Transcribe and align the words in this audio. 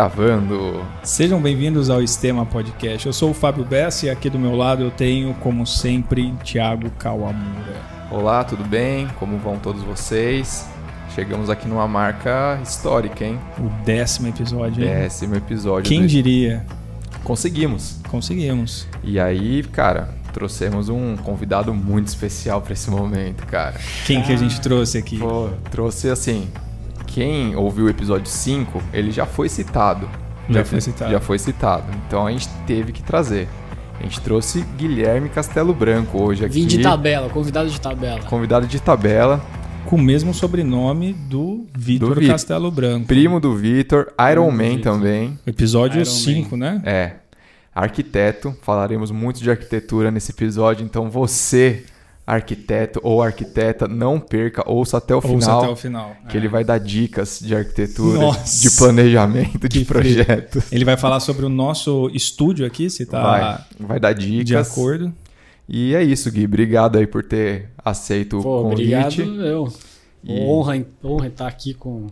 Gravando. 0.00 0.86
Sejam 1.02 1.40
bem-vindos 1.42 1.90
ao 1.90 2.00
Estema 2.00 2.46
Podcast. 2.46 3.08
Eu 3.08 3.12
sou 3.12 3.32
o 3.32 3.34
Fábio 3.34 3.64
Bessa 3.64 4.06
e 4.06 4.08
aqui 4.10 4.30
do 4.30 4.38
meu 4.38 4.54
lado 4.54 4.84
eu 4.84 4.90
tenho, 4.92 5.34
como 5.40 5.66
sempre, 5.66 6.32
Thiago 6.44 6.88
Kawamura. 6.90 7.74
Olá, 8.08 8.44
tudo 8.44 8.62
bem? 8.62 9.08
Como 9.18 9.36
vão 9.38 9.58
todos 9.58 9.82
vocês? 9.82 10.64
Chegamos 11.12 11.50
aqui 11.50 11.66
numa 11.66 11.88
marca 11.88 12.60
histórica, 12.62 13.24
hein? 13.24 13.36
O 13.58 13.68
décimo 13.84 14.28
episódio. 14.28 14.84
hein? 14.84 14.90
Décimo 14.90 15.34
episódio. 15.34 15.88
Quem 15.88 16.02
do- 16.02 16.06
diria? 16.06 16.64
Conseguimos. 17.24 17.96
Conseguimos. 18.08 18.86
E 19.02 19.18
aí, 19.18 19.64
cara, 19.64 20.14
trouxemos 20.32 20.88
um 20.88 21.16
convidado 21.16 21.74
muito 21.74 22.06
especial 22.06 22.62
pra 22.62 22.74
esse 22.74 22.88
momento, 22.88 23.44
cara. 23.44 23.74
Quem 24.06 24.22
que 24.22 24.32
a 24.32 24.36
gente 24.36 24.60
trouxe 24.60 24.98
aqui? 24.98 25.18
Pô, 25.18 25.48
trouxe 25.68 26.08
assim. 26.08 26.46
Quem 27.12 27.56
ouviu 27.56 27.86
o 27.86 27.88
episódio 27.88 28.26
5, 28.30 28.80
ele 28.92 29.10
já 29.10 29.26
foi 29.26 29.48
citado. 29.48 30.08
Já 30.48 30.64
foi 30.64 30.80
citado. 30.80 31.10
Já 31.10 31.20
foi 31.20 31.38
citado. 31.38 31.84
Então 32.06 32.26
a 32.26 32.30
gente 32.30 32.48
teve 32.66 32.92
que 32.92 33.02
trazer. 33.02 33.48
A 33.98 34.02
gente 34.04 34.20
trouxe 34.20 34.62
Guilherme 34.76 35.28
Castelo 35.28 35.74
Branco 35.74 36.22
hoje 36.22 36.44
aqui. 36.44 36.54
Vim 36.54 36.66
de 36.66 36.78
tabela, 36.80 37.28
convidado 37.28 37.68
de 37.68 37.80
tabela. 37.80 38.20
Convidado 38.22 38.66
de 38.66 38.80
tabela, 38.80 39.40
Com 39.86 39.96
o 39.96 40.00
mesmo 40.00 40.32
sobrenome 40.32 41.12
do 41.12 41.66
Vitor. 41.76 42.24
Castelo 42.24 42.70
Branco. 42.70 43.06
primo 43.06 43.40
do 43.40 43.56
Vitor, 43.56 44.12
Iron 44.30 44.54
Primo 44.54 44.74
Man 44.74 44.78
também. 44.80 45.38
Episódio 45.46 45.96
Iron 45.96 46.04
5, 46.04 46.56
né? 46.56 46.80
É. 46.84 47.12
Arquiteto, 47.74 48.54
falaremos 48.62 49.10
muito 49.10 49.40
de 49.40 49.50
arquitetura 49.50 50.10
nesse 50.10 50.32
episódio, 50.32 50.84
então 50.84 51.10
você, 51.10 51.84
arquiteto 52.26 53.00
ou 53.02 53.22
arquiteta, 53.22 53.88
não 53.88 54.20
perca, 54.20 54.62
ouça 54.70 54.98
até 54.98 55.12
o 55.14 55.16
Ouça 55.16 55.28
final, 55.28 55.62
até 55.62 55.68
o 55.72 55.76
final. 55.76 56.12
que 56.28 56.36
É. 56.36 56.40
ele 56.40 56.48
vai 56.48 56.62
dar 56.64 56.78
dicas 56.78 57.40
de 57.40 57.54
arquitetura, 57.56 58.18
Nossa. 58.20 58.60
de 58.68 58.76
planejamento, 58.76 59.68
de 59.68 59.84
projetos. 59.84 60.72
Ele 60.72 60.84
vai 60.84 60.96
falar 60.96 61.18
sobre 61.20 61.44
o 61.44 61.48
nosso 61.48 62.08
estúdio 62.14 62.64
aqui, 62.64 62.88
se 62.88 63.04
tá 63.06 63.20
Vai, 63.22 63.64
vai 63.80 64.00
dar 64.00 64.12
dicas. 64.12 64.46
de 64.46 64.56
acordo. 64.56 65.12
E 65.68 65.94
é 65.94 66.02
isso, 66.02 66.30
Gui. 66.30 66.44
Obrigado 66.44 66.98
aí 66.98 67.06
por 67.06 67.22
ter 67.24 67.70
aceito 67.84 68.40
Pô, 68.40 68.60
o 68.60 68.62
convite. 68.70 68.94
obrigado. 69.22 69.42
Eu. 69.44 69.72
E- 70.22 70.40
Honra, 70.42 70.84
honra 71.02 71.26
estar 71.28 71.46
aqui 71.48 71.74
com 71.74 72.06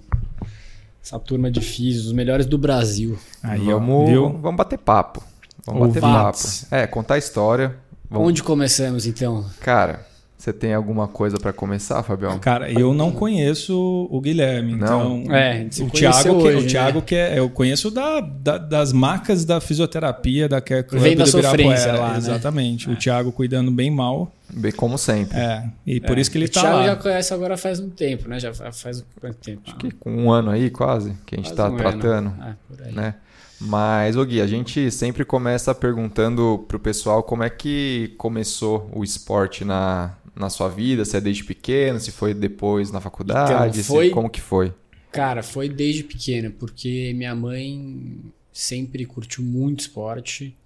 essa 1.02 1.18
turma 1.18 1.50
de 1.50 1.60
físicos, 1.60 2.06
os 2.06 2.12
melhores 2.12 2.46
do 2.46 2.56
Brasil. 2.58 3.18
Aí, 3.42 3.60
vamos, 3.66 4.08
viu? 4.08 4.28
vamos 4.40 4.56
bater 4.56 4.78
papo. 4.78 5.22
Vamos 5.66 5.88
bater 5.88 6.04
Ouvintes. 6.04 6.64
papo. 6.70 6.74
É, 6.74 6.86
contar 6.86 7.14
a 7.14 7.18
história. 7.18 7.76
Vamos... 8.10 8.28
Onde 8.28 8.42
começamos, 8.42 9.06
então? 9.06 9.44
Cara, 9.60 10.06
você 10.36 10.52
tem 10.52 10.72
alguma 10.72 11.06
coisa 11.08 11.36
pra 11.36 11.52
começar, 11.52 12.02
Fabião? 12.02 12.38
Cara, 12.38 12.70
eu 12.70 12.94
não 12.94 13.10
conheço 13.10 14.08
o 14.10 14.20
Guilherme, 14.20 14.76
Não? 14.76 15.18
então 15.18 15.34
É, 15.34 15.66
o 15.82 15.90
Thiago, 15.90 16.22
que, 16.22 16.28
hoje, 16.30 16.56
o 16.56 16.60
né? 16.62 16.66
Thiago 16.68 17.02
que 17.02 17.14
é, 17.14 17.38
eu 17.38 17.50
conheço 17.50 17.90
da, 17.90 18.20
da- 18.20 18.56
das 18.58 18.92
marcas 18.92 19.44
da 19.44 19.60
fisioterapia 19.60 20.48
da 20.48 20.60
Care 20.60 20.84
Club 20.84 21.02
Vem 21.02 21.16
da 21.16 21.26
sofrência 21.26 21.92
lá, 21.92 22.12
né? 22.12 22.18
exatamente. 22.18 22.88
O 22.90 22.96
Thiago 22.96 23.30
cuidando 23.32 23.70
bem 23.70 23.90
mal, 23.90 24.32
Bem, 24.50 24.72
como 24.72 24.96
sempre. 24.96 25.36
é, 25.36 25.64
e 25.86 26.00
por 26.00 26.16
isso 26.16 26.30
que 26.30 26.38
ele 26.38 26.46
o 26.46 26.50
tá 26.50 26.60
Thiago 26.62 26.76
lá. 26.78 26.86
já 26.86 26.96
conhece 26.96 27.34
agora 27.34 27.56
faz 27.58 27.80
um 27.80 27.90
tempo, 27.90 28.28
né? 28.28 28.40
Já 28.40 28.54
fa- 28.54 28.72
faz 28.72 29.04
quanto 29.20 29.36
tempo? 29.36 29.60
Acho 29.66 29.76
que 29.76 29.90
com 29.90 30.10
um 30.10 30.30
ano 30.32 30.50
aí, 30.50 30.70
quase, 30.70 31.14
que 31.26 31.34
a 31.34 31.38
gente 31.38 31.52
Quase 31.52 31.56
tá 31.56 31.64
um 31.64 31.66
ano. 31.66 31.76
tratando, 31.76 32.32
Ah, 32.40 32.54
por 32.68 32.86
aí. 32.86 32.92
né? 32.94 33.14
Mas, 33.60 34.16
ô 34.16 34.24
Gui, 34.24 34.40
a 34.40 34.46
gente 34.46 34.90
sempre 34.90 35.24
começa 35.24 35.74
perguntando 35.74 36.64
pro 36.68 36.78
pessoal 36.78 37.22
como 37.22 37.42
é 37.42 37.50
que 37.50 38.14
começou 38.16 38.88
o 38.94 39.02
esporte 39.02 39.64
na, 39.64 40.16
na 40.34 40.48
sua 40.48 40.68
vida, 40.68 41.04
se 41.04 41.16
é 41.16 41.20
desde 41.20 41.42
pequeno, 41.44 41.98
se 41.98 42.12
foi 42.12 42.32
depois 42.34 42.92
na 42.92 43.00
faculdade, 43.00 43.78
Então, 43.78 43.82
se- 43.82 43.82
foi- 43.82 44.10
como 44.10 44.30
que 44.30 44.40
foi? 44.40 44.72
Cara, 45.12 45.42
foi 45.42 45.68
desde 45.68 46.04
pequena, 46.04 46.50
porque 46.50 47.12
minha 47.14 47.34
mãe 47.34 48.16
sempre 48.52 49.04
curtiu 49.06 49.42
muito 49.44 49.80
esporte. 49.80 50.56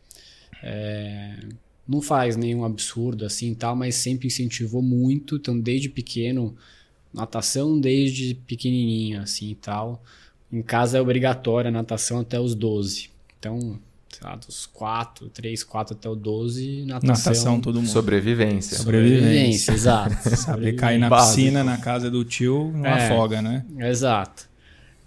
É, 0.62 1.38
não 1.88 2.00
faz 2.02 2.36
nenhum 2.36 2.64
absurdo 2.64 3.24
assim 3.26 3.52
e 3.52 3.54
tal, 3.54 3.76
mas 3.76 3.96
sempre 3.96 4.26
incentivou 4.28 4.82
muito. 4.82 5.36
Então, 5.36 5.58
desde 5.58 5.88
pequeno, 5.88 6.56
natação 7.12 7.80
desde 7.80 8.34
pequenininho 8.34 9.22
assim 9.22 9.50
e 9.50 9.54
tal. 9.56 10.02
Em 10.52 10.60
casa 10.62 10.98
é 10.98 11.00
obrigatória 11.00 11.68
a 11.68 11.72
natação 11.72 12.20
até 12.20 12.38
os 12.38 12.54
12. 12.54 13.08
Então, 13.38 13.78
sei 14.10 14.20
lá, 14.28 14.36
dos 14.36 14.66
4, 14.66 15.28
3, 15.30 15.64
4 15.64 15.94
até 15.96 16.08
o 16.08 16.14
12, 16.14 16.84
natação. 16.84 17.08
Natação, 17.32 17.60
todo 17.60 17.76
mundo. 17.80 17.88
Sobrevivência. 17.88 18.76
Sobrevivência. 18.76 19.72
exato. 19.72 20.14
Saber 20.36 20.74
cair 20.74 20.98
na 20.98 21.08
Básico. 21.08 21.36
piscina 21.36 21.64
na 21.64 21.78
casa 21.78 22.10
do 22.10 22.22
tio 22.24 22.70
não 22.74 22.86
É. 22.86 23.06
afoga, 23.06 23.40
né? 23.40 23.64
Exato. 23.78 24.48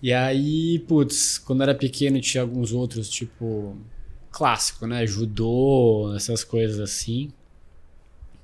E 0.02 0.12
aí, 0.12 0.80
putz, 0.88 1.38
quando 1.38 1.62
era 1.64 1.74
pequeno 1.76 2.20
tinha 2.20 2.42
alguns 2.42 2.72
outros, 2.72 3.10
tipo, 3.10 3.76
clássico, 4.32 4.86
né? 4.88 5.06
Judô, 5.08 6.12
essas 6.16 6.44
coisas 6.44 6.80
assim. 6.80 7.32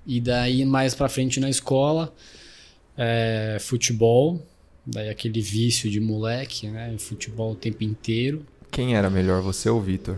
E 0.05 0.19
daí, 0.21 0.65
mais 0.65 0.95
pra 0.95 1.09
frente 1.09 1.39
na 1.39 1.49
escola, 1.49 2.13
é, 2.97 3.57
futebol. 3.59 4.41
Daí 4.85 5.09
aquele 5.09 5.41
vício 5.41 5.89
de 5.89 5.99
moleque, 5.99 6.67
né? 6.67 6.95
Futebol 6.97 7.51
o 7.51 7.55
tempo 7.55 7.83
inteiro. 7.83 8.43
Quem 8.71 8.95
era 8.95 9.09
melhor, 9.09 9.41
você 9.41 9.69
ou 9.69 9.79
o 9.79 9.81
Vitor? 9.81 10.15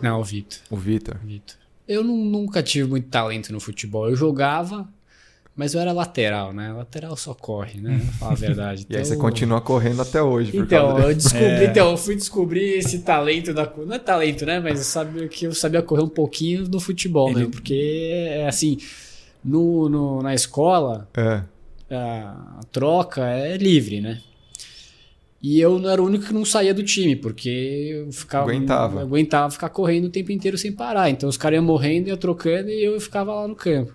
Não, 0.00 0.20
o 0.20 0.24
Vitor. 0.24 0.58
O 0.70 0.76
Vitor? 0.76 1.16
Vitor. 1.24 1.56
Eu 1.86 2.02
nu- 2.02 2.24
nunca 2.24 2.62
tive 2.62 2.88
muito 2.88 3.08
talento 3.08 3.52
no 3.52 3.60
futebol. 3.60 4.08
Eu 4.08 4.16
jogava, 4.16 4.88
mas 5.54 5.74
eu 5.74 5.80
era 5.80 5.92
lateral, 5.92 6.52
né? 6.52 6.72
Lateral 6.72 7.16
só 7.16 7.34
corre, 7.34 7.80
né? 7.80 7.98
Falar 8.18 8.32
a 8.32 8.34
verdade. 8.36 8.86
E 8.88 8.96
aí 8.96 9.04
você 9.04 9.14
Então- 9.14 9.24
continua 9.24 9.60
correndo 9.60 10.00
até 10.02 10.22
hoje. 10.22 10.50
Por 10.52 10.64
Então, 10.64 10.88
causa 10.88 11.08
eu 11.08 11.14
descobri, 11.14 11.44
É. 11.44 11.64
então, 11.66 11.90
eu 11.90 11.96
fui 11.96 12.16
descobrir 12.16 12.78
esse 12.78 13.00
talento 13.00 13.52
da 13.52 13.70
Não 13.76 13.94
é 13.94 13.98
talento, 13.98 14.46
né? 14.46 14.60
Mas 14.60 14.78
eu 14.78 14.84
sabia 14.84 15.28
que 15.28 15.46
eu 15.46 15.52
sabia 15.54 15.82
correr 15.82 16.02
um 16.02 16.08
pouquinho 16.08 16.66
no 16.68 16.80
futebol, 16.80 17.30
Ele- 17.30 17.40
né? 17.40 17.48
Porque, 17.50 17.74
é 18.30 18.48
assim, 18.48 18.78
no, 19.44 19.88
no- 19.88 20.22
na 20.22 20.34
escola, 20.34 21.08
É. 21.16 21.42
a 21.90 22.60
troca 22.72 23.22
é 23.26 23.56
livre, 23.56 24.00
né? 24.00 24.20
E 25.42 25.60
eu 25.60 25.78
não 25.78 25.88
era 25.90 26.02
o 26.02 26.06
único 26.06 26.24
que 26.26 26.32
não 26.34 26.44
saía 26.44 26.74
do 26.74 26.82
time, 26.82 27.14
porque 27.14 27.48
eu 28.04 28.10
ficava. 28.12 28.50
Aguentava. 28.50 28.94
eu 29.00 29.06
aguentava 29.06 29.50
ficar 29.50 29.68
correndo 29.68 30.06
o 30.06 30.10
tempo 30.10 30.32
inteiro 30.32 30.56
sem 30.58 30.72
parar. 30.72 31.10
Então 31.10 31.28
os 31.28 31.36
caras 31.36 31.56
iam 31.58 31.64
morrendo, 31.64 32.08
ia 32.08 32.16
trocando 32.16 32.68
e 32.70 32.82
eu 32.84 33.00
ficava 33.00 33.32
lá 33.34 33.46
no 33.46 33.54
campo. 33.54 33.94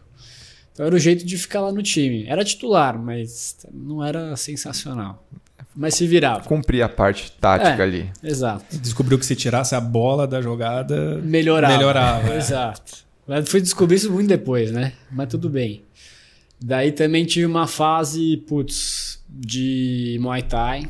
Então 0.71 0.85
era 0.85 0.95
o 0.95 0.99
jeito 0.99 1.25
de 1.25 1.37
ficar 1.37 1.61
lá 1.61 1.71
no 1.71 1.81
time. 1.83 2.25
Era 2.27 2.45
titular, 2.45 2.97
mas 2.97 3.57
não 3.73 4.03
era 4.03 4.35
sensacional. 4.37 5.25
Mas 5.75 5.95
se 5.95 6.05
virava. 6.07 6.43
Cumprir 6.47 6.81
a 6.83 6.89
parte 6.89 7.31
tática 7.33 7.69
É. 7.69 7.81
ali. 7.81 8.09
Exato. 8.23 8.77
Descobriu 8.77 9.17
que 9.17 9.25
se 9.25 9.35
tirasse 9.35 9.73
a 9.75 9.81
bola 9.81 10.27
da 10.27 10.41
jogada, 10.41 11.17
Melhorava. 11.23 11.75
Melhorava, 11.77 12.33
é. 12.33 12.37
Exato. 12.39 13.03
Mas 13.27 13.49
fui 13.49 13.61
descobrir 13.61 13.95
isso 13.95 14.11
muito 14.11 14.27
depois, 14.27 14.71
né? 14.71 14.93
Mas 15.11 15.27
tudo 15.29 15.49
bem. 15.49 15.81
Daí 16.63 16.91
também 16.91 17.25
tive 17.25 17.45
uma 17.45 17.65
fase, 17.67 18.37
putz, 18.47 19.23
de 19.27 20.17
Muay 20.21 20.43
Thai. 20.43 20.87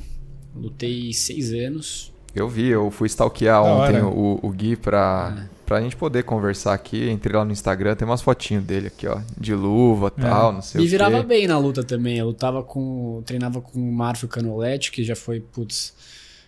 Lutei 0.56 1.14
seis 1.14 1.54
anos. 1.54 2.12
Eu 2.36 2.48
vi, 2.48 2.68
eu 2.68 2.90
fui 2.92 3.08
stalkear 3.08 3.62
ontem 3.64 4.02
o, 4.02 4.40
o 4.42 4.50
Gui 4.52 4.76
pra, 4.76 5.36
É. 5.38 5.50
pra 5.66 5.82
gente 5.82 5.96
poder 5.96 6.24
conversar 6.24 6.74
aqui. 6.74 7.10
Entrei 7.10 7.36
lá 7.36 7.44
no 7.46 7.52
Instagram, 7.52 7.96
tem 7.96 8.08
umas 8.08 8.22
fotinhas 8.22 8.64
dele 8.64 8.88
aqui, 8.88 9.08
ó. 9.08 9.20
De 9.38 9.54
luva 9.54 10.12
e 10.18 10.22
tal, 10.22 10.52
não 10.54 10.62
sei 10.62 10.82
Me 10.82 10.88
o 10.88 10.90
virava 10.90 11.20
quê. 11.22 11.26
bem 11.26 11.48
na 11.48 11.58
luta 11.58 11.84
também. 11.84 12.18
Eu 12.18 12.28
lutava 12.28 12.64
com. 12.64 13.22
treinava 13.26 13.62
com 13.62 13.80
o 13.80 13.92
Marfio 13.94 14.28
Canoletti, 14.28 14.92
que 14.92 15.04
já 15.04 15.16
foi, 15.16 15.40
putz, 15.42 15.94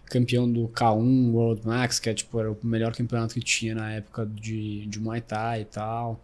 campeão 0.05 0.51
do 0.51 0.67
K1 0.69 1.31
World 1.31 1.65
Max, 1.65 1.99
que 1.99 2.09
é 2.09 2.13
tipo, 2.13 2.39
era 2.39 2.51
o 2.51 2.57
melhor 2.63 2.93
campeonato 2.95 3.33
que 3.33 3.41
tinha 3.41 3.73
na 3.75 3.91
época 3.93 4.25
de, 4.25 4.85
de 4.87 4.99
Muay 4.99 5.21
Thai 5.21 5.61
e 5.61 5.65
tal. 5.65 6.21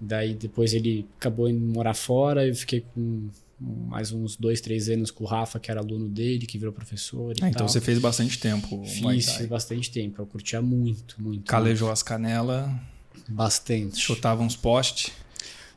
Daí 0.00 0.34
depois 0.34 0.74
ele 0.74 1.06
acabou 1.18 1.48
indo 1.48 1.60
morar 1.60 1.94
fora, 1.94 2.46
eu 2.46 2.54
fiquei 2.54 2.84
com 2.94 3.28
mais 3.58 4.12
uns 4.12 4.36
dois, 4.36 4.60
três 4.60 4.88
anos 4.90 5.10
com 5.10 5.24
o 5.24 5.26
Rafa, 5.26 5.58
que 5.58 5.70
era 5.70 5.80
aluno 5.80 6.08
dele, 6.08 6.44
que 6.46 6.58
virou 6.58 6.72
professor 6.74 7.32
e 7.34 7.42
Ah, 7.42 7.48
então 7.48 7.66
você 7.66 7.80
fez 7.80 7.98
bastante 7.98 8.38
tempo. 8.38 8.84
Fiz 8.84 9.24
Thai. 9.38 9.46
bastante 9.46 9.90
tempo, 9.90 10.20
eu 10.20 10.26
curtia 10.26 10.60
muito, 10.60 11.16
muito. 11.18 11.44
Calejou 11.50 11.90
as 11.90 12.02
canelas, 12.02 12.66
muito. 12.66 13.32
Bastante. 13.32 13.98
chutava 13.98 14.42
uns 14.42 14.54
postes. 14.54 15.10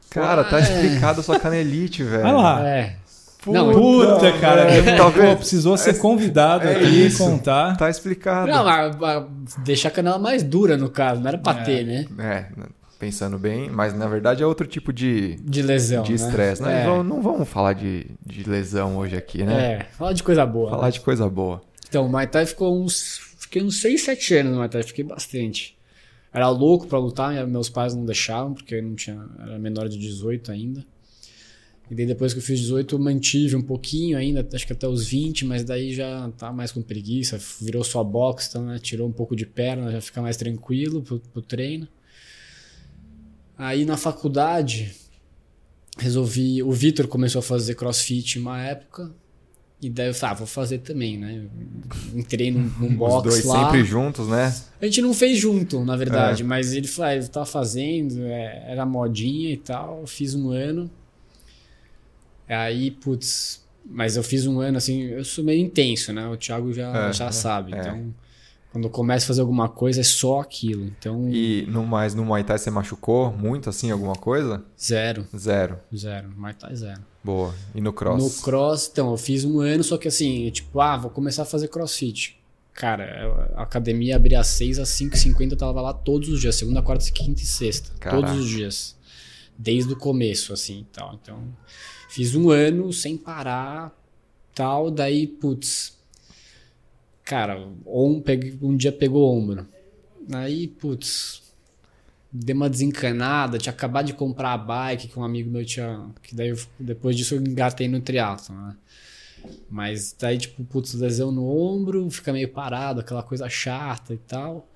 Cara, 0.10 0.44
tá 0.44 0.60
É. 0.60 0.63
explicado 0.63 1.22
a 1.22 1.24
sua 1.24 1.39
canelite, 1.39 2.04
velho. 2.04 2.24
Olha 2.25 2.31
lá. 2.33 2.68
É. 2.68 2.98
Puta, 3.42 3.57
Não, 3.57 3.72
Puta, 3.72 4.38
cara. 4.39 4.65
Pô, 4.98 5.10
vendo? 5.12 5.38
precisou 5.38 5.77
ser 5.77 5.98
convidado 5.98 6.68
é 6.68 6.75
aqui 6.75 7.06
isso. 7.06 7.24
e 7.24 7.25
contar. 7.25 7.77
Tá 7.77 7.89
explicado. 7.89 8.51
Não, 8.51 8.65
mas, 8.65 8.95
mas 8.98 9.56
deixar 9.63 9.88
a 9.88 9.92
canela 9.92 10.19
mais 10.19 10.44
dura, 10.44 10.75
no 10.75 10.89
caso, 10.89 11.22
não 11.22 11.27
era 11.30 11.38
pra 11.38 11.62
É. 11.62 11.63
ter, 11.63 11.86
né? 11.86 12.06
É, 12.19 12.45
pensando 13.00 13.40
bem, 13.40 13.69
mas 13.69 13.94
na 13.96 14.07
verdade 14.07 14.44
é 14.44 14.46
outro 14.46 14.68
tipo 14.68 14.92
de 14.92 15.38
De 15.38 15.62
lesão. 15.62 16.04
de 16.04 16.12
né? 16.12 16.16
estresse. 16.16 16.62
né? 16.62 16.84
É. 16.84 16.86
Não, 16.86 17.22
vamos 17.22 17.48
falar 17.48 17.74
de, 17.74 18.06
de 18.25 18.44
lesão 18.48 18.98
hoje 18.98 19.16
aqui, 19.16 19.42
né? 19.44 19.74
É, 19.74 19.84
fala 19.98 20.13
de 20.13 20.22
coisa 20.22 20.46
boa. 20.46 20.69
Falar 20.69 20.86
né? 20.88 20.92
de 20.92 21.00
coisa 21.00 21.28
boa. 21.30 21.62
Então, 21.88 22.06
o 22.06 22.10
Muay 22.10 22.28
Thai 22.28 22.46
ficou 22.46 22.80
uns. 22.80 23.19
Fiquei 23.40 23.63
uns 23.63 23.80
6, 23.81 24.01
7 24.04 24.36
anos 24.36 24.51
no 24.51 24.57
Muay 24.57 24.69
Thai, 24.69 24.84
fiquei 24.84 25.04
bastante. 25.04 25.75
Era 26.31 26.48
louco 26.50 26.86
pra 26.86 27.00
lutar, 27.00 27.48
meus 27.48 27.69
pais 27.69 27.96
não 27.96 28.06
deixavam, 28.06 28.54
porque 28.54 28.75
eu 28.75 28.84
não 28.84 28.94
tinha. 28.94 29.25
Era 29.40 29.57
menor 29.57 29.88
de 29.90 29.98
18 29.98 30.51
ainda. 30.51 30.86
E 31.90 31.96
daí 31.96 32.06
depois 32.06 32.34
que 32.34 32.40
eu 32.40 32.44
fiz 32.44 32.60
18, 32.60 32.94
eu 32.96 33.00
mantive 33.00 33.56
um 33.56 33.63
pouquinho 33.63 34.16
ainda, 34.16 34.48
acho 34.54 34.68
que 34.68 34.74
até 34.74 34.88
os 34.88 35.07
20, 35.07 35.44
mas 35.46 35.63
daí 35.63 35.92
já 35.92 36.30
tá 36.38 36.51
mais 36.54 36.72
com 36.72 36.84
preguiça, 36.84 37.40
virou 37.60 37.84
só 37.84 38.04
box, 38.04 38.48
então, 38.48 38.63
né, 38.63 38.78
tirou 38.78 39.07
um 39.07 39.12
pouco 39.12 39.36
de 39.36 39.48
perna, 39.48 39.92
já 39.92 40.00
fica 40.00 40.22
mais 40.22 40.38
tranquilo 40.38 41.01
pro, 41.01 41.19
pro 41.19 41.42
treino. 41.42 41.88
Aí 43.59 43.83
na 43.85 43.97
faculdade, 43.97 44.95
resolvi. 45.97 46.63
O 46.63 46.71
Vitor 46.71 47.07
começou 47.07 47.39
a 47.39 47.44
fazer 47.44 47.75
crossfit 47.75 48.39
uma 48.39 48.59
época. 48.61 49.11
E 49.81 49.89
daí 49.89 50.07
eu 50.07 50.13
falei, 50.13 50.33
ah, 50.33 50.38
vou 50.39 50.47
fazer 50.47 50.79
também, 50.79 51.17
né? 51.17 51.45
Entrei 52.13 52.51
num, 52.51 52.69
num 52.79 52.95
box 52.95 53.15
Os 53.27 53.33
dois 53.33 53.45
lá. 53.45 53.65
sempre 53.65 53.85
juntos, 53.85 54.27
né? 54.27 54.53
A 54.81 54.85
gente 54.85 55.01
não 55.01 55.13
fez 55.13 55.38
junto, 55.38 55.85
na 55.85 55.95
verdade, 55.95 56.41
É. 56.44 56.45
mas 56.45 56.73
ele 56.73 56.85
falou, 56.88 57.11
ah, 57.11 57.15
ele 57.15 57.27
tava 57.27 57.45
fazendo, 57.45 58.21
é, 58.23 58.65
era 58.71 58.85
modinha 58.85 59.51
e 59.53 59.57
tal, 59.57 60.05
fiz 60.07 60.35
um 60.35 60.50
ano. 60.50 60.89
Aí, 62.47 62.91
putz, 62.91 63.63
mas 63.85 64.17
eu 64.17 64.23
fiz 64.23 64.45
um 64.47 64.59
ano 64.59 64.77
assim, 64.77 65.01
eu 65.03 65.23
sou 65.23 65.44
meio 65.45 65.62
intenso, 65.62 66.12
né? 66.12 66.27
O 66.27 66.35
Thiago 66.35 66.73
já, 66.73 67.09
É, 67.09 67.13
já 67.13 67.27
é, 67.27 67.31
sabe. 67.31 67.73
é. 67.73 67.79
Então, 67.79 68.13
quando 68.71 68.83
eu 68.86 68.89
começo 68.89 69.25
a 69.25 69.27
fazer 69.27 69.42
alguma 69.42 69.68
coisa, 69.68 70.01
é 70.01 70.04
só 70.04 70.42
aquilo. 70.42 70.83
Então, 70.86 71.27
E 71.30 71.66
no 71.68 71.86
mais 71.86 72.13
no 72.13 72.24
Muay 72.24 72.44
Thai 72.44 72.57
você 72.57 72.69
machucou 72.69 73.31
muito 73.31 73.69
assim 73.69 73.89
alguma 73.92 74.16
coisa? 74.16 74.63
zero, 74.80 75.25
Zero. 75.36 75.80
zero, 75.95 76.31
mas 76.38 76.56
tá 76.56 76.74
zero. 76.74 77.01
Boa. 77.24 77.54
E 77.74 77.81
no 77.81 77.92
cross? 77.92 78.24
No 78.24 78.44
cross, 78.44 78.89
então, 78.92 79.12
eu 79.12 79.18
fiz 79.18 79.44
um 79.44 79.60
ano, 79.60 79.83
só 79.83 79.98
que 79.98 80.07
assim, 80.07 80.45
eu, 80.45 80.51
tipo, 80.51 80.80
ah, 80.80 80.95
vou 80.98 81.10
começar 81.12 81.42
a 81.44 81.45
fazer 81.45 81.68
crossfit. 81.68 82.38
Cara, 82.74 83.50
a 83.57 83.63
academia 83.63 84.16
abria 84.16 84.39
às 84.39 84.48
6 84.48 84.80
às 84.80 84.89
5h50, 84.89 85.51
eu 85.51 85.57
tava 85.57 85.81
lá 85.81 85.92
todos 85.94 86.30
os 86.30 86.39
dias, 86.39 86.56
segunda, 86.56 86.81
quarta, 86.81 87.04
quinta 87.12 87.42
e 87.42 87.45
sexta. 87.45 87.92
Caraca. 88.00 88.22
Todos 88.27 88.39
os 88.39 88.48
dias. 88.50 88.95
Desde 89.57 89.92
o 89.92 89.98
começo, 89.98 90.54
assim, 90.54 90.86
tal. 90.94 91.19
Então, 91.22 91.39
fiz 92.10 92.33
um 92.36 92.50
ano 92.50 92.94
sem 92.94 93.18
parar, 93.18 93.94
tal, 94.56 94.89
daí, 94.89 95.27
putz. 95.27 95.99
Cara, 97.29 97.59
um, 97.85 98.23
um 98.59 98.75
dia 98.75 98.91
pegou 98.91 99.31
ombro. 99.31 99.67
Aí, 100.33 100.67
putz, 100.67 101.43
dei 102.33 102.55
uma 102.55 102.67
desencanada, 102.67 103.59
tinha 103.59 103.71
acabado 103.71 104.07
de 104.07 104.13
comprar 104.13 104.53
a 104.53 104.57
bike 104.57 105.09
que 105.09 105.19
um 105.19 105.23
amigo 105.23 105.51
meu 105.51 105.63
tinha. 105.63 106.09
Que 106.23 106.33
daí 106.33 106.49
eu- 106.49 106.57
depois 106.79 107.15
disso 107.15 107.35
eu 107.35 107.39
engatei 107.39 107.87
no 107.87 108.01
triatlo, 108.01 108.55
né? 108.55 108.75
Mas 109.69 110.15
daí, 110.19 110.39
tipo, 110.39 110.63
putz, 110.63 110.95
lesão 110.95 111.31
no 111.31 111.47
ombro, 111.47 112.09
fica 112.09 112.33
meio 112.33 112.49
parado, 112.49 112.99
aquela 113.01 113.21
coisa 113.21 113.47
chata 113.47 114.11
e 114.11 114.17
tal. 114.17 114.67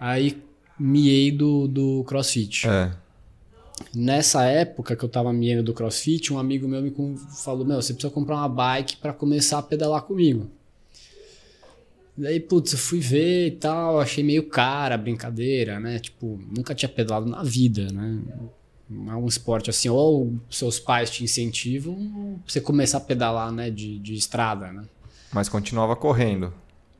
Aí 0.00 0.42
miei 0.78 1.30
do, 1.30 1.68
do 1.68 2.04
crossfit. 2.04 2.66
É. 2.68 2.90
Nessa 3.94 4.44
época 4.44 4.96
que 4.96 5.04
eu 5.04 5.10
tava 5.10 5.30
miando 5.30 5.62
do 5.64 5.74
crossfit, 5.74 6.32
um 6.32 6.38
amigo 6.38 6.66
meu 6.66 6.80
me 6.80 6.90
falou: 7.44 7.66
Meu, 7.66 7.82
você 7.82 7.92
precisa 7.92 8.10
comprar 8.10 8.36
uma 8.36 8.48
bike 8.48 8.96
pra 8.96 9.12
começar 9.12 9.58
a 9.58 9.62
pedalar 9.62 10.00
comigo. 10.04 10.50
Daí, 12.20 12.38
putz, 12.40 12.72
eu 12.72 12.78
fui 12.78 13.00
ver 13.00 13.46
e 13.48 13.50
tal, 13.52 13.98
achei 14.00 14.22
meio 14.22 14.48
cara 14.48 14.94
a 14.94 14.98
brincadeira, 14.98 15.80
né? 15.80 15.98
Tipo, 15.98 16.38
nunca 16.54 16.74
tinha 16.74 16.88
pedalado 16.88 17.26
na 17.26 17.42
vida, 17.42 17.90
né? 17.92 18.20
É 19.08 19.14
um 19.14 19.26
esporte 19.26 19.70
assim, 19.70 19.88
ou 19.88 20.34
seus 20.50 20.80
pais 20.80 21.10
te 21.10 21.22
incentivam, 21.22 21.94
ou 21.94 22.40
você 22.46 22.60
começar 22.60 22.98
a 22.98 23.00
pedalar, 23.00 23.52
né, 23.52 23.70
de, 23.70 23.98
de 24.00 24.14
estrada, 24.14 24.72
né? 24.72 24.82
Mas 25.32 25.48
continuava 25.48 25.94
correndo. 25.94 26.52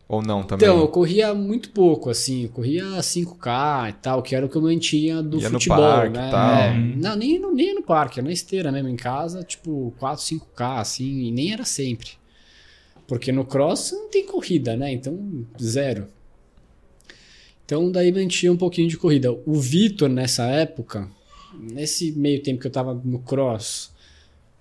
Ou 0.08 0.22
não 0.22 0.42
também? 0.42 0.68
Então, 0.68 0.80
eu 0.80 0.88
corria 0.88 1.34
muito 1.34 1.70
pouco, 1.70 2.10
assim, 2.10 2.44
eu 2.44 2.48
corria 2.50 2.84
5K 3.02 3.90
e 3.90 3.92
tal, 3.94 4.22
que 4.22 4.34
era 4.34 4.46
o 4.46 4.48
que 4.48 4.56
eu 4.56 4.62
mantinha 4.62 5.22
do 5.22 5.38
Ia 5.40 5.48
no 5.48 5.54
futebol, 5.58 5.76
parque 5.78 6.18
né? 6.18 6.30
tal. 6.30 6.60
É, 6.60 6.96
não, 6.96 7.16
nem, 7.16 7.38
no- 7.38 7.52
nem 7.52 7.74
no 7.74 7.82
parque, 7.82 8.18
era 8.20 8.26
na 8.26 8.32
esteira 8.32 8.70
mesmo, 8.72 8.88
em 8.88 8.96
casa, 8.96 9.42
tipo, 9.42 9.92
4, 9.98 10.24
5K, 10.24 10.80
assim, 10.80 11.22
e 11.24 11.30
nem 11.32 11.52
era 11.52 11.64
sempre. 11.64 12.19
Porque 13.10 13.32
no 13.32 13.44
cross 13.44 13.90
não 13.90 14.08
tem 14.08 14.24
corrida, 14.24 14.76
né? 14.76 14.92
Então, 14.92 15.44
zero. 15.60 16.06
Então, 17.64 17.90
daí 17.90 18.12
mantinha 18.12 18.52
um 18.52 18.56
pouquinho 18.56 18.88
de 18.88 18.96
corrida. 18.96 19.32
O 19.32 19.54
Vitor, 19.58 20.08
nessa 20.08 20.44
época, 20.44 21.10
nesse 21.58 22.12
meio 22.12 22.40
tempo 22.40 22.60
que 22.60 22.68
eu 22.68 22.70
tava 22.70 22.94
no 22.94 23.18
cross, 23.18 23.90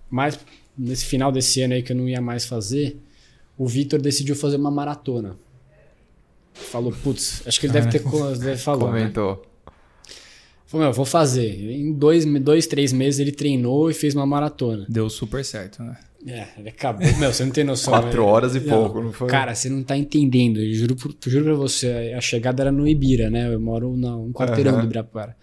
mais 0.09 0.39
nesse 0.75 1.05
final 1.05 1.31
desse 1.31 1.61
ano 1.61 1.75
aí 1.75 1.83
que 1.83 1.91
eu 1.91 1.95
não 1.95 2.09
ia 2.09 2.19
mais 2.19 2.45
fazer, 2.45 2.97
o 3.55 3.67
Vitor 3.67 4.01
decidiu 4.01 4.35
fazer 4.35 4.55
uma 4.55 4.71
maratona. 4.71 5.37
Falou, 6.51 6.91
putz, 6.91 7.43
acho 7.45 7.59
que 7.59 7.67
ele 7.67 7.73
deve 7.73 7.91
ter 7.91 8.01
deve 8.39 8.57
falou, 8.57 8.91
né? 8.91 9.01
Comentou. 9.01 9.45
Falou, 10.65 10.87
meu, 10.87 10.93
vou 10.93 11.05
fazer. 11.05 11.71
Em 11.71 11.93
dois, 11.93 12.25
dois, 12.41 12.65
três 12.65 12.91
meses 12.91 13.19
ele 13.19 13.31
treinou 13.31 13.91
e 13.91 13.93
fez 13.93 14.15
uma 14.15 14.25
maratona. 14.25 14.87
Deu 14.89 15.07
super 15.07 15.45
certo, 15.45 15.83
né? 15.83 15.95
É, 16.27 16.47
ele 16.57 16.69
acabou. 16.69 17.07
Meu, 17.17 17.31
você 17.31 17.45
não 17.45 17.51
tem 17.51 17.63
noção. 17.63 17.93
Quatro 17.93 18.21
né? 18.23 18.29
horas 18.29 18.55
e 18.55 18.59
pouco, 18.59 19.01
não 19.01 19.13
foi? 19.13 19.29
Cara, 19.29 19.55
você 19.55 19.69
não 19.69 19.81
tá 19.83 19.95
entendendo. 19.95 20.59
Eu 20.59 20.73
juro, 20.73 20.95
por- 20.95 21.15
juro 21.25 21.45
pra 21.45 21.53
você, 21.53 22.13
a 22.15 22.19
chegada 22.21 22.63
era 22.63 22.71
no 22.71 22.87
Ibira, 22.87 23.29
né? 23.29 23.53
Eu 23.53 23.59
moro 23.59 23.95
na, 23.95 24.17
um 24.17 24.31
quarteirão 24.33 24.73
Aham. 24.73 24.81
do 24.81 24.85
Ibirapuera. 24.85 25.35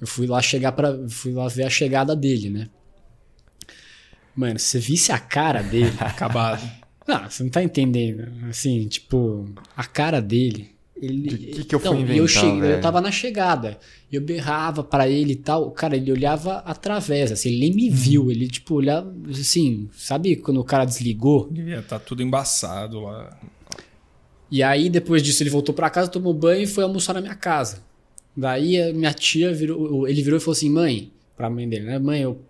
Eu 0.00 0.06
fui 0.06 0.26
lá 0.26 0.40
chegar 0.42 0.72
para 0.72 1.08
fui 1.08 1.32
lá 1.32 1.46
ver 1.48 1.64
a 1.64 1.70
chegada 1.70 2.16
dele, 2.16 2.50
né? 2.50 2.68
Mano, 4.34 4.58
se 4.58 4.66
você 4.66 4.78
visse 4.78 5.12
a 5.12 5.18
cara 5.18 5.62
dele, 5.62 5.92
Acabado. 6.00 6.62
não, 7.06 7.28
você 7.28 7.42
não 7.42 7.50
tá 7.50 7.62
entendendo. 7.62 8.28
Assim, 8.48 8.86
tipo, 8.88 9.48
a 9.76 9.84
cara 9.84 10.20
dele. 10.20 10.76
Ele, 11.00 11.28
De 11.28 11.36
que 11.38 11.64
que 11.64 11.74
eu 11.74 11.80
fui 11.80 11.90
Não, 11.90 11.96
e 11.96 12.00
eu, 12.00 12.24
inventar, 12.24 12.28
cheguei, 12.28 12.60
velho? 12.60 12.72
eu 12.74 12.80
tava 12.80 13.00
na 13.00 13.10
chegada. 13.12 13.78
Eu 14.10 14.20
berrava 14.20 14.82
pra 14.82 15.08
ele 15.08 15.32
e 15.32 15.36
tal. 15.36 15.70
Cara, 15.70 15.96
ele 15.96 16.10
olhava 16.10 16.56
através, 16.58 17.30
assim, 17.30 17.50
ele 17.50 17.60
nem 17.60 17.74
me 17.74 17.90
viu. 17.90 18.30
Ele, 18.30 18.48
tipo, 18.48 18.74
olhava 18.74 19.14
assim, 19.30 19.88
sabe 19.92 20.36
quando 20.36 20.60
o 20.60 20.64
cara 20.64 20.84
desligou? 20.84 21.48
Devia 21.50 21.78
estar 21.78 21.98
tudo 21.98 22.22
embaçado 22.22 23.00
lá. 23.00 23.38
E 24.50 24.62
aí, 24.62 24.88
depois 24.88 25.22
disso, 25.22 25.42
ele 25.42 25.50
voltou 25.50 25.74
pra 25.74 25.90
casa, 25.90 26.10
tomou 26.10 26.32
banho 26.34 26.62
e 26.62 26.66
foi 26.66 26.82
almoçar 26.84 27.12
na 27.14 27.20
minha 27.20 27.34
casa. 27.34 27.82
Daí 28.36 28.80
a 28.80 28.92
minha 28.92 29.12
tia 29.12 29.52
virou, 29.52 30.08
ele 30.08 30.22
virou 30.22 30.38
e 30.38 30.40
falou 30.40 30.52
assim: 30.52 30.70
mãe, 30.70 31.12
pra 31.36 31.50
mãe 31.50 31.68
dele, 31.68 31.84
né? 31.84 31.98
Mãe, 31.98 32.22
eu 32.22 32.40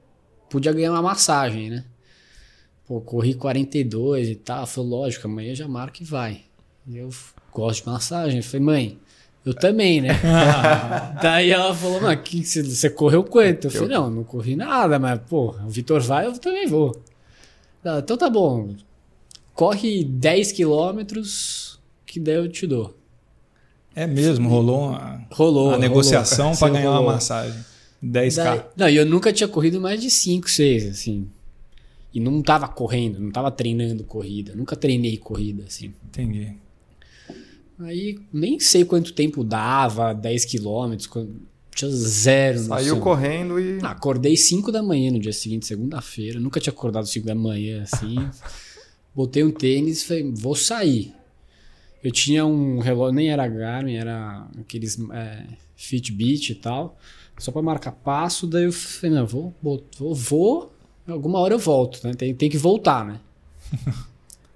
podia 0.49 0.73
ganhar 0.73 0.93
uma 0.93 1.03
massagem, 1.03 1.71
né? 1.71 1.85
Pô, 2.87 3.01
corri 3.01 3.35
42 3.35 4.29
e 4.29 4.35
tal. 4.37 4.67
Falou, 4.67 5.01
lógico, 5.01 5.27
amanhã 5.27 5.55
já 5.55 5.67
marca 5.67 6.03
e 6.03 6.07
vai. 6.07 6.43
E 6.87 6.97
eu 6.99 7.11
gosto 7.53 7.85
de 7.85 7.91
massagem. 7.91 8.39
Eu 8.39 8.45
falei, 8.45 8.61
mãe, 8.61 8.99
eu 9.45 9.55
também, 9.55 10.01
né? 10.01 10.09
Daí 11.23 11.51
ela 11.51 11.75
falou, 11.75 12.01
mas 12.01 12.21
que, 12.23 12.45
você, 12.45 12.63
você 12.63 12.91
correu 12.91 13.25
quanto? 13.25 13.67
Eu 13.67 13.71
falei, 13.71 13.89
não, 13.89 14.11
não 14.11 14.25
corri 14.25 14.57
nada, 14.57 14.99
mas, 14.99 15.21
pô, 15.29 15.51
o 15.65 15.69
Vitor 15.69 16.01
vai, 16.01 16.27
eu 16.27 16.33
também 16.39 16.67
vou. 16.67 17.01
Ela, 17.85 18.01
então 18.01 18.17
tá 18.17 18.29
bom. 18.29 18.75
Corre 19.55 20.05
10 20.05 20.53
quilômetros, 20.53 21.79
que 22.07 22.21
daí 22.21 22.35
eu 22.37 22.49
te 22.49 22.67
dou. 22.67 22.97
É 23.95 24.07
mesmo, 24.07 24.49
rolou 24.49 24.91
uma, 24.91 25.27
Rolou. 25.33 25.69
uma 25.69 25.79
negociação 25.79 26.55
para 26.55 26.69
ganhar 26.73 26.91
rolou. 26.91 27.07
uma 27.07 27.13
massagem. 27.15 27.59
10k. 28.05 28.45
Daí- 28.45 28.63
não, 28.77 28.89
e 28.89 28.97
eu 28.97 29.05
nunca 29.05 29.33
tinha 29.33 29.49
corrido 29.49 29.81
mais 29.81 30.01
de 30.01 30.09
5, 30.11 30.49
6, 30.49 30.87
assim. 30.87 31.27
E 32.15 32.21
não 32.21 32.41
tava 32.41 32.69
correndo, 32.69 33.19
não 33.19 33.31
tava 33.31 33.51
treinando 33.51 34.05
corrida. 34.05 34.55
Nunca 34.55 34.77
treinei 34.77 35.17
corrida, 35.17 35.65
assim. 35.67 35.93
Entendi. 36.07 36.53
Aí 37.79 38.19
nem 38.33 38.59
sei 38.59 38.85
quanto 38.85 39.13
tempo 39.13 39.45
dava, 39.45 40.13
10 40.13 40.45
quilômetros, 40.45 41.09
tinha 41.75 41.91
zero 41.91 42.59
Saiu 42.59 42.97
noção. 42.97 43.01
correndo 43.01 43.61
e. 43.61 43.79
Ah, 43.83 43.93
acordei 43.93 44.37
5 44.37 44.73
da 44.73 44.83
manhã 44.83 45.13
no 45.13 45.21
dia 45.21 45.33
seguinte, 45.33 45.65
segunda-feira. 45.67 46.41
Nunca 46.41 46.59
tinha 46.59 46.73
acordado 46.73 47.07
5 47.07 47.25
da 47.25 47.37
manhã 47.37 47.83
assim. 47.83 48.17
Botei 49.15 49.45
um 49.45 49.51
tênis 49.51 50.03
e 50.03 50.05
falei, 50.07 50.33
vou 50.33 50.57
sair. 50.57 51.15
Eu 52.03 52.11
tinha 52.11 52.45
um 52.45 52.79
relógio, 52.81 53.15
nem 53.15 53.31
era 53.31 53.47
Garmin, 53.47 53.95
era 53.95 54.47
aqueles 54.61 54.99
é, 55.13 55.45
Fitbit 55.77 56.53
e 56.53 56.55
tal, 56.55 56.97
só 57.39 57.51
pra 57.53 57.63
marcar 57.63 57.93
passo. 57.93 58.47
Daí 58.47 58.65
eu 58.65 58.73
falei, 58.73 59.17
não, 59.17 59.27
vou, 59.27 59.55
vou, 59.63 59.85
vou, 59.99 60.15
vou, 60.15 60.73
alguma 61.07 61.39
hora 61.39 61.55
eu 61.55 61.59
volto, 61.59 62.01
né? 62.05 62.13
Tem, 62.15 62.35
tem 62.35 62.51
que 62.51 62.59
voltar, 62.59 63.05
né? 63.05 63.21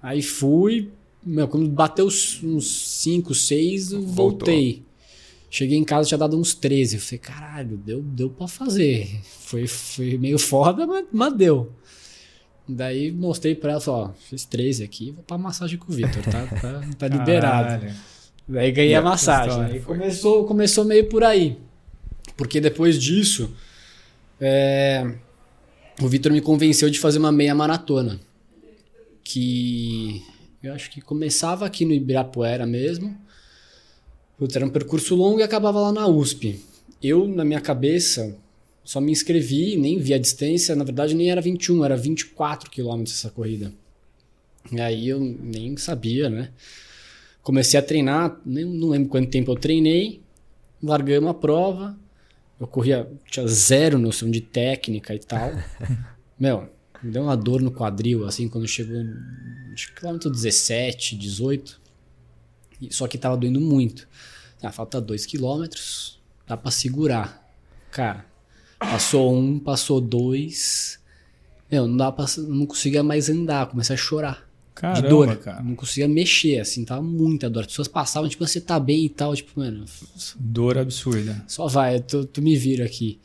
Aí 0.01 0.21
fui, 0.21 0.89
meu, 1.25 1.47
quando 1.47 1.67
bateu 1.69 2.05
uns 2.07 2.65
5, 3.01 3.33
6, 3.33 3.91
eu 3.91 4.01
Voltou. 4.01 4.15
voltei. 4.15 4.83
Cheguei 5.49 5.77
em 5.77 5.83
casa, 5.83 6.07
tinha 6.07 6.17
dado 6.17 6.37
uns 6.37 6.53
13. 6.55 6.95
Eu 6.95 7.01
falei, 7.01 7.19
caralho, 7.19 7.77
deu, 7.77 8.01
deu 8.01 8.29
pra 8.29 8.47
fazer. 8.47 9.21
Foi, 9.41 9.67
foi 9.67 10.17
meio 10.17 10.39
foda, 10.39 10.87
mas, 10.87 11.05
mas 11.11 11.33
deu. 11.33 11.71
Daí 12.67 13.11
mostrei 13.11 13.53
pra 13.53 13.73
ela, 13.73 13.81
falei, 13.81 14.01
ó, 14.05 14.09
fiz 14.29 14.45
13 14.45 14.83
aqui, 14.83 15.11
vou 15.11 15.23
pra 15.23 15.37
massagem 15.37 15.77
com 15.77 15.91
o 15.91 15.95
Vitor, 15.95 16.23
tá, 16.23 16.47
tá, 16.47 16.81
tá 16.97 17.07
liberado. 17.15 17.85
Daí 18.47 18.71
ganhei 18.71 18.95
a 18.95 19.01
massagem. 19.01 19.61
Aí 19.61 19.79
começou, 19.81 20.45
começou 20.45 20.85
meio 20.85 21.07
por 21.07 21.23
aí. 21.23 21.57
Porque 22.35 22.59
depois 22.59 22.99
disso, 23.01 23.53
é, 24.39 25.13
o 26.01 26.07
Vitor 26.07 26.31
me 26.31 26.41
convenceu 26.41 26.89
de 26.89 26.99
fazer 26.99 27.19
uma 27.19 27.31
meia 27.31 27.53
maratona. 27.53 28.19
Que 29.23 30.21
eu 30.63 30.73
acho 30.73 30.89
que 30.89 31.01
começava 31.01 31.65
aqui 31.65 31.83
no 31.83 31.93
Ibirapuera 31.93 32.65
mesmo. 32.65 33.15
Putz, 34.37 34.55
era 34.55 34.65
um 34.65 34.69
percurso 34.69 35.13
longo 35.13 35.39
e 35.39 35.43
acabava 35.43 35.79
lá 35.79 35.91
na 35.91 36.07
USP. 36.07 36.59
Eu, 37.01 37.27
na 37.27 37.43
minha 37.43 37.61
cabeça, 37.61 38.37
Só 38.83 38.99
me 38.99 39.11
inscrevi, 39.13 39.77
nem 39.77 39.97
vi 39.97 40.13
a 40.13 40.17
distância, 40.17 40.75
na 40.75 40.83
verdade 40.83 41.13
nem 41.15 41.31
era 41.31 41.39
21, 41.39 41.85
era 41.85 41.95
24 41.95 42.69
quilômetros 42.69 43.15
essa 43.15 43.29
corrida. 43.29 43.71
E 44.71 44.79
aí 44.79 45.07
eu 45.07 45.19
nem 45.19 45.77
sabia, 45.77 46.29
né? 46.29 46.49
Comecei 47.41 47.79
a 47.79 47.83
treinar, 47.83 48.41
nem, 48.45 48.65
não 48.65 48.89
lembro 48.89 49.09
quanto 49.09 49.29
tempo 49.29 49.51
eu 49.51 49.55
treinei, 49.55 50.21
largamos 50.81 51.29
a 51.29 51.33
prova, 51.33 51.97
eu 52.59 52.67
corria, 52.67 53.09
tinha 53.29 53.47
zero 53.47 53.97
noção 53.97 54.29
de 54.29 54.41
técnica 54.41 55.13
e 55.15 55.19
tal. 55.19 55.51
Meu, 56.39 56.69
me 57.03 57.11
deu 57.11 57.23
uma 57.23 57.35
dor 57.35 57.61
no 57.61 57.71
quadril, 57.71 58.25
assim, 58.25 58.47
quando 58.47 58.67
chegou, 58.67 58.97
acho 59.73 59.87
que 59.89 59.99
quilômetro 59.99 60.29
17, 60.29 61.15
18. 61.17 61.81
Só 62.89 63.07
que 63.07 63.17
tava 63.17 63.37
doendo 63.37 63.61
muito. 63.61 64.07
Ah, 64.61 64.71
falta 64.71 64.99
2 65.01 65.25
quilômetros, 65.25 66.19
dá 66.47 66.55
pra 66.55 66.71
segurar. 66.71 67.43
Cara, 67.91 68.25
passou 68.79 69.33
um, 69.35 69.59
passou 69.59 69.99
dois. 70.01 70.99
Meu, 71.71 71.87
não 71.87 71.97
dá 71.97 72.11
pra, 72.11 72.25
não 72.37 72.65
conseguia 72.65 73.03
mais 73.03 73.29
andar, 73.29 73.67
comecei 73.67 73.93
a 73.93 73.97
chorar. 73.97 74.47
Caramba, 74.73 75.01
de 75.01 75.07
dor. 75.09 75.37
cara. 75.37 75.61
Não 75.61 75.75
conseguia 75.75 76.07
mexer, 76.07 76.59
assim, 76.59 76.83
tava 76.83 77.01
muita 77.01 77.49
dor. 77.49 77.61
As 77.61 77.67
pessoas 77.67 77.87
passavam, 77.87 78.27
tipo, 78.27 78.45
você 78.45 78.59
tá 78.59 78.79
bem 78.79 79.05
e 79.05 79.09
tal, 79.09 79.35
tipo, 79.35 79.59
mano, 79.59 79.85
Dor 80.39 80.77
absurda. 80.77 81.43
só 81.47 81.67
vai, 81.67 81.99
tu, 81.99 82.25
tu 82.25 82.41
me 82.41 82.55
vira 82.55 82.85
aqui. 82.85 83.19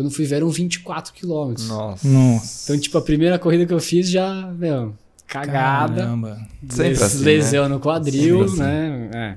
Quando 0.00 0.10
fui 0.10 0.24
ver, 0.24 0.36
eram 0.36 0.48
24 0.48 1.12
quilômetros. 1.12 1.68
Nossa. 1.68 2.08
Nossa. 2.08 2.62
Então, 2.72 2.80
tipo, 2.80 2.96
a 2.96 3.02
primeira 3.02 3.38
corrida 3.38 3.66
que 3.66 3.74
eu 3.74 3.80
fiz 3.80 4.08
já, 4.08 4.50
meu, 4.52 4.94
cagada. 5.26 5.96
Caramba. 6.02 6.48
Sempre 6.70 6.88
les- 6.88 7.02
assim, 7.02 7.22
lesão 7.24 7.62
né? 7.64 7.74
no 7.74 7.80
quadril, 7.80 8.48
Sempre 8.48 8.62
assim. 8.64 8.72
né? 8.72 9.10
É. 9.12 9.36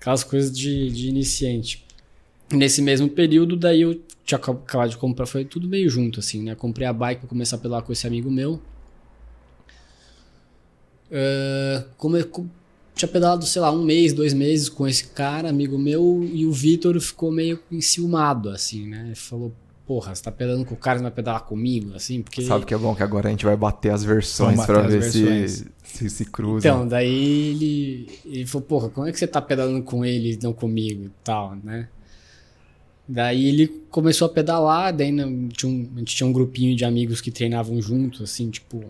Aquelas 0.00 0.24
coisas 0.24 0.50
de, 0.50 0.90
de 0.90 1.08
iniciante. 1.08 1.84
Nesse 2.50 2.80
mesmo 2.80 3.10
período, 3.10 3.58
daí 3.58 3.82
eu 3.82 4.00
tinha 4.24 4.38
acab- 4.38 4.62
acabado 4.66 4.88
de 4.88 4.96
comprar, 4.96 5.26
foi 5.26 5.44
tudo 5.44 5.68
meio 5.68 5.90
junto, 5.90 6.18
assim, 6.18 6.42
né? 6.42 6.54
Comprei 6.54 6.86
a 6.86 6.92
bike 6.94 7.20
pra 7.20 7.28
começar 7.28 7.56
a 7.56 7.58
pedalar 7.58 7.82
com 7.82 7.92
esse 7.92 8.06
amigo 8.06 8.30
meu. 8.30 8.58
Co- 12.30 12.46
tinha 12.98 13.08
pedalado, 13.08 13.46
sei 13.46 13.62
lá, 13.62 13.70
um 13.70 13.82
mês, 13.82 14.12
dois 14.12 14.34
meses 14.34 14.68
com 14.68 14.86
esse 14.86 15.04
cara, 15.08 15.48
amigo 15.48 15.78
meu, 15.78 16.28
e 16.32 16.44
o 16.44 16.52
Vitor 16.52 16.98
ficou 17.00 17.30
meio 17.30 17.58
enciumado, 17.70 18.50
assim, 18.50 18.86
né? 18.88 19.04
Ele 19.06 19.14
falou, 19.14 19.52
porra, 19.86 20.14
você 20.14 20.22
tá 20.22 20.32
pedalando 20.32 20.64
com 20.66 20.74
o 20.74 20.76
cara 20.76 20.98
e 20.98 21.02
não 21.02 21.08
vai 21.08 21.14
pedalar 21.14 21.44
comigo, 21.44 21.94
assim? 21.94 22.20
Porque... 22.20 22.42
Sabe 22.42 22.66
que 22.66 22.74
é 22.74 22.78
bom 22.78 22.94
que 22.94 23.02
agora 23.02 23.28
a 23.28 23.30
gente 23.30 23.44
vai 23.44 23.56
bater 23.56 23.90
as 23.90 24.02
versões 24.04 24.56
bater 24.58 24.86
ver 24.88 24.98
as 24.98 25.04
se, 25.06 25.24
versões. 25.24 25.64
se 25.82 26.10
se 26.10 26.24
cruzam. 26.24 26.58
Então, 26.58 26.88
daí 26.88 27.50
ele, 27.50 28.08
ele 28.26 28.46
falou, 28.46 28.66
porra, 28.66 28.88
como 28.90 29.06
é 29.06 29.12
que 29.12 29.18
você 29.18 29.26
tá 29.26 29.40
pedalando 29.40 29.82
com 29.82 30.04
ele 30.04 30.32
e 30.32 30.38
não 30.42 30.52
comigo 30.52 31.04
e 31.04 31.10
tal, 31.22 31.56
né? 31.62 31.88
Daí 33.08 33.46
ele 33.46 33.68
começou 33.90 34.26
a 34.26 34.28
pedalar, 34.28 34.94
daí 34.94 35.10
tinha 35.52 35.72
um- 35.72 35.88
a 35.96 35.98
gente 36.00 36.14
tinha 36.14 36.26
um 36.26 36.32
grupinho 36.32 36.76
de 36.76 36.84
amigos 36.84 37.20
que 37.22 37.30
treinavam 37.30 37.80
juntos, 37.80 38.20
assim, 38.20 38.50
tipo, 38.50 38.84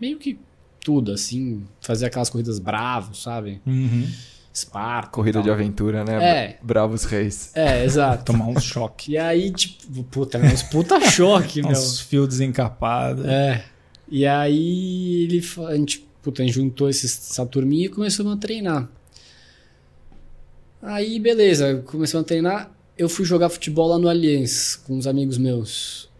meio 0.00 0.18
que 0.18 0.36
tudo, 0.82 1.12
assim, 1.12 1.64
fazia 1.80 2.08
aquelas 2.08 2.28
corridas 2.28 2.58
bravos, 2.58 3.22
sabe? 3.22 3.60
Uhum. 3.66 4.08
Esparta. 4.52 5.10
Corrida 5.10 5.42
de 5.42 5.50
aventura, 5.50 6.04
né? 6.04 6.22
É. 6.22 6.58
Bravos 6.62 7.04
Reis. 7.04 7.52
É, 7.54 7.84
exato. 7.84 8.24
Tomar 8.24 8.48
um 8.48 8.60
choque. 8.60 9.12
E 9.12 9.18
aí, 9.18 9.50
tipo, 9.50 10.04
puta, 10.04 10.38
né, 10.38 10.52
uns 10.52 10.62
puta 10.62 11.00
choque, 11.08 11.62
meu. 11.62 11.70
Uns 11.70 12.00
fios 12.00 12.28
desencapados. 12.28 13.24
É. 13.24 13.64
E 14.08 14.26
aí 14.26 15.22
ele, 15.24 15.42
a 15.66 15.74
gente, 15.74 16.06
puta, 16.22 16.42
a 16.42 16.44
gente 16.44 16.54
juntou 16.54 16.90
esses, 16.90 17.30
essa 17.30 17.46
turminha 17.46 17.86
e 17.86 17.88
começamos 17.88 18.30
a 18.34 18.36
treinar. 18.36 18.88
Aí, 20.82 21.18
beleza, 21.18 21.82
começamos 21.86 22.24
a 22.26 22.28
treinar. 22.28 22.70
Eu 22.98 23.08
fui 23.08 23.24
jogar 23.24 23.48
futebol 23.48 23.88
lá 23.88 23.98
no 23.98 24.08
Allianz 24.08 24.76
com 24.76 24.98
uns 24.98 25.06
amigos 25.06 25.38
meus. 25.38 26.10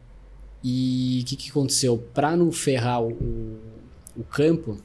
E 0.64 1.20
o 1.22 1.26
que, 1.26 1.36
que 1.36 1.50
aconteceu? 1.50 1.98
Pra 2.14 2.34
não 2.34 2.50
ferrar 2.50 3.02
o, 3.02 3.58
o, 4.16 4.22
campo, 4.24 4.78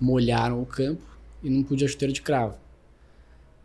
molharam 0.00 0.62
o 0.62 0.66
campo 0.66 1.02
e 1.42 1.50
não 1.50 1.62
podia 1.62 1.88
chuteira 1.88 2.12
de 2.12 2.22
cravo. 2.22 2.56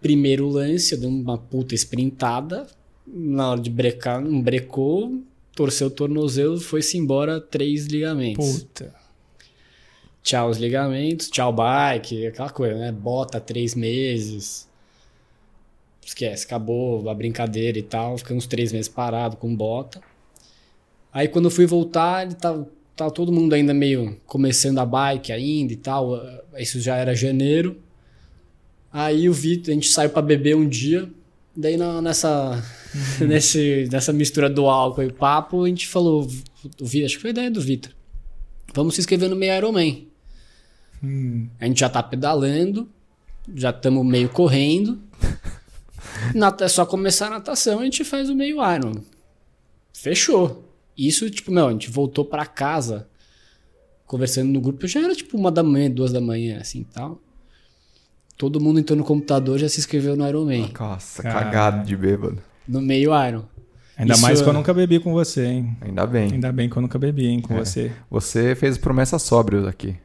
Primeiro 0.01 0.48
lance, 0.48 0.94
eu 0.94 1.00
dei 1.00 1.10
uma 1.10 1.38
puta 1.38 1.74
sprintada. 1.75 2.67
Na 3.08 3.51
hora 3.51 3.62
de 3.62 3.70
brecar, 3.70 4.22
não 4.22 4.41
brecou, 4.41 5.22
torceu 5.55 5.88
o 5.88 5.91
tornozelo, 5.91 6.60
foi-se 6.60 6.98
embora 6.98 7.39
três 7.39 7.86
ligamentos. 7.86 8.63
Puta. 8.63 8.94
Tchau 10.24 10.50
os 10.50 10.58
ligamentos, 10.58 11.29
tchau 11.29 11.53
bike, 11.53 12.27
aquela 12.27 12.50
coisa, 12.50 12.75
né? 12.75 12.91
Bota 12.91 13.39
três 13.39 13.75
meses. 13.75 14.67
Esquece, 16.03 16.46
acabou 16.46 17.08
a 17.10 17.13
brincadeira 17.13 17.77
e 17.77 17.84
tal. 17.84 18.17
Fiquei 18.17 18.36
uns 18.36 18.48
três 18.48 18.72
meses 18.72 18.89
parado 18.89 19.38
com 19.38 19.55
bota. 19.55 20.01
Aí 21.13 21.27
quando 21.27 21.46
eu 21.46 21.51
fui 21.51 21.65
voltar, 21.65 22.25
ele 22.25 22.36
tava, 22.36 22.67
tava 22.96 23.12
todo 23.12 23.32
mundo 23.32 23.54
ainda 23.54 23.74
meio 23.74 24.20
começando 24.25 24.80
a 24.80 24.86
bike 24.86 25.32
ainda 25.32 25.74
e 25.74 25.75
tal. 25.78 26.20
Isso 26.58 26.80
já 26.80 26.96
era 26.96 27.16
janeiro. 27.16 27.78
Aí 28.92 29.28
o 29.30 29.34
Vitor, 29.34 29.72
a 29.72 29.74
gente 29.75 29.90
saiu 29.90 30.10
pra 30.10 30.22
beber 30.22 30.56
um 30.56 30.68
dia. 30.68 31.10
Daí 31.56 31.78
na- 31.78 32.02
nessa, 32.02 32.64
nesse, 33.20 33.88
nessa 33.92 34.12
mistura 34.14 34.50
do 34.50 34.66
álcool 34.68 35.04
e 35.04 35.12
papo, 35.12 35.64
a 35.64 35.68
gente 35.68 35.88
falou, 35.88 36.28
o 36.82 36.86
Vitor, 36.86 37.06
acho 37.06 37.16
que 37.16 37.22
foi 37.22 37.30
a 37.30 37.34
ideia 37.34 37.52
do 37.52 37.62
Vitor. 37.62 37.92
Vamos 38.74 38.96
se 38.96 39.02
inscrever 39.02 39.30
no 39.30 39.36
meio 39.36 39.54
Ironman. 39.56 40.08
Hum. 41.04 41.48
A 41.60 41.66
gente 41.66 41.80
já 41.80 41.90
tá 41.90 42.02
pedalando, 42.02 42.90
já 43.54 43.70
estamos 43.70 44.06
meio 44.06 44.30
correndo. 44.30 45.00
Nata- 46.34 46.66
É 46.66 46.68
só 46.68 46.86
começar 46.86 47.28
a 47.28 47.32
natação, 47.32 47.80
a 47.80 47.84
gente 47.84 48.04
faz 48.04 48.30
o 48.30 48.36
meio 48.36 48.58
Iron. 48.74 48.94
Fechou. 49.94 50.64
Isso, 50.98 51.30
tipo, 51.30 51.52
meu, 51.52 51.68
a 51.68 51.72
gente 51.72 51.90
voltou 51.90 52.24
pra 52.25 52.46
casa 52.46 53.08
conversando 54.06 54.52
no 54.52 54.62
grupo, 54.62 54.88
já 54.88 55.02
era 55.02 55.16
tipo 55.16 55.38
uma 55.38 55.52
da 55.52 55.64
manhã, 55.64 55.90
duas 55.90 56.12
da 56.12 56.22
manhã, 56.22 56.60
assim 56.60 56.84
tal. 56.84 57.20
Todo 58.38 58.60
mundo 58.60 58.80
entrou 58.80 58.98
no 58.98 59.04
computador 59.04 59.58
já 59.58 59.70
se 59.70 59.80
inscreveu 59.80 60.16
no 60.16 60.28
Ironman, 60.28 60.70
Nossa, 60.78 61.24
Cara. 61.24 61.46
cagado 61.46 61.86
de 61.86 61.96
bêbado. 61.96 62.38
no 62.68 62.82
meio 62.82 63.12
Iron. 63.28 63.44
Ainda 63.98 64.14
Isso 64.14 64.22
mais 64.22 64.42
é- 64.42 64.44
que 64.44 64.50
eu 64.50 64.54
nunca 64.54 64.74
bebi 64.74 65.00
com 65.00 65.14
você, 65.14 65.46
hein? 65.46 65.78
Ainda 65.80 66.06
bem. 66.06 66.34
Ainda 66.34 66.52
bem 66.52 66.70
que 66.70 66.75
eu 66.75 66.82
nunca 66.82 67.00
bebi, 67.00 67.28
hein, 67.28 67.40
com 67.40 67.54
É. 67.54 67.60
você. 67.64 67.92
Você 68.12 68.54
fez 68.54 68.78
promessa 68.78 69.18
sóbrio 69.18 69.66
aqui. 69.68 69.96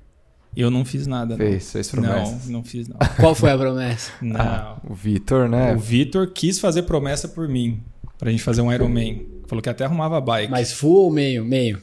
Eu 0.57 0.71
não 0.71 0.85
fiz 0.85 1.07
nada. 1.09 1.37
não. 1.37 1.45
Fez, 1.45 1.73
fez 1.73 1.91
promessas. 1.91 2.47
Não, 2.47 2.53
não 2.53 2.65
fiz 2.65 2.87
não. 2.89 2.97
Qual 3.19 3.35
foi 3.35 3.51
a 3.51 3.59
promessa? 3.59 4.13
Não. 4.23 4.41
Ah, 4.41 4.81
o 4.89 4.95
Vitor, 4.95 5.49
né? 5.49 5.75
O 5.75 5.79
Vitor 5.79 6.29
quis 6.29 6.61
fazer 6.61 6.83
promessa 6.85 7.27
por 7.29 7.49
mim, 7.49 7.81
pra 8.17 8.31
gente 8.31 8.43
fazer 8.45 8.61
um 8.61 8.73
Ironman. 8.73 9.27
Falou 9.51 9.61
que 9.63 9.69
até 9.69 9.85
arrumava 9.85 10.17
a 10.17 10.21
bike. 10.21 10.49
Mas 10.51 10.73
full 10.73 11.05
ou 11.07 11.11
meio? 11.11 11.45
Meio. 11.45 11.83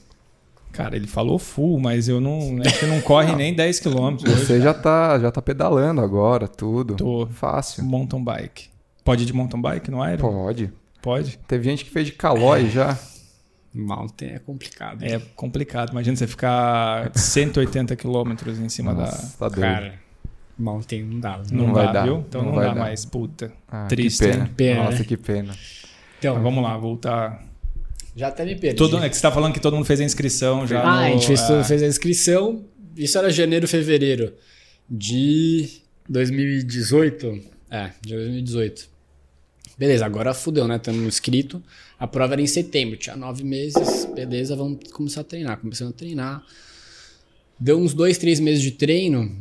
Cara, 0.72 0.96
ele 0.96 1.06
falou 1.08 1.38
full, 1.38 1.80
mas 1.80 2.08
eu 2.08 2.22
não. 2.22 2.62
Acho 2.66 2.80
que 2.80 2.86
não 2.86 3.02
corre 3.02 3.36
nem 3.36 3.54
10 3.54 3.80
km 3.82 4.16
hoje. 4.24 4.46
Você 4.46 4.62
já 4.62 4.74
tá, 4.74 5.20
já 5.20 5.30
tá 5.32 5.42
pedalando 5.42 6.00
agora, 6.02 6.48
tudo. 6.48 6.96
Tô. 6.96 7.28
Fácil. 7.28 7.84
Mountain 7.84 8.24
bike. 8.24 8.70
Pode 9.04 9.24
ir 9.24 9.26
de 9.26 9.34
mountain 9.34 9.62
bike 9.62 9.92
no 9.92 9.98
Iron? 10.08 10.18
Pode. 10.18 10.72
Pode. 11.02 11.38
Teve 11.48 11.64
gente 11.66 11.84
que 11.84 11.92
fez 11.92 12.06
de 12.06 12.14
calói 12.14 12.70
já. 12.70 12.98
Mountain 13.74 14.30
é 14.36 14.40
complicado. 14.40 15.04
É 15.04 15.20
complicado. 15.36 15.92
Imagina 15.92 16.16
você 16.16 16.26
ficar 16.28 17.12
180 17.14 17.96
km 17.96 18.32
em 18.64 18.70
cima 18.70 18.94
Nossa, 18.94 19.38
tá 19.38 19.50
doido. 19.50 19.62
Cara, 19.62 19.94
Mountain 20.58 21.04
não 21.04 21.20
dá. 21.20 21.38
da. 21.38 21.44
não 21.52 21.68
Não, 21.68 21.74
vai 21.74 21.86
dá, 21.88 21.92
dar, 21.92 22.04
viu? 22.04 22.24
Então 22.28 22.42
não 22.42 22.50
não, 22.50 22.56
vai 22.56 22.68
dá 22.68 22.74
dar. 22.74 22.80
mais. 22.80 23.06
Puta. 23.06 23.52
Ah, 23.70 23.86
Triste, 23.88 24.24
que 24.26 24.32
pena. 24.32 24.44
hein? 24.46 24.54
Pena, 24.56 24.84
Nossa, 24.86 24.98
né? 25.00 25.04
que 25.04 25.18
pena. 25.18 25.56
Então, 26.20 26.34
Mas 26.36 26.44
vamos 26.44 26.64
lá, 26.64 26.78
voltar. 26.78 27.47
Já 28.18 28.28
até 28.30 28.44
me 28.44 28.56
perdi. 28.56 28.76
Todo, 28.76 28.98
é 28.98 29.08
que 29.10 29.16
você 29.16 29.22
tá 29.22 29.32
falando 29.32 29.54
que 29.54 29.60
todo 29.60 29.76
mundo 29.76 29.86
fez 29.86 30.02
a 30.02 30.04
inscrição 30.04 30.66
já. 30.68 30.82
Ah, 30.82 30.86
no- 30.86 30.92
a 31.06 31.10
gente 31.12 31.28
fez, 31.28 31.40
é. 31.50 31.64
fez 31.64 31.84
a 31.84 31.88
inscrição. 31.88 32.66
Isso 32.98 33.18
era 33.18 33.30
janeiro, 33.30 33.68
fevereiro 33.68 34.34
de 34.90 35.70
2018. 36.10 37.40
É, 37.70 37.92
de 38.02 38.14
2018. 38.16 38.90
Beleza, 39.78 40.06
agora 40.06 40.34
fudeu, 40.34 40.68
né? 40.68 40.78
Estamos 40.78 41.04
inscrito. 41.04 41.62
A 42.00 42.08
prova 42.08 42.34
era 42.34 42.42
em 42.42 42.48
setembro, 42.48 42.98
tinha 42.98 43.16
nove 43.16 43.44
meses. 43.44 44.06
Beleza, 44.16 44.56
vamos 44.56 44.80
começar 44.92 45.22
a 45.22 45.24
treinar. 45.24 45.60
Começando 45.60 45.90
a 45.90 45.94
treinar. 45.94 46.44
Deu 47.60 47.78
uns 47.78 47.94
dois, 47.94 48.18
três 48.18 48.40
meses 48.40 48.62
de 48.64 48.72
treino. 48.72 49.36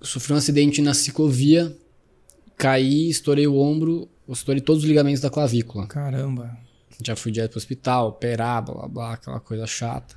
Sofri 0.00 0.32
um 0.32 0.36
acidente 0.36 0.80
na 0.80 0.94
ciclovia. 0.94 1.76
Caí, 2.56 3.08
estourei 3.10 3.46
o 3.46 3.56
ombro, 3.58 4.08
estourei 4.28 4.60
todos 4.60 4.82
os 4.82 4.88
ligamentos 4.88 5.20
da 5.20 5.30
clavícula. 5.30 5.86
Caramba. 5.86 6.56
Já 7.02 7.14
fui 7.14 7.30
direto 7.30 7.52
pro 7.52 7.58
hospital, 7.58 8.08
operar, 8.08 8.64
blá 8.64 8.74
blá 8.74 8.88
blá, 8.88 9.12
aquela 9.14 9.40
coisa 9.40 9.66
chata. 9.66 10.16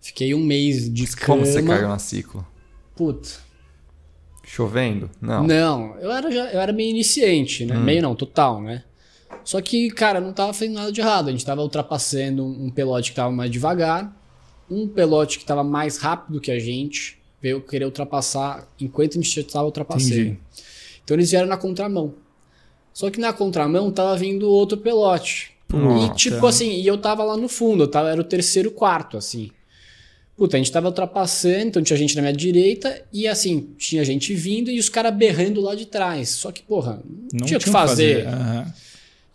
Fiquei 0.00 0.34
um 0.34 0.44
mês 0.44 0.92
de 0.92 1.06
cama. 1.08 1.38
Como 1.38 1.46
você 1.46 1.62
caiu 1.62 1.88
na 1.88 1.98
ciclo? 1.98 2.46
Puta. 2.94 3.30
Chovendo? 4.44 5.08
Não. 5.20 5.46
Não, 5.46 5.96
eu 5.98 6.10
era, 6.10 6.30
já, 6.30 6.52
eu 6.52 6.60
era 6.60 6.72
meio 6.72 6.90
iniciante, 6.90 7.64
né? 7.64 7.76
Meio 7.76 8.02
não, 8.02 8.14
total, 8.14 8.60
né? 8.60 8.84
Só 9.44 9.60
que, 9.60 9.90
cara, 9.90 10.20
não 10.20 10.32
tava 10.32 10.52
fazendo 10.52 10.74
nada 10.74 10.92
de 10.92 11.00
errado. 11.00 11.28
A 11.28 11.30
gente 11.32 11.44
tava 11.44 11.62
ultrapassando 11.62 12.44
um 12.44 12.70
pelote 12.70 13.10
que 13.10 13.16
tava 13.16 13.30
mais 13.30 13.50
devagar. 13.50 14.14
Um 14.70 14.86
pelote 14.88 15.38
que 15.38 15.44
tava 15.44 15.64
mais 15.64 15.98
rápido 15.98 16.40
que 16.40 16.50
a 16.50 16.58
gente 16.58 17.18
veio 17.40 17.60
querer 17.60 17.84
ultrapassar 17.84 18.68
enquanto 18.80 19.12
a 19.18 19.22
gente 19.22 19.40
já 19.40 19.46
tava 19.46 19.64
ultrapassando. 19.66 20.14
Entendi. 20.14 20.38
Então 21.04 21.16
eles 21.16 21.30
vieram 21.30 21.48
na 21.48 21.56
contramão. 21.56 22.14
Só 22.92 23.10
que 23.10 23.18
na 23.18 23.32
contramão 23.32 23.90
tava 23.90 24.16
vindo 24.16 24.48
outro 24.48 24.78
pelote. 24.78 25.51
E 25.76 26.14
tipo 26.14 26.46
assim, 26.46 26.70
e 26.70 26.86
eu 26.86 26.98
tava 26.98 27.24
lá 27.24 27.36
no 27.36 27.48
fundo, 27.48 27.84
eu 27.84 27.88
tava, 27.88 28.10
era 28.10 28.20
o 28.20 28.24
terceiro 28.24 28.70
quarto, 28.70 29.16
assim. 29.16 29.50
Puta, 30.36 30.56
a 30.56 30.58
gente 30.58 30.72
tava 30.72 30.88
ultrapassando, 30.88 31.66
então 31.66 31.82
tinha 31.82 31.96
gente 31.96 32.16
na 32.16 32.22
minha 32.22 32.32
direita 32.32 33.02
e 33.12 33.28
assim, 33.28 33.68
tinha 33.76 34.04
gente 34.04 34.34
vindo 34.34 34.70
e 34.70 34.78
os 34.78 34.88
caras 34.88 35.14
berrando 35.14 35.60
lá 35.60 35.74
de 35.74 35.86
trás. 35.86 36.30
Só 36.30 36.50
que, 36.50 36.62
porra, 36.62 37.02
não, 37.32 37.46
tinha 37.46 37.58
o 37.58 37.60
que 37.60 37.70
fazer. 37.70 38.26
Aham. 38.26 38.72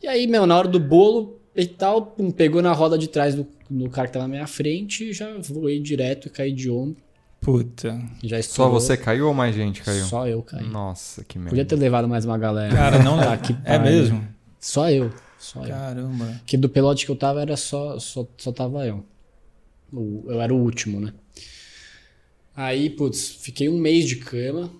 E 0.01 0.07
aí, 0.07 0.27
meu, 0.27 0.45
na 0.45 0.57
hora 0.57 0.67
do 0.67 0.79
bolo 0.79 1.39
e 1.55 1.65
tal, 1.65 2.01
pum, 2.01 2.29
pegou 2.29 2.61
na 2.61 2.73
roda 2.73 2.97
de 2.97 3.07
trás 3.07 3.35
do, 3.35 3.47
do 3.69 3.89
cara 3.89 4.07
que 4.07 4.13
tava 4.13 4.27
na 4.27 4.33
minha 4.33 4.47
frente 4.47 5.09
e 5.09 5.13
já 5.13 5.27
voei 5.39 5.79
direto 5.79 6.27
e 6.27 6.29
caí 6.29 6.51
de 6.51 6.69
ombro. 6.69 6.97
Puta. 7.39 7.99
Já 8.23 8.41
Só 8.41 8.69
você 8.69 8.97
caiu 8.97 9.27
ou 9.27 9.33
mais 9.33 9.55
gente 9.55 9.81
caiu? 9.81 10.03
Só 10.05 10.27
eu 10.27 10.41
caí. 10.41 10.67
Nossa, 10.67 11.23
que 11.23 11.37
merda. 11.37 11.51
Podia 11.51 11.65
ter 11.65 11.75
levado 11.75 12.07
mais 12.07 12.25
uma 12.25 12.37
galera. 12.37 12.75
Cara, 12.75 13.03
não 13.03 13.17
Tá 13.21 13.37
que 13.37 13.55
É 13.63 13.79
mesmo? 13.79 14.27
Só 14.59 14.89
eu. 14.89 15.11
Só 15.37 15.63
eu. 15.63 15.69
Caramba. 15.69 16.25
Porque 16.39 16.57
do 16.57 16.69
pelote 16.69 17.05
que 17.05 17.11
eu 17.11 17.15
tava 17.15 17.41
era 17.41 17.55
só, 17.55 17.99
só, 17.99 18.27
só 18.37 18.51
tava 18.51 18.85
eu. 18.85 19.05
Eu 19.93 20.41
era 20.41 20.53
o 20.53 20.57
último, 20.57 20.99
né? 20.99 21.13
Aí, 22.55 22.89
putz, 22.89 23.29
fiquei 23.29 23.69
um 23.69 23.77
mês 23.77 24.07
de 24.07 24.17
cama. 24.17 24.71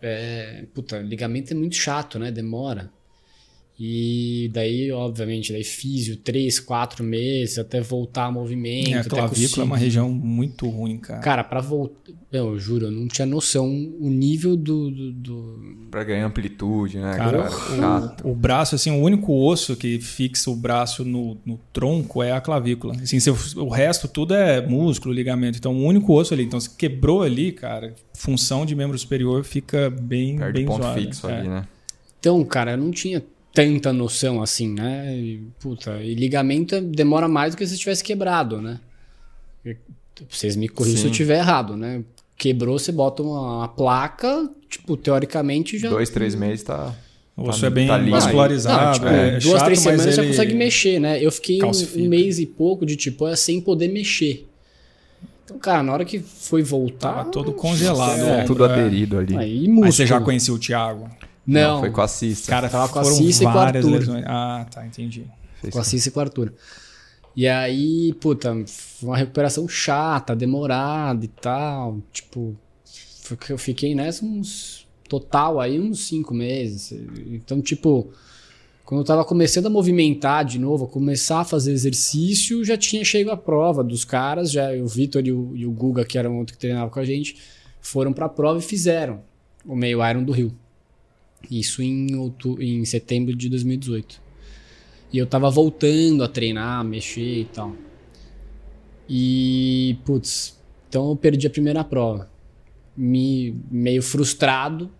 É, 0.00 0.64
puta, 0.74 0.98
ligamento 1.00 1.52
é 1.52 1.56
muito 1.56 1.76
chato, 1.76 2.18
né? 2.18 2.30
Demora. 2.30 2.90
E 3.80 4.48
daí, 4.52 4.92
obviamente, 4.92 5.50
daí 5.52 5.64
físio, 5.64 6.16
três, 6.16 6.60
quatro 6.60 7.02
meses, 7.02 7.58
até 7.58 7.80
voltar 7.80 8.26
a 8.26 8.30
movimento. 8.30 8.90
É, 8.94 8.98
a 9.00 9.04
clavícula 9.04 9.64
é 9.64 9.66
uma 9.66 9.76
região 9.76 10.08
muito 10.10 10.68
ruim, 10.68 10.98
cara. 10.98 11.20
Cara, 11.20 11.42
pra 11.44 11.60
voltar. 11.60 12.12
Eu 12.30 12.58
juro, 12.58 12.86
eu 12.86 12.90
não 12.90 13.08
tinha 13.08 13.26
noção 13.26 13.68
o 13.98 14.08
nível 14.08 14.56
do. 14.56 14.90
do, 14.90 15.12
do- 15.12 15.86
Pra 15.90 16.04
ganhar 16.04 16.26
amplitude, 16.26 16.98
né? 16.98 17.16
Cara, 17.16 17.50
Chato. 17.50 18.24
o, 18.26 18.30
o 18.30 18.34
braço, 18.34 18.74
assim, 18.74 18.90
o 18.90 19.02
único 19.02 19.32
osso 19.34 19.74
que 19.76 19.98
fixa 20.00 20.50
o 20.50 20.56
braço 20.56 21.04
no, 21.04 21.36
no 21.44 21.58
tronco 21.72 22.22
é 22.22 22.32
a 22.32 22.40
clavícula. 22.40 22.94
Assim, 23.02 23.18
se 23.20 23.30
o, 23.30 23.36
o 23.56 23.68
resto 23.68 24.06
tudo 24.06 24.32
é 24.34 24.64
músculo, 24.66 25.12
ligamento. 25.12 25.58
Então, 25.58 25.74
o 25.74 25.84
único 25.84 26.12
osso 26.14 26.32
ali. 26.32 26.44
Então, 26.44 26.60
se 26.60 26.70
quebrou 26.70 27.22
ali, 27.22 27.52
cara, 27.52 27.94
função 28.14 28.64
de 28.64 28.74
membro 28.76 28.96
superior 28.98 29.42
fica 29.44 29.90
bem, 29.90 30.38
Perde 30.38 30.52
bem 30.60 30.66
ponto 30.66 30.82
zoada. 30.82 31.00
fixo 31.00 31.28
É. 31.28 31.38
ali, 31.38 31.48
né? 31.48 31.66
Então, 32.18 32.42
cara, 32.44 32.72
eu 32.72 32.76
não 32.78 32.92
tinha 32.92 33.20
tanta 33.52 33.92
noção 33.92 34.42
assim, 34.42 34.72
né? 34.72 35.14
E, 35.16 35.42
puta, 35.60 36.00
e 36.02 36.14
ligamento 36.14 36.80
demora 36.80 37.28
mais 37.28 37.54
do 37.54 37.58
que 37.58 37.66
se 37.66 37.76
tivesse 37.78 38.02
quebrado, 38.02 38.60
né? 38.60 38.80
E, 39.64 39.76
Vocês 40.28 40.56
me 40.56 40.68
corrigem 40.68 40.96
se 40.98 41.04
eu 41.04 41.08
Sim. 41.08 41.12
estiver 41.12 41.38
errado, 41.38 41.76
né? 41.76 42.02
Quebrou, 42.36 42.78
você 42.78 42.90
bota 42.92 43.22
uma, 43.22 43.58
uma 43.58 43.68
placa, 43.68 44.50
tipo, 44.68 44.96
teoricamente 44.96 45.78
já. 45.78 45.88
Dois, 45.90 46.10
três 46.10 46.34
meses 46.34 46.64
tá. 46.64 46.94
O 47.36 47.48
osso 47.48 47.60
Tá- 47.62 47.66
é 47.66 47.70
bem 47.70 47.86
tá 47.88 47.98
vascularizado. 47.98 48.84
Não, 48.86 48.92
tipo, 48.92 49.06
é 49.06 49.30
duas, 49.38 49.44
chato, 49.44 49.64
três 49.64 49.80
semanas 49.80 50.14
já 50.14 50.22
ele- 50.22 50.30
consegue 50.32 50.54
mexer, 50.54 50.98
né? 51.00 51.24
Eu 51.24 51.32
fiquei 51.32 51.56
um, 51.56 51.60
calcifica. 51.60 51.98
um 52.04 52.08
mês 52.08 52.38
e 52.38 52.46
pouco 52.46 52.84
de 52.84 52.94
tipo, 52.96 53.26
é 53.26 53.34
sem 53.36 53.60
poder 53.60 53.88
mexer. 53.88 54.46
Então, 55.44 55.58
cara, 55.58 55.82
na 55.82 55.92
hora 55.92 56.04
que 56.04 56.18
foi 56.18 56.62
voltar. 56.62 57.14
Tava 57.14 57.30
todo 57.30 57.52
congelado. 57.52 58.20
É, 58.20 58.32
ombro, 58.34 58.46
Tudo 58.46 58.64
é. 58.66 58.72
aderido 58.72 59.18
ali. 59.18 59.36
Aí, 59.36 59.60
músculo. 59.68 59.84
Aí 59.86 59.92
você 59.92 60.06
já 60.06 60.20
conhecia 60.20 60.52
o 60.54 60.58
Thiago? 60.58 61.08
Não, 61.46 61.80
foi 61.80 61.90
com 61.90 62.00
a 62.00 62.08
Cissa. 62.08 62.50
Cara, 62.50 62.68
Tava 62.68 62.92
com 62.92 62.98
a 63.00 63.04
Cissa 63.04 63.44
e 63.44 63.46
com 63.46 63.52
o 63.52 63.58
Arthur. 63.58 63.90
lesões. 63.90 64.24
Ah, 64.26 64.66
tá, 64.70 64.86
entendi. 64.86 65.26
Fez 65.60 65.72
com 65.72 65.80
a 65.80 65.84
Cissa 65.84 66.08
e 66.08 66.12
com 66.12 66.20
o 66.20 66.22
Arthur. 66.22 66.52
E 67.34 67.48
aí, 67.48 68.12
puta, 68.20 68.54
foi 68.66 69.08
uma 69.08 69.16
recuperação 69.16 69.66
chata, 69.66 70.36
demorada 70.36 71.24
e 71.24 71.28
tal. 71.28 71.98
Tipo, 72.12 72.54
eu 73.48 73.58
fiquei 73.58 73.94
nessa 73.94 74.24
uns. 74.24 74.86
Total 75.08 75.60
aí, 75.60 75.78
uns 75.78 76.06
cinco 76.06 76.32
meses. 76.32 76.92
Então, 77.26 77.60
tipo, 77.60 78.10
quando 78.84 79.00
eu 79.00 79.04
tava 79.04 79.24
começando 79.24 79.66
a 79.66 79.70
movimentar 79.70 80.44
de 80.44 80.58
novo, 80.58 80.84
a 80.84 80.88
começar 80.88 81.40
a 81.40 81.44
fazer 81.44 81.72
exercício, 81.72 82.64
já 82.64 82.76
tinha 82.78 83.04
chego 83.04 83.30
a 83.30 83.36
prova 83.36 83.84
dos 83.84 84.04
caras. 84.04 84.50
Já 84.50 84.72
o 84.72 84.86
Vitor 84.86 85.26
e 85.26 85.32
o, 85.32 85.52
e 85.54 85.66
o 85.66 85.70
Guga, 85.70 86.04
que 86.04 86.16
eram 86.16 86.38
outro 86.38 86.54
que 86.54 86.60
treinava 86.60 86.90
com 86.90 87.00
a 87.00 87.04
gente, 87.04 87.36
foram 87.80 88.12
pra 88.12 88.28
prova 88.28 88.58
e 88.58 88.62
fizeram 88.62 89.20
o 89.66 89.76
meio 89.76 90.06
Iron 90.08 90.22
do 90.24 90.32
Rio. 90.32 90.54
Isso 91.50 91.82
em, 91.82 92.14
outu- 92.16 92.60
em 92.62 92.84
setembro 92.84 93.34
de 93.34 93.48
2018. 93.48 94.20
E 95.12 95.18
eu 95.18 95.26
tava 95.26 95.50
voltando 95.50 96.24
a 96.24 96.28
treinar, 96.28 96.80
a 96.80 96.84
mexer 96.84 97.40
e 97.40 97.44
tal. 97.44 97.74
E, 99.08 99.98
putz, 100.04 100.58
então 100.88 101.10
eu 101.10 101.16
perdi 101.16 101.46
a 101.46 101.50
primeira 101.50 101.84
prova. 101.84 102.30
Me, 102.96 103.54
meio 103.70 104.02
frustrado. 104.02 104.90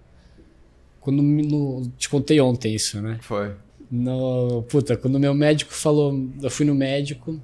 Quando 1.00 1.22
me- 1.22 1.42
no, 1.42 1.90
te 1.98 2.08
contei 2.08 2.40
ontem 2.40 2.74
isso, 2.74 3.00
né? 3.00 3.18
Foi. 3.22 3.52
No, 3.90 4.62
puta, 4.68 4.96
quando 4.96 5.18
meu 5.18 5.34
médico 5.34 5.72
falou, 5.72 6.28
eu 6.42 6.50
fui 6.50 6.64
no 6.64 6.74
médico, 6.74 7.38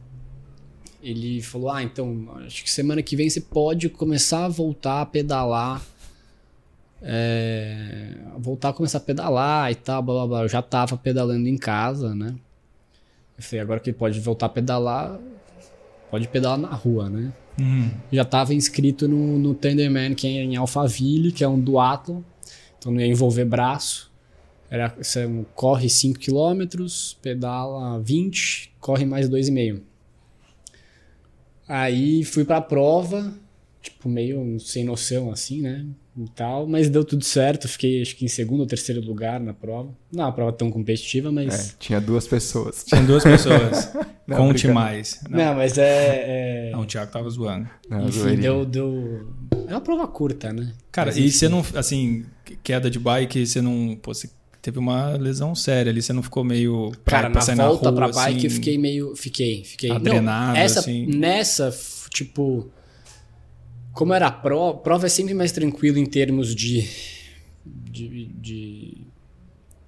ele 1.02 1.42
falou: 1.42 1.70
Ah, 1.70 1.82
então, 1.82 2.28
acho 2.46 2.62
que 2.64 2.70
semana 2.70 3.02
que 3.02 3.16
vem 3.16 3.28
você 3.28 3.40
pode 3.40 3.88
começar 3.88 4.44
a 4.46 4.48
voltar 4.48 5.02
a 5.02 5.06
pedalar. 5.06 5.84
É, 7.02 8.14
voltar 8.38 8.70
a 8.70 8.72
começar 8.72 8.98
a 8.98 9.00
pedalar 9.00 9.70
e 9.70 9.74
tal, 9.74 10.02
blá 10.02 10.14
blá 10.14 10.26
blá. 10.26 10.42
Eu 10.42 10.48
já 10.48 10.62
tava 10.62 10.96
pedalando 10.96 11.48
em 11.48 11.56
casa, 11.56 12.14
né? 12.14 12.34
Eu 13.36 13.42
falei: 13.42 13.60
agora 13.60 13.80
que 13.80 13.90
ele 13.90 13.96
pode 13.96 14.18
voltar 14.20 14.46
a 14.46 14.50
pedalar, 14.50 15.18
pode 16.10 16.28
pedalar 16.28 16.58
na 16.58 16.74
rua, 16.74 17.08
né? 17.08 17.32
Hum, 17.60 17.90
já 18.12 18.22
estava 18.22 18.54
inscrito 18.54 19.08
no, 19.08 19.38
no 19.38 19.54
Thunderman, 19.54 20.14
que 20.14 20.26
é 20.26 20.42
em 20.42 20.56
Alphaville, 20.56 21.32
que 21.32 21.42
é 21.42 21.48
um 21.48 21.58
duathlon. 21.58 22.22
Então 22.78 22.92
não 22.92 23.00
ia 23.00 23.06
envolver 23.06 23.44
braço. 23.44 24.08
Era, 24.70 24.94
você 24.96 25.26
corre 25.54 25.88
5 25.88 26.18
km, 26.20 26.86
pedala 27.22 27.98
20, 28.00 28.74
corre 28.78 29.04
mais 29.06 29.28
2,5. 29.28 29.80
Aí 31.66 32.24
fui 32.24 32.44
pra 32.44 32.60
prova, 32.60 33.32
tipo, 33.82 34.08
meio 34.08 34.58
sem 34.60 34.84
noção 34.84 35.30
assim, 35.30 35.62
né? 35.62 35.84
E 36.16 36.28
tal, 36.34 36.66
mas 36.66 36.90
deu 36.90 37.04
tudo 37.04 37.24
certo. 37.24 37.68
Fiquei 37.68 38.02
acho 38.02 38.16
que 38.16 38.24
em 38.24 38.28
segundo 38.28 38.60
ou 38.60 38.66
terceiro 38.66 39.00
lugar 39.00 39.38
na 39.38 39.54
prova. 39.54 39.90
Não 40.12 40.24
é 40.24 40.26
uma 40.26 40.32
prova 40.32 40.52
tão 40.52 40.68
competitiva, 40.70 41.30
mas. 41.30 41.70
É, 41.70 41.74
tinha 41.78 42.00
duas 42.00 42.26
pessoas. 42.26 42.82
Tinham 42.84 43.06
duas 43.06 43.22
pessoas. 43.22 43.92
Não, 44.26 44.36
Conte 44.36 44.68
mais. 44.68 45.20
Não, 45.30 45.38
Não, 45.38 45.54
mas 45.54 45.78
é. 45.78 46.68
é- 46.68 46.70
não, 46.72 46.80
o 46.82 46.86
Thiago 46.86 47.10
tava 47.10 47.30
zoando. 47.30 47.66
Não, 47.88 48.08
Enfim, 48.08 48.36
deu, 48.36 48.66
deu. 48.66 49.26
É 49.66 49.70
uma 49.72 49.80
prova 49.80 50.06
curta, 50.06 50.52
né? 50.52 50.70
Cara, 50.92 51.06
Mas, 51.10 51.16
e 51.16 51.30
você 51.30 51.48
não, 51.48 51.64
assim, 51.74 52.26
queda 52.62 52.90
de 52.90 52.98
bike, 52.98 53.46
você 53.46 53.62
não. 53.62 53.96
Pô, 54.02 54.12
você 54.12 54.28
teve 54.60 54.78
uma 54.78 55.12
lesão 55.12 55.54
séria 55.54 55.88
ali, 55.90 56.02
você 56.02 56.12
não 56.12 56.22
ficou 56.22 56.44
meio. 56.44 56.90
pra- 57.06 57.22
Cara, 57.22 57.30
pra 57.30 57.40
na 57.40 57.46
sair 57.46 57.56
volta 57.56 57.88
rua, 57.88 57.96
pra 57.96 58.08
bike 58.08 58.36
assim, 58.36 58.44
eu 58.48 58.50
fiquei 58.50 58.76
meio. 58.76 59.16
Fiquei, 59.16 59.64
fiquei. 59.64 59.90
adrenado, 59.92 60.52
Não, 60.54 60.60
essa, 60.60 60.80
assim. 60.80 61.06
Nessa, 61.06 61.74
tipo. 62.12 62.68
Como 63.98 64.14
era 64.14 64.30
prova, 64.30 64.78
prova 64.78 65.06
é 65.06 65.08
sempre 65.08 65.34
mais 65.34 65.50
tranquilo 65.50 65.98
em 65.98 66.06
termos 66.06 66.54
de. 66.54 66.88
de, 67.66 68.26
de, 68.26 68.96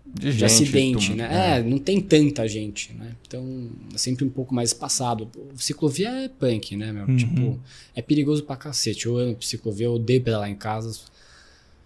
De, 0.05 0.21
de 0.21 0.33
gente, 0.33 0.45
acidente, 0.45 1.15
né? 1.15 1.59
É, 1.59 1.63
não 1.63 1.79
tem 1.79 2.01
tanta 2.01 2.49
gente, 2.49 2.93
né? 2.93 3.15
Então 3.25 3.71
é 3.95 3.99
sempre 3.99 4.25
um 4.25 4.29
pouco 4.29 4.53
mais 4.53 4.71
espaçado. 4.71 5.31
O 5.55 5.57
Ciclovia 5.57 6.09
é 6.09 6.29
punk, 6.29 6.77
né, 6.77 6.91
meu? 6.91 7.07
Uhum. 7.07 7.17
Tipo, 7.17 7.61
é 7.95 8.03
perigoso 8.03 8.43
pra 8.43 8.57
cacete. 8.57 9.07
Eu 9.07 9.17
amo 9.17 9.41
ciclovia, 9.41 9.87
eu 9.87 9.95
odeio 9.95 10.21
pedalar 10.21 10.51
em 10.51 10.57
casa. 10.57 10.93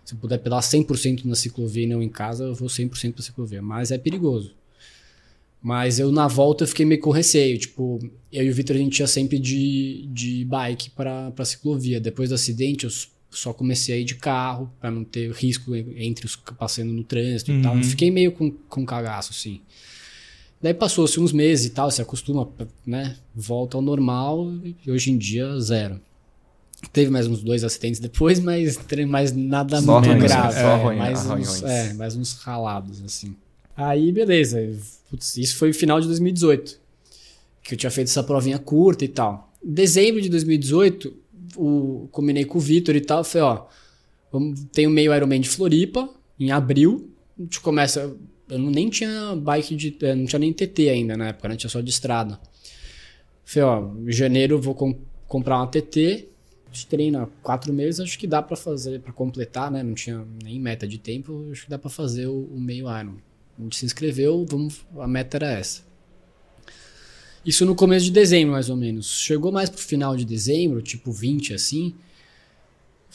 Se 0.03 0.15
eu 0.15 0.19
puder 0.19 0.39
pedalar 0.39 0.63
100% 0.63 1.27
na 1.27 1.35
ciclovia 1.35 1.85
e 1.85 1.87
não 1.87 2.03
em 2.03 2.09
casa, 2.09 2.45
eu 2.45 2.55
vou 2.55 2.71
100% 2.71 3.13
pra 3.13 3.23
ciclovia. 3.23 3.61
Mas 3.61 3.91
é 3.91 3.99
perigoso. 3.99 4.55
Mas 5.67 5.99
eu, 5.99 6.13
na 6.13 6.29
volta, 6.29 6.65
eu 6.65 6.69
fiquei 6.69 6.85
meio 6.85 7.01
com 7.01 7.11
receio. 7.11 7.57
Tipo, 7.59 7.99
eu 8.31 8.45
e 8.45 8.51
o 8.51 8.55
Vitor, 8.55 8.77
a 8.77 8.79
gente 8.79 8.99
ia 9.01 9.07
sempre 9.07 9.39
de, 9.39 10.07
de 10.13 10.45
bike 10.45 10.91
pra, 10.91 11.31
pra 11.31 11.43
ciclovia. 11.47 11.99
Depois 11.99 12.29
do 12.29 12.35
acidente, 12.35 12.85
eu 12.85 12.91
só 13.31 13.51
comecei 13.55 13.95
a 13.95 13.99
ir 13.99 14.05
de 14.05 14.15
carro, 14.17 14.71
pra 14.79 14.91
não 14.91 15.03
ter 15.03 15.33
risco 15.33 15.75
en- 15.75 15.95
entre 16.07 16.27
os 16.27 16.37
passando 16.37 16.93
no 16.93 17.03
trânsito 17.03 17.51
e 17.51 17.63
tal. 17.63 17.73
Uhum. 17.73 17.79
Eu 17.81 17.85
fiquei 17.85 18.11
meio 18.11 18.31
com, 18.33 18.51
com 18.51 18.85
cagaço, 18.85 19.31
assim. 19.33 19.63
Daí 20.61 20.75
passou-se 20.75 21.19
uns 21.19 21.33
meses 21.33 21.65
e 21.67 21.71
tal, 21.71 21.91
se 21.91 22.03
acostuma, 22.03 22.47
né? 22.87 23.17
Volta 23.35 23.79
ao 23.79 23.83
normal 23.83 24.47
e 24.87 24.91
hoje 24.91 25.11
em 25.13 25.17
dia, 25.17 25.59
zero. 25.61 25.99
Teve 26.93 27.11
mais 27.11 27.27
uns 27.27 27.43
dois 27.43 27.65
acidentes 27.65 28.01
depois, 28.01 28.39
mas 28.39 28.79
mais 29.09 29.33
nada 29.35 29.81
Só 29.81 29.93
muito 30.01 30.11
arranhões, 30.11 30.31
grave. 30.31 30.53
só 30.53 30.59
é, 30.61 30.73
arranhões, 30.73 31.27
mais, 31.27 31.49
uns, 31.49 31.63
é, 31.63 31.93
mais 31.95 32.17
uns 32.17 32.33
ralados, 32.35 33.03
assim. 33.03 33.35
Aí, 33.77 34.13
beleza. 34.13 34.59
Putz, 35.15 35.37
isso 35.37 35.57
foi 35.57 35.73
final 35.73 36.01
de 36.01 36.07
2018. 36.09 36.81
Que 37.63 37.75
eu 37.75 37.79
tinha 37.79 37.91
feito 37.91 38.09
essa 38.09 38.23
provinha 38.23 38.59
curta 38.59 39.05
e 39.05 39.09
tal. 39.09 39.53
Em 39.65 39.73
dezembro 39.73 40.21
de 40.21 40.29
2018, 40.29 41.15
o, 41.57 42.09
combinei 42.11 42.45
com 42.45 42.59
o 42.59 42.61
Vitor 42.61 42.95
e 42.97 43.01
tal. 43.01 43.23
Falei, 43.25 43.47
ó, 43.47 43.67
tem 44.73 44.87
o 44.87 44.91
meio 44.91 45.15
Ironman 45.15 45.41
de 45.41 45.49
Floripa, 45.49 46.09
em 46.39 46.51
abril. 46.51 47.11
A 47.39 47.43
gente 47.43 47.61
começa. 47.61 48.15
Eu 48.49 48.59
não- 48.59 48.71
nem 48.71 48.91
tinha 48.91 49.35
bike 49.37 49.75
de. 49.77 49.97
eh, 50.03 50.15
Não 50.15 50.27
tinha 50.27 50.39
nem 50.39 50.53
TT 50.53 50.89
ainda 50.91 51.17
na 51.17 51.29
época, 51.29 51.49
né? 51.49 51.57
Tinha 51.57 51.71
só 51.71 51.81
de 51.81 51.89
estrada. 51.91 52.39
Falei, 53.45 53.69
ó, 53.69 53.93
em 54.07 54.13
janeiro 54.13 54.57
eu 54.57 54.61
vou 54.61 54.75
com- 54.75 54.99
comprar 55.29 55.57
uma 55.59 55.67
TT. 55.67 56.29
Treina 56.91 57.29
quatro 57.41 57.73
meses, 57.73 58.01
acho 58.01 58.19
que 58.19 58.27
dá 58.27 58.43
pra 58.43 58.57
fazer, 58.57 59.01
pra 59.01 59.13
completar, 59.13 59.71
né? 59.71 59.81
Não 59.85 59.95
tinha 59.95 60.27
nem 60.43 60.59
meta 60.59 60.89
de 60.89 60.99
tempo, 60.99 61.49
acho 61.53 61.65
que 61.65 61.71
dá 61.71 61.79
pra 61.79 61.89
fazer 61.89 62.27
o, 62.27 62.47
o 62.53 62.61
meio 62.61 62.87
Iron. 62.99 63.15
A 63.59 63.63
gente 63.63 63.77
se 63.77 63.87
inscreveu, 63.87 64.45
vamos, 64.49 64.85
a 64.99 65.07
meta 65.07 65.37
era 65.37 65.53
essa. 65.53 65.83
Isso 67.45 67.67
no 67.67 67.75
começo 67.75 68.07
de 68.07 68.11
dezembro, 68.11 68.53
mais 68.53 68.71
ou 68.71 68.77
menos. 68.77 69.19
Chegou 69.19 69.53
mais 69.53 69.69
pro 69.69 69.81
final 69.81 70.17
de 70.17 70.25
dezembro, 70.25 70.81
tipo 70.81 71.13
20 71.13 71.55
assim. 71.55 71.95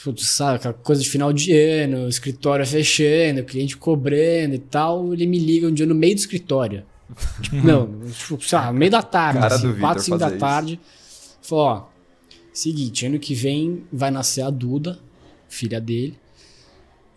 Putz, 0.02 0.28
sabe, 0.28 0.58
aquela 0.58 0.74
coisa 0.74 1.02
de 1.02 1.10
final 1.10 1.34
de 1.34 1.52
ano, 1.52 2.08
escritório 2.08 2.66
fechando, 2.66 3.44
cliente 3.44 3.76
cobrando 3.76 4.56
e 4.56 4.60
tal. 4.60 5.14
Ele 5.14 5.26
me 5.26 5.40
liga 5.40 5.68
um 5.68 5.74
dia 5.74 5.86
no 5.86 5.96
meio 5.96 6.16
do 6.16 6.20
escritório. 6.20 6.86
tipo, 7.42 7.56
não, 7.58 8.00
tipo, 8.08 8.42
sabe, 8.46 8.74
no 8.74 8.80
meio 8.80 8.92
da 8.92 9.02
tarde, 9.02 9.40
Cara 9.40 9.56
assim, 9.56 9.68
do 9.74 9.80
4, 9.80 10.04
Vitor 10.04 10.04
5 10.04 10.18
da 10.18 10.38
tarde. 10.38 10.80
Falou, 11.42 11.66
ó, 11.66 11.88
seguinte, 12.54 13.06
ano 13.06 13.20
que 13.20 13.34
vem 13.34 13.84
vai 13.92 14.12
nascer 14.12 14.42
a 14.42 14.50
Duda, 14.50 15.00
filha 15.50 15.82
dele. 15.82 16.18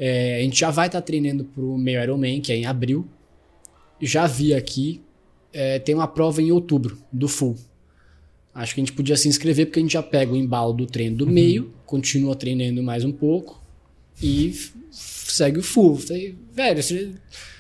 É, 0.05 0.39
a 0.41 0.43
gente 0.43 0.59
já 0.59 0.69
vai 0.69 0.87
estar 0.89 1.01
treinando 1.01 1.45
pro 1.45 1.79
meio 1.79 2.03
Ironman, 2.03 2.41
que 2.41 2.51
é 2.53 2.57
em 2.57 2.67
abril. 2.67 3.07
Já 4.01 4.27
vi 4.27 4.53
aqui, 4.53 5.01
é, 5.53 5.79
tem 5.79 5.95
uma 5.95 6.09
prova 6.09 6.43
em 6.43 6.51
outubro, 6.51 6.99
do 7.13 7.29
full. 7.29 7.57
Acho 8.53 8.75
que 8.75 8.81
a 8.81 8.83
gente 8.85 8.93
podia 8.95 9.17
se 9.17 9.29
inscrever, 9.29 9.67
porque 9.67 9.79
a 9.79 9.83
gente 9.83 9.93
já 9.93 10.03
pega 10.03 10.33
o 10.33 10.37
embalo 10.37 10.73
do 10.73 10.87
treino 10.87 11.17
do 11.17 11.25
meio, 11.27 11.73
continua 11.87 12.35
treinando 12.35 12.83
mais 12.83 13.05
um 13.05 13.13
pouco 13.13 13.63
e 14.21 14.53
segue 14.91 15.61
o 15.61 15.63
full. 15.63 15.97
Falei, 15.99 16.35
velho, 16.53 16.83
você... 16.83 17.11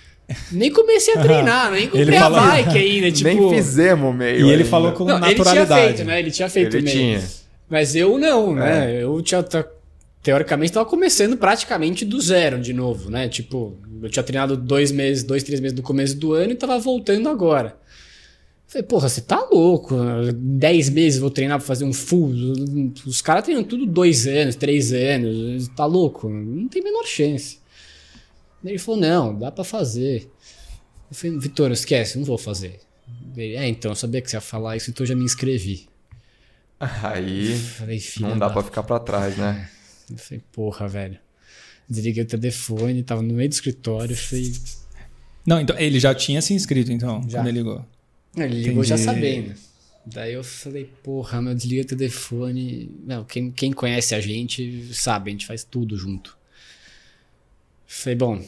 nem 0.51 0.73
comecei 0.73 1.15
a 1.15 1.23
treinar, 1.23 1.71
nem 1.71 1.85
comprei 1.85 2.03
Ele 2.03 2.17
a 2.17 2.21
fala- 2.23 2.41
bike 2.51 2.77
ainda. 2.77 3.13
Tipo... 3.13 3.29
Nem 3.29 3.51
fizemos 3.51 4.11
o 4.11 4.13
meio. 4.13 4.41
E 4.41 4.43
ele 4.43 4.53
ainda. 4.55 4.65
falou 4.65 4.91
com 4.91 5.05
Não, 5.05 5.15
ele 5.19 5.27
tinha 5.27 5.37
naturalidade. 5.45 5.87
feito, 5.95 6.05
né? 6.09 6.19
Ele 6.19 6.31
tinha 6.33 6.49
feito 6.51 6.77
Ele 6.77 6.83
o 6.83 6.85
meio. 6.85 6.97
tinha. 7.21 7.23
Mas 7.71 7.95
eu 7.95 8.19
não, 8.19 8.53
né? 8.53 8.97
É. 8.97 9.05
Eu 9.05 9.23
tinha. 9.23 9.45
Teoricamente, 10.23 10.71
estava 10.71 10.89
começando 10.89 11.37
praticamente 11.37 12.05
do 12.05 12.21
zero 12.21 12.61
de 12.61 12.73
novo, 12.73 13.11
né? 13.11 13.29
Tipo, 13.29 13.77
eu 14.01 14.09
tinha 14.09 14.23
treinado 14.23 14.57
dois 14.57 14.93
meses, 14.93 15.25
dois, 15.25 15.43
três 15.43 15.59
meses 15.61 15.77
no 15.77 15.83
começo 15.83 16.17
do 16.17 16.33
ano 16.33 16.53
e 16.53 16.55
tava 16.55 16.79
voltando 16.79 17.29
agora. 17.29 17.77
Falei, 18.69 18.87
porra, 18.87 19.09
você 19.09 19.21
tá 19.21 19.47
louco? 19.51 19.97
Dez 20.35 20.89
meses 20.89 21.19
vou 21.19 21.29
treinar 21.29 21.59
pra 21.59 21.67
fazer 21.67 21.85
um 21.85 21.93
full. 21.93 22.33
Os 23.05 23.21
caras 23.21 23.45
treinam 23.45 23.65
tudo 23.65 23.85
dois 23.85 24.27
anos, 24.27 24.55
três 24.55 24.93
anos. 24.93 25.69
Tá 25.69 25.85
louco? 25.85 26.29
Não 26.29 26.69
tem 26.69 26.81
a 26.81 26.85
menor 26.85 27.05
chance. 27.05 27.59
Ele 28.65 28.79
falou, 28.79 29.01
não, 29.01 29.37
dá 29.37 29.51
pra 29.51 29.65
fazer. 29.65 30.31
Eu 31.11 31.17
falei, 31.17 31.39
Vitor, 31.39 31.71
esquece, 31.73 32.17
não 32.17 32.25
vou 32.25 32.39
fazer. 32.39 32.79
Ele, 33.37 33.57
é, 33.57 33.69
então, 33.69 33.91
eu 33.91 33.97
sabia 33.97 34.23
que 34.23 34.31
você 34.31 34.37
ia 34.37 34.41
falar 34.41 34.77
isso, 34.77 34.89
então 34.89 35.03
eu 35.05 35.09
já 35.09 35.17
me 35.17 35.25
inscrevi. 35.25 35.89
Aí 36.81 37.55
Falei, 37.57 38.03
não 38.21 38.39
dá 38.39 38.47
da 38.47 38.53
pra 38.55 38.63
ficar 38.63 38.83
pra 38.85 38.99
trás, 38.99 39.37
né? 39.37 39.69
Eu 40.13 40.19
falei, 40.19 40.43
porra, 40.53 40.89
velho. 40.89 41.19
Desliguei 41.89 42.23
o 42.23 42.27
telefone, 42.27 43.03
tava 43.03 43.23
no 43.23 43.35
meio 43.35 43.49
do 43.49 43.53
escritório. 43.53 44.17
Falei, 44.17 44.53
Não, 45.47 45.61
então 45.61 45.79
ele 45.79 45.99
já 46.01 46.15
tinha 46.15 46.41
se 46.41 46.55
inscrito, 46.55 46.93
então, 46.93 47.23
Já. 47.29 47.39
quando 47.41 47.49
ele 47.49 47.59
ligou. 47.59 47.85
Ele 48.37 48.63
ligou 48.63 48.85
já 48.85 48.95
Entendi. 48.95 49.05
sabendo. 49.05 49.55
Daí 50.05 50.33
eu 50.33 50.43
falei, 50.43 50.91
porra, 51.03 51.41
meu, 51.43 51.55
desliguei 51.55 51.83
o 51.83 51.87
telefone. 51.87 52.91
Não, 53.05 53.25
quem, 53.25 53.51
quem 53.51 53.73
conhece 53.73 54.15
a 54.15 54.21
gente 54.21 54.93
sabe, 54.95 55.31
a 55.31 55.33
gente 55.33 55.47
faz 55.47 55.63
tudo 55.65 55.97
junto. 55.97 56.37
Falei, 57.87 58.17
bom, 58.17 58.45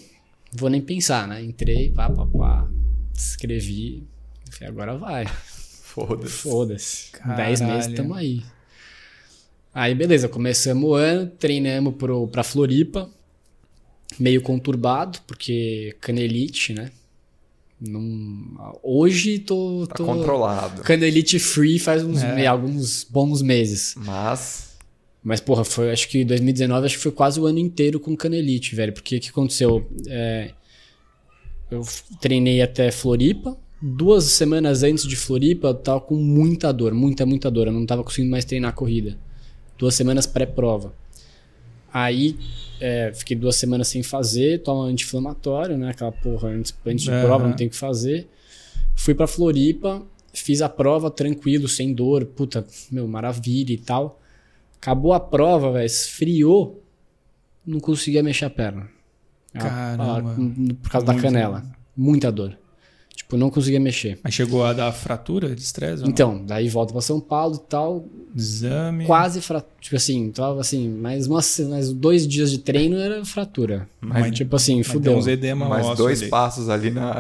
vou 0.53 0.71
nem 0.71 0.81
pensar, 0.81 1.29
né? 1.29 1.43
Entrei, 1.45 1.91
pá, 1.91 2.09
pá, 2.11 2.27
pá, 2.27 2.69
escrevi. 3.15 4.05
Falei, 4.51 4.69
agora 4.69 4.97
vai. 4.97 5.27
Foda-se. 5.27 6.33
Foda-se. 6.33 7.13
Dez 7.37 7.61
meses 7.61 7.95
tamo 7.95 8.15
aí. 8.15 8.43
Aí, 9.75 9.93
beleza, 9.93 10.29
começamos 10.29 10.85
o 10.85 10.95
ano, 10.95 11.27
treinamos 11.39 11.95
pro, 11.97 12.29
pra 12.29 12.45
Floripa. 12.45 13.11
Meio 14.21 14.41
conturbado, 14.41 15.19
porque 15.27 15.97
canelite, 16.01 16.73
né? 16.73 16.93
Não... 17.81 18.79
Hoje 18.83 19.41
tô. 19.41 19.85
Tá 19.89 19.97
tô... 19.97 20.05
controlado. 20.05 20.83
Canelite 20.83 21.41
free 21.41 21.81
faz 21.81 22.05
uns, 22.05 22.23
É. 22.23 22.47
alguns 22.47 23.03
bons 23.03 23.43
meses. 23.43 23.95
Mas. 23.97 24.75
Mas, 25.23 25.41
porra, 25.41 25.65
foi, 25.65 25.91
acho 25.91 26.09
que 26.09 26.25
2019 26.25 26.87
acho 26.87 26.97
que 26.97 27.03
foi 27.03 27.11
quase 27.11 27.41
o 27.41 27.47
ano 27.47 27.59
inteiro 27.59 27.99
com 27.99 28.15
canelite, 28.15 28.77
velho. 28.77 28.93
Porque 28.93 29.17
o 29.17 29.21
que 29.21 29.31
aconteceu? 29.31 29.91
É, 30.07 30.51
eu 31.71 31.83
treinei 32.21 32.63
até 32.63 32.93
Floripa. 32.93 33.59
Duas 33.83 34.25
semanas 34.25 34.83
antes 34.83 35.07
de 35.07 35.17
Floripa, 35.17 35.69
eu 35.69 35.75
tava 35.75 36.01
com 36.01 36.15
muita 36.15 36.73
dor, 36.73 36.95
muita, 36.95 37.27
muita 37.27 37.51
dor. 37.51 37.67
Eu 37.67 37.73
não 37.73 37.85
tava 37.85 38.05
conseguindo 38.05 38.31
mais 38.31 38.45
treinar 38.45 38.71
a 38.71 38.73
corrida. 38.73 39.19
Duas 39.79 39.95
semanas 39.95 40.27
pré-prova. 40.27 40.93
Aí, 41.93 42.37
é, 42.81 43.13
fiquei 43.15 43.37
duas 43.37 43.57
semanas 43.57 43.89
sem 43.89 44.03
fazer, 44.03 44.63
toma 44.63 44.85
anti-inflamatório, 44.85 45.77
né? 45.79 45.91
Aquela 45.91 46.11
porra, 46.13 46.49
antes, 46.49 46.75
antes 46.85 47.05
de 47.05 47.11
prova 47.11 47.47
não 47.47 47.55
tem 47.55 47.67
o 47.67 47.71
que 47.71 47.77
fazer. 47.77 48.29
Fui 48.97 49.15
pra 49.15 49.27
Floripa, 49.27 50.03
fiz 50.33 50.61
a 50.63 50.69
prova 50.69 51.11
tranquilo, 51.11 51.69
sem 51.69 51.93
dor, 51.95 52.25
puta, 52.25 52.67
meu, 52.91 53.07
maravilha 53.07 53.73
e 53.73 53.79
tal. 53.79 54.21
Acabou 54.77 55.13
a 55.13 55.21
prova, 55.21 55.73
velho, 55.73 55.87
esfriou, 55.87 56.83
não 57.67 57.79
conseguia 57.81 58.23
mexer 58.23 58.45
a 58.47 58.51
perna. 58.51 58.89
A- 59.55 59.59
Caramba. 59.59 60.33
a- 60.33 60.75
por 60.83 60.91
causa 60.91 61.07
da 61.07 61.13
Muito. 61.13 61.25
canela. 61.25 61.65
Muita 61.97 62.31
dor. 62.33 62.59
Tipo, 63.17 63.37
não 63.37 63.49
conseguia 63.49 63.79
mexer. 63.81 64.19
Aí 64.25 64.31
chegou 64.33 64.65
a 64.65 64.73
dar 64.73 64.93
fratura 64.93 65.55
de 65.55 65.63
estresse? 65.63 65.99
ou 65.99 66.03
não? 66.03 66.09
Então, 66.11 66.45
daí 66.45 66.69
volta 66.69 66.93
pra 66.93 67.01
São 67.01 67.21
Paulo 67.21 67.55
e 67.57 67.69
tal, 67.71 68.05
Exame. 68.37 69.07
quase 69.07 69.41
fratura. 69.41 69.73
Tipo 69.81 69.97
assim, 69.97 70.31
tava 70.31 70.61
assim, 70.61 70.89
mais, 70.89 71.27
uma, 71.27 71.41
se- 71.41 71.65
mais 71.65 71.93
dois 71.93 72.27
dias 72.27 72.51
de 72.51 72.59
treino 72.59 72.97
era 72.97 73.25
fratura. 73.25 73.89
Mas- 74.01 74.35
tipo 74.35 74.57
assim, 74.57 74.79
Mas 74.79 74.87
fudeu. 74.89 75.13
tem 75.13 75.21
uns 75.21 75.27
edema 75.27 75.69
mais 75.69 75.97
dois 75.97 76.21
ali. 76.23 76.31
passos 76.31 76.69
ali 76.69 76.91
na, 76.91 77.15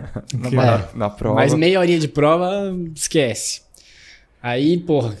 na, 0.38 0.50
na, 0.50 0.74
É. 0.78 0.88
na, 0.94 1.10
prova. 1.10 1.34
Mais 1.34 1.52
meia 1.52 1.80
horinha 1.80 1.98
de 1.98 2.08
prova, 2.08 2.74
esquece. 2.94 3.62
Aí, 4.42 4.78
porra, 4.78 5.16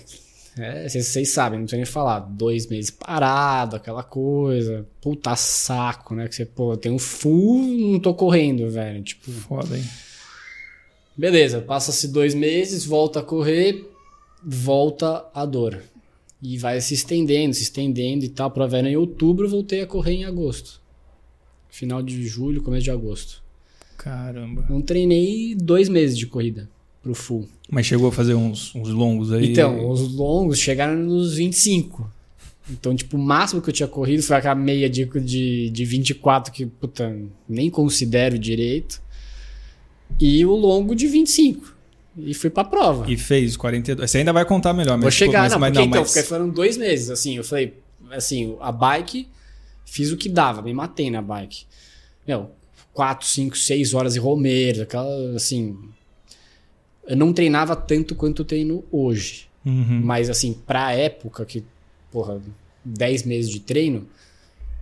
é, 0.58 0.88
vocês 0.88 1.06
vocês 1.06 1.28
sabem, 1.30 1.58
não 1.58 1.64
precisa 1.66 1.76
nem 1.76 1.84
falar. 1.86 2.20
Dois 2.20 2.66
meses 2.68 2.90
parado, 2.90 3.76
aquela 3.76 4.02
coisa. 4.02 4.86
Puta 5.00 5.34
saco, 5.36 6.14
né? 6.14 6.28
Que 6.28 6.34
você, 6.36 6.46
pô, 6.46 6.76
tem 6.76 6.90
um 6.92 6.98
full, 6.98 7.62
não 7.92 7.98
tô 8.00 8.14
correndo, 8.14 8.70
velho. 8.70 9.02
Tipo, 9.02 9.30
Foda, 9.30 9.76
hein? 9.76 9.84
Beleza, 11.20 11.60
passa-se 11.60 12.08
dois 12.08 12.34
meses, 12.34 12.86
volta 12.86 13.20
a 13.20 13.22
correr, 13.22 13.86
volta 14.42 15.26
a 15.34 15.44
dor. 15.44 15.82
E 16.42 16.56
vai 16.56 16.80
se 16.80 16.94
estendendo, 16.94 17.54
se 17.54 17.62
estendendo 17.62 18.24
e 18.24 18.28
tal. 18.30 18.46
A 18.46 18.50
prova 18.50 18.78
era 18.78 18.88
em 18.88 18.96
outubro, 18.96 19.46
voltei 19.46 19.82
a 19.82 19.86
correr 19.86 20.14
em 20.14 20.24
agosto. 20.24 20.80
Final 21.68 22.02
de 22.02 22.26
julho, 22.26 22.62
começo 22.62 22.84
de 22.84 22.90
agosto. 22.90 23.42
Caramba. 23.98 24.64
Não 24.70 24.80
treinei 24.80 25.54
dois 25.54 25.90
meses 25.90 26.16
de 26.16 26.26
corrida 26.26 26.66
pro 27.02 27.14
full. 27.14 27.46
Mas 27.70 27.84
chegou 27.84 28.08
a 28.08 28.12
fazer 28.12 28.34
uns, 28.34 28.74
uns 28.74 28.88
longos 28.88 29.30
aí? 29.30 29.52
Então, 29.52 29.90
os 29.90 30.14
longos 30.14 30.58
chegaram 30.58 30.96
nos 30.96 31.34
25. 31.34 32.10
Então, 32.70 32.94
tipo, 32.96 33.18
o 33.18 33.20
máximo 33.20 33.60
que 33.60 33.68
eu 33.68 33.74
tinha 33.74 33.88
corrido 33.88 34.22
foi 34.22 34.36
aquela 34.36 34.54
meia 34.54 34.88
de, 34.88 35.04
de, 35.04 35.68
de 35.68 35.84
24 35.84 36.50
que, 36.50 36.64
puta, 36.64 37.14
nem 37.46 37.68
considero 37.68 38.38
direito. 38.38 39.02
E 40.18 40.44
o 40.44 40.54
longo 40.54 40.94
de 40.94 41.06
25. 41.06 41.76
E 42.18 42.34
fui 42.34 42.50
pra 42.50 42.64
prova. 42.64 43.10
E 43.10 43.16
fez 43.16 43.56
42. 43.56 44.10
Você 44.10 44.18
ainda 44.18 44.32
vai 44.32 44.44
contar 44.44 44.72
melhor, 44.72 44.96
mas 44.96 45.02
Vou 45.02 45.10
chegar, 45.10 45.42
mas, 45.42 45.52
não, 45.52 45.58
mas, 45.58 45.70
porque 45.72 45.86
então, 45.88 46.00
mas- 46.02 46.12
porque 46.12 46.26
foram 46.26 46.48
dois 46.48 46.76
meses, 46.76 47.08
assim, 47.10 47.36
eu 47.36 47.44
falei, 47.44 47.74
assim, 48.10 48.56
a 48.60 48.72
bike, 48.72 49.28
fiz 49.86 50.10
o 50.10 50.16
que 50.16 50.28
dava, 50.28 50.60
me 50.60 50.74
matei 50.74 51.10
na 51.10 51.22
bike. 51.22 51.64
Meu, 52.26 52.50
4, 52.92 53.26
5, 53.26 53.56
6 53.56 53.94
horas 53.94 54.16
em 54.16 54.18
Romeiros, 54.18 54.80
aquela, 54.82 55.34
assim, 55.34 55.76
eu 57.06 57.16
não 57.16 57.32
treinava 57.32 57.74
tanto 57.74 58.14
quanto 58.14 58.42
eu 58.42 58.46
treino 58.46 58.84
hoje. 58.90 59.48
Uhum. 59.64 60.00
Mas 60.04 60.28
assim, 60.28 60.52
pra 60.66 60.92
época 60.92 61.44
que, 61.44 61.64
porra, 62.10 62.40
10 62.84 63.24
meses 63.24 63.50
de 63.50 63.60
treino, 63.60 64.06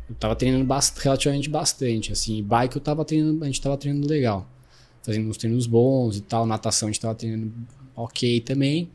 eu 0.08 0.14
tava 0.16 0.34
treinando 0.34 0.64
bast 0.64 0.98
relativamente 1.00 1.48
bastante, 1.48 2.12
assim. 2.12 2.42
Bike 2.42 2.76
eu 2.76 2.80
tava 2.82 3.04
treinando, 3.04 3.42
a 3.44 3.46
gente 3.46 3.60
tava 3.60 3.76
treinando 3.76 4.06
legal. 4.08 4.48
Fazendo 5.08 5.30
uns 5.30 5.38
treinos 5.38 5.66
bons 5.66 6.18
e 6.18 6.20
tal, 6.20 6.44
natação 6.44 6.86
a 6.86 6.92
gente 6.92 7.00
tava 7.00 7.14
treinando 7.14 7.50
ok 7.96 8.42
também. 8.42 8.90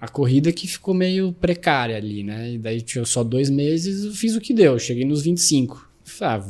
A 0.00 0.08
corrida 0.08 0.50
que 0.50 0.66
ficou 0.66 0.92
meio 0.92 1.32
precária 1.32 1.96
ali, 1.96 2.24
né? 2.24 2.54
E 2.54 2.58
daí 2.58 2.82
tinha 2.82 3.04
só 3.04 3.22
dois 3.22 3.48
meses, 3.48 4.02
eu 4.02 4.10
fiz 4.10 4.34
o 4.34 4.40
que 4.40 4.52
deu, 4.52 4.76
cheguei 4.80 5.04
nos 5.04 5.22
25. 5.22 5.88
Falei, 6.02 6.44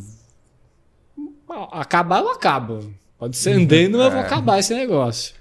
ah, 1.50 1.80
acabar 1.82 2.20
eu 2.20 2.30
acabo. 2.30 2.94
Pode 3.18 3.36
ser 3.36 3.52
andando, 3.52 3.98
mas 3.98 4.06
eu 4.06 4.12
vou 4.12 4.20
acabar 4.20 4.58
esse 4.58 4.74
negócio. 4.74 5.34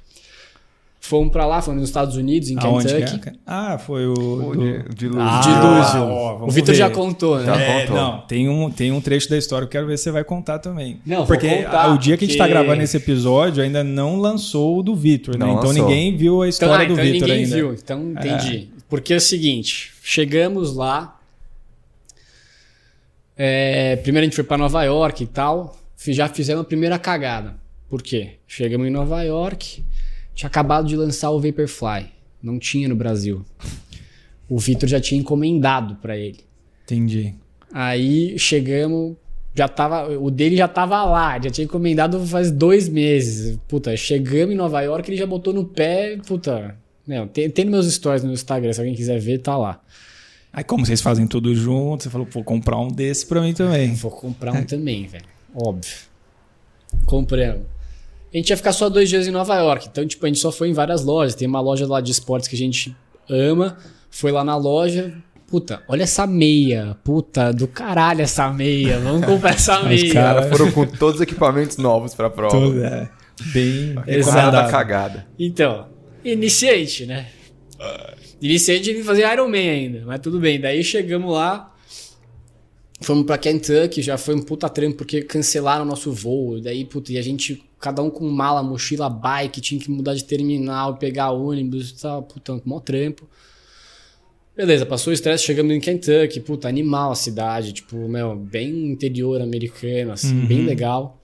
Fomos 1.07 1.31
pra 1.31 1.45
lá, 1.45 1.61
fomos 1.61 1.81
nos 1.81 1.89
Estados 1.89 2.15
Unidos, 2.15 2.49
em 2.49 2.57
Aonde 2.59 2.87
que 2.87 2.93
Kentucky. 3.01 3.29
é? 3.29 3.33
Ah, 3.45 3.77
foi 3.77 4.07
o. 4.07 4.13
O 4.13 4.55
do- 4.55 4.59
luz. 4.59 4.83
Ah, 5.19 5.39
de 5.41 5.49
Lúcio. 5.49 6.01
ó, 6.01 6.45
o 6.45 6.49
Vitor 6.49 6.73
já 6.73 6.89
contou, 6.89 7.37
né? 7.37 7.45
Já 7.45 7.55
É, 7.61 7.81
contou. 7.81 7.95
não, 7.95 8.21
tem 8.21 8.49
um, 8.49 8.71
tem 8.71 8.91
um 8.91 8.99
trecho 8.99 9.29
da 9.29 9.37
história 9.37 9.67
que 9.67 9.75
eu 9.77 9.81
quero 9.81 9.87
ver 9.87 9.97
se 9.97 10.05
você 10.05 10.11
vai 10.11 10.23
contar 10.23 10.57
também. 10.59 10.99
Não, 11.05 11.17
vou 11.17 11.27
porque 11.27 11.47
contar, 11.47 11.93
o 11.93 11.97
dia 11.97 12.17
que 12.17 12.25
a 12.25 12.27
gente 12.27 12.37
tá 12.37 12.47
gravando 12.47 12.81
esse 12.81 12.97
episódio 12.97 13.63
ainda 13.63 13.83
não 13.83 14.17
lançou 14.19 14.79
o 14.79 14.83
do 14.83 14.95
Vitor, 14.95 15.37
né? 15.37 15.45
Não 15.45 15.53
Então 15.57 15.67
lançou. 15.69 15.87
ninguém 15.87 16.17
viu 16.17 16.41
a 16.41 16.47
Então, 16.47 16.49
história 16.49 16.85
ah, 16.85 16.87
do 16.87 16.93
então 16.93 17.03
Vitor 17.05 17.27
ninguém 17.27 17.43
ainda. 17.43 17.55
viu, 17.55 17.73
então 17.73 18.11
entendi. 18.11 18.69
Porque 18.89 19.13
é 19.13 19.17
o 19.17 19.21
seguinte, 19.21 19.91
chegamos 20.01 20.75
lá, 20.75 21.19
é, 23.37 23.95
primeiro 23.97 24.23
a 24.23 24.25
gente 24.27 24.35
foi 24.35 24.43
pra 24.43 24.57
Nova 24.57 24.83
York 24.83 25.23
e 25.23 25.27
tal, 25.27 25.77
já 26.07 26.27
fizemos 26.29 26.61
a 26.61 26.65
primeira 26.65 26.97
cagada. 26.97 27.55
Por 27.89 28.01
quê? 28.01 28.31
Chegamos 28.47 28.87
em 28.87 28.89
Nova 28.89 29.21
York, 29.23 29.83
Tinha 30.35 30.47
acabado 30.47 30.87
de 30.87 30.95
lançar 30.95 31.31
o 31.31 31.39
Vaporfly. 31.39 32.11
Não 32.43 32.59
tinha 32.59 32.87
no 32.87 32.95
Brasil. 32.95 33.43
O 34.47 34.59
Vitor 34.59 34.87
já 34.87 34.99
tinha 34.99 35.19
encomendado 35.19 35.95
para 35.95 36.17
ele. 36.17 36.41
Entendi. 36.83 37.33
Aí 37.73 38.37
chegamos, 38.37 39.15
já 39.55 39.67
tava, 39.67 40.09
o 40.09 40.29
dele 40.29 40.55
já 40.55 40.67
tava 40.67 41.03
lá, 41.05 41.39
já 41.41 41.49
tinha 41.49 41.65
encomendado 41.65 42.23
faz 42.27 42.51
dois 42.51 42.87
meses. 42.87 43.57
Puta, 43.67 43.95
chegamos 43.97 44.53
em 44.53 44.57
Nova 44.57 44.81
York, 44.81 45.09
ele 45.09 45.17
já 45.17 45.25
botou 45.25 45.53
no 45.53 45.65
pé, 45.65 46.17
puta. 46.27 46.77
Não, 47.07 47.27
tem, 47.27 47.49
tem 47.49 47.65
meus 47.65 47.91
stories 47.91 48.23
no 48.23 48.33
Instagram, 48.33 48.73
se 48.73 48.79
alguém 48.79 48.95
quiser 48.95 49.19
ver, 49.19 49.39
tá 49.39 49.57
lá. 49.57 49.81
Aí, 50.51 50.63
como 50.63 50.85
vocês 50.85 51.01
fazem 51.01 51.27
tudo 51.27 51.53
junto, 51.53 52.03
você 52.03 52.09
falou, 52.09 52.27
vou 52.31 52.43
comprar 52.43 52.77
um 52.79 52.87
desse 52.87 53.25
pra 53.25 53.41
mim 53.41 53.53
também. 53.53 53.93
Vou 53.93 54.11
comprar 54.11 54.53
um 54.53 54.63
também, 54.63 55.05
velho. 55.05 55.25
Óbvio. 55.53 55.95
Compramos. 57.05 57.74
A 58.35 58.37
gente 58.37 58.49
ia 58.49 58.57
ficar 58.57 58.73
só 58.73 58.89
dois 58.89 59.07
dias 59.07 59.29
em 59.29 59.31
Nova 59.31 59.55
York. 59.55 59.87
Então, 59.89 60.05
tipo, 60.05 60.25
a 60.25 60.27
gente 60.27 60.39
só 60.39 60.51
foi 60.51 60.67
em 60.67 60.73
várias 60.73 61.05
lojas. 61.05 61.35
Tem 61.35 61.47
uma 61.47 61.61
loja 61.61 61.87
lá 61.87 62.01
de 62.01 62.11
esportes 62.11 62.49
que 62.49 62.55
a 62.55 62.59
gente 62.59 62.93
ama. 63.29 63.77
Foi 64.11 64.29
lá 64.29 64.43
na 64.43 64.57
loja. 64.57 65.15
Puta, 65.47 65.81
olha 65.87 66.03
essa 66.03 66.27
meia. 66.27 66.97
Puta, 67.01 67.53
do 67.53 67.65
caralho 67.65 68.21
essa 68.21 68.51
meia. 68.51 68.99
Vamos 68.99 69.23
comprar 69.25 69.51
essa 69.51 69.81
meia. 69.83 70.03
Os 70.03 70.11
caras 70.11 70.49
foram 70.49 70.69
com 70.69 70.85
todos 70.85 71.15
os 71.15 71.21
equipamentos 71.21 71.77
novos 71.77 72.13
pra 72.13 72.29
prova. 72.29 72.59
Tudo, 72.59 72.83
é. 72.83 73.09
Bem 73.53 73.95
Exato. 74.05 74.51
da 74.51 74.67
cagada. 74.67 75.25
Então, 75.39 75.87
iniciante, 76.21 77.05
né? 77.05 77.27
Iniciante 78.41 78.89
ele 78.89 79.01
fazia 79.01 79.31
Iron 79.31 79.47
Man 79.47 79.57
ainda, 79.57 80.03
mas 80.05 80.19
tudo 80.19 80.41
bem. 80.41 80.59
Daí 80.59 80.83
chegamos 80.83 81.31
lá, 81.31 81.73
fomos 82.99 83.25
pra 83.25 83.37
Kentucky, 83.37 84.01
já 84.01 84.17
foi 84.17 84.35
um 84.35 84.41
puta 84.41 84.67
trampo 84.67 84.97
porque 84.97 85.21
cancelaram 85.21 85.85
o 85.85 85.87
nosso 85.87 86.11
voo. 86.11 86.59
Daí, 86.59 86.83
puta, 86.83 87.13
e 87.13 87.17
a 87.17 87.21
gente, 87.21 87.63
cada 87.85 88.01
um 88.01 88.09
com 88.09 88.27
mala, 88.27 88.63
mochila, 88.63 89.07
bike, 89.07 89.61
tinha 89.61 89.79
que 89.79 89.91
mudar 89.91 90.15
de 90.15 90.23
terminal, 90.23 90.95
pegar 90.97 91.29
ônibus 91.29 91.91
tal, 91.91 92.23
puta, 92.23 92.59
mó 92.65 92.79
trampo. 92.79 93.29
Beleza, 94.57 94.87
passou 94.87 95.11
o 95.11 95.13
estresse, 95.13 95.43
chegamos 95.43 95.71
em 95.75 95.79
Kentucky, 95.79 96.39
puta, 96.39 96.67
animal 96.67 97.11
a 97.11 97.15
cidade, 97.15 97.73
tipo, 97.73 97.95
meu, 98.07 98.35
bem 98.35 98.87
interior 98.91 99.39
americano, 99.39 100.13
assim, 100.13 100.33
Uhum. 100.33 100.47
bem 100.47 100.65
legal. 100.65 101.21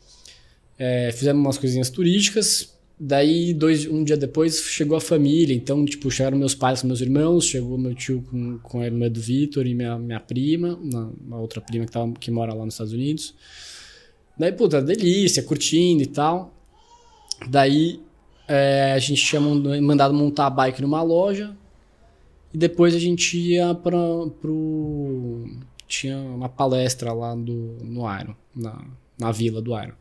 É, 0.78 1.12
fizemos 1.12 1.42
umas 1.44 1.58
coisinhas 1.58 1.90
turísticas, 1.90 2.76
daí 3.00 3.52
dois, 3.56 3.88
um 3.88 4.04
dia 4.04 4.16
depois 4.18 4.60
chegou 4.66 4.96
a 4.96 5.02
família, 5.02 5.56
então, 5.56 5.84
tipo, 5.84 6.12
chegaram 6.12 6.38
meus 6.38 6.54
pais 6.54 6.82
com 6.82 6.88
meus 6.88 7.02
irmãos, 7.02 7.46
chegou 7.46 7.76
meu 7.76 7.96
tio 7.96 8.24
com, 8.30 8.60
com 8.60 8.82
a 8.82 8.86
irmã 8.86 9.10
do 9.10 9.20
Vitor 9.20 9.66
e 9.66 9.74
minha, 9.74 9.98
minha 9.98 10.20
prima, 10.20 10.76
uma, 10.76 11.12
uma 11.26 11.40
outra 11.40 11.60
prima 11.60 11.86
que, 11.88 11.92
tava, 11.92 12.12
que 12.14 12.30
mora 12.30 12.54
lá 12.54 12.64
nos 12.66 12.76
Estados 12.76 12.94
Unidos. 12.94 13.34
Daí, 14.42 14.52
puta, 14.54 14.82
delícia, 14.82 15.44
curtindo 15.44 16.02
e 16.02 16.08
tal. 16.08 16.52
Daí, 17.48 18.02
é, 18.48 18.94
a 18.94 18.98
gente 18.98 19.24
tinha 19.24 19.40
mand- 19.40 19.80
mandado 19.80 20.16
montar 20.16 20.48
a 20.48 20.50
bike 20.50 20.82
numa 20.82 21.04
loja, 21.04 21.56
e 22.52 22.58
depois 22.58 22.96
a 22.96 23.00
gente 23.00 23.38
ia 23.38 23.76
para 23.76 24.00
pro. 24.42 25.48
Tinha 25.88 26.18
uma 26.18 26.50
palestra 26.50 27.14
lá 27.14 27.36
do, 27.36 27.78
no 27.84 28.02
Iron, 28.20 28.34
na, 28.56 28.84
na 29.16 29.32
vila 29.32 29.62
do 29.62 29.80
Iron. 29.80 29.94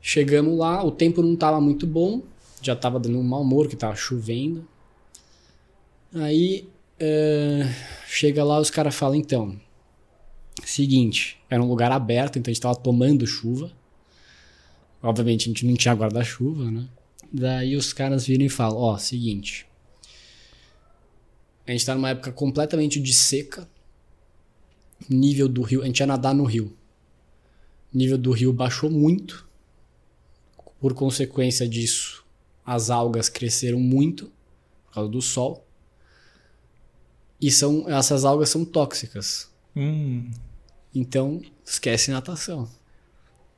Chegamos 0.00 0.56
lá, 0.56 0.84
o 0.84 0.92
tempo 0.92 1.20
não 1.20 1.34
estava 1.34 1.60
muito 1.60 1.88
bom, 1.88 2.22
já 2.62 2.74
estava 2.74 3.00
dando 3.00 3.18
um 3.18 3.22
mau 3.24 3.42
humor, 3.42 3.66
que 3.66 3.74
estava 3.74 3.96
chovendo. 3.96 4.64
Aí 6.14 6.68
é, 7.00 7.68
chega 8.06 8.44
lá, 8.44 8.60
os 8.60 8.70
caras 8.70 8.94
falam: 8.94 9.16
então, 9.16 9.58
seguinte, 10.64 11.38
era 11.50 11.62
um 11.62 11.68
lugar 11.68 11.90
aberto, 11.90 12.38
então 12.38 12.50
a 12.50 12.52
gente 12.52 12.58
estava 12.58 12.76
tomando 12.76 13.26
chuva. 13.26 13.72
Obviamente 15.02 15.42
a 15.42 15.48
gente 15.48 15.66
não 15.66 15.74
tinha 15.74 15.94
guarda-chuva, 15.94 16.70
né? 16.70 16.88
Daí 17.32 17.76
os 17.76 17.92
caras 17.92 18.26
viram 18.26 18.44
e 18.44 18.48
falam: 18.48 18.78
ó, 18.78 18.96
seguinte. 18.96 19.66
A 21.66 21.72
gente 21.72 21.84
tá 21.84 21.94
numa 21.94 22.10
época 22.10 22.30
completamente 22.30 23.00
de 23.00 23.12
seca. 23.12 23.68
Nível 25.08 25.48
do 25.48 25.62
rio. 25.62 25.82
A 25.82 25.86
gente 25.86 26.00
ia 26.00 26.06
nadar 26.06 26.34
no 26.34 26.44
rio. 26.44 26.76
Nível 27.92 28.18
do 28.18 28.32
rio 28.32 28.52
baixou 28.52 28.90
muito. 28.90 29.48
Por 30.80 30.94
consequência 30.94 31.68
disso, 31.68 32.24
as 32.64 32.90
algas 32.90 33.28
cresceram 33.28 33.80
muito 33.80 34.30
por 34.86 34.94
causa 34.94 35.10
do 35.10 35.22
sol. 35.22 35.66
E 37.40 37.50
são, 37.50 37.88
essas 37.88 38.24
algas 38.24 38.48
são 38.48 38.64
tóxicas. 38.64 39.50
Hum, 39.74 40.30
Então, 40.94 41.40
esquece 41.64 42.10
natação. 42.10 42.68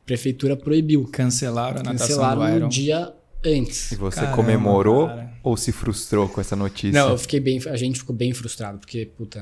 Prefeitura 0.05 0.57
proibiu. 0.57 1.05
cancelaram 1.11 1.81
a 1.81 1.83
natação 1.83 2.07
Cancelaram 2.09 2.41
do 2.41 2.47
um 2.53 2.57
Iron. 2.57 2.69
dia 2.69 3.13
antes. 3.45 3.93
E 3.93 3.97
você 3.97 4.21
Caramba, 4.21 4.37
comemorou 4.37 5.09
cara. 5.09 5.33
ou 5.43 5.57
se 5.57 5.73
frustrou 5.73 6.29
com 6.29 6.41
essa 6.41 6.55
notícia? 6.57 6.93
Não, 7.01 7.11
eu 7.11 7.19
fiquei 7.19 7.41
bem. 7.41 7.61
A 7.69 7.77
gente 7.77 7.99
ficou 7.99 8.15
bem 8.15 8.33
frustrado, 8.33 8.79
porque, 8.79 9.07
puta, 9.17 9.41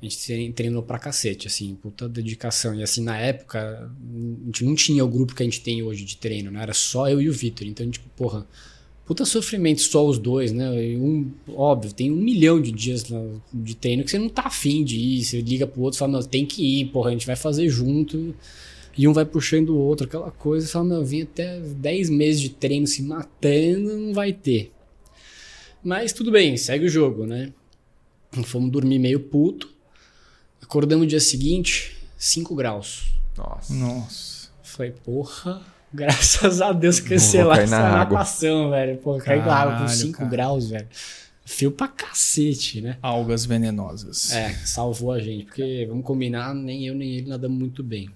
a 0.00 0.04
gente 0.04 0.18
tre- 0.26 0.52
treinou 0.52 0.82
pra 0.82 0.98
cacete, 0.98 1.46
assim, 1.46 1.74
puta 1.76 2.08
dedicação. 2.08 2.74
E 2.74 2.82
assim, 2.82 3.02
na 3.02 3.16
época, 3.16 3.88
a 3.88 4.46
gente 4.46 4.64
não 4.64 4.74
tinha 4.74 5.04
o 5.04 5.08
grupo 5.08 5.34
que 5.34 5.42
a 5.42 5.46
gente 5.46 5.60
tem 5.60 5.82
hoje 5.82 6.04
de 6.04 6.16
treino, 6.16 6.50
né? 6.50 6.62
Era 6.62 6.74
só 6.74 7.08
eu 7.08 7.20
e 7.22 7.28
o 7.28 7.32
Vitor. 7.32 7.66
Então, 7.66 7.88
tipo, 7.88 8.08
porra, 8.16 8.44
puta 9.12 9.26
sofrimento 9.26 9.82
só 9.82 10.06
os 10.06 10.18
dois, 10.18 10.52
né? 10.52 10.82
E 10.82 10.96
um, 10.96 11.30
óbvio, 11.48 11.92
tem 11.92 12.10
um 12.10 12.16
milhão 12.16 12.58
de 12.58 12.72
dias 12.72 13.04
de 13.52 13.76
treino 13.76 14.02
que 14.04 14.10
você 14.10 14.18
não 14.18 14.30
tá 14.30 14.44
afim 14.46 14.82
de 14.82 14.98
ir. 14.98 15.22
Você 15.22 15.42
liga 15.42 15.66
pro 15.66 15.82
outro 15.82 15.98
e 15.98 15.98
fala, 15.98 16.12
não, 16.12 16.22
tem 16.22 16.46
que 16.46 16.80
ir, 16.80 16.86
porra, 16.86 17.10
a 17.10 17.12
gente 17.12 17.26
vai 17.26 17.36
fazer 17.36 17.68
junto. 17.68 18.34
E 18.96 19.06
um 19.06 19.12
vai 19.12 19.26
puxando 19.26 19.68
o 19.68 19.76
outro, 19.76 20.06
aquela 20.06 20.30
coisa. 20.30 20.66
Você 20.66 20.72
fala, 20.72 20.86
meu, 20.86 20.96
eu 20.96 21.04
vim 21.04 21.20
até 21.20 21.60
10 21.60 22.08
meses 22.08 22.40
de 22.40 22.48
treino 22.48 22.86
se 22.86 23.02
matando, 23.02 23.98
não 23.98 24.14
vai 24.14 24.32
ter. 24.32 24.72
Mas 25.84 26.14
tudo 26.14 26.30
bem, 26.30 26.56
segue 26.56 26.86
o 26.86 26.88
jogo, 26.88 27.26
né? 27.26 27.52
Fomos 28.44 28.70
dormir 28.70 28.98
meio 28.98 29.20
puto. 29.20 29.68
Acordamos 30.62 31.04
no 31.04 31.10
dia 31.10 31.20
seguinte, 31.20 31.98
5 32.16 32.54
graus. 32.54 33.12
Nossa. 33.36 33.74
Nossa. 33.74 34.48
Falei, 34.62 34.92
porra, 35.04 35.60
graças 35.92 36.60
a 36.62 36.72
Deus 36.72 37.00
cancelar 37.00 37.58
essa 37.60 37.78
natação, 37.90 38.70
velho. 38.70 38.96
Pô, 38.98 39.18
caiu 39.18 39.42
na 39.44 39.54
água 39.54 39.72
com 39.72 39.78
Caralho, 39.80 39.96
5 39.98 40.18
cara. 40.18 40.30
graus, 40.30 40.70
velho. 40.70 40.86
Fio 41.44 41.70
pra 41.72 41.88
cacete, 41.88 42.80
né? 42.80 42.96
Algas 43.02 43.44
venenosas. 43.44 44.32
É, 44.32 44.50
salvou 44.64 45.12
a 45.12 45.18
gente, 45.18 45.44
porque 45.46 45.84
vamos 45.88 46.04
combinar, 46.04 46.54
nem 46.54 46.86
eu 46.86 46.94
nem 46.94 47.16
ele 47.16 47.28
nadamos 47.28 47.58
muito 47.58 47.82
bem. 47.82 48.08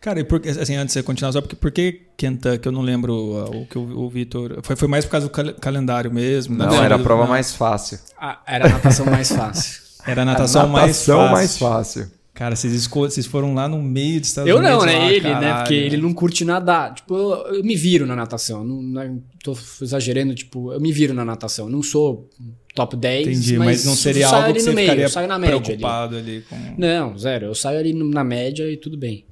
Cara, 0.00 0.20
e 0.20 0.24
por, 0.24 0.40
que- 0.40 0.48
assim, 0.50 0.74
antes 0.74 0.88
de 0.94 1.00
você 1.00 1.02
continuar, 1.02 1.32
só 1.32 1.40
porque 1.40 1.56
por 1.56 1.70
que 1.70 2.02
Kentucky? 2.16 2.66
Eu 2.66 2.72
não 2.72 2.82
lembro 2.82 3.14
uh, 3.14 3.62
o 3.62 3.66
que 3.66 3.78
o, 3.78 4.00
o 4.00 4.10
Vitor. 4.10 4.58
Foi, 4.62 4.74
foi 4.76 4.88
mais 4.88 5.04
por 5.04 5.12
causa 5.12 5.26
do 5.28 5.30
cal- 5.30 5.54
calendário 5.54 6.12
mesmo? 6.12 6.56
Não, 6.56 6.66
lembro 6.68 6.84
era 6.84 6.96
a 6.96 6.98
prova 6.98 7.22
não. 7.22 7.30
mais 7.30 7.52
fácil. 7.54 7.98
Ah, 8.20 8.40
era 8.46 8.66
a 8.66 8.68
natação 8.68 9.06
mais 9.06 9.30
fácil. 9.30 9.80
Era 10.06 10.22
a 10.22 10.24
natação, 10.24 10.68
mais 10.68 10.86
natação 10.88 11.18
fácil. 11.18 11.32
mais 11.36 11.58
fácil. 11.58 12.10
Cara, 12.36 12.54
vocês, 12.54 12.86
vocês 12.86 13.24
foram 13.24 13.54
lá 13.54 13.66
no 13.66 13.82
meio 13.82 14.20
dos 14.20 14.28
Estados 14.28 14.50
Eu 14.50 14.58
Unidos. 14.58 14.76
não, 14.76 14.84
né? 14.84 15.10
ele, 15.14 15.26
né? 15.26 15.32
caralho. 15.32 15.56
Porque 15.60 15.74
ele 15.74 15.96
não 15.96 16.12
curte 16.12 16.44
nadar. 16.44 16.94
Tipo, 16.94 17.16
eu, 17.16 17.54
eu 17.56 17.64
me 17.64 17.74
viro 17.74 18.06
na 18.06 18.14
natação. 18.14 18.62
Não, 18.62 18.82
não 18.82 19.22
tô 19.42 19.56
exagerando, 19.80 20.34
tipo, 20.34 20.70
eu 20.70 20.78
me 20.78 20.92
viro 20.92 21.14
na 21.14 21.24
natação. 21.24 21.70
Não 21.70 21.82
sou 21.82 22.28
top 22.74 22.94
10, 22.94 23.26
Entendi, 23.26 23.56
mas, 23.56 23.66
mas, 23.66 23.84
não 23.86 23.96
seria 23.96 24.24
eu 24.24 24.28
saio 24.28 24.42
algo 24.42 24.50
ali 24.50 24.58
que 24.58 24.64
no 24.66 24.70
você 24.70 24.74
meio, 24.74 24.86
ficaria 24.86 25.04
eu 25.06 25.08
saio 25.08 25.28
na 25.28 25.38
média 25.38 25.54
ali. 25.56 25.64
preocupado 25.64 26.16
ali, 26.16 26.44
com... 26.46 26.56
Não, 26.76 27.18
zero. 27.18 27.46
Eu 27.46 27.54
saio 27.54 27.78
ali 27.78 27.94
na 27.94 28.22
média 28.22 28.70
e 28.70 28.76
tudo 28.76 28.98
bem. 28.98 29.24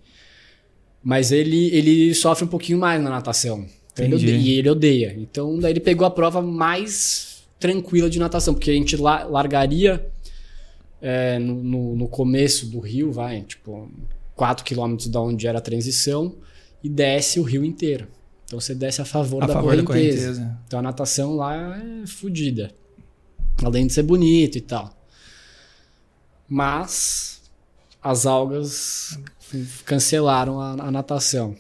Mas 1.03 1.31
ele, 1.31 1.69
ele 1.77 2.15
sofre 2.15 2.47
um 2.47 2.49
pouquinho 2.49 2.79
mais 2.79 3.03
na 3.03 3.11
natação. 3.11 3.67
Então 3.93 4.07
ele 4.07 4.15
odeia, 4.15 4.37
e 4.39 4.51
ele 4.53 4.71
odeia. 4.71 5.15
Então 5.19 5.59
daí 5.59 5.73
ele 5.75 5.81
pegou 5.81 6.07
a 6.07 6.11
prova 6.11 6.41
mais 6.41 7.45
tranquila 7.61 8.09
de 8.09 8.19
natação, 8.19 8.55
porque 8.55 8.71
a 8.71 8.75
gente 8.75 8.97
la- 8.97 9.25
largaria 9.25 10.07
é, 11.07 11.39
no, 11.39 11.63
no, 11.63 11.97
no 11.97 12.09
começo 12.09 12.65
do 12.65 12.81
rio, 12.81 13.13
vai, 13.13 13.43
tipo, 13.43 13.91
4 14.35 14.65
quilômetros 14.65 15.07
da 15.09 15.21
onde 15.21 15.47
era 15.47 15.59
a 15.59 15.61
transição, 15.61 16.35
e 16.83 16.89
desce 16.89 17.39
o 17.39 17.43
rio 17.43 17.63
inteiro. 17.63 18.09
Então 18.47 18.59
você 18.59 18.75
desce 18.75 19.03
a 19.03 19.05
favor, 19.05 19.43
a 19.43 19.47
da, 19.47 19.53
favor 19.53 19.77
da 19.77 19.83
correnteza. 19.83 20.33
correnteza. 20.33 20.61
Então 20.67 20.79
a 20.79 20.83
natação 20.83 21.37
lá 21.37 21.77
é 21.77 22.07
fodida. 22.07 22.71
Além 23.63 23.87
de 23.87 23.93
ser 23.93 24.03
bonito 24.03 24.57
e 24.57 24.63
tal. 24.63 24.97
Mas 26.49 27.43
as 28.03 28.25
algas 28.25 29.19
cancelaram 29.85 30.59
a, 30.59 30.73
a 30.73 30.91
natação. 30.91 31.55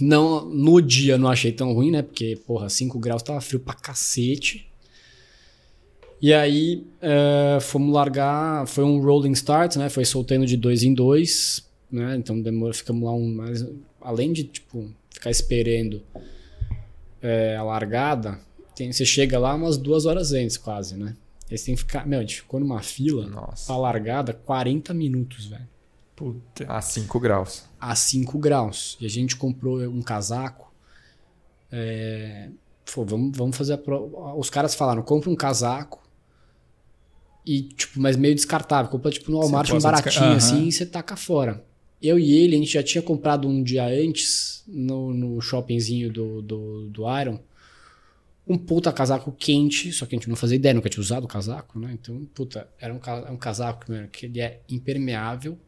Não, 0.00 0.44
no 0.44 0.80
dia 0.80 1.16
não 1.16 1.28
achei 1.28 1.52
tão 1.52 1.72
ruim, 1.72 1.92
né? 1.92 2.02
Porque, 2.02 2.40
porra, 2.44 2.68
5 2.68 2.98
graus 2.98 3.22
tava 3.22 3.40
frio 3.40 3.60
pra 3.60 3.74
cacete. 3.74 4.67
E 6.20 6.34
aí 6.34 6.84
eh, 7.00 7.58
fomos 7.60 7.94
largar, 7.94 8.66
foi 8.66 8.82
um 8.84 9.00
rolling 9.00 9.32
start, 9.32 9.76
né? 9.76 9.88
Foi 9.88 10.04
soltando 10.04 10.44
de 10.46 10.56
dois 10.56 10.82
em 10.82 10.92
dois, 10.92 11.64
né? 11.90 12.16
Então 12.16 12.40
demora, 12.40 12.74
ficamos 12.74 13.04
lá 13.04 13.12
um 13.12 13.34
mais. 13.34 13.64
Além 14.00 14.32
de, 14.32 14.44
tipo, 14.44 14.90
ficar 15.10 15.30
esperando 15.30 16.02
eh, 17.22 17.56
a 17.56 17.62
largada, 17.62 18.40
tem, 18.74 18.92
você 18.92 19.04
chega 19.04 19.38
lá 19.38 19.54
umas 19.54 19.76
duas 19.76 20.06
horas 20.06 20.32
antes, 20.32 20.56
quase, 20.56 20.96
né? 20.96 21.14
Aí 21.50 21.56
você 21.56 21.66
tem 21.66 21.74
que 21.76 21.80
ficar. 21.82 22.06
Meu, 22.06 22.18
a 22.18 22.22
gente 22.22 22.36
ficou 22.36 22.58
numa 22.58 22.82
fila 22.82 23.26
Nossa. 23.26 23.66
pra 23.66 23.76
largada 23.76 24.32
40 24.32 24.92
minutos, 24.92 25.46
velho. 25.46 25.68
Puta. 26.16 26.66
A 26.68 26.80
5 26.80 27.20
graus. 27.20 27.64
A 27.80 27.94
5 27.94 28.38
graus. 28.38 28.98
E 29.00 29.06
a 29.06 29.08
gente 29.08 29.36
comprou 29.36 29.80
um 29.82 30.02
casaco. 30.02 30.72
é, 31.70 32.48
pô, 32.92 33.04
vamos, 33.04 33.36
vamos 33.38 33.56
fazer 33.56 33.74
a 33.74 33.78
prova. 33.78 34.34
Os 34.34 34.50
caras 34.50 34.74
falaram, 34.74 35.00
compra 35.02 35.30
um 35.30 35.36
casaco 35.36 36.07
e, 37.48 37.62
tipo, 37.62 38.00
mas 38.00 38.16
meio 38.16 38.34
descartável. 38.34 38.90
Compra, 38.90 39.10
tipo, 39.10 39.30
no 39.30 39.38
Walmart 39.38 39.70
um 39.70 39.80
baratinho 39.80 40.24
Aham. 40.26 40.36
assim 40.36 40.66
e 40.68 40.72
você 40.72 40.84
taca 40.84 41.16
fora. 41.16 41.64
Eu 42.00 42.18
e 42.18 42.32
ele, 42.32 42.54
a 42.54 42.58
gente 42.58 42.72
já 42.72 42.82
tinha 42.82 43.02
comprado 43.02 43.48
um 43.48 43.62
dia 43.62 43.84
antes 43.86 44.62
no, 44.68 45.12
no 45.14 45.40
shoppingzinho 45.40 46.12
do, 46.12 46.42
do, 46.42 46.86
do 46.90 47.20
Iron 47.20 47.40
um 48.46 48.56
puta 48.56 48.90
casaco 48.92 49.30
quente, 49.32 49.92
só 49.92 50.06
que 50.06 50.14
a 50.14 50.18
gente 50.18 50.28
não 50.28 50.36
fazia 50.36 50.56
ideia, 50.56 50.72
nunca 50.74 50.88
tinha 50.88 51.02
usado 51.02 51.24
o 51.24 51.28
casaco, 51.28 51.78
né? 51.78 51.90
Então, 51.92 52.24
puta, 52.34 52.66
era 52.80 52.94
um, 52.94 52.98
ca- 52.98 53.30
um 53.30 53.36
casaco 53.36 53.90
mano, 53.92 54.08
que 54.08 54.24
ele 54.24 54.40
é 54.40 54.60
impermeável, 54.70 55.58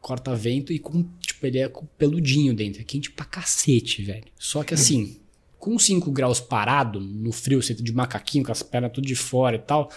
corta 0.00 0.34
vento 0.34 0.72
e 0.72 0.78
com, 0.78 1.02
tipo, 1.20 1.44
ele 1.46 1.58
é 1.58 1.68
com 1.68 1.84
peludinho 1.98 2.54
dentro. 2.54 2.80
É 2.80 2.84
quente 2.84 3.10
pra 3.10 3.26
cacete, 3.26 4.02
velho. 4.02 4.24
Só 4.38 4.64
que 4.64 4.72
assim, 4.72 5.18
com 5.58 5.78
5 5.78 6.10
graus 6.10 6.40
parado, 6.40 6.98
no 6.98 7.30
frio, 7.30 7.60
você 7.62 7.74
de 7.74 7.92
macaquinho, 7.92 8.44
com 8.44 8.52
as 8.52 8.62
pernas 8.62 8.90
tudo 8.92 9.06
de 9.06 9.14
fora 9.16 9.56
e 9.56 9.58
tal, 9.58 9.90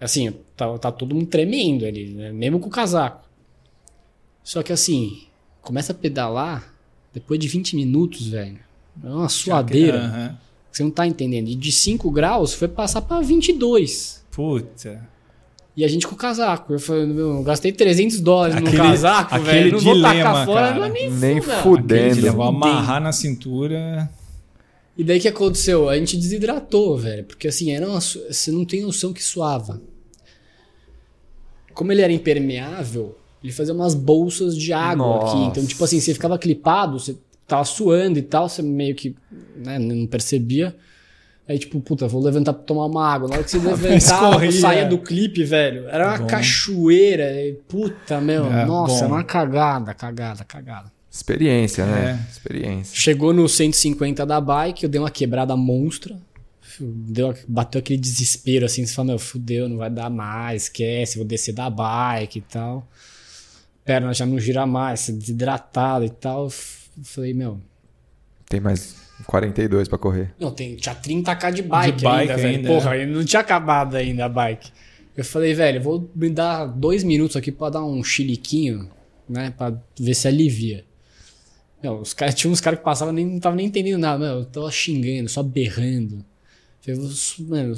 assim, 0.00 0.32
tá, 0.56 0.78
tá 0.78 0.92
todo 0.92 1.14
mundo 1.14 1.26
tremendo 1.26 1.84
ali, 1.86 2.10
né? 2.14 2.32
mesmo 2.32 2.58
com 2.60 2.68
o 2.68 2.70
casaco. 2.70 3.26
Só 4.42 4.62
que 4.62 4.72
assim, 4.72 5.22
começa 5.60 5.92
a 5.92 5.94
pedalar, 5.94 6.72
depois 7.12 7.38
de 7.38 7.48
20 7.48 7.76
minutos, 7.76 8.28
velho, 8.28 8.58
é 9.04 9.08
uma 9.08 9.28
suadeira. 9.28 9.98
Aham. 9.98 10.38
Você 10.70 10.82
não 10.82 10.90
tá 10.90 11.06
entendendo. 11.06 11.48
E 11.48 11.54
de 11.54 11.72
5 11.72 12.10
graus 12.10 12.54
foi 12.54 12.68
passar 12.68 13.00
pra 13.02 13.20
22. 13.20 14.24
Puta. 14.30 15.08
E 15.76 15.84
a 15.84 15.88
gente 15.88 16.06
com 16.06 16.14
o 16.14 16.18
casaco. 16.18 16.72
Eu 16.72 16.78
falei, 16.78 17.06
meu, 17.06 17.36
eu 17.36 17.42
gastei 17.42 17.72
300 17.72 18.20
dólares 18.20 18.56
Aquele- 18.56 18.76
no 18.76 18.82
casaco, 18.84 19.34
aquele 19.34 19.50
velho. 19.50 19.72
Não 19.72 19.78
vou 19.80 19.94
dilema, 19.94 20.14
tacar 20.14 20.46
fora, 20.46 20.66
cara. 20.68 20.74
não 20.78 20.84
é 20.84 20.90
nem, 20.90 21.10
Nem 21.10 21.40
fudendo. 21.40 21.62
fudendo. 21.62 22.00
Ele 22.14 22.20
levou 22.20 22.42
a 22.44 22.46
Fudendo. 22.52 22.64
amarrar 22.66 23.00
na 23.00 23.12
cintura. 23.12 24.10
E 24.98 25.04
daí 25.04 25.18
o 25.18 25.20
que 25.22 25.28
aconteceu? 25.28 25.88
A 25.88 25.96
gente 25.96 26.16
desidratou, 26.16 26.98
velho. 26.98 27.22
Porque 27.22 27.46
assim, 27.46 27.70
era 27.70 27.88
uma 27.88 28.00
você 28.00 28.50
não 28.50 28.64
tem 28.64 28.82
noção 28.82 29.12
que 29.12 29.22
suava. 29.22 29.80
Como 31.72 31.92
ele 31.92 32.02
era 32.02 32.12
impermeável, 32.12 33.16
ele 33.42 33.52
fazia 33.52 33.72
umas 33.72 33.94
bolsas 33.94 34.56
de 34.56 34.72
água 34.72 35.06
Nossa. 35.06 35.36
aqui. 35.36 35.46
Então, 35.46 35.64
tipo 35.64 35.84
assim, 35.84 36.00
você 36.00 36.12
ficava 36.12 36.36
clipado, 36.36 36.98
você 36.98 37.16
tava 37.46 37.64
suando 37.64 38.18
e 38.18 38.22
tal, 38.22 38.48
você 38.48 38.60
meio 38.60 38.96
que 38.96 39.14
né, 39.56 39.78
não 39.78 40.04
percebia. 40.04 40.74
Aí, 41.48 41.60
tipo, 41.60 41.80
puta, 41.80 42.08
vou 42.08 42.20
levantar 42.20 42.52
pra 42.52 42.64
tomar 42.64 42.86
uma 42.86 43.06
água. 43.08 43.28
Na 43.28 43.36
hora 43.36 43.44
que 43.44 43.52
você 43.52 43.58
levantava, 43.62 44.50
saía 44.50 44.84
do 44.84 44.98
clipe, 44.98 45.44
velho. 45.44 45.88
Era 45.88 46.08
uma 46.08 46.18
Bom. 46.18 46.26
cachoeira. 46.26 47.32
Puta, 47.68 48.20
meu. 48.20 48.46
É, 48.46 48.66
nossa, 48.66 48.94
bom. 48.94 49.04
era 49.04 49.14
uma 49.14 49.24
cagada, 49.24 49.94
cagada, 49.94 50.44
cagada. 50.44 50.97
Experiência, 51.18 51.84
né? 51.84 52.24
É. 52.24 52.30
Experiência. 52.30 52.96
Chegou 52.96 53.34
no 53.34 53.48
150 53.48 54.24
da 54.24 54.40
bike, 54.40 54.84
eu 54.84 54.88
dei 54.88 55.00
uma 55.00 55.10
quebrada 55.10 55.56
monstra. 55.56 56.16
Deu, 56.80 57.34
bateu 57.48 57.80
aquele 57.80 57.98
desespero 57.98 58.64
assim, 58.64 58.86
você 58.86 58.94
fala, 58.94 59.08
meu, 59.08 59.18
fudeu, 59.18 59.68
não 59.68 59.78
vai 59.78 59.90
dar 59.90 60.08
mais, 60.08 60.64
esquece, 60.64 61.16
vou 61.18 61.26
descer 61.26 61.52
da 61.52 61.68
bike 61.68 62.38
e 62.38 62.42
tal. 62.42 62.86
Perna 63.84 64.12
já 64.14 64.24
não 64.24 64.38
gira 64.38 64.64
mais, 64.64 65.08
desidratado 65.08 66.04
e 66.04 66.10
tal. 66.10 66.44
Eu 66.44 66.50
Falei, 67.02 67.34
meu, 67.34 67.60
Tem 68.48 68.60
mais 68.60 68.94
42 69.26 69.88
pra 69.88 69.98
correr. 69.98 70.32
não, 70.38 70.52
tem, 70.52 70.76
tinha 70.76 70.94
30k 70.94 71.52
de 71.52 71.62
bike, 71.62 71.96
De 71.98 72.04
bike 72.04 72.20
ainda, 72.30 72.36
velho. 72.36 72.56
ainda, 72.58 72.68
Porra, 72.68 72.94
é. 72.96 73.00
ainda 73.02 73.12
não 73.18 73.24
tinha 73.24 73.40
acabado 73.40 73.96
ainda 73.96 74.24
a 74.26 74.28
bike. 74.28 74.70
Eu 75.16 75.24
falei, 75.24 75.52
velho, 75.54 75.82
vou 75.82 76.08
me 76.14 76.30
dar 76.30 76.64
dois 76.66 77.02
minutos 77.02 77.36
aqui 77.36 77.50
pra 77.50 77.70
dar 77.70 77.84
um 77.84 78.04
chiliquinho, 78.04 78.88
né? 79.28 79.52
Pra 79.58 79.74
ver 79.98 80.14
se 80.14 80.28
alivia. 80.28 80.84
Meu, 81.82 82.00
os 82.00 82.12
caras, 82.12 82.34
tinha 82.34 82.50
uns 82.52 82.60
caras 82.60 82.78
que 82.80 82.84
passavam 82.84 83.14
nem 83.14 83.24
não 83.26 83.36
estavam 83.36 83.56
nem 83.56 83.66
entendendo 83.66 84.00
nada, 84.00 84.18
meu, 84.18 84.38
eu 84.40 84.44
tava 84.44 84.70
xingando, 84.70 85.28
só 85.28 85.42
berrando. 85.42 86.24
Su- 87.10 87.44
mano, 87.44 87.74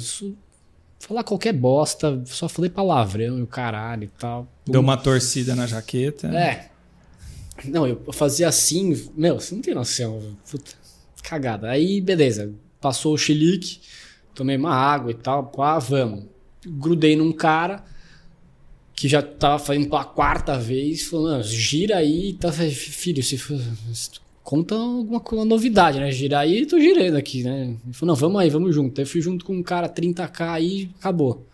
falar 0.99 1.23
qualquer 1.23 1.53
bosta, 1.53 2.21
só 2.25 2.47
falei 2.47 2.69
palavrão 2.69 3.37
e 3.37 3.41
o 3.41 3.47
caralho 3.47 4.05
e 4.05 4.07
tal. 4.07 4.47
Deu 4.65 4.81
uma 4.81 4.97
torcida 4.97 5.55
na 5.55 5.67
jaqueta. 5.67 6.27
É. 6.27 6.69
Não, 7.65 7.85
eu 7.85 8.01
fazia 8.11 8.47
assim, 8.47 9.09
meu, 9.15 9.39
você 9.39 9.53
não 9.53 9.61
tem 9.61 9.75
noção. 9.75 10.35
Puta, 10.49 10.71
cagada. 11.21 11.69
Aí, 11.69 12.01
beleza. 12.01 12.53
Passou 12.79 13.13
o 13.13 13.17
chilique, 13.17 13.81
tomei 14.33 14.57
uma 14.57 14.73
água 14.73 15.11
e 15.11 15.15
tal, 15.15 15.43
pá, 15.45 15.77
vamos. 15.77 16.25
Grudei 16.65 17.15
num 17.15 17.31
cara 17.31 17.83
que 19.01 19.07
já 19.07 19.19
tava 19.19 19.57
fazendo 19.57 19.89
pela 19.89 20.05
quarta 20.05 20.59
vez, 20.59 21.01
falou, 21.01 21.31
não, 21.31 21.41
gira 21.41 21.97
aí 21.97 22.33
tá, 22.33 22.51
filho, 22.51 23.23
se 23.23 23.35
conta 24.43 24.75
alguma 24.75 25.19
uma 25.31 25.43
novidade, 25.43 25.99
né? 25.99 26.11
Girar 26.11 26.41
aí, 26.41 26.67
tô 26.67 26.79
girando 26.79 27.15
aqui, 27.15 27.41
né? 27.41 27.75
Ele 27.83 27.93
falou, 27.93 28.13
não, 28.13 28.15
vamos 28.15 28.39
aí, 28.39 28.51
vamos 28.51 28.75
junto. 28.75 29.01
Aí 29.01 29.03
eu 29.03 29.09
fui 29.09 29.19
junto 29.19 29.43
com 29.43 29.55
um 29.55 29.63
cara 29.63 29.89
30k 29.89 30.49
aí, 30.49 30.91
acabou. 30.99 31.47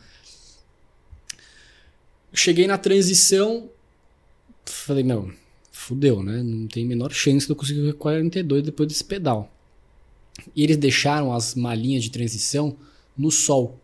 Cheguei 2.33 2.67
na 2.67 2.77
transição, 2.77 3.69
falei, 4.65 5.05
meu, 5.05 5.31
fudeu, 5.71 6.21
né? 6.21 6.43
Não 6.43 6.67
tem 6.67 6.85
menor 6.85 7.13
chance 7.13 7.45
de 7.45 7.53
eu 7.53 7.55
conseguir 7.55 7.81
ver 7.81 7.93
42 7.93 8.61
depois 8.61 8.89
desse 8.89 9.05
pedal. 9.05 9.49
E 10.53 10.63
eles 10.63 10.75
deixaram 10.75 11.31
as 11.31 11.55
malinhas 11.55 12.03
de 12.03 12.11
transição 12.11 12.75
no 13.17 13.31
sol. 13.31 13.79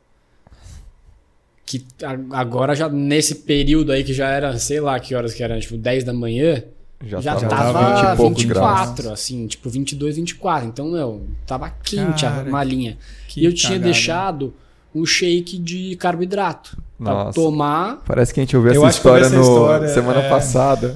Que 1.65 1.85
a- 2.03 2.39
agora 2.39 2.75
já 2.75 2.89
nesse 2.89 3.35
período 3.35 3.91
aí 3.91 4.03
que 4.03 4.13
já 4.13 4.27
era, 4.29 4.57
sei 4.57 4.79
lá 4.81 4.99
que 4.99 5.15
horas 5.15 5.33
que 5.33 5.41
era, 5.41 5.59
tipo 5.59 5.77
10 5.77 6.03
da 6.03 6.11
manhã, 6.13 6.61
Já, 7.05 7.21
já 7.21 7.35
tava, 7.35 7.47
tava, 7.73 7.95
20 7.95 8.13
e 8.13 8.17
poucos 8.17 8.43
24, 8.43 9.03
graus. 9.03 9.19
assim, 9.19 9.47
tipo 9.47 9.69
22, 9.69 10.15
24. 10.17 10.67
Então, 10.67 10.91
meu, 10.91 11.21
tava 11.47 11.69
quente 11.69 12.25
a 12.25 12.31
Cara, 12.31 12.49
malinha. 12.49 12.97
que 13.29 13.41
E 13.41 13.45
eu 13.45 13.53
tinha 13.53 13.71
cagada. 13.73 13.85
deixado 13.85 14.53
um 14.93 15.05
shake 15.05 15.57
de 15.57 15.95
carboidrato 15.95 16.77
pra 16.97 17.13
Nossa. 17.25 17.33
tomar 17.41 18.03
Parece 18.05 18.33
que 18.33 18.39
a 18.39 18.43
gente 18.43 18.55
ouviu 18.55 18.73
Eu 18.73 18.85
essa 18.85 18.97
história 18.97 19.27
no 19.29 19.41
história, 19.41 19.87
semana 19.87 20.19
é. 20.21 20.29
passada. 20.29 20.95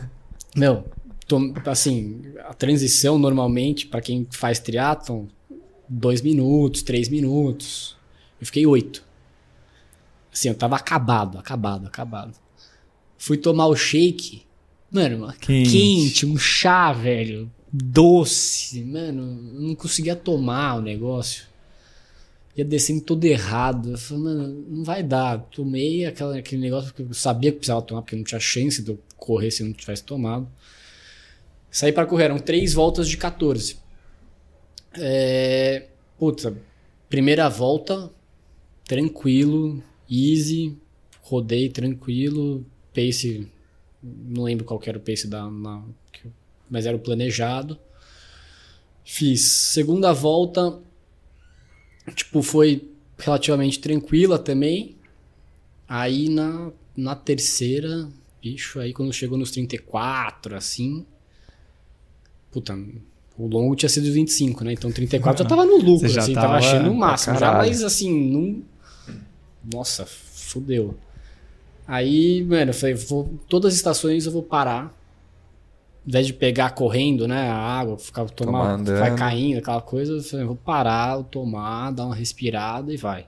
Meu, 0.56 0.84
assim, 1.66 2.22
a 2.48 2.54
transição 2.54 3.18
normalmente, 3.18 3.86
pra 3.86 4.00
quem 4.00 4.26
faz 4.30 4.58
triatlon, 4.58 5.24
dois 5.88 6.22
minutos, 6.22 6.82
três 6.82 7.08
minutos. 7.08 7.96
Eu 8.40 8.46
fiquei 8.46 8.66
oito. 8.66 9.04
Assim, 10.36 10.48
eu 10.48 10.54
tava 10.54 10.76
acabado, 10.76 11.38
acabado, 11.38 11.86
acabado. 11.86 12.34
Fui 13.16 13.38
tomar 13.38 13.68
o 13.68 13.74
shake, 13.74 14.42
mano, 14.90 15.32
Quente. 15.40 15.70
quente, 15.70 16.26
um 16.26 16.36
chá, 16.36 16.92
velho, 16.92 17.50
doce, 17.72 18.84
mano, 18.84 19.22
eu 19.54 19.60
não 19.62 19.74
conseguia 19.74 20.14
tomar 20.14 20.76
o 20.76 20.82
negócio. 20.82 21.46
Ia 22.54 22.66
descendo 22.66 23.00
todo 23.00 23.24
errado. 23.24 23.92
Eu 23.92 23.98
falei, 23.98 24.24
mano, 24.24 24.64
não 24.68 24.84
vai 24.84 25.02
dar. 25.02 25.38
Tomei 25.38 26.04
aquela, 26.04 26.36
aquele 26.36 26.60
negócio 26.60 26.92
que 26.92 27.00
eu 27.00 27.14
sabia 27.14 27.50
que 27.50 27.56
precisava 27.56 27.80
tomar, 27.80 28.02
porque 28.02 28.16
não 28.16 28.24
tinha 28.24 28.38
chance 28.38 28.82
de 28.82 28.90
eu 28.90 29.00
correr 29.16 29.50
se 29.50 29.62
eu 29.62 29.66
não 29.66 29.72
tivesse 29.72 30.04
tomado. 30.04 30.46
Saí 31.70 31.92
para 31.92 32.04
correr, 32.04 32.24
eram 32.24 32.38
três 32.38 32.74
voltas 32.74 33.08
de 33.08 33.16
14. 33.16 33.78
É, 34.98 35.86
puta, 36.18 36.54
primeira 37.08 37.48
volta, 37.48 38.10
tranquilo, 38.84 39.82
easy, 40.10 40.76
rodei 41.22 41.68
tranquilo, 41.68 42.64
pace, 42.94 43.48
não 44.02 44.44
lembro 44.44 44.64
qual 44.64 44.80
era 44.86 44.98
o 44.98 45.00
pace 45.00 45.26
da, 45.26 45.50
na- 45.50 45.82
mas 46.70 46.86
era 46.86 46.96
o 46.96 47.00
planejado. 47.00 47.78
Fiz 49.04 49.42
segunda 49.42 50.12
volta, 50.12 50.80
tipo, 52.14 52.42
foi 52.42 52.88
relativamente 53.18 53.78
tranquila 53.78 54.38
também. 54.38 54.96
Aí 55.88 56.28
na, 56.28 56.72
na 56.96 57.14
terceira, 57.14 58.08
bicho, 58.42 58.80
aí 58.80 58.92
quando 58.92 59.12
chegou 59.12 59.38
nos 59.38 59.52
34, 59.52 60.56
assim. 60.56 61.06
Puta, 62.50 62.76
o 63.38 63.46
longo 63.46 63.76
tinha 63.76 63.88
sido 63.88 64.10
25, 64.12 64.64
né? 64.64 64.72
Então 64.72 64.90
34 64.90 65.44
já 65.44 65.48
tava 65.48 65.64
no 65.64 65.76
lucro, 65.76 66.06
assim, 66.18 66.34
tava, 66.34 66.46
tava 66.48 66.56
achando 66.58 66.90
o 66.90 66.94
máximo. 66.96 67.38
Já, 67.38 67.52
mas 67.58 67.84
assim, 67.84 68.30
não. 68.30 68.62
Nossa, 69.72 70.06
fudeu. 70.06 70.96
Aí, 71.86 72.44
mano, 72.44 72.70
eu 72.70 72.74
falei, 72.74 72.94
vou, 72.94 73.32
todas 73.48 73.72
as 73.72 73.76
estações 73.76 74.26
eu 74.26 74.32
vou 74.32 74.42
parar. 74.42 74.84
Ao 74.84 76.08
invés 76.08 76.26
de 76.26 76.32
pegar 76.32 76.70
correndo, 76.70 77.26
né? 77.26 77.48
A 77.48 77.56
água, 77.56 77.98
ficar 77.98 78.24
tomar, 78.26 78.76
vai 78.78 79.14
caindo, 79.16 79.58
aquela 79.58 79.80
coisa, 79.80 80.14
eu 80.14 80.22
falei, 80.22 80.46
vou 80.46 80.56
parar, 80.56 81.20
tomar, 81.24 81.90
dar 81.90 82.06
uma 82.06 82.14
respirada 82.14 82.92
e 82.92 82.96
vai. 82.96 83.26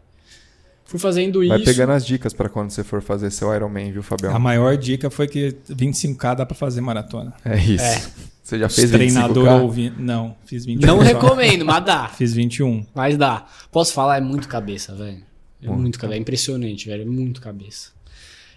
Fui 0.84 0.99
fazendo 0.99 1.47
Vai 1.47 1.59
isso. 1.59 1.66
pegando 1.66 1.93
as 1.93 2.07
dicas 2.07 2.32
pra 2.32 2.49
quando 2.49 2.70
você 2.70 2.82
for 2.82 3.03
fazer 3.03 3.30
seu 3.30 3.55
Ironman, 3.55 3.93
viu, 3.93 4.03
Fabião? 4.03 4.34
A 4.34 4.39
maior 4.39 4.74
dica 4.74 5.11
foi 5.11 5.28
que 5.28 5.55
25k 5.68 6.36
dá 6.36 6.47
pra 6.47 6.55
fazer 6.57 6.80
maratona. 6.80 7.34
É 7.45 7.59
isso. 7.59 7.84
É. 7.84 8.03
Você 8.43 8.59
já 8.59 8.66
Os 8.68 8.74
fez 8.74 8.91
treinador 8.91 9.47
25K? 9.47 9.61
ouvi... 9.61 9.93
Não, 9.99 10.34
fiz 10.47 10.64
21. 10.64 10.86
Não 10.86 10.99
recomendo, 10.99 11.66
mas 11.66 11.84
dá. 11.84 12.09
Fiz 12.16 12.32
21. 12.32 12.86
Mas 12.95 13.18
dá. 13.18 13.45
Posso 13.70 13.93
falar, 13.93 14.16
é 14.16 14.20
muito 14.22 14.49
cabeça, 14.49 14.95
velho. 14.95 15.28
É 15.63 15.69
Muito. 15.69 15.99
cabeça. 15.99 16.17
É 16.19 16.21
impressionante, 16.21 16.87
velho. 16.87 17.03
É 17.03 17.07
muito 17.07 17.41
cabeça. 17.41 17.91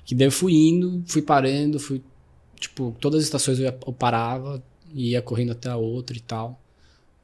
Que 0.06 0.14
daí 0.16 0.28
eu 0.28 0.32
fui 0.32 0.54
indo, 0.54 1.04
fui 1.08 1.22
parando, 1.22 1.80
fui. 1.80 2.02
Tipo, 2.60 2.96
todas 3.00 3.20
as 3.20 3.26
estações 3.26 3.58
eu, 3.60 3.66
ia- 3.66 3.80
eu 3.88 3.94
parava, 3.94 4.64
ia 4.94 5.22
correndo 5.22 5.52
até 5.52 5.70
a 5.70 5.76
outra 5.78 6.16
e 6.16 6.20
tal. 6.20 6.62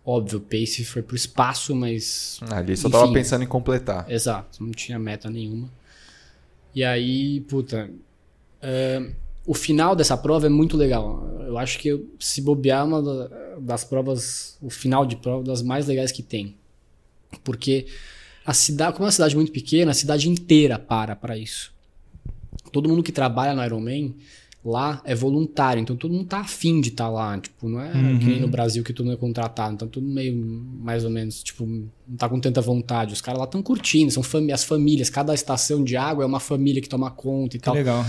Óbvio, 0.03 0.39
o 0.39 0.41
pace 0.41 0.84
foi 0.86 1.01
pro 1.01 1.15
espaço, 1.15 1.75
mas. 1.75 2.39
Ali 2.49 2.75
só 2.78 2.88
Enfim. 2.88 2.97
tava 2.97 3.13
pensando 3.13 3.43
em 3.43 3.47
completar. 3.47 4.09
Exato, 4.09 4.63
não 4.63 4.71
tinha 4.71 4.97
meta 4.97 5.30
nenhuma. 5.30 5.69
E 6.73 6.84
aí, 6.84 7.41
puta. 7.41 7.89
é, 8.61 9.11
o 9.45 9.53
final 9.53 9.95
dessa 9.95 10.17
prova 10.17 10.45
é 10.47 10.49
muito 10.49 10.75
legal. 10.75 11.28
Eu 11.45 11.57
acho 11.57 11.78
que 11.80 12.03
se 12.19 12.41
bobear 12.41 12.82
é 12.82 12.84
uma 12.84 13.01
da- 13.03 13.57
das 13.59 13.84
provas, 13.84 14.57
o 14.61 14.69
final 14.69 15.05
de 15.05 15.15
prova 15.17 15.43
das 15.43 15.61
mais 15.61 15.86
legais 15.88 16.11
que 16.11 16.23
tem. 16.23 16.55
Porque 17.43 17.86
a 18.47 18.53
cidade, 18.53 18.93
como 18.93 19.03
é 19.03 19.07
uma 19.07 19.11
cidade 19.11 19.35
muito 19.35 19.51
pequena, 19.51 19.91
a 19.91 19.93
cidade 19.93 20.29
inteira 20.29 20.79
para 20.79 21.17
para 21.17 21.37
isso. 21.37 21.73
Todo 22.71 22.87
mundo 22.87 23.03
que 23.03 23.11
trabalha 23.11 23.53
no 23.53 23.61
Ironman 23.63 24.15
lá 24.63 25.01
é 25.03 25.13
voluntário, 25.13 25.81
então 25.81 25.97
todo 25.97 26.13
mundo 26.13 26.27
tá 26.27 26.39
afim 26.39 26.79
de 26.79 26.87
estar 26.89 27.09
lá, 27.09 27.37
tipo, 27.37 27.67
não 27.67 27.81
é 27.81 27.91
que 27.91 28.25
nem 28.25 28.39
no 28.39 28.47
Brasil 28.47 28.83
que 28.85 28.93
todo 28.93 29.05
mundo 29.05 29.15
é 29.15 29.19
contratado, 29.19 29.73
então 29.73 29.87
tudo 29.89 30.07
meio 30.07 30.33
mais 30.35 31.03
ou 31.03 31.09
menos, 31.09 31.43
tipo, 31.43 31.65
não 31.65 32.17
tá 32.17 32.29
com 32.29 32.39
tanta 32.39 32.61
vontade. 32.61 33.11
Os 33.13 33.19
caras 33.19 33.39
lá 33.39 33.45
estão 33.45 33.61
curtindo, 33.61 34.11
são 34.11 34.23
fami 34.23 34.53
as 34.53 34.63
famílias, 34.63 35.09
cada 35.09 35.33
estação 35.33 35.83
de 35.83 35.97
água 35.97 36.23
é 36.23 36.27
uma 36.27 36.39
família 36.39 36.81
que 36.81 36.87
toma 36.87 37.11
conta 37.11 37.57
e 37.57 37.59
Que 37.59 37.65
tal. 37.65 37.73
legal. 37.75 38.05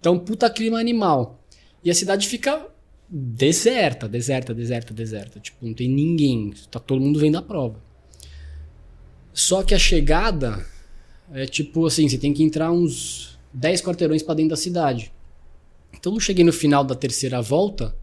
Então, 0.00 0.18
puta 0.18 0.48
clima 0.48 0.78
animal. 0.80 1.38
E 1.84 1.90
a 1.90 1.94
cidade 1.94 2.26
fica 2.26 2.66
deserta, 3.08 4.08
deserta, 4.08 4.54
deserta, 4.54 4.94
deserta. 4.94 5.38
Tipo, 5.38 5.66
não 5.66 5.74
tem 5.74 5.88
ninguém. 5.88 6.52
Tá 6.70 6.80
todo 6.80 7.00
mundo 7.00 7.18
vendo 7.18 7.36
a 7.36 7.42
prova. 7.42 7.76
Só 9.32 9.62
que 9.62 9.74
a 9.74 9.78
chegada 9.78 10.64
é 11.32 11.46
tipo 11.46 11.86
assim, 11.86 12.08
você 12.08 12.18
tem 12.18 12.32
que 12.34 12.42
entrar 12.42 12.70
uns 12.70 13.38
10 13.52 13.80
quarteirões 13.82 14.22
pra 14.22 14.34
dentro 14.34 14.50
da 14.50 14.56
cidade. 14.56 15.12
Então 15.94 16.14
eu 16.14 16.20
cheguei 16.20 16.44
no 16.44 16.52
final 16.52 16.84
da 16.84 16.94
terceira 16.94 17.40
volta, 17.40 17.94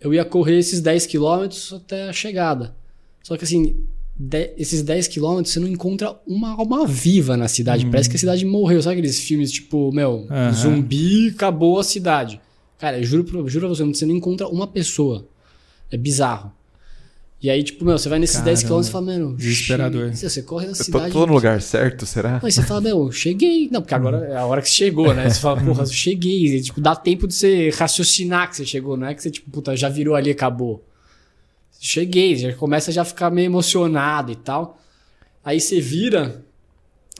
eu 0.00 0.12
ia 0.12 0.24
correr 0.24 0.58
esses 0.58 0.80
10 0.80 1.06
quilômetros 1.06 1.72
até 1.72 2.08
a 2.08 2.12
chegada. 2.12 2.74
Só 3.22 3.36
que 3.36 3.44
assim, 3.44 3.76
de- 4.18 4.52
esses 4.56 4.82
10 4.82 5.08
quilômetros 5.08 5.52
você 5.52 5.60
não 5.60 5.68
encontra 5.68 6.16
uma 6.26 6.50
alma 6.52 6.86
viva 6.86 7.36
na 7.36 7.48
cidade. 7.48 7.86
Parece 7.86 8.08
que 8.08 8.16
a 8.16 8.18
cidade 8.20 8.44
morreu. 8.44 8.80
Sabe 8.82 8.94
aqueles 8.98 9.20
filmes 9.20 9.50
tipo, 9.52 9.92
meu, 9.92 10.26
Aham. 10.30 10.52
zumbi, 10.52 11.28
acabou 11.28 11.78
a 11.78 11.84
cidade. 11.84 12.40
Cara, 12.78 12.98
eu 12.98 13.04
juro, 13.04 13.48
juro 13.48 13.66
pra 13.66 13.74
você, 13.74 13.84
você 13.84 14.06
não 14.06 14.14
encontra 14.14 14.48
uma 14.48 14.66
pessoa. 14.66 15.26
É 15.90 15.96
bizarro. 15.96 16.52
E 17.42 17.50
aí, 17.50 17.62
tipo, 17.62 17.84
meu, 17.84 17.98
você 17.98 18.08
vai 18.08 18.18
nesses 18.18 18.40
10 18.40 18.62
Caramba. 18.62 18.66
quilômetros 18.66 18.88
e 18.88 18.92
fala, 18.92 19.04
mano, 19.06 19.36
Desesperador. 19.36 20.14
che- 20.16 20.28
Você 20.28 20.42
corre 20.42 20.64
na 20.66 20.72
Eu 20.72 20.76
tô, 20.78 20.84
cidade. 20.84 21.12
tô 21.12 21.26
no 21.26 21.34
lugar 21.34 21.60
certo, 21.60 22.06
será? 22.06 22.40
Aí 22.42 22.50
você 22.50 22.62
fala, 22.62 22.80
meu, 22.80 23.12
cheguei. 23.12 23.68
Não, 23.70 23.82
porque 23.82 23.94
agora 23.94 24.26
é 24.26 24.36
a 24.36 24.46
hora 24.46 24.62
que 24.62 24.68
você 24.68 24.74
chegou, 24.74 25.12
né? 25.14 25.28
Você 25.28 25.40
fala, 25.40 25.62
porra, 25.62 25.82
eu 25.82 25.86
cheguei. 25.86 26.46
E, 26.56 26.62
tipo, 26.62 26.80
dá 26.80 26.96
tempo 26.96 27.28
de 27.28 27.34
você 27.34 27.70
raciocinar 27.70 28.48
que 28.48 28.56
você 28.56 28.64
chegou, 28.64 28.96
não 28.96 29.06
é 29.06 29.14
que 29.14 29.22
você, 29.22 29.30
tipo, 29.30 29.50
puta, 29.50 29.76
já 29.76 29.88
virou 29.88 30.14
ali 30.14 30.30
e 30.30 30.32
acabou. 30.32 30.82
Cheguei, 31.78 32.36
já 32.36 32.52
começa 32.54 32.90
a 32.90 32.94
já 32.94 33.04
ficar 33.04 33.30
meio 33.30 33.46
emocionado 33.46 34.32
e 34.32 34.36
tal. 34.36 34.80
Aí 35.44 35.60
você 35.60 35.78
vira, 35.78 36.42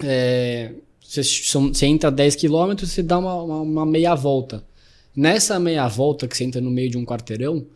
é, 0.03 0.73
você, 1.07 1.23
você 1.23 1.87
entra 1.87 2.11
10 2.11 2.37
km, 2.37 2.75
você 2.81 3.03
dá 3.03 3.19
uma, 3.19 3.35
uma, 3.43 3.61
uma 3.61 3.87
meia 3.87 4.15
volta. 4.15 4.65
Nessa 5.15 5.61
meia 5.61 5.87
volta 5.89 6.27
que 6.27 6.35
você 6.37 6.45
entra 6.45 6.61
no 6.61 6.71
meio 6.71 6.91
de 6.91 6.97
um 6.99 7.05
quarteirão, 7.05 7.67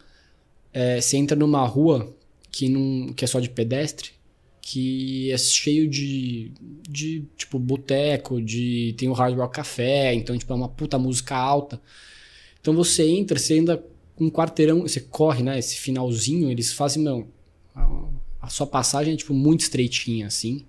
é, 0.72 1.00
você 1.00 1.16
entra 1.18 1.36
numa 1.36 1.64
rua 1.66 2.14
que, 2.50 2.68
não, 2.68 3.12
que 3.12 3.24
é 3.24 3.28
só 3.28 3.40
de 3.40 3.48
pedestre, 3.48 4.10
que 4.60 5.30
é 5.32 5.38
cheio 5.38 5.88
de, 5.88 6.52
de 6.88 7.24
tipo, 7.36 7.58
boteco, 7.58 8.40
de 8.40 8.94
tem 8.96 9.08
o 9.08 9.12
Hard 9.12 9.36
Rock 9.36 9.54
Café, 9.56 10.14
então, 10.14 10.36
tipo, 10.36 10.52
é 10.52 10.56
uma 10.56 10.68
puta 10.68 10.98
música 10.98 11.34
alta. 11.36 11.80
Então 12.60 12.74
você 12.74 13.08
entra, 13.08 13.38
você 13.38 13.54
ainda 13.54 13.84
um 14.18 14.30
quarteirão, 14.30 14.82
você 14.82 15.00
corre, 15.00 15.42
né? 15.42 15.58
Esse 15.58 15.76
finalzinho, 15.76 16.50
eles 16.50 16.72
fazem, 16.72 17.02
meu, 17.02 17.26
a, 17.74 18.08
a 18.42 18.48
sua 18.48 18.66
passagem 18.66 19.14
é, 19.14 19.16
tipo, 19.16 19.32
muito 19.32 19.60
estreitinha, 19.60 20.26
assim. 20.26 20.64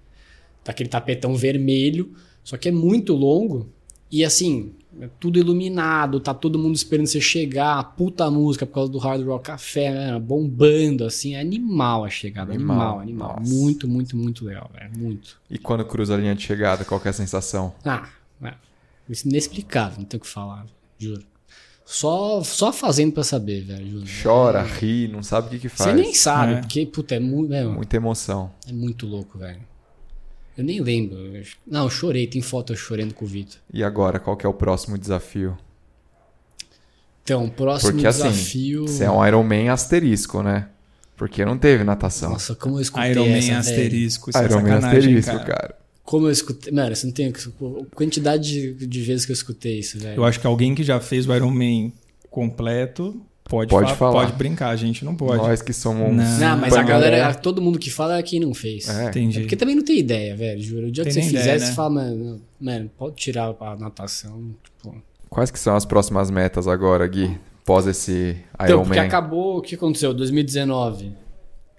Tá 0.63 0.71
aquele 0.71 0.89
tapetão 0.89 1.35
vermelho, 1.35 2.13
só 2.43 2.55
que 2.55 2.69
é 2.69 2.71
muito 2.71 3.13
longo. 3.13 3.69
E 4.09 4.23
assim, 4.23 4.73
é 4.99 5.07
tudo 5.19 5.39
iluminado, 5.39 6.19
tá 6.19 6.33
todo 6.33 6.59
mundo 6.59 6.75
esperando 6.75 7.07
você 7.07 7.21
chegar, 7.21 7.81
puta 7.95 8.29
música 8.29 8.65
por 8.65 8.73
causa 8.73 8.91
do 8.91 8.97
Hard 8.97 9.25
Rock 9.25 9.45
Café, 9.45 9.89
né? 9.91 10.19
bombando, 10.19 11.05
assim, 11.05 11.35
é 11.35 11.39
animal 11.39 12.03
a 12.03 12.09
chegada, 12.09 12.53
Animal, 12.53 12.99
animal, 12.99 13.31
animal. 13.37 13.41
Muito, 13.41 13.87
muito, 13.87 14.17
muito 14.17 14.43
legal, 14.45 14.69
velho, 14.73 14.91
muito. 14.97 15.39
E 15.49 15.57
quando 15.57 15.85
cruza 15.85 16.13
a 16.13 16.17
linha 16.17 16.35
de 16.35 16.41
chegada, 16.41 16.83
qual 16.83 16.99
que 16.99 17.07
é 17.07 17.11
a 17.11 17.13
sensação? 17.13 17.73
Ah, 17.85 18.07
é. 18.43 18.53
Isso 19.09 19.27
é 19.27 19.29
inexplicável, 19.29 19.99
não 19.99 20.05
tem 20.05 20.17
o 20.17 20.21
que 20.21 20.27
falar, 20.27 20.65
juro. 20.97 21.23
Só, 21.85 22.41
só 22.43 22.71
fazendo 22.71 23.11
pra 23.11 23.23
saber, 23.23 23.63
velho, 23.63 23.85
juro. 23.89 24.05
Chora, 24.23 24.61
ri, 24.63 25.07
não 25.09 25.21
sabe 25.23 25.47
o 25.47 25.49
que 25.51 25.59
que 25.59 25.69
Você 25.69 25.83
faz. 25.83 25.95
nem 25.95 26.13
sabe, 26.13 26.53
É. 26.53 26.59
porque, 26.61 26.85
puta, 26.85 27.15
é 27.15 27.19
muito, 27.19 27.53
é, 27.53 27.65
Muita 27.65 27.97
emoção. 27.97 28.51
é 28.67 28.71
muito 28.71 29.05
louco, 29.05 29.37
velho. 29.37 29.59
Eu 30.61 30.65
nem 30.65 30.79
lembro. 30.79 31.17
Não, 31.65 31.85
eu 31.85 31.89
chorei, 31.89 32.27
tem 32.27 32.39
foto 32.39 32.71
eu 32.71 32.77
chorando 32.77 33.15
com 33.15 33.25
o 33.25 33.27
Vitor. 33.27 33.59
E 33.73 33.83
agora, 33.83 34.19
qual 34.19 34.37
que 34.37 34.45
é 34.45 34.49
o 34.49 34.53
próximo 34.53 34.95
desafio? 34.95 35.57
Então, 37.23 37.49
próximo 37.49 37.91
Porque 37.93 38.05
assim, 38.05 38.29
desafio. 38.29 38.87
você 38.87 39.05
é 39.05 39.11
um 39.11 39.25
Ironman 39.25 39.69
asterisco, 39.69 40.43
né? 40.43 40.69
Porque 41.17 41.43
não 41.43 41.57
teve 41.57 41.83
natação. 41.83 42.31
Nossa, 42.31 42.53
como 42.53 42.77
eu 42.77 42.81
escutei 42.81 43.11
Iron 43.11 43.25
Man 43.25 43.37
essa, 43.37 43.47
velho. 43.47 43.59
asterisco. 43.59 44.29
Isso 44.29 44.39
é 44.39 44.45
Ironman 44.45 44.73
sacanagem, 44.73 44.99
asterisco, 44.99 45.31
cara. 45.31 45.45
cara. 45.45 45.75
Como 46.03 46.27
eu 46.27 46.31
escutei. 46.31 46.71
Mano, 46.73 46.95
você 46.95 47.05
não 47.07 47.13
tem. 47.13 47.33
Quantidade 47.95 48.43
de, 48.43 48.87
de 48.87 49.01
vezes 49.01 49.25
que 49.25 49.31
eu 49.31 49.35
escutei 49.35 49.79
isso, 49.79 49.97
velho. 49.97 50.17
Eu 50.17 50.25
acho 50.25 50.39
que 50.39 50.45
alguém 50.45 50.75
que 50.75 50.83
já 50.83 50.99
fez 50.99 51.27
o 51.27 51.35
Iron 51.35 51.51
Man 51.51 51.91
completo 52.29 53.19
pode, 53.51 53.69
Pode 53.69 53.89
fa- 53.89 53.95
falar. 53.97 54.13
pode 54.25 54.33
brincar, 54.37 54.69
a 54.69 54.75
gente 54.77 55.03
não 55.03 55.13
pode. 55.13 55.37
Nós 55.37 55.61
que 55.61 55.73
somos 55.73 56.13
Não. 56.15 56.39
Não, 56.39 56.57
mas 56.57 56.73
a 56.73 56.81
galera, 56.81 57.33
todo 57.35 57.61
mundo 57.61 57.77
que 57.77 57.89
fala 57.91 58.17
é 58.17 58.23
quem 58.23 58.39
não 58.39 58.53
fez. 58.53 58.87
É. 58.87 59.09
Entendi. 59.09 59.39
É 59.39 59.41
porque 59.41 59.57
também 59.57 59.75
não 59.75 59.83
tem 59.83 59.97
ideia, 59.99 60.35
velho, 60.35 60.61
juro. 60.61 60.87
O 60.87 60.91
dia 60.91 61.03
Tem 61.03 61.11
que 61.13 61.19
você 61.21 61.27
fizer, 61.27 61.41
ideia, 61.41 61.59
você 61.59 61.65
né? 61.65 61.71
fala, 61.73 61.89
mano, 61.89 62.41
mano, 62.59 62.89
pode 62.97 63.15
tirar 63.17 63.53
a 63.59 63.75
natação. 63.75 64.55
Tipo. 64.63 64.95
Quais 65.29 65.51
que 65.51 65.59
são 65.59 65.75
as 65.75 65.83
próximas 65.85 66.31
metas 66.31 66.67
agora, 66.67 67.05
Gui? 67.07 67.37
Pós 67.65 67.85
esse 67.85 68.37
Então, 68.55 68.79
porque 68.83 68.93
Ironman? 68.93 68.99
acabou, 68.99 69.57
o 69.57 69.61
que 69.61 69.75
aconteceu? 69.75 70.13
2019 70.13 71.11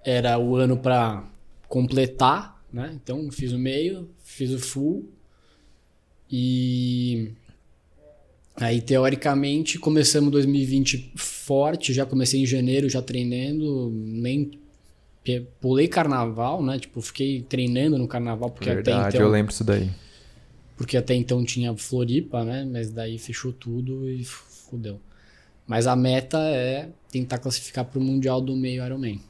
era 0.05 0.39
o 0.39 0.55
ano 0.57 0.77
pra 0.77 1.25
completar, 1.69 2.61
né? 2.73 2.91
Então, 3.03 3.31
fiz 3.33 3.53
o 3.53 3.59
meio, 3.59 4.09
fiz 4.23 4.51
o 4.53 4.59
full. 4.59 5.09
E 6.31 7.33
aí, 8.57 8.81
teoricamente, 8.81 9.79
começamos 9.79 10.31
2020 10.31 11.13
forte, 11.17 11.93
já 11.93 12.05
comecei 12.07 12.41
em 12.41 12.47
janeiro, 12.47 12.89
já 12.89 13.03
treinando, 13.03 13.91
nem 13.93 14.51
pulei 15.61 15.89
carnaval, 15.89 16.63
né? 16.63 16.79
Tipo, 16.79 17.01
fiquei 17.01 17.43
treinando 17.43 17.97
no 17.97 18.09
carnaval 18.09 18.51
porque 18.51 18.69
até 18.71 18.83
Verdade, 18.83 19.17
então 19.17 19.27
eu 19.27 19.31
lembro 19.33 19.53
isso 19.53 19.63
daí. 19.65 19.91
porque 20.77 20.97
até 20.97 21.15
então 21.15 21.45
tinha 21.45 21.75
Floripa, 21.77 22.45
né? 22.45 22.69
Mas 22.71 22.91
daí 22.91 23.19
fechou 23.19 23.53
tudo 23.53 24.09
e 24.11 24.25
fudeu. 24.25 25.01
Mas 25.67 25.87
a 25.87 25.95
meta 25.95 26.39
é 26.39 26.89
tentar 27.11 27.39
classificar 27.39 27.85
para 27.85 27.99
o 27.99 28.03
Mundial 28.03 28.41
do 28.41 28.57
meio 28.57 28.85
Ironman. 28.85 29.21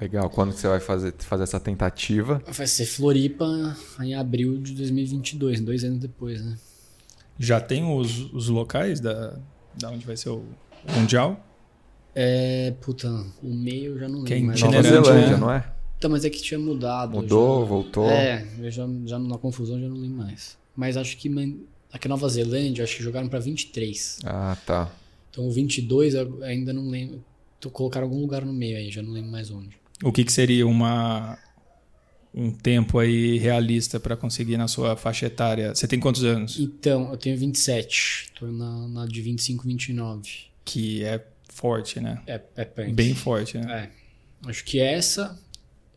Legal. 0.00 0.30
Quando 0.30 0.54
que 0.54 0.60
você 0.60 0.68
vai 0.68 0.80
fazer, 0.80 1.12
fazer 1.18 1.42
essa 1.42 1.60
tentativa? 1.60 2.42
Vai 2.50 2.66
ser 2.66 2.86
Floripa 2.86 3.76
em 4.00 4.14
abril 4.14 4.56
de 4.56 4.72
2022, 4.72 5.60
dois 5.60 5.84
anos 5.84 5.98
depois, 5.98 6.42
né? 6.42 6.56
Já 7.42 7.58
tem 7.60 7.82
os, 7.84 8.30
os 8.34 8.48
locais 8.48 9.00
da, 9.00 9.36
da 9.74 9.90
onde 9.90 10.04
vai 10.06 10.16
ser 10.16 10.28
o 10.28 10.44
Mundial? 10.94 11.42
É, 12.14 12.74
puta, 12.82 13.08
o 13.42 13.48
meio 13.54 13.94
eu 13.94 13.98
já 13.98 14.08
não 14.08 14.24
Que 14.24 14.34
é 14.34 14.36
lembro. 14.36 14.48
mais. 14.48 14.60
Nova 14.60 14.82
Zelândia, 14.82 15.26
né? 15.30 15.36
não 15.36 15.50
é? 15.50 15.72
Então, 15.96 16.10
mas 16.10 16.24
é 16.24 16.30
que 16.30 16.40
tinha 16.42 16.58
mudado. 16.60 17.12
Mudou, 17.16 17.60
já- 17.62 17.66
voltou. 17.68 18.10
É, 18.10 18.46
eu 18.58 18.70
já, 18.70 18.86
já 19.06 19.18
na 19.18 19.38
confusão 19.38 19.80
já 19.80 19.88
não 19.88 19.96
lembro 19.96 20.18
mais. 20.18 20.58
Mas 20.76 20.96
acho 20.96 21.16
que 21.16 21.28
aqui 21.92 22.08
na 22.08 22.14
Nova 22.14 22.28
Zelândia, 22.28 22.84
acho 22.84 22.96
que 22.96 23.02
jogaram 23.02 23.28
para 23.28 23.38
23. 23.38 24.18
Ah, 24.24 24.56
tá. 24.66 24.90
Então 25.30 25.46
o 25.46 25.50
22 25.50 26.14
eu 26.14 26.42
ainda 26.42 26.72
não 26.72 26.88
lembro. 26.88 27.24
Colocaram 27.72 28.06
algum 28.06 28.20
lugar 28.20 28.44
no 28.44 28.52
meio 28.52 28.76
aí, 28.76 28.90
já 28.90 29.02
não 29.02 29.12
lembro 29.12 29.30
mais 29.30 29.50
onde. 29.50 29.78
O 30.02 30.10
que, 30.10 30.24
que 30.24 30.32
seria 30.32 30.66
uma 30.66 31.38
um 32.32 32.50
tempo 32.50 32.98
aí 32.98 33.38
realista 33.38 33.98
para 33.98 34.16
conseguir 34.16 34.56
na 34.56 34.68
sua 34.68 34.96
faixa 34.96 35.26
etária? 35.26 35.74
Você 35.74 35.86
tem 35.86 35.98
quantos 35.98 36.24
anos? 36.24 36.58
Então, 36.58 37.10
eu 37.10 37.16
tenho 37.16 37.36
27. 37.36 38.32
Tô 38.38 38.46
na, 38.46 38.88
na 38.88 39.06
de 39.06 39.20
25, 39.20 39.64
29. 39.66 40.22
Que 40.64 41.04
é 41.04 41.24
forte, 41.48 42.00
né? 42.00 42.22
É, 42.26 42.40
é 42.56 42.64
punk. 42.64 42.92
Bem 42.92 43.14
forte, 43.14 43.58
né? 43.58 43.90
É. 44.44 44.48
Acho 44.48 44.64
que 44.64 44.80
essa 44.80 45.38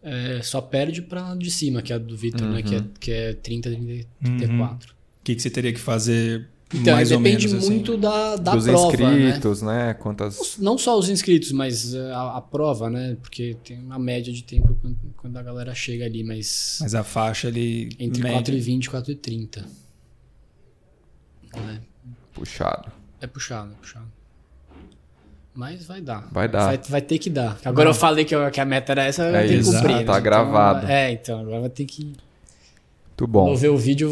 é, 0.02 0.42
só 0.42 0.60
perde 0.60 1.02
pra 1.02 1.36
de 1.36 1.50
cima, 1.50 1.82
que 1.82 1.94
é 1.94 1.96
a 1.96 2.00
do 2.00 2.18
Vitor, 2.18 2.48
né? 2.48 2.62
Que 2.62 2.76
é, 2.76 2.84
que 3.00 3.12
é 3.12 3.34
30, 3.34 3.70
30, 3.70 4.08
34. 4.22 4.92
O 4.92 4.96
que, 5.24 5.36
que 5.36 5.42
você 5.42 5.50
teria 5.50 5.72
que 5.72 5.80
fazer 5.80 6.50
Então, 6.74 6.96
mais 6.96 7.10
depende 7.10 7.48
menos 7.48 7.64
assim? 7.64 7.74
muito 7.74 7.96
da, 7.98 8.36
da 8.36 8.56
Dos 8.56 8.66
prova, 8.66 8.98
né? 8.98 9.28
inscritos, 9.28 9.62
né? 9.62 9.94
Quantas. 9.94 10.58
Não 10.58 10.78
só 10.78 10.98
os 10.98 11.08
inscritos, 11.10 11.52
mas 11.52 11.94
uh, 11.94 12.00
a, 12.14 12.38
a 12.38 12.42
prova, 12.42 12.90
né? 12.90 13.16
Porque 13.22 13.56
tem 13.64 13.80
uma 13.80 14.00
média 14.00 14.34
de 14.34 14.44
tempo 14.44 14.76
quando, 14.82 14.98
quando 15.16 15.38
a 15.38 15.44
galera 15.44 15.76
chega 15.76 16.06
ali, 16.06 16.24
mas 16.24 16.80
Mas 16.82 16.96
a 16.96 17.04
faixa 17.04 17.48
ali 17.48 17.90
entre 18.00 18.22
média. 18.24 18.38
4 18.38 18.56
e 18.56 18.60
20 18.60 18.86
e 18.86 18.90
4 18.90 19.12
e 19.12 19.16
30. 19.16 19.66
É, 21.56 21.78
Puxado. 22.34 22.92
é 23.22 23.28
puxado, 23.28 23.72
é 23.74 23.76
puxado. 23.76 24.08
Mas 25.54 25.86
vai 25.86 26.02
dar. 26.02 26.28
Vai 26.32 26.48
dar. 26.48 26.66
Vai, 26.66 26.78
vai 26.90 27.02
ter 27.02 27.20
que 27.20 27.30
dar. 27.30 27.60
Agora 27.64 27.88
eu 27.90 27.94
falei 27.94 28.26
que, 28.26 28.34
eu- 28.34 28.50
que 28.50 28.60
a 28.60 28.66
meta 28.66 28.94
era 28.94 29.04
essa, 29.04 29.24
É 29.26 29.32
vai 29.32 29.48
ter 29.48 29.60
que 29.60 29.66
cumprir. 29.66 30.04
tá 30.06 30.14
né? 30.16 30.22
gravado. 30.22 30.80
Então, 30.80 30.90
é, 30.90 31.12
então, 31.12 31.40
agora 31.42 31.60
vai 31.62 31.70
ter 31.70 31.86
que. 31.86 32.14
Muito 33.24 33.32
bom. 33.32 33.46
Vou 33.46 33.56
ver 33.56 33.70
o 33.70 33.78
vídeo, 33.78 34.12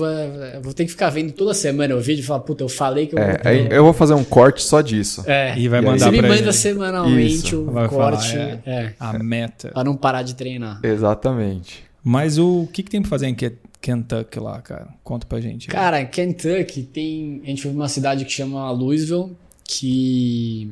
vou 0.63 0.73
ter 0.73 0.85
que 0.85 0.91
ficar 0.91 1.09
vendo 1.09 1.31
toda 1.33 1.53
semana 1.53 1.95
o 1.95 1.99
vídeo 1.99 2.21
e 2.21 2.25
falar, 2.25 2.39
puta, 2.39 2.63
eu 2.63 2.69
falei 2.69 3.07
que 3.07 3.15
eu. 3.15 3.19
É, 3.19 3.39
aí 3.43 3.67
eu 3.69 3.83
vou 3.83 3.93
fazer 3.93 4.13
um 4.13 4.23
corte 4.23 4.61
só 4.63 4.81
disso. 4.81 5.23
É. 5.27 5.57
E 5.57 5.67
vai 5.67 5.81
mandar 5.81 6.05
Você 6.05 6.11
me 6.11 6.21
manda 6.21 6.35
ele. 6.35 6.53
semanalmente 6.53 7.55
o 7.55 7.65
Vai 7.71 7.87
corte. 7.89 8.31
falar, 8.31 8.43
é. 8.43 8.61
é. 8.65 8.93
A 8.99 9.13
meta. 9.19 9.69
Pra 9.69 9.83
não 9.83 9.95
parar 9.95 10.23
de 10.23 10.35
treinar. 10.35 10.79
Exatamente. 10.83 11.83
Mas 12.03 12.37
o 12.37 12.67
que, 12.71 12.81
que 12.83 12.89
tem 12.89 13.01
pra 13.01 13.09
fazer 13.09 13.27
em 13.27 13.35
Ke- 13.35 13.57
Kentucky 13.79 14.39
lá, 14.39 14.61
cara? 14.61 14.87
Conta 15.03 15.25
pra 15.27 15.39
gente. 15.39 15.67
aí. 15.69 15.71
Cara, 15.73 16.05
Kentucky 16.05 16.83
tem. 16.83 17.41
A 17.43 17.47
gente 17.47 17.61
foi 17.61 17.71
pra 17.71 17.79
uma 17.81 17.89
cidade 17.89 18.25
que 18.25 18.31
chama 18.31 18.71
Louisville, 18.71 19.31
que. 19.63 20.71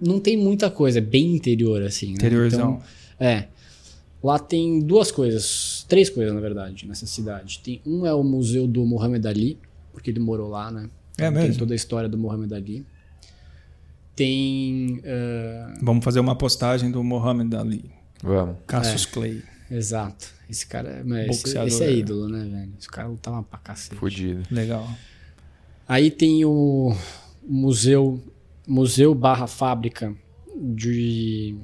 Não 0.00 0.18
tem 0.18 0.36
muita 0.36 0.68
coisa, 0.68 0.98
é 0.98 1.00
bem 1.00 1.34
interior, 1.34 1.82
assim. 1.82 2.08
né? 2.08 2.12
Interiorzão. 2.14 2.80
Então, 3.18 3.26
é. 3.26 3.44
Lá 4.24 4.38
tem 4.38 4.80
duas 4.80 5.10
coisas, 5.10 5.84
três 5.86 6.08
coisas, 6.08 6.32
na 6.32 6.40
verdade, 6.40 6.88
nessa 6.88 7.04
cidade. 7.04 7.60
Tem, 7.62 7.82
um 7.84 8.06
é 8.06 8.14
o 8.14 8.24
museu 8.24 8.66
do 8.66 8.82
Muhammad 8.86 9.26
Ali, 9.26 9.58
porque 9.92 10.10
ele 10.10 10.18
morou 10.18 10.48
lá, 10.48 10.70
né? 10.70 10.88
É 11.18 11.30
Tem 11.30 11.30
mesmo? 11.30 11.58
toda 11.58 11.74
a 11.74 11.76
história 11.76 12.08
do 12.08 12.16
Muhammad 12.16 12.50
Ali. 12.54 12.86
Tem. 14.16 15.02
ah, 15.04 15.74
Vamos 15.82 16.02
fazer 16.02 16.20
uma 16.20 16.34
postagem 16.34 16.90
do 16.90 17.04
Muhammad 17.04 17.52
Ali. 17.54 17.84
Vamos. 18.22 18.56
Cassius 18.66 19.04
Clay. 19.04 19.42
exato. 19.70 20.32
Esse 20.48 20.66
cara. 20.66 21.02
Mas 21.04 21.44
esse, 21.44 21.58
esse 21.58 21.84
é 21.84 21.88
é. 21.88 21.92
ídolo, 21.92 22.26
né, 22.26 22.48
velho? 22.48 22.72
Esse 22.78 22.88
cara 22.88 23.08
lutava 23.08 23.42
pra 23.42 23.58
cacete. 23.58 23.96
Fudido. 23.96 24.42
Legal. 24.50 24.88
Aí 25.86 26.10
tem 26.10 26.46
o 26.46 26.96
museu, 27.46 28.22
museu 28.66 29.14
barra 29.14 29.46
fábrica 29.46 30.14
de 30.56 31.54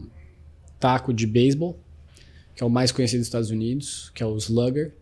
taco 0.79 1.13
de 1.15 1.27
beisebol, 1.27 1.79
que 2.61 2.65
é 2.65 2.67
o 2.67 2.69
mais 2.69 2.93
conhecido 2.93 3.21
dos 3.21 3.29
Estados 3.29 3.49
Unidos, 3.49 4.13
que 4.15 4.23
é 4.23 4.27
o 4.27 4.37
Slugger. 4.37 4.93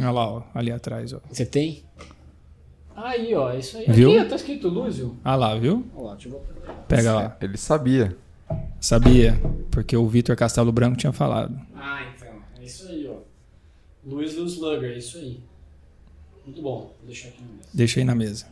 Olha 0.00 0.10
lá, 0.10 0.28
ó, 0.28 0.42
ali 0.52 0.72
atrás, 0.72 1.12
ó. 1.12 1.20
Você 1.30 1.46
tem? 1.46 1.84
Aí, 2.96 3.32
ó, 3.32 3.54
isso 3.54 3.76
aí. 3.76 3.86
Viu? 3.86 4.18
Aqui, 4.18 4.28
tá 4.28 4.34
escrito 4.34 4.68
Lúcio. 4.68 5.16
Ah 5.22 5.36
lá, 5.36 5.56
viu? 5.56 5.86
Olha 5.94 6.06
lá, 6.06 6.12
deixa 6.14 6.28
eu 6.28 6.32
voltar. 6.32 6.74
Pega 6.88 7.14
lá. 7.14 7.36
Ele 7.40 7.56
sabia. 7.56 8.16
Sabia, 8.80 9.40
porque 9.70 9.96
o 9.96 10.04
Vitor 10.08 10.34
Castelo 10.34 10.72
Branco 10.72 10.96
tinha 10.96 11.12
falado. 11.12 11.56
Ah, 11.76 12.12
então. 12.12 12.42
É 12.60 12.64
isso 12.64 12.88
aí, 12.88 13.06
ó. 13.08 13.18
Luiz 14.04 14.34
do 14.34 14.44
Slugger, 14.44 14.90
é 14.90 14.98
isso 14.98 15.16
aí. 15.18 15.38
Muito 16.44 16.60
bom. 16.60 16.92
Vou 16.98 17.06
deixar 17.06 17.28
aqui 17.28 17.40
no 17.40 17.54
mesa. 17.54 17.68
Deixa 17.72 18.00
aí 18.00 18.04
na 18.04 18.16
mesa. 18.16 18.46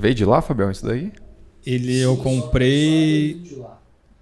Veio 0.00 0.14
de 0.14 0.24
lá, 0.24 0.40
Fabião, 0.40 0.70
isso 0.70 0.86
daí? 0.86 1.12
Ele 1.66 1.98
eu 1.98 2.16
comprei. 2.16 3.42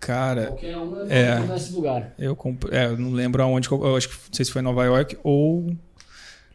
Cara, 0.00 0.46
Qualquer 0.46 0.78
um 0.78 0.96
É. 1.10 1.40
nesse 1.40 1.72
lugar. 1.72 2.14
eu 2.18 2.34
comprei. 2.34 2.78
É, 2.78 2.86
eu 2.86 2.96
não 2.96 3.12
lembro 3.12 3.42
aonde. 3.42 3.70
Eu, 3.70 3.96
acho 3.96 4.08
que 4.08 4.14
não 4.14 4.32
sei 4.32 4.44
se 4.46 4.50
foi 4.50 4.62
em 4.62 4.64
Nova 4.64 4.82
York 4.84 5.18
ou. 5.22 5.70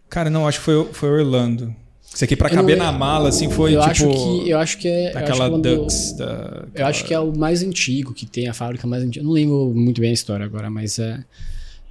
Cara, 0.10 0.30
não, 0.32 0.48
acho 0.48 0.58
que 0.60 0.66
foi, 0.66 0.86
foi 0.94 1.10
Orlando. 1.10 1.74
Isso 2.04 2.24
aqui 2.24 2.34
Eu 2.34 2.38
caber 2.38 2.78
não- 2.78 2.86
na 2.86 2.92
mala, 2.92 3.30
assim, 3.30 3.50
foi 3.52 3.76
eu 3.76 3.82
tipo. 3.82 3.92
acho 3.92 4.08
que 4.10 4.50
eu 4.50 4.58
acho 4.58 4.78
que 4.78 4.88
é 4.88 5.12
quando- 5.38 5.62
Dux. 5.62 6.14
Da, 6.14 6.66
Eu 6.74 6.86
acho 6.88 7.04
que 7.06 7.14
é 7.14 7.20
o 7.20 7.38
mais 7.38 7.62
antigo 7.62 8.14
que 8.14 8.26
tem, 8.26 8.48
a 8.48 8.54
fábrica 8.54 8.88
mais 8.88 9.04
antiga. 9.04 9.22
Eu 9.24 9.28
não 9.28 9.34
lembro 9.34 9.72
muito 9.76 10.00
bem 10.02 10.10
a 10.12 10.14
história 10.14 10.46
agora, 10.46 10.70
mas 10.70 10.98
é, 10.98 11.24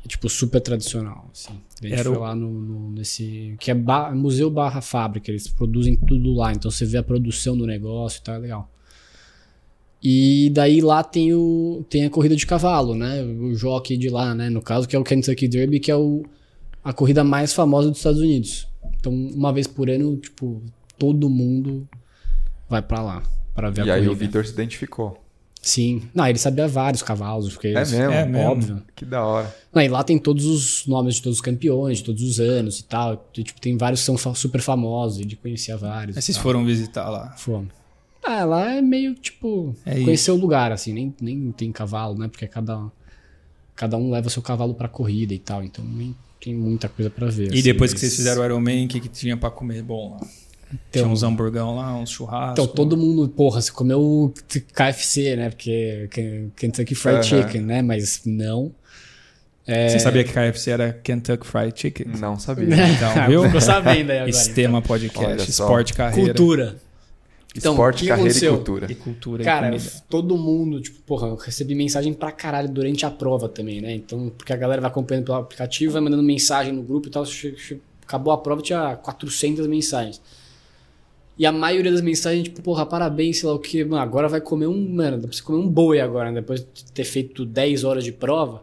é, 0.04 0.08
tipo 0.08 0.28
super 0.30 0.60
tradicional. 0.60 1.28
Assim. 1.32 1.52
A 1.82 1.86
gente 1.86 1.98
Era 2.00 2.08
foi 2.08 2.16
o- 2.16 2.20
lá 2.20 2.34
no, 2.34 2.48
no- 2.50 2.90
nesse. 2.92 3.54
Que 3.60 3.70
é 3.70 3.74
ba- 3.74 4.10
museu 4.12 4.48
barra 4.50 4.80
fábrica, 4.80 5.30
eles 5.30 5.46
produzem 5.46 5.94
tudo 5.94 6.32
lá, 6.34 6.52
então 6.52 6.70
você 6.70 6.84
vê 6.86 6.96
a 6.98 7.02
produção 7.02 7.56
do 7.56 7.66
negócio 7.66 8.18
e 8.20 8.22
tal, 8.22 8.34
é 8.36 8.38
legal. 8.38 8.70
E 10.06 10.50
daí 10.52 10.82
lá 10.82 11.02
tem, 11.02 11.32
o, 11.32 11.82
tem 11.88 12.04
a 12.04 12.10
corrida 12.10 12.36
de 12.36 12.46
cavalo, 12.46 12.94
né? 12.94 13.22
O 13.22 13.54
jockey 13.54 13.96
de 13.96 14.10
lá, 14.10 14.34
né? 14.34 14.50
No 14.50 14.60
caso, 14.60 14.86
que 14.86 14.94
é 14.94 14.98
o 14.98 15.02
Kentucky 15.04 15.48
Derby, 15.48 15.80
que 15.80 15.90
é 15.90 15.96
o, 15.96 16.22
a 16.84 16.92
corrida 16.92 17.24
mais 17.24 17.54
famosa 17.54 17.88
dos 17.88 17.96
Estados 17.96 18.20
Unidos. 18.20 18.68
Então, 19.00 19.10
uma 19.14 19.50
vez 19.50 19.66
por 19.66 19.88
ano, 19.88 20.14
tipo, 20.18 20.62
todo 20.98 21.30
mundo 21.30 21.88
vai 22.68 22.82
pra 22.82 23.00
lá 23.00 23.22
pra 23.54 23.70
ver 23.70 23.86
E 23.86 23.90
a 23.90 23.94
aí 23.94 24.00
corrida. 24.04 24.12
o 24.12 24.16
Vitor 24.16 24.44
se 24.44 24.52
identificou. 24.52 25.18
Sim. 25.62 26.02
Não, 26.14 26.26
ele 26.28 26.38
sabia 26.38 26.68
vários 26.68 27.02
cavalos, 27.02 27.54
porque 27.54 27.68
É 27.68 27.72
mesmo? 27.72 27.96
É 27.96 28.26
mesmo. 28.26 28.46
óbvio. 28.50 28.82
Que 28.94 29.06
da 29.06 29.24
hora. 29.24 29.56
Não, 29.72 29.80
e 29.80 29.88
lá 29.88 30.04
tem 30.04 30.18
todos 30.18 30.44
os 30.44 30.86
nomes 30.86 31.14
de 31.14 31.22
todos 31.22 31.38
os 31.38 31.42
campeões, 31.42 31.98
de 31.98 32.04
todos 32.04 32.22
os 32.22 32.38
anos 32.38 32.80
e 32.80 32.84
tal. 32.84 33.26
E, 33.38 33.42
tipo, 33.42 33.58
tem 33.58 33.74
vários 33.78 34.00
que 34.00 34.06
são 34.14 34.34
super 34.34 34.60
famosos, 34.60 35.20
e 35.20 35.24
de 35.24 35.34
conhecer 35.36 35.74
vários. 35.78 36.14
Mas 36.16 36.24
e 36.24 36.26
vocês 36.26 36.36
tal. 36.36 36.42
foram 36.42 36.62
visitar 36.66 37.08
lá. 37.08 37.30
Fomos. 37.38 37.68
Ah, 38.26 38.44
lá 38.44 38.72
é 38.74 38.80
meio, 38.82 39.14
tipo, 39.14 39.74
É 39.84 40.00
conhecer 40.02 40.30
o 40.30 40.36
lugar, 40.36 40.72
assim, 40.72 40.92
nem, 40.92 41.14
nem 41.20 41.52
tem 41.52 41.70
cavalo, 41.70 42.16
né? 42.18 42.28
Porque 42.28 42.46
cada, 42.46 42.80
cada 43.76 43.96
um 43.96 44.10
leva 44.10 44.28
seu 44.30 44.40
cavalo 44.42 44.74
pra 44.74 44.88
corrida 44.88 45.34
e 45.34 45.38
tal, 45.38 45.62
então 45.62 45.84
nem 45.84 46.14
tem 46.42 46.54
muita 46.54 46.88
coisa 46.88 47.10
pra 47.10 47.26
ver. 47.28 47.48
E 47.50 47.54
assim, 47.54 47.62
depois 47.62 47.90
que 47.92 47.96
mas- 47.96 48.00
vocês 48.00 48.16
fizeram 48.16 48.42
o 48.42 48.44
Iron 48.44 48.60
Man, 48.60 48.84
o 48.84 48.88
que, 48.88 49.00
que 49.00 49.08
tinha 49.08 49.36
pra 49.36 49.50
comer 49.50 49.82
bom 49.82 50.12
lá? 50.12 50.20
Tinha 50.90 51.02
Então- 51.02 51.12
uns 51.12 51.22
hamburgão 51.22 51.76
lá, 51.76 51.94
uns 51.96 52.10
churrascos. 52.10 52.52
Então, 52.52 52.66
todo 52.66 52.96
mundo, 52.96 53.28
porra, 53.28 53.60
você 53.60 53.70
comeu 53.70 54.32
KFC, 54.74 55.36
né? 55.36 55.50
Porque 55.50 56.08
Ken- 56.10 56.50
Kentucky 56.56 56.94
Fried. 56.94 57.24
Chicken, 57.26 57.60
né? 57.60 57.82
Mas 57.82 58.22
não. 58.24 58.72
Você 59.66 59.98
sabia 59.98 60.24
que 60.24 60.32
KFC 60.32 60.70
era 60.72 60.92
Kentucky 60.92 61.46
Fried 61.46 61.72
Chicken? 61.78 62.06
Não 62.18 62.38
sabia. 62.38 62.64
Então, 62.64 63.14
viu? 63.28 63.44
Ficou 63.44 63.60
sabendo 63.60 64.10
aí 64.10 64.16
agora. 64.18 64.30
Estema 64.30 64.78
Olha 64.78 64.86
Podcast. 64.86 65.50
Esporte 65.50 65.92
então. 65.92 66.06
Carreira 66.06 66.34
Cultura. 66.34 66.76
Então, 67.56 67.72
Esporte, 67.72 68.02
que 68.02 68.08
carreira 68.08 68.30
aconteceu? 68.30 68.52
e 68.52 68.56
cultura. 68.56 68.86
e 68.90 68.94
cultura 68.96 69.42
e 69.42 69.44
Cara, 69.44 69.66
comida. 69.70 69.90
todo 70.08 70.36
mundo, 70.36 70.80
tipo, 70.80 71.00
porra, 71.02 71.28
eu 71.28 71.36
recebi 71.36 71.74
mensagem 71.74 72.12
pra 72.12 72.32
caralho 72.32 72.68
durante 72.68 73.06
a 73.06 73.10
prova 73.10 73.48
também, 73.48 73.80
né? 73.80 73.94
Então, 73.94 74.28
porque 74.36 74.52
a 74.52 74.56
galera 74.56 74.80
vai 74.80 74.90
acompanhando 74.90 75.24
pelo 75.26 75.38
aplicativo, 75.38 75.92
vai 75.92 76.02
mandando 76.02 76.22
mensagem 76.22 76.72
no 76.72 76.82
grupo 76.82 77.06
e 77.06 77.10
tal. 77.10 77.24
Acabou 78.04 78.32
a 78.32 78.38
prova, 78.38 78.60
tinha 78.60 78.96
400 78.96 79.66
mensagens. 79.68 80.20
E 81.38 81.46
a 81.46 81.52
maioria 81.52 81.90
das 81.92 82.00
mensagens, 82.00 82.44
tipo, 82.44 82.60
porra, 82.60 82.84
parabéns, 82.86 83.38
sei 83.38 83.48
lá 83.48 83.54
o 83.54 83.58
que, 83.58 83.84
mano, 83.84 84.02
agora 84.02 84.28
vai 84.28 84.40
comer 84.40 84.66
um, 84.66 84.88
mano, 84.94 85.16
dá 85.18 85.28
pra 85.28 85.36
você 85.36 85.42
comer 85.42 85.58
um 85.58 85.68
boi 85.68 86.00
agora, 86.00 86.30
né? 86.30 86.40
Depois 86.40 86.60
de 86.60 86.84
ter 86.92 87.04
feito 87.04 87.44
10 87.46 87.84
horas 87.84 88.02
de 88.04 88.12
prova. 88.12 88.62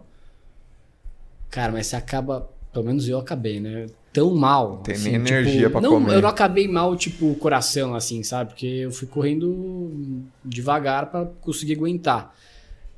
Cara, 1.50 1.72
mas 1.72 1.88
você 1.88 1.96
acaba, 1.96 2.50
pelo 2.72 2.86
menos 2.86 3.08
eu 3.08 3.20
acabei, 3.20 3.60
né? 3.60 3.88
Tão 4.14 4.36
mal. 4.36 4.78
Tem 4.78 4.96
assim, 4.96 5.12
nem 5.12 5.24
tipo, 5.24 5.40
energia 5.40 5.70
pra 5.70 5.80
não, 5.80 5.92
comer. 5.92 6.16
Eu 6.16 6.22
não 6.22 6.30
acabei 6.30 6.68
mal, 6.68 6.96
tipo, 6.96 7.32
o 7.32 7.36
coração, 7.36 7.96
assim, 7.96 8.24
sabe? 8.24 8.52
Porque 8.52 8.66
eu 8.66 8.92
fui 8.92 9.08
correndo 9.08 10.24
devagar 10.44 11.10
pra 11.10 11.26
conseguir 11.26 11.74
aguentar. 11.74 12.36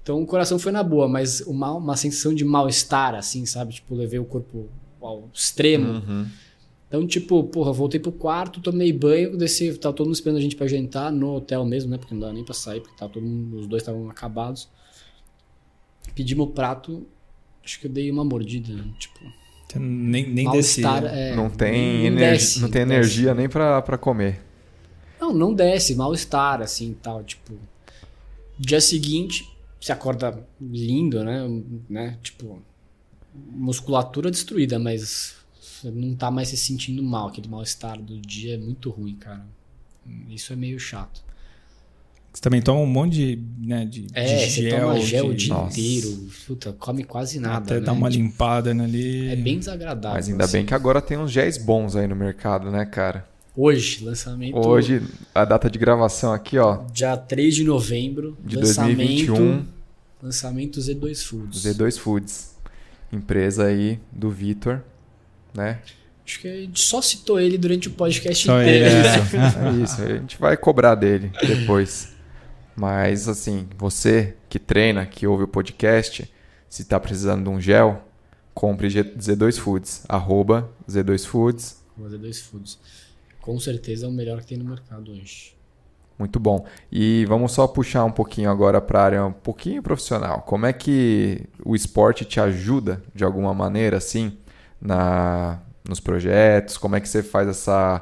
Então 0.02 0.22
o 0.22 0.26
coração 0.26 0.60
foi 0.60 0.72
na 0.72 0.84
boa, 0.84 1.08
mas 1.08 1.42
uma, 1.42 1.72
uma 1.74 1.96
sensação 1.96 2.34
de 2.34 2.44
mal-estar, 2.44 3.16
assim, 3.16 3.46
sabe? 3.46 3.74
Tipo, 3.74 3.96
levei 3.96 4.20
o 4.20 4.26
corpo 4.26 4.68
ao 5.02 5.30
extremo. 5.34 5.94
Uhum. 5.94 6.28
Então, 6.88 7.08
tipo, 7.08 7.44
porra, 7.46 7.72
voltei 7.72 8.00
pro 8.00 8.12
quarto, 8.12 8.60
tomei 8.60 8.92
banho, 8.92 9.38
desci, 9.38 9.76
tava 9.78 9.96
todo 9.96 10.08
mundo 10.08 10.16
esperando 10.16 10.38
a 10.38 10.42
gente 10.42 10.56
pra 10.56 10.68
jantar 10.68 11.12
no 11.12 11.36
hotel 11.36 11.66
mesmo, 11.66 11.90
né? 11.90 11.98
Porque 11.98 12.14
não 12.14 12.22
dava 12.22 12.34
nem 12.34 12.44
pra 12.44 12.54
sair, 12.54 12.82
porque 12.82 12.98
tava 12.98 13.12
todo 13.12 13.26
mundo, 13.26 13.58
os 13.60 13.68
dois 13.68 13.82
estavam 13.82 14.10
acabados. 14.10 14.68
Pedimos 16.14 16.48
o 16.48 16.50
prato, 16.52 17.08
acho 17.64 17.80
que 17.80 17.88
eu 17.88 17.92
dei 17.92 18.12
uma 18.12 18.24
mordida, 18.24 18.76
tipo. 19.00 19.43
Nem, 19.80 20.30
nem. 20.30 20.46
Mal-estar. 20.46 21.04
É, 21.06 21.36
não 21.36 21.50
tem, 21.50 21.72
nem 21.72 22.06
energia, 22.08 22.32
desce, 22.32 22.60
não 22.60 22.70
tem 22.70 22.86
desce. 22.86 22.94
energia 22.94 23.34
nem 23.34 23.50
pra, 23.50 23.82
pra 23.82 23.98
comer. 23.98 24.42
Não, 25.20 25.34
não 25.34 25.54
desce, 25.54 25.96
mal-estar, 25.96 26.62
assim 26.62 26.92
e 26.92 26.96
tal. 26.96 27.24
Tipo, 27.24 27.54
dia 28.58 28.82
seguinte, 28.82 29.50
você 29.80 29.92
acorda 29.92 30.46
lindo, 30.62 31.24
né? 31.24 31.48
né? 31.90 32.18
Tipo, 32.22 32.62
musculatura 33.34 34.30
destruída, 34.30 34.78
mas 34.78 35.36
você 35.60 35.90
não 35.92 36.16
tá 36.16 36.30
mais 36.30 36.50
se 36.50 36.58
sentindo 36.58 37.02
mal. 37.04 37.28
Aquele 37.28 37.48
mal-estar 37.48 38.00
do 38.02 38.20
dia 38.20 38.56
é 38.56 38.58
muito 38.58 38.90
ruim, 38.90 39.16
cara. 39.16 39.46
Isso 40.30 40.54
é 40.54 40.56
meio 40.56 40.80
chato. 40.80 41.24
Você 42.34 42.42
também 42.42 42.62
toma 42.64 42.80
um 42.82 42.86
monte 42.88 43.14
de, 43.14 43.40
né, 43.60 43.86
de, 43.86 44.08
É, 44.14 44.24
de 44.24 44.52
você 44.52 44.62
gel. 44.70 44.80
toma 44.82 45.00
gel 45.00 45.28
o 45.28 45.36
de- 45.36 45.46
dia 45.46 45.54
Nossa. 45.54 45.80
inteiro. 45.80 46.28
Puta, 46.48 46.74
come 46.74 47.04
quase 47.04 47.40
nada. 47.40 47.58
Até 47.66 47.76
né? 47.76 47.82
dar 47.82 47.92
uma 47.94 48.10
Tipo, 48.10 48.24
limpada 48.24 48.72
ali. 48.72 49.30
É 49.30 49.36
bem 49.36 49.60
desagradável. 49.60 50.16
Mas 50.18 50.28
ainda 50.30 50.44
assim. 50.46 50.54
bem 50.58 50.66
que 50.66 50.74
agora 50.74 51.00
tem 51.00 51.18
uns 51.18 51.32
géis 51.32 51.60
bons 51.60 51.96
aí 51.96 52.08
no 52.08 52.16
mercado, 52.16 52.72
né, 52.72 52.86
cara? 52.86 53.28
Hoje, 53.56 54.04
lançamento. 54.04 54.58
Hoje, 54.58 55.04
a 55.36 55.46
data 55.46 55.70
de 55.70 55.78
gravação 55.78 56.34
aqui, 56.34 56.58
ó, 56.58 56.84
Dia 56.92 57.16
3 57.16 57.54
de 57.54 57.64
novembro. 57.64 58.36
de 58.44 58.56
lançamento, 58.56 58.98
2021, 59.28 59.66
Lançamento 60.24 60.80
Z2 60.80 61.24
Foods. 61.24 61.64
Z2 61.64 62.00
Foods. 62.00 62.56
Empresa 63.12 63.66
aí 63.66 64.00
do 64.12 64.32
Vitor, 64.32 64.82
né? 65.54 65.78
Acho 66.26 66.40
que 66.40 66.48
a 66.48 66.56
gente 66.56 66.80
só 66.82 67.00
citou 67.02 67.40
ele 67.40 67.58
durante 67.60 67.90
o 67.90 67.92
podcast 67.92 68.44
Só 68.46 68.60
inteiro. 68.62 68.86
ele? 68.88 69.08
É 69.08 69.84
isso, 69.84 70.02
a 70.02 70.08
gente 70.18 70.38
vai 70.40 70.58
cobrar 70.58 70.96
dele 70.96 71.30
depois. 71.46 72.13
Mas 72.76 73.28
assim, 73.28 73.68
você 73.78 74.36
que 74.50 74.58
treina, 74.60 75.06
que 75.06 75.28
ouve 75.28 75.44
o 75.44 75.48
podcast, 75.48 76.32
se 76.70 76.86
tá 76.86 77.00
precisando 77.00 77.44
de 77.44 77.50
um 77.50 77.62
gel, 77.62 78.04
compre 78.54 78.90
G- 78.90 79.04
Z2 79.04 79.60
Foods, 79.60 80.04
arroba 80.10 80.70
Z2 80.90 81.26
Foods. 81.26 81.84
O 81.98 82.04
Z2 82.04 82.42
Foods. 82.44 82.80
Com 83.42 83.60
certeza 83.60 84.06
é 84.06 84.10
o 84.10 84.12
melhor 84.12 84.40
que 84.42 84.48
tem 84.48 84.58
no 84.58 84.66
mercado 84.66 85.12
hoje. 85.12 85.54
Muito 86.18 86.40
bom. 86.40 86.66
E 86.92 87.26
vamos 87.26 87.52
só 87.52 87.68
puxar 87.68 88.06
um 88.06 88.12
pouquinho 88.12 88.50
agora 88.50 88.80
para 88.80 89.00
a 89.00 89.04
área 89.04 89.26
um 89.26 89.34
pouquinho 89.34 89.82
profissional. 89.84 90.42
Como 90.44 90.66
é 90.66 90.72
que 90.72 91.42
o 91.66 91.76
esporte 91.76 92.24
te 92.24 92.40
ajuda 92.40 93.04
de 93.14 93.24
alguma 93.24 93.54
maneira, 93.54 93.98
assim, 93.98 94.38
na, 94.80 95.60
nos 95.88 96.00
projetos? 96.00 96.78
Como 96.78 96.96
é 96.96 97.02
que 97.02 97.10
você 97.10 97.22
faz 97.24 97.48
essa, 97.48 98.02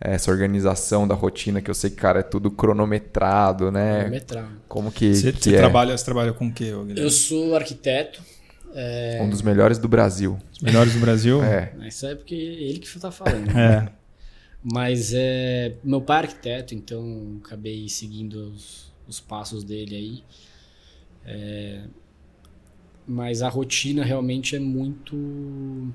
essa 0.00 0.30
organização 0.30 1.06
da 1.06 1.14
rotina? 1.14 1.60
Que 1.60 1.70
eu 1.70 1.74
sei 1.74 1.90
que, 1.90 1.96
cara, 1.96 2.20
é 2.20 2.22
tudo 2.22 2.50
cronometrado, 2.50 3.70
né? 3.70 4.00
Cronometrado. 4.00 4.48
Como 4.68 4.92
que, 4.92 5.14
Você, 5.14 5.32
que 5.32 5.42
você 5.42 5.54
é? 5.54 5.58
trabalha, 5.58 5.96
você 5.96 6.04
trabalha 6.04 6.32
com 6.32 6.46
o 6.48 6.52
quê, 6.52 6.66
Guilherme? 6.66 7.00
Eu 7.00 7.10
sou 7.10 7.54
arquiteto. 7.56 8.22
É, 8.74 9.20
Um 9.22 9.30
dos 9.30 9.42
melhores 9.42 9.78
do 9.78 9.88
Brasil. 9.88 10.38
Os 10.52 10.60
melhores 10.60 10.92
do 10.92 11.00
Brasil? 11.00 11.42
É. 11.42 11.72
Isso 11.86 12.06
é 12.06 12.14
porque 12.14 12.34
ele 12.34 12.78
que 12.78 13.00
tá 13.00 13.10
falando. 13.10 13.48
É. 13.56 13.88
Mas 14.62 15.12
é, 15.14 15.76
meu 15.84 16.00
pai 16.00 16.16
é 16.16 16.20
arquiteto, 16.22 16.74
então 16.74 17.40
acabei 17.44 17.88
seguindo 17.88 18.50
os, 18.50 18.92
os 19.06 19.20
passos 19.20 19.62
dele 19.62 19.94
aí. 19.96 20.24
É, 21.24 21.80
mas 23.08 23.40
a 23.40 23.48
rotina 23.48 24.04
realmente 24.04 24.54
é 24.54 24.58
muito. 24.60 25.16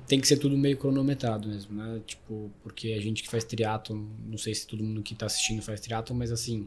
Tem 0.06 0.20
que 0.20 0.26
ser 0.26 0.36
tudo 0.38 0.58
meio 0.58 0.76
cronometrado 0.76 1.48
mesmo, 1.48 1.74
né? 1.76 2.00
Tipo, 2.04 2.50
porque 2.62 2.92
a 2.92 3.00
gente 3.00 3.22
que 3.22 3.30
faz 3.30 3.44
triatlon, 3.44 4.02
não 4.26 4.36
sei 4.36 4.52
se 4.54 4.66
todo 4.66 4.82
mundo 4.82 5.00
que 5.02 5.14
tá 5.14 5.26
assistindo 5.26 5.62
faz 5.62 5.80
triatlon, 5.80 6.16
mas 6.16 6.32
assim, 6.32 6.66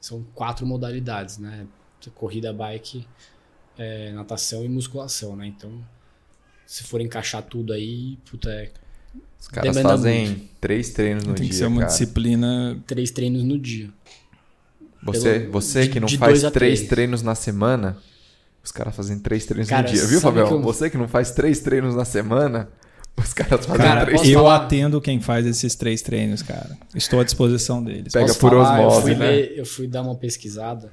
são 0.00 0.22
quatro 0.34 0.66
modalidades, 0.66 1.38
né? 1.38 1.66
Corrida, 2.14 2.52
bike, 2.52 3.06
é, 3.78 4.12
natação 4.12 4.64
e 4.64 4.68
musculação, 4.68 5.34
né? 5.34 5.46
Então, 5.46 5.82
se 6.66 6.84
for 6.84 7.00
encaixar 7.00 7.42
tudo 7.42 7.72
aí, 7.72 8.16
puta, 8.30 8.50
é 8.50 8.70
Os 9.40 9.48
caras 9.48 9.74
Demanda 9.74 9.96
fazem 9.96 10.26
muito. 10.26 10.48
três 10.60 10.90
treinos 10.90 11.24
no 11.24 11.34
Tem 11.34 11.44
que 11.44 11.50
dia, 11.50 11.58
ser 11.60 11.66
uma 11.66 11.80
cara. 11.80 11.90
disciplina. 11.90 12.82
três 12.86 13.10
treinos 13.10 13.42
no 13.42 13.58
dia. 13.58 13.90
Você, 15.02 15.40
pelo- 15.40 15.52
você 15.52 15.88
que 15.88 15.98
não 15.98 16.06
de 16.06 16.18
faz 16.18 16.40
três 16.40 16.52
três. 16.52 16.82
treinos 16.88 17.22
na 17.22 17.34
semana, 17.34 17.96
os 18.62 18.70
caras 18.72 18.94
fazem 18.94 19.18
três 19.18 19.46
treinos 19.46 19.68
Cara, 19.68 19.88
no 19.88 19.94
dia, 19.94 20.06
viu, 20.06 20.20
Fabião? 20.20 20.46
que 20.48 20.52
eu- 20.54 20.62
Você 20.62 20.90
que 20.90 20.96
não 20.98 21.08
faz 21.08 21.30
três 21.32 21.60
treinos 21.60 21.94
na 21.94 22.04
semana, 22.04 22.68
os 23.16 23.32
caras 23.32 23.64
fazem 23.66 23.82
Cara, 23.84 24.04
três 24.06 24.28
eu 24.28 24.40
falar? 24.40 24.56
atendo 24.64 25.00
quem 25.00 25.20
faz 25.20 25.46
esses 25.46 25.74
três 25.74 26.02
treinos, 26.02 26.42
cara. 26.42 26.76
Estou 26.94 27.20
à 27.20 27.24
disposição 27.24 27.82
deles. 27.82 28.12
Pega 28.12 28.26
Posso 28.26 28.38
por 28.40 28.50
falar? 28.50 28.80
osmose, 28.80 28.96
eu 28.96 29.02
fui, 29.02 29.14
né? 29.14 29.30
ler- 29.30 29.52
eu 29.58 29.66
fui 29.66 29.86
dar 29.86 30.02
uma 30.02 30.14
pesquisada. 30.14 30.92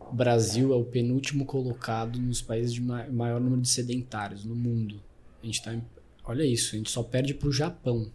O 0.00 0.14
Brasil 0.14 0.72
é 0.72 0.76
o 0.76 0.84
penúltimo 0.84 1.44
colocado 1.44 2.18
nos 2.18 2.40
países 2.40 2.72
de 2.72 2.80
ma- 2.80 3.06
maior 3.10 3.40
número 3.40 3.60
de 3.60 3.68
sedentários 3.68 4.44
no 4.44 4.54
mundo. 4.54 5.00
A 5.42 5.46
gente 5.46 5.62
tá 5.62 5.74
em- 5.74 5.82
Olha 6.24 6.44
isso, 6.44 6.74
a 6.74 6.78
gente 6.78 6.90
só 6.90 7.02
perde 7.02 7.32
pro 7.34 7.50
Japão. 7.50 8.10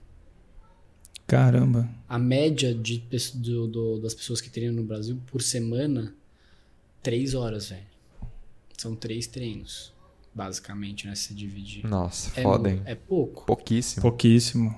Caramba. 1.25 1.89
A 2.07 2.19
média 2.19 2.73
de, 2.75 3.03
do- 3.35 3.67
do- 3.67 3.99
das 3.99 4.13
pessoas 4.13 4.41
que 4.41 4.49
treinam 4.49 4.75
no 4.75 4.83
Brasil 4.83 5.17
por 5.31 5.41
semana, 5.41 6.13
três 7.01 7.33
horas, 7.33 7.69
velho. 7.69 7.92
São 8.77 8.95
três 8.95 9.27
treinos, 9.27 9.93
basicamente, 10.33 11.07
né? 11.07 11.15
Se 11.15 11.33
dividir. 11.33 11.85
Nossa, 11.85 12.31
É, 12.35 12.43
hein? 12.43 12.81
é 12.85 12.95
pouco. 12.95 13.45
Pouquíssimo. 13.45 14.01
Pouquíssimo. 14.01 14.75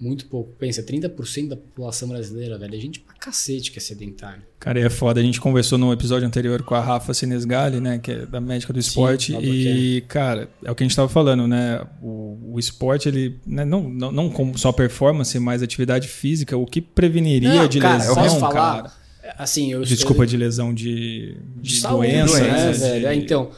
Muito 0.00 0.26
pouco. 0.26 0.52
Pensa, 0.52 0.80
30% 0.80 1.48
da 1.48 1.56
população 1.56 2.08
brasileira, 2.08 2.56
velho, 2.56 2.76
é 2.76 2.78
gente 2.78 3.00
pra 3.00 3.14
cacete 3.14 3.72
que 3.72 3.78
é 3.78 3.80
sedentário. 3.80 4.42
Cara, 4.60 4.78
e 4.78 4.84
é 4.84 4.90
foda. 4.90 5.18
A 5.18 5.22
gente 5.24 5.40
conversou 5.40 5.76
no 5.76 5.92
episódio 5.92 6.24
anterior 6.26 6.62
com 6.62 6.76
a 6.76 6.80
Rafa 6.80 7.12
Sinesgali, 7.12 7.80
né? 7.80 7.98
Que 7.98 8.12
é 8.12 8.26
da 8.26 8.40
médica 8.40 8.72
do 8.72 8.78
esporte. 8.78 9.34
o 9.34 9.40
e, 9.42 10.00
cara, 10.02 10.48
é 10.64 10.70
o 10.70 10.74
que 10.74 10.84
a 10.84 10.86
gente 10.86 10.94
tava 10.94 11.08
falando, 11.08 11.48
né? 11.48 11.84
O, 12.00 12.52
o 12.52 12.58
esporte, 12.60 13.08
ele. 13.08 13.40
Né, 13.44 13.64
não, 13.64 13.88
não, 13.90 14.12
não 14.12 14.30
como 14.30 14.56
só 14.56 14.70
performance, 14.70 15.36
mas 15.40 15.64
atividade 15.64 16.06
física, 16.06 16.56
o 16.56 16.64
que 16.64 16.80
preveniria 16.80 17.54
Não, 17.54 17.68
de 17.68 17.80
cara, 17.80 18.04
eu 18.04 18.14
lesão, 18.14 18.14
posso 18.22 18.38
falar, 18.38 18.82
cara. 18.82 18.92
Assim, 19.38 19.72
eu 19.72 19.82
Desculpa, 19.84 20.22
eu, 20.22 20.26
de 20.26 20.36
lesão 20.36 20.74
de, 20.74 21.34
de, 21.56 21.74
de 21.74 21.80
saúde, 21.80 22.08
doença, 22.10 22.40
né, 22.40 22.48
né? 22.66 22.72
velho? 22.72 23.00
de- 23.00 23.06
É, 23.06 23.14
Então, 23.14 23.50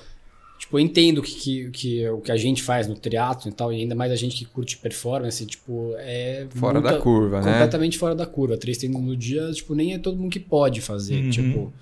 tipo, 0.58 0.76
eu 0.78 0.80
entendo 0.80 1.22
que, 1.22 1.34
que, 1.34 1.70
que 1.70 2.08
o 2.10 2.20
que 2.20 2.30
a 2.30 2.36
gente 2.36 2.62
faz 2.62 2.86
no 2.86 2.94
triatlo 2.94 3.50
e 3.50 3.52
tal, 3.54 3.72
e 3.72 3.76
ainda 3.80 3.94
mais 3.94 4.12
a 4.12 4.16
gente 4.16 4.36
que 4.36 4.44
curte 4.44 4.76
performance, 4.76 5.44
tipo, 5.46 5.94
é 5.96 6.46
Fora 6.50 6.80
muita- 6.80 6.96
da 6.96 7.00
curva, 7.02 7.40
né? 7.40 7.50
completamente 7.52 7.96
fora 7.96 8.14
da 8.14 8.26
curva. 8.26 8.58
Três 8.58 8.76
treinos 8.76 9.00
no 9.02 9.16
dia, 9.16 9.50
tipo, 9.52 9.74
nem 9.74 9.94
é 9.94 9.98
todo 9.98 10.18
mundo 10.18 10.30
que 10.30 10.38
pode 10.40 10.80
fazer, 10.82 11.24
Uhum. 11.24 11.30
tipo. 11.30 11.72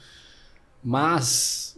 Mas 0.83 1.77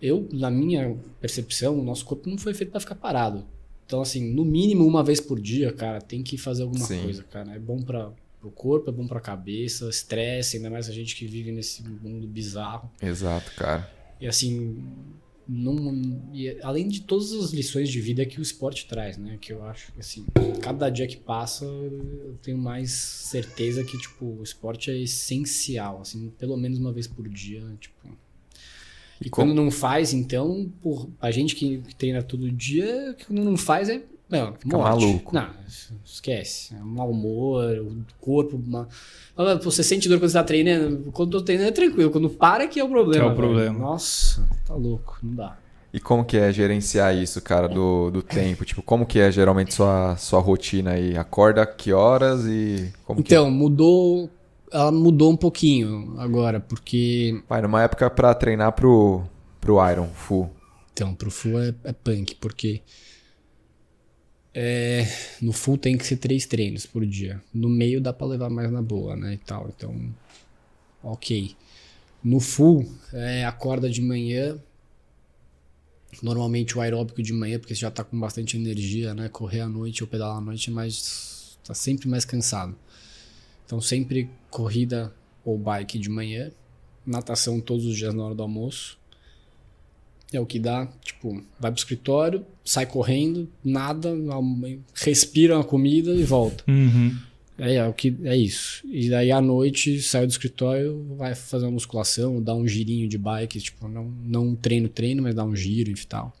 eu, 0.00 0.26
na 0.32 0.50
minha 0.50 0.96
percepção, 1.20 1.78
o 1.78 1.84
nosso 1.84 2.04
corpo 2.04 2.28
não 2.28 2.38
foi 2.38 2.54
feito 2.54 2.70
pra 2.70 2.80
ficar 2.80 2.94
parado. 2.94 3.44
Então, 3.86 4.00
assim, 4.00 4.32
no 4.32 4.44
mínimo 4.44 4.86
uma 4.86 5.02
vez 5.02 5.20
por 5.20 5.38
dia, 5.40 5.72
cara, 5.72 6.00
tem 6.00 6.22
que 6.22 6.38
fazer 6.38 6.62
alguma 6.62 6.86
Sim. 6.86 7.02
coisa, 7.02 7.22
cara. 7.24 7.52
É 7.54 7.58
bom 7.58 7.82
para 7.82 8.10
o 8.42 8.50
corpo, 8.50 8.90
é 8.90 8.92
bom 8.92 9.06
pra 9.06 9.20
cabeça, 9.20 9.88
estresse, 9.88 10.56
ainda 10.56 10.70
mais 10.70 10.88
a 10.88 10.92
gente 10.92 11.14
que 11.14 11.26
vive 11.26 11.52
nesse 11.52 11.82
mundo 11.82 12.26
bizarro. 12.26 12.90
Exato, 13.02 13.52
cara. 13.54 13.90
E 14.20 14.26
assim, 14.26 14.82
não, 15.52 16.22
e 16.32 16.56
além 16.62 16.86
de 16.88 17.02
todas 17.02 17.32
as 17.32 17.50
lições 17.50 17.88
de 17.88 18.00
vida 18.00 18.24
que 18.24 18.38
o 18.38 18.42
esporte 18.42 18.86
traz, 18.86 19.18
né? 19.18 19.36
Que 19.40 19.52
eu 19.52 19.64
acho 19.64 19.92
que 19.92 19.98
assim, 19.98 20.24
cada 20.62 20.88
dia 20.88 21.08
que 21.08 21.16
passa, 21.16 21.64
eu 21.64 22.38
tenho 22.40 22.56
mais 22.56 22.92
certeza 22.92 23.82
que 23.82 23.98
tipo, 23.98 24.26
o 24.26 24.42
esporte 24.44 24.90
é 24.90 24.98
essencial, 24.98 26.00
assim, 26.02 26.30
pelo 26.38 26.56
menos 26.56 26.78
uma 26.78 26.92
vez 26.92 27.08
por 27.08 27.28
dia, 27.28 27.62
tipo. 27.80 28.16
E, 29.20 29.28
quando 29.28 29.52
não 29.52 29.70
faz, 29.70 30.14
então, 30.14 30.72
por, 30.80 31.10
a 31.20 31.30
gente 31.30 31.54
que, 31.54 31.78
que 31.78 31.94
treina 31.94 32.22
todo 32.22 32.50
dia, 32.50 33.14
quando 33.26 33.44
não 33.44 33.56
faz 33.56 33.90
é 33.90 34.02
não, 34.30 34.52
Fica 34.54 34.76
morte. 34.76 35.02
maluco. 35.02 35.34
Não, 35.34 35.48
esquece. 36.04 36.74
É 36.74 36.78
um 36.78 36.86
mau 36.86 37.10
humor, 37.10 37.78
o 37.78 38.04
corpo. 38.20 38.56
Uma... 38.56 38.88
Você 39.62 39.82
sente 39.82 40.08
dor 40.08 40.18
quando 40.18 40.30
você 40.30 40.38
tá 40.38 40.44
treinando? 40.44 41.10
Quando 41.12 41.32
tô 41.32 41.42
treinando 41.42 41.70
é 41.70 41.72
tranquilo. 41.72 42.10
Quando 42.10 42.30
para 42.30 42.66
que 42.68 42.78
é 42.78 42.84
o 42.84 42.88
problema. 42.88 43.24
Que 43.24 43.28
é 43.28 43.32
o 43.32 43.34
velho. 43.34 43.36
problema. 43.36 43.78
Nossa, 43.78 44.46
tá 44.64 44.74
louco. 44.74 45.18
Não 45.22 45.34
dá. 45.34 45.58
E 45.92 45.98
como 45.98 46.24
que 46.24 46.36
é 46.36 46.52
gerenciar 46.52 47.16
isso, 47.16 47.42
cara, 47.42 47.68
do, 47.68 48.10
do 48.12 48.22
tempo? 48.22 48.64
Tipo, 48.64 48.80
como 48.80 49.04
que 49.04 49.18
é 49.18 49.30
geralmente 49.32 49.74
sua, 49.74 50.16
sua 50.16 50.38
rotina 50.38 50.92
aí? 50.92 51.16
Acorda 51.16 51.66
que 51.66 51.92
horas 51.92 52.44
e 52.46 52.92
que 53.06 53.12
é? 53.12 53.14
Então, 53.18 53.50
mudou. 53.50 54.30
Ela 54.72 54.92
mudou 54.92 55.32
um 55.32 55.36
pouquinho 55.36 56.14
agora, 56.18 56.60
porque. 56.60 57.42
Vai, 57.48 57.60
numa 57.60 57.82
época 57.82 58.08
pra 58.08 58.32
treinar 58.34 58.70
pro, 58.72 59.22
pro 59.60 59.90
Iron 59.90 60.06
Full. 60.14 60.48
Então, 60.92 61.12
pro 61.12 61.30
full 61.30 61.58
é, 61.58 61.74
é 61.82 61.92
punk, 61.92 62.36
porque. 62.36 62.82
É, 64.52 65.06
no 65.40 65.52
full 65.52 65.78
tem 65.78 65.96
que 65.96 66.04
ser 66.04 66.16
três 66.16 66.46
treinos 66.46 66.86
por 66.86 67.06
dia. 67.06 67.40
No 67.54 67.68
meio 67.68 68.00
dá 68.00 68.12
pra 68.12 68.26
levar 68.26 68.50
mais 68.50 68.70
na 68.70 68.82
boa, 68.82 69.16
né? 69.16 69.34
E 69.34 69.38
tal. 69.38 69.68
Então, 69.68 70.14
ok. 71.02 71.54
No 72.22 72.40
full, 72.40 72.90
é, 73.12 73.44
acorda 73.44 73.88
de 73.88 74.02
manhã. 74.02 74.58
Normalmente 76.22 76.76
o 76.76 76.80
aeróbico 76.80 77.22
de 77.22 77.32
manhã, 77.32 77.58
porque 77.58 77.74
você 77.74 77.82
já 77.82 77.90
tá 77.90 78.02
com 78.02 78.18
bastante 78.18 78.56
energia, 78.56 79.14
né? 79.14 79.28
Correr 79.28 79.60
à 79.60 79.68
noite 79.68 80.02
ou 80.02 80.08
pedalar 80.08 80.38
à 80.38 80.40
noite, 80.40 80.70
mas 80.70 81.56
tá 81.64 81.72
sempre 81.72 82.08
mais 82.08 82.24
cansado. 82.24 82.76
Então, 83.64 83.80
sempre 83.80 84.28
corrida 84.50 85.14
ou 85.44 85.56
bike 85.56 85.98
de 85.98 86.08
manhã. 86.08 86.50
Natação 87.06 87.60
todos 87.60 87.86
os 87.86 87.96
dias 87.96 88.12
na 88.12 88.24
hora 88.24 88.34
do 88.34 88.42
almoço. 88.42 88.99
É 90.32 90.38
o 90.38 90.46
que 90.46 90.58
dá, 90.58 90.86
tipo, 91.02 91.42
vai 91.58 91.72
pro 91.72 91.78
escritório, 91.78 92.46
sai 92.64 92.86
correndo, 92.86 93.48
nada, 93.64 94.10
respira 94.94 95.56
uma 95.56 95.64
comida 95.64 96.12
e 96.14 96.22
volta. 96.22 96.62
Uhum. 96.68 97.16
É, 97.58 97.74
é 97.74 97.86
o 97.86 97.92
que 97.92 98.16
é 98.22 98.36
isso. 98.36 98.82
E 98.90 99.10
daí 99.10 99.30
à 99.30 99.40
noite 99.40 100.00
sai 100.00 100.26
do 100.26 100.30
escritório, 100.30 101.04
vai 101.16 101.34
fazer 101.34 101.66
uma 101.66 101.72
musculação, 101.72 102.42
dá 102.42 102.54
um 102.54 102.66
girinho 102.66 103.08
de 103.08 103.18
bike, 103.18 103.60
tipo, 103.60 103.86
não, 103.88 104.04
não 104.24 104.54
treino, 104.54 104.88
treino, 104.88 105.22
mas 105.22 105.34
dá 105.34 105.44
um 105.44 105.54
giro 105.54 105.90
e 105.90 105.94
tal. 106.06 106.34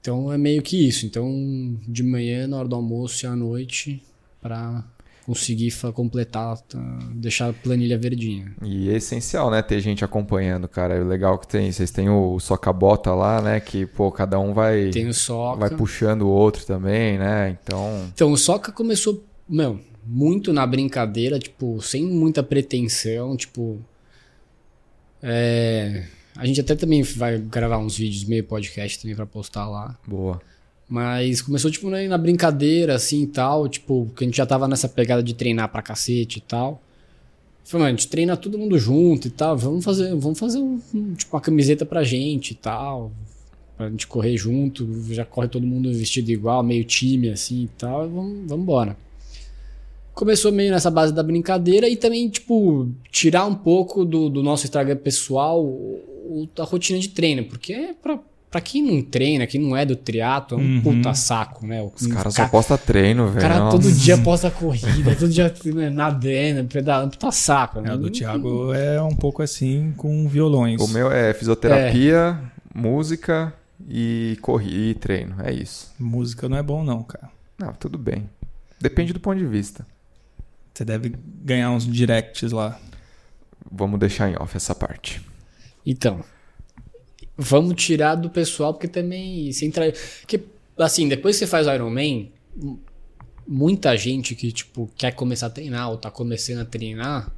Então 0.00 0.32
é 0.32 0.38
meio 0.38 0.62
que 0.62 0.88
isso. 0.88 1.06
Então, 1.06 1.78
de 1.86 2.02
manhã, 2.02 2.46
na 2.46 2.58
hora 2.58 2.68
do 2.68 2.74
almoço 2.74 3.24
e 3.24 3.28
à 3.28 3.36
noite, 3.36 4.02
pra 4.40 4.84
conseguir 5.30 5.72
completar, 5.92 6.58
tá, 6.62 6.78
deixar 7.14 7.50
a 7.50 7.52
planilha 7.52 7.96
verdinha. 7.96 8.52
E 8.64 8.90
é 8.90 8.96
essencial, 8.96 9.48
né, 9.48 9.62
ter 9.62 9.78
gente 9.80 10.04
acompanhando, 10.04 10.66
cara. 10.66 10.96
E 10.96 11.00
o 11.00 11.06
legal 11.06 11.38
que 11.38 11.46
tem, 11.46 11.70
vocês 11.70 11.92
têm 11.92 12.08
o 12.08 12.40
soca-bota 12.40 13.14
lá, 13.14 13.40
né, 13.40 13.60
que, 13.60 13.86
pô, 13.86 14.10
cada 14.10 14.40
um 14.40 14.52
vai, 14.52 14.90
Tem 14.90 15.06
o 15.06 15.14
soca. 15.14 15.60
vai 15.60 15.70
puxando 15.70 16.22
o 16.22 16.28
outro 16.28 16.66
também, 16.66 17.16
né, 17.16 17.56
então... 17.62 18.08
Então, 18.12 18.32
o 18.32 18.36
Soca 18.36 18.72
começou, 18.72 19.24
meu, 19.48 19.78
muito 20.04 20.52
na 20.52 20.66
brincadeira, 20.66 21.38
tipo, 21.38 21.80
sem 21.80 22.04
muita 22.04 22.42
pretensão, 22.42 23.36
tipo. 23.36 23.80
É, 25.22 26.06
a 26.36 26.44
gente 26.44 26.60
até 26.60 26.74
também 26.74 27.02
vai 27.02 27.38
gravar 27.38 27.78
uns 27.78 27.96
vídeos 27.96 28.24
meio 28.24 28.42
podcast 28.42 29.00
também 29.00 29.14
pra 29.14 29.26
postar 29.26 29.68
lá. 29.68 29.96
Boa. 30.06 30.40
Mas 30.90 31.40
começou, 31.40 31.70
tipo, 31.70 31.88
na 31.88 32.02
na 32.08 32.18
brincadeira, 32.18 32.96
assim 32.96 33.22
e 33.22 33.26
tal. 33.28 33.68
Tipo, 33.68 34.10
que 34.16 34.24
a 34.24 34.26
gente 34.26 34.36
já 34.36 34.44
tava 34.44 34.66
nessa 34.66 34.88
pegada 34.88 35.22
de 35.22 35.34
treinar 35.34 35.68
pra 35.68 35.80
cacete 35.80 36.38
e 36.38 36.42
tal. 36.42 36.82
Falei, 37.64 37.84
mano, 37.84 37.94
a 37.94 37.96
gente 37.96 38.08
treina 38.08 38.36
todo 38.36 38.58
mundo 38.58 38.76
junto 38.76 39.28
e 39.28 39.30
tal. 39.30 39.56
Vamos 39.56 39.84
fazer, 39.84 40.12
vamos 40.16 40.36
fazer 40.36 40.58
um, 40.58 40.80
um, 40.92 41.14
tipo, 41.14 41.36
uma 41.36 41.40
camiseta 41.40 41.86
pra 41.86 42.02
gente 42.02 42.50
e 42.50 42.54
tal. 42.56 43.12
Pra 43.76 43.88
gente 43.88 44.08
correr 44.08 44.36
junto. 44.36 44.84
Já 45.14 45.24
corre 45.24 45.46
todo 45.46 45.64
mundo 45.64 45.92
vestido 45.92 46.28
igual, 46.32 46.60
meio 46.64 46.82
time 46.82 47.30
assim 47.30 47.62
e 47.62 47.68
tal. 47.78 48.08
Vamos, 48.08 48.48
vamos 48.48 48.62
embora. 48.64 48.96
começou 50.12 50.50
meio 50.50 50.72
nessa 50.72 50.90
base 50.90 51.14
da 51.14 51.22
brincadeira 51.22 51.88
e 51.88 51.96
também, 51.96 52.28
tipo, 52.28 52.88
tirar 53.12 53.46
um 53.46 53.54
pouco 53.54 54.04
do, 54.04 54.28
do 54.28 54.42
nosso 54.42 54.66
Instagram 54.66 54.96
pessoal 54.96 55.64
a 56.58 56.64
rotina 56.64 56.98
de 56.98 57.08
treino, 57.08 57.44
porque 57.44 57.72
é 57.72 57.94
pra, 57.94 58.18
pra 58.50 58.60
quem 58.60 58.82
não 58.82 59.00
treina, 59.02 59.46
quem 59.46 59.60
não 59.60 59.76
é 59.76 59.84
do 59.86 59.94
triatlo, 59.94 60.58
é 60.58 60.60
um 60.62 60.64
Uhum. 60.76 60.80
puta 60.82 61.14
saco, 61.14 61.66
né? 61.66 61.80
O, 61.82 61.92
Os 61.94 62.06
caras 62.06 62.34
o 62.34 62.36
só 62.36 62.48
postam 62.48 62.76
treino, 62.78 63.24
o 63.24 63.28
velho. 63.28 63.40
cara 63.40 63.58
Nossa. 63.60 63.78
todo 63.78 63.92
dia 63.92 64.18
posta 64.18 64.50
corrida, 64.50 65.14
todo 65.14 65.28
dia 65.30 65.54
né, 65.74 65.88
nadando, 65.90 66.68
pedalando, 66.68 67.10
puta 67.12 67.30
saco. 67.30 67.80
né? 67.80 67.90
É, 67.90 67.94
o 67.94 67.98
do 67.98 68.10
Thiago 68.10 68.72
é 68.74 69.00
um 69.02 69.14
pouco 69.14 69.42
assim 69.42 69.92
com 69.96 70.26
violões. 70.28 70.80
O 70.80 70.88
meu 70.88 71.10
é 71.12 71.32
fisioterapia, 71.32 72.38
música 72.74 73.52
e 73.88 74.36
corrida 74.42 74.74
e 74.90 74.94
treino. 74.94 75.36
É 75.44 75.52
isso. 75.52 75.92
Música 75.98 76.48
não 76.48 76.56
é 76.56 76.62
bom, 76.62 76.82
não, 76.84 77.02
cara. 77.02 77.30
Não, 77.58 77.72
tudo 77.72 77.96
bem. 77.98 78.28
Depende 78.80 79.12
do 79.12 79.20
ponto 79.20 79.38
de 79.38 79.46
vista. 79.46 79.86
Você 80.74 80.84
deve 80.84 81.14
ganhar 81.44 81.70
uns 81.70 81.86
directs 81.86 82.50
lá. 82.52 82.78
Vamos 83.70 84.00
deixar 84.00 84.30
em 84.30 84.36
off 84.40 84.56
essa 84.56 84.74
parte. 84.74 85.20
Então, 85.84 86.20
vamos 87.40 87.74
tirar 87.82 88.14
do 88.16 88.28
pessoal, 88.28 88.74
porque 88.74 88.86
também 88.86 89.50
se 89.52 89.64
entrar. 89.64 89.90
Porque, 90.20 90.40
assim, 90.78 91.08
depois 91.08 91.36
que 91.36 91.40
você 91.40 91.46
faz 91.46 91.66
o 91.66 91.72
Iron 91.72 91.90
Man, 91.90 92.26
muita 93.46 93.96
gente 93.96 94.34
que, 94.34 94.52
tipo, 94.52 94.88
quer 94.96 95.12
começar 95.12 95.46
a 95.46 95.50
treinar 95.50 95.90
ou 95.90 95.96
tá 95.96 96.10
começando 96.10 96.58
a 96.60 96.64
treinar, 96.64 97.32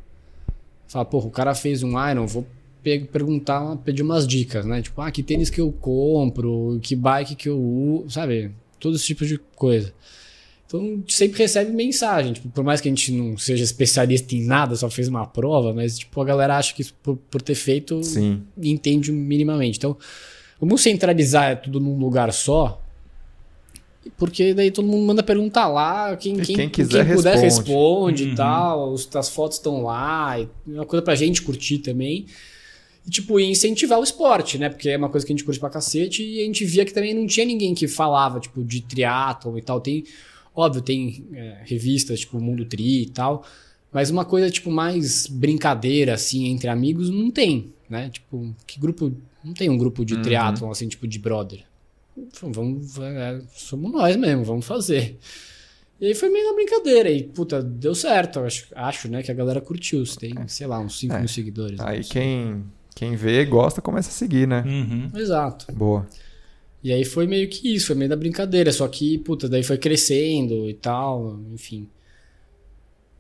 fala, 0.89 1.05
porra, 1.05 1.27
o 1.27 1.31
cara 1.31 1.55
fez 1.55 1.83
um 1.83 1.93
Iron, 2.11 2.27
vou 2.27 2.47
pe- 2.83 3.01
perguntar, 3.13 3.77
pedir 3.77 4.03
umas 4.03 4.27
dicas, 4.27 4.67
né? 4.67 4.83
Tipo, 4.83 5.01
ah, 5.01 5.11
que 5.11 5.23
tênis 5.23 5.49
que 5.51 5.61
eu 5.61 5.73
compro, 5.73 6.79
que 6.83 6.97
bike 6.97 7.35
que 7.37 7.49
eu 7.49 7.59
uso, 7.61 8.11
sabe? 8.11 8.51
Todo 8.81 8.97
esse 8.97 9.07
tipo 9.07 9.25
de 9.25 9.39
coisa. 9.57 9.95
Então, 10.75 10.81
a 10.81 10.85
gente 10.85 11.13
sempre 11.13 11.39
recebe 11.39 11.71
mensagem, 11.71 12.33
tipo, 12.33 12.49
por 12.49 12.65
mais 12.65 12.81
que 12.81 12.89
a 12.89 12.91
gente 12.91 13.13
não 13.13 13.37
seja 13.37 13.63
especialista 13.63 14.35
em 14.35 14.47
nada, 14.47 14.75
só 14.75 14.89
fez 14.89 15.07
uma 15.07 15.27
prova, 15.27 15.75
mas, 15.75 15.99
tipo, 15.99 16.19
a 16.19 16.25
galera 16.25 16.57
acha 16.57 16.73
que 16.75 16.83
por, 17.03 17.17
por 17.31 17.43
ter 17.43 17.55
feito, 17.55 18.03
Sim. 18.03 18.43
entende 18.57 19.13
minimamente. 19.13 19.77
Então, 19.77 19.95
vamos 20.59 20.81
centralizar 20.81 21.61
tudo 21.61 21.79
num 21.79 21.99
lugar 21.99 22.33
só, 22.33 22.81
porque 24.17 24.55
daí 24.55 24.71
todo 24.71 24.89
mundo 24.89 25.07
manda 25.07 25.23
perguntar 25.23 25.69
lá, 25.69 26.17
quem, 26.17 26.37
quem, 26.39 26.57
quem 26.57 26.69
quiser 26.71 27.15
puder 27.15 27.37
responde. 27.37 27.45
responde 27.45 28.25
Uhum. 28.25 28.33
e 28.33 28.35
tal, 28.35 28.95
as 28.95 29.29
fotos 29.29 29.59
estão 29.59 29.83
lá, 29.83 30.41
é 30.41 30.47
uma 30.67 30.87
coisa 30.87 31.05
pra 31.05 31.15
gente 31.15 31.43
curtir 31.43 31.79
também. 31.79 32.25
E, 33.07 33.11
tipo, 33.11 33.39
incentivar 33.39 33.99
o 34.01 34.03
esporte, 34.03 34.57
né? 34.57 34.71
Porque 34.71 34.89
é 34.89 34.97
uma 34.97 35.09
coisa 35.11 35.27
que 35.27 35.33
a 35.33 35.37
gente 35.37 35.45
curte 35.45 35.61
pra 35.61 35.69
cacete 35.69 36.23
e 36.25 36.41
a 36.41 36.45
gente 36.45 36.65
via 36.65 36.85
que 36.85 36.95
também 36.95 37.13
não 37.13 37.27
tinha 37.27 37.45
ninguém 37.45 37.75
que 37.75 37.87
falava, 37.87 38.41
tipo, 38.41 38.65
de 38.65 38.81
triatlon 38.81 39.59
e 39.59 39.63
tal. 39.63 39.81
Tem, 39.81 40.05
óbvio, 40.55 40.83
tem 40.83 41.25
é, 41.33 41.59
revistas, 41.65 42.21
tipo, 42.21 42.41
Mundo 42.41 42.65
Tri 42.65 43.03
e 43.03 43.07
tal, 43.11 43.45
mas 43.93 44.11
uma 44.11 44.25
coisa, 44.25 44.51
tipo, 44.51 44.71
mais 44.71 45.27
brincadeira, 45.27 46.15
assim, 46.15 46.47
entre 46.47 46.69
amigos, 46.69 47.11
não 47.11 47.31
tem, 47.31 47.73
né? 47.89 48.09
Tipo, 48.11 48.55
que 48.67 48.79
grupo... 48.81 49.13
Não 49.45 49.53
tem 49.53 49.69
um 49.69 49.77
grupo 49.77 50.05
de 50.05 50.15
Uhum. 50.15 50.23
triatlon, 50.23 50.71
assim, 50.71 50.87
tipo, 50.89 51.07
de 51.09 51.19
brother. 51.19 51.65
Vamos, 52.41 52.97
é, 52.99 53.41
somos 53.55 53.91
nós 53.91 54.15
mesmo, 54.17 54.45
vamos 54.45 54.65
fazer. 54.67 55.19
E 56.01 56.07
aí 56.07 56.15
foi 56.15 56.29
meio 56.29 56.47
na 56.49 56.55
brincadeira. 56.55 57.11
E, 57.11 57.23
puta, 57.25 57.63
deu 57.63 57.95
certo. 57.95 58.41
Acho, 58.41 58.67
acho 58.75 59.09
né, 59.09 59.23
que 59.23 59.31
a 59.31 59.35
galera 59.35 59.61
curtiu. 59.61 60.05
Você 60.05 60.19
tem, 60.19 60.35
sei 60.49 60.67
lá, 60.67 60.79
uns 60.79 60.99
5 60.99 61.15
É. 61.15 61.19
mil 61.19 61.29
seguidores. 61.29 61.81
Aí 61.81 62.03
quem, 62.05 62.65
quem 62.95 63.17
vê, 63.17 63.45
gosta, 63.45 63.81
começa 63.81 64.11
a 64.11 64.13
seguir, 64.13 64.47
né? 64.47 64.63
Uhum. 64.67 65.11
Exato. 65.19 65.73
Boa. 65.73 66.07
E 66.85 66.93
aí 66.93 67.05
foi 67.05 67.27
meio 67.27 67.49
que 67.49 67.75
isso, 67.75 67.89
foi 67.89 67.97
meio 67.97 68.09
da 68.11 68.17
brincadeira. 68.17 68.73
Só 68.73 68.87
que, 68.89 69.19
puta, 69.19 69.49
daí 69.49 69.63
foi 69.63 69.79
crescendo 69.79 70.69
e 70.69 70.75
tal, 70.75 71.39
enfim. 71.53 71.87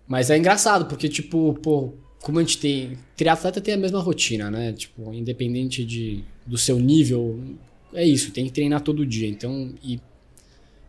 Mas 0.06 0.30
é 0.30 0.36
engraçado, 0.36 0.86
porque, 0.86 1.08
tipo, 1.08 1.54
pô, 1.62 1.92
como 2.20 2.38
a 2.38 2.42
gente 2.42 2.58
tem. 2.58 2.98
Triatleta 3.16 3.60
tem 3.60 3.74
a 3.74 3.76
mesma 3.76 4.00
rotina, 4.00 4.50
né? 4.50 4.72
Tipo, 4.72 5.12
independente 5.14 5.84
de, 5.84 6.24
do 6.44 6.58
seu 6.58 6.78
nível, 6.78 7.38
é 7.94 8.04
isso, 8.04 8.32
tem 8.32 8.44
que 8.46 8.52
treinar 8.52 8.80
todo 8.80 9.06
dia. 9.06 9.28
Então, 9.28 9.72
e 9.82 10.00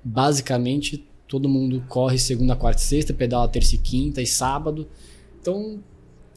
basicamente 0.04 1.04
todo 1.28 1.48
mundo 1.50 1.84
corre 1.88 2.18
segunda, 2.18 2.56
quarta 2.56 2.82
e 2.82 2.86
sexta, 2.86 3.14
pedala 3.14 3.48
terça 3.48 3.76
e 3.76 3.78
quinta 3.78 4.22
e 4.22 4.28
sábado. 4.28 4.88
Então, 5.42 5.80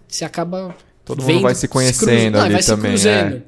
você 0.08 0.24
acaba. 0.24 0.76
Todo 1.04 1.20
mundo 1.20 1.26
vendo- 1.26 1.42
vai 1.42 1.54
se 1.54 1.68
conhecendo 1.68 2.08
cruza- 2.10 2.30
não, 2.30 2.40
ali 2.40 2.52
vai 2.54 2.62
se 2.62 2.68
também, 2.70 2.90
cruzando. 2.92 3.34
é. 3.36 3.42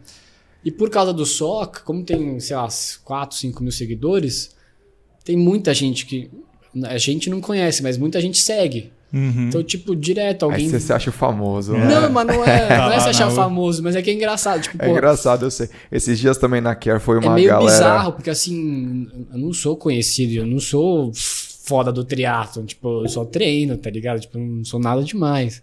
E 0.65 0.71
por 0.71 0.91
causa 0.91 1.13
do 1.13 1.25
SOC, 1.25 1.83
como 1.85 2.03
tem, 2.05 2.39
sei 2.41 2.57
lá, 2.57 2.69
4, 3.05 3.37
5 3.37 3.63
mil 3.63 3.73
seguidores, 3.73 4.51
tem 5.25 5.37
muita 5.37 5.73
gente 5.73 6.05
que. 6.07 6.31
A 6.85 6.99
gente 6.99 7.31
não 7.31 7.41
conhece, 7.41 7.83
mas 7.83 7.97
muita 7.97 8.21
gente 8.21 8.39
segue. 8.39 8.93
Uhum. 9.11 9.49
Então, 9.49 9.63
tipo, 9.63 9.97
direto, 9.97 10.43
alguém. 10.45 10.67
Aí 10.67 10.71
você 10.71 10.79
se 10.79 10.93
acha 10.93 11.09
o 11.09 11.13
famoso. 11.13 11.75
É. 11.75 11.79
né? 11.79 12.01
Não, 12.01 12.11
mas 12.13 12.27
não 12.27 12.45
é, 12.45 12.69
não 12.77 12.93
é 12.93 13.01
se 13.01 13.09
achar 13.09 13.31
famoso, 13.31 13.83
mas 13.83 13.97
é 13.97 14.03
que 14.03 14.11
é 14.11 14.13
engraçado. 14.13 14.61
Tipo, 14.61 14.77
É 14.83 14.87
pô, 14.87 14.93
engraçado, 14.93 15.47
eu 15.47 15.51
sei. 15.51 15.71
Esses 15.91 16.19
dias 16.19 16.37
também 16.37 16.61
na 16.61 16.75
Care 16.75 17.01
foi 17.01 17.17
é 17.17 17.21
uma 17.21 17.35
meio 17.35 17.49
galera. 17.49 17.71
bizarro, 17.73 18.13
porque 18.13 18.29
assim, 18.29 19.09
eu 19.33 19.39
não 19.39 19.53
sou 19.55 19.77
conhecido, 19.77 20.35
eu 20.35 20.47
não 20.47 20.61
sou 20.61 21.11
foda 21.15 21.91
do 21.91 22.05
triatlon, 22.05 22.67
tipo, 22.67 23.03
eu 23.03 23.09
só 23.09 23.25
treino, 23.25 23.79
tá 23.79 23.89
ligado? 23.89 24.21
Tipo, 24.21 24.37
eu 24.39 24.43
não 24.43 24.65
sou 24.65 24.79
nada 24.79 25.03
demais. 25.03 25.63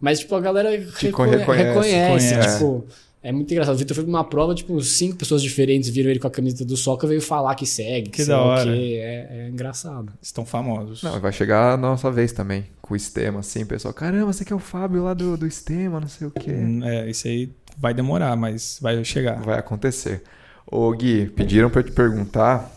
Mas, 0.00 0.20
tipo, 0.20 0.34
a 0.34 0.40
galera 0.40 0.70
reconhe- 0.70 1.36
reconhece, 1.36 1.64
reconhece, 1.68 2.34
conhece. 2.34 2.54
tipo... 2.58 2.86
É 2.88 3.09
muito 3.32 3.50
engraçado. 3.52 3.74
O 3.74 3.78
Vitor 3.78 3.94
foi 3.94 4.04
pra 4.04 4.10
uma 4.10 4.24
prova, 4.24 4.54
tipo, 4.54 4.80
cinco 4.82 5.16
pessoas 5.16 5.42
diferentes 5.42 5.90
viram 5.90 6.08
ele 6.10 6.18
com 6.18 6.26
a 6.26 6.30
camiseta 6.30 6.64
do 6.64 6.76
Soca 6.76 7.06
veio 7.06 7.20
falar 7.20 7.54
que 7.54 7.66
segue. 7.66 8.10
Que 8.10 8.24
da 8.24 8.40
hora. 8.40 8.74
É, 8.74 9.28
é 9.30 9.48
engraçado. 9.50 10.12
Estão 10.22 10.46
famosos. 10.46 11.02
Não, 11.02 11.20
vai 11.20 11.30
chegar 11.32 11.72
a 11.72 11.76
nossa 11.76 12.10
vez 12.10 12.32
também, 12.32 12.66
com 12.80 12.94
o 12.94 12.96
Estema, 12.96 13.40
assim, 13.40 13.66
pessoal. 13.66 13.92
Caramba, 13.92 14.32
você 14.32 14.44
que 14.44 14.52
é 14.52 14.56
o 14.56 14.60
Fábio 14.60 15.04
lá 15.04 15.12
do, 15.12 15.36
do 15.36 15.46
Estema, 15.46 16.00
não 16.00 16.08
sei 16.08 16.26
o 16.28 16.30
quê. 16.30 16.50
Hum, 16.52 16.82
É, 16.82 17.10
isso 17.10 17.28
aí 17.28 17.50
vai 17.76 17.92
demorar, 17.92 18.34
mas 18.36 18.78
vai 18.80 19.04
chegar. 19.04 19.40
Vai 19.42 19.58
acontecer. 19.58 20.22
Ô 20.66 20.90
Gui, 20.92 21.26
pediram 21.26 21.68
pra 21.68 21.80
eu 21.80 21.84
te 21.84 21.92
perguntar. 21.92 22.70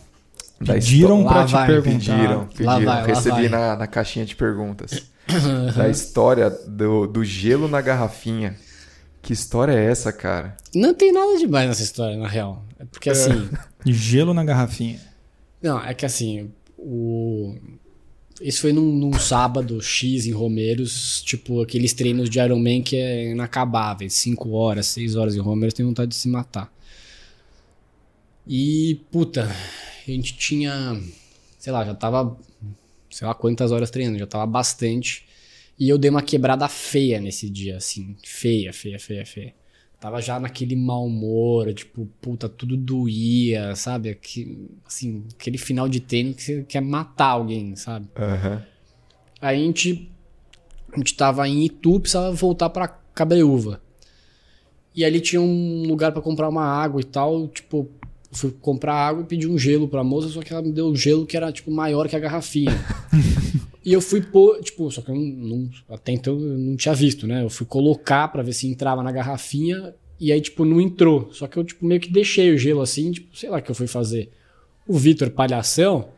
Pediram 0.64 1.24
pra 1.24 1.44
te 1.46 1.52
vai. 1.52 1.66
perguntar. 1.66 1.98
Pediram, 1.98 2.38
Lá 2.40 2.46
pediram. 2.46 2.66
vai, 2.66 2.84
lá 2.84 3.02
Recebi 3.06 3.48
na, 3.48 3.76
na 3.76 3.86
caixinha 3.86 4.24
de 4.24 4.36
perguntas. 4.36 5.02
da 5.74 5.88
história 5.88 6.50
do, 6.50 7.06
do 7.06 7.24
gelo 7.24 7.66
na 7.66 7.80
garrafinha. 7.80 8.56
Que 9.24 9.32
história 9.32 9.72
é 9.72 9.90
essa, 9.90 10.12
cara? 10.12 10.54
Não 10.74 10.92
tem 10.92 11.10
nada 11.10 11.38
demais 11.38 11.66
nessa 11.66 11.82
história, 11.82 12.14
na 12.16 12.28
real. 12.28 12.62
É 12.78 12.84
porque, 12.84 13.08
assim... 13.08 13.48
Gelo 13.86 14.34
na 14.34 14.44
garrafinha. 14.44 15.00
Não, 15.62 15.82
é 15.82 15.94
que 15.94 16.04
assim, 16.04 16.52
o... 16.78 17.56
Isso 18.40 18.60
foi 18.60 18.72
num, 18.72 18.92
num 18.92 19.14
sábado 19.14 19.80
X 19.80 20.26
em 20.26 20.32
Romeiros, 20.32 21.22
tipo 21.22 21.62
aqueles 21.62 21.94
treinos 21.94 22.28
de 22.28 22.38
Ironman 22.38 22.82
que 22.82 22.96
é 22.96 23.30
inacabáveis, 23.30 24.12
5 24.14 24.50
horas, 24.50 24.86
6 24.88 25.16
horas 25.16 25.34
em 25.34 25.40
Romeiros, 25.40 25.72
tem 25.72 25.86
vontade 25.86 26.10
de 26.10 26.16
se 26.16 26.28
matar. 26.28 26.70
E, 28.46 29.00
puta, 29.10 29.44
a 30.06 30.10
gente 30.10 30.36
tinha, 30.36 31.00
sei 31.58 31.72
lá, 31.72 31.82
já 31.82 31.94
tava, 31.94 32.36
sei 33.10 33.26
lá 33.26 33.34
quantas 33.34 33.72
horas 33.72 33.90
treinando, 33.90 34.18
já 34.18 34.26
tava 34.26 34.44
bastante. 34.46 35.26
E 35.78 35.88
eu 35.88 35.98
dei 35.98 36.10
uma 36.10 36.22
quebrada 36.22 36.68
feia 36.68 37.20
nesse 37.20 37.50
dia, 37.50 37.76
assim, 37.76 38.16
feia, 38.22 38.72
feia, 38.72 38.98
feia, 38.98 39.26
feia. 39.26 39.54
Tava 39.98 40.20
já 40.20 40.38
naquele 40.38 40.76
mau 40.76 41.06
humor, 41.06 41.72
tipo, 41.72 42.06
puta, 42.20 42.48
tudo 42.48 42.76
doía, 42.76 43.74
sabe? 43.74 44.10
Aqui, 44.10 44.68
assim, 44.86 45.24
aquele 45.34 45.58
final 45.58 45.88
de 45.88 45.98
treino 45.98 46.34
que 46.34 46.42
você 46.42 46.62
quer 46.62 46.82
matar 46.82 47.28
alguém, 47.28 47.74
sabe? 47.74 48.06
Aham. 48.16 48.62
Aí 49.40 49.62
a 49.62 49.64
gente, 49.64 50.10
a 50.92 50.98
gente 50.98 51.14
tava 51.14 51.48
em 51.48 51.64
Itu, 51.64 51.98
precisava 52.00 52.30
voltar 52.32 52.70
pra 52.70 52.86
Cabreúva. 52.86 53.80
E 54.94 55.04
ali 55.04 55.20
tinha 55.20 55.40
um 55.40 55.84
lugar 55.86 56.12
pra 56.12 56.22
comprar 56.22 56.48
uma 56.48 56.64
água 56.64 57.00
e 57.00 57.04
tal, 57.04 57.48
tipo, 57.48 57.88
fui 58.30 58.50
comprar 58.60 58.94
água 58.94 59.22
e 59.22 59.26
pedi 59.26 59.48
um 59.48 59.58
gelo 59.58 59.88
pra 59.88 60.04
moça, 60.04 60.28
só 60.28 60.40
que 60.40 60.52
ela 60.52 60.62
me 60.62 60.70
deu 60.70 60.88
um 60.88 60.94
gelo 60.94 61.26
que 61.26 61.36
era, 61.36 61.50
tipo, 61.50 61.70
maior 61.70 62.08
que 62.08 62.14
a 62.14 62.20
garrafinha. 62.20 62.72
e 63.84 63.92
eu 63.92 64.00
fui 64.00 64.20
pôr, 64.22 64.60
tipo, 64.60 64.90
só 64.90 65.02
que 65.02 65.10
eu 65.10 65.14
não, 65.14 65.22
não- 65.22 65.70
até 65.90 66.12
então 66.12 66.34
eu 66.38 66.58
não 66.58 66.76
tinha 66.76 66.94
visto, 66.94 67.26
né? 67.26 67.42
Eu 67.44 67.50
fui 67.50 67.66
colocar 67.66 68.28
pra 68.28 68.42
ver 68.42 68.52
se 68.52 68.66
entrava 68.66 69.02
na 69.02 69.12
garrafinha 69.12 69.94
e 70.18 70.32
aí, 70.32 70.40
tipo, 70.40 70.64
não 70.64 70.80
entrou. 70.80 71.28
Só 71.32 71.46
que 71.46 71.56
eu, 71.56 71.64
tipo, 71.64 71.84
meio 71.84 72.00
que 72.00 72.10
deixei 72.12 72.52
o 72.52 72.58
gelo 72.58 72.80
assim, 72.80 73.12
tipo, 73.12 73.36
sei 73.36 73.50
lá 73.50 73.58
o 73.58 73.62
que 73.62 73.70
eu 73.70 73.74
fui 73.74 73.86
fazer. 73.86 74.30
O 74.86 74.96
Vitor, 74.98 75.30
palhação, 75.30 76.08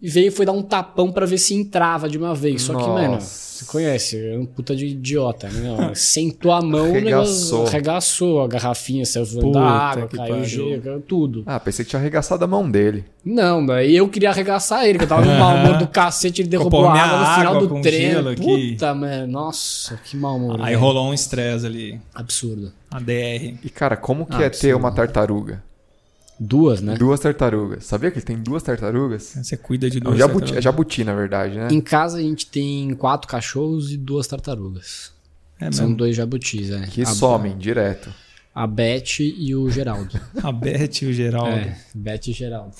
e 0.00 0.08
veio 0.08 0.28
e 0.28 0.30
foi 0.30 0.46
dar 0.46 0.52
um 0.52 0.62
tapão 0.62 1.10
pra 1.10 1.26
ver 1.26 1.38
se 1.38 1.54
entrava 1.54 2.08
de 2.08 2.16
uma 2.16 2.34
vez. 2.34 2.62
Só 2.62 2.74
que, 2.74 2.86
mano, 2.88 3.14
Nossa. 3.14 3.26
você 3.58 3.64
conhece, 3.64 4.16
é 4.16 4.38
um 4.38 4.46
puta 4.46 4.76
de 4.76 4.86
idiota, 4.86 5.48
né? 5.48 5.92
Sentou 5.94 6.52
a 6.52 6.62
mão, 6.62 6.86
Arregaçou. 6.90 7.66
arregaçou 7.66 8.42
a 8.42 8.46
garrafinha, 8.46 9.04
saiu 9.04 9.24
voando 9.24 9.46
Puta 9.48 9.58
da 9.58 9.66
água, 9.66 10.08
caiu 10.08 10.44
gelo, 10.44 11.00
tudo. 11.00 11.42
Ah, 11.46 11.58
pensei 11.58 11.84
que 11.84 11.90
tinha 11.90 11.98
arregaçado 12.00 12.44
a 12.44 12.46
mão 12.46 12.70
dele. 12.70 13.04
Não, 13.24 13.66
daí 13.66 13.96
eu 13.96 14.08
queria 14.08 14.30
arregaçar 14.30 14.84
ele, 14.86 14.98
que 14.98 15.04
eu 15.04 15.08
tava 15.08 15.24
no 15.24 15.38
mau 15.38 15.54
humor 15.56 15.78
do 15.78 15.86
cacete, 15.90 16.42
ele 16.42 16.48
derrubou 16.48 16.86
a 16.86 16.92
água 16.94 17.18
no 17.18 17.34
final 17.40 17.54
água 17.56 17.66
do 17.68 17.80
treino. 17.82 18.34
Puta, 18.36 18.94
mano, 18.94 19.26
nossa, 19.26 19.98
que 20.04 20.16
mau 20.16 20.36
humor. 20.36 20.60
Aí 20.60 20.66
velho. 20.74 20.78
rolou 20.80 21.08
um 21.08 21.14
estresse 21.14 21.66
ali. 21.66 22.00
Absurdo. 22.14 22.72
A 22.90 23.00
DR. 23.00 23.56
E, 23.64 23.68
cara, 23.68 23.96
como 23.96 24.24
que 24.24 24.36
Ah, 24.36 24.42
é 24.46 24.48
ter 24.50 24.56
sim. 24.56 24.72
uma 24.74 24.92
tartaruga? 24.92 25.62
Duas, 26.40 26.80
né? 26.80 26.94
Duas 26.96 27.18
tartarugas. 27.20 27.84
Sabia 27.84 28.10
que 28.10 28.18
ele 28.18 28.24
tem 28.26 28.36
duas 28.38 28.62
tartarugas? 28.62 29.34
Você 29.42 29.56
cuida 29.56 29.90
de 29.90 29.98
É 29.98 30.00
um 30.00 30.04
duas 30.04 30.18
jabuti, 30.18 30.34
é 30.36 30.38
tartarugas. 30.40 30.64
jabuti, 30.64 31.04
na 31.04 31.14
verdade, 31.14 31.56
né? 31.58 31.68
Em 31.70 31.80
casa 31.80 32.18
a 32.18 32.22
gente 32.22 32.46
tem 32.46 32.94
quatro 32.94 33.26
cachorros 33.28 33.92
e 33.92 33.96
duas 33.96 34.26
tartarugas. 34.26 35.12
É 35.60 35.72
São 35.72 35.92
dois 35.92 36.14
jabutis, 36.14 36.70
é. 36.70 36.86
Que 36.86 37.02
a, 37.02 37.06
somem 37.06 37.58
direto. 37.58 38.12
A 38.54 38.66
Beth 38.66 39.18
e 39.20 39.54
o 39.54 39.68
Geraldo. 39.70 40.18
A 40.42 40.52
Beth 40.52 41.02
e 41.02 41.06
o 41.06 41.12
Geraldo. 41.12 41.50
é, 41.50 41.76
Beth 41.94 42.28
e 42.28 42.32
Geraldo. 42.32 42.74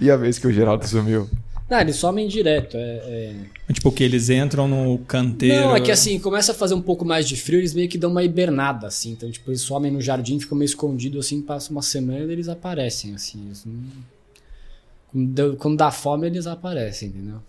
E 0.00 0.10
a 0.10 0.16
vez 0.16 0.38
que 0.38 0.46
o 0.46 0.52
Geraldo 0.52 0.86
sumiu? 0.86 1.28
Não, 1.68 1.80
eles 1.80 1.96
somem 1.96 2.28
direto. 2.28 2.76
É, 2.76 3.34
é... 3.68 3.72
Tipo 3.72 3.90
que 3.90 4.04
eles 4.04 4.30
entram 4.30 4.68
no 4.68 4.98
canteiro. 4.98 5.62
Não, 5.62 5.76
é 5.76 5.80
que 5.80 5.90
assim, 5.90 6.18
começa 6.20 6.52
a 6.52 6.54
fazer 6.54 6.74
um 6.74 6.80
pouco 6.80 7.04
mais 7.04 7.28
de 7.28 7.34
frio, 7.36 7.58
eles 7.58 7.74
meio 7.74 7.88
que 7.88 7.98
dão 7.98 8.10
uma 8.10 8.22
hibernada, 8.22 8.86
assim. 8.86 9.10
Então, 9.10 9.28
tipo, 9.30 9.50
eles 9.50 9.62
somem 9.62 9.90
no 9.90 10.00
jardim, 10.00 10.38
ficam 10.38 10.56
meio 10.56 10.66
escondidos, 10.66 11.26
assim, 11.26 11.42
passa 11.42 11.72
uma 11.72 11.82
semana 11.82 12.24
e 12.24 12.32
eles 12.32 12.48
aparecem, 12.48 13.14
assim. 13.14 13.46
Eles 13.46 13.64
não... 13.64 13.74
quando, 15.12 15.28
deu- 15.32 15.56
quando 15.56 15.76
dá 15.76 15.90
fome, 15.90 16.28
eles 16.28 16.46
aparecem, 16.46 17.08
entendeu? 17.08 17.42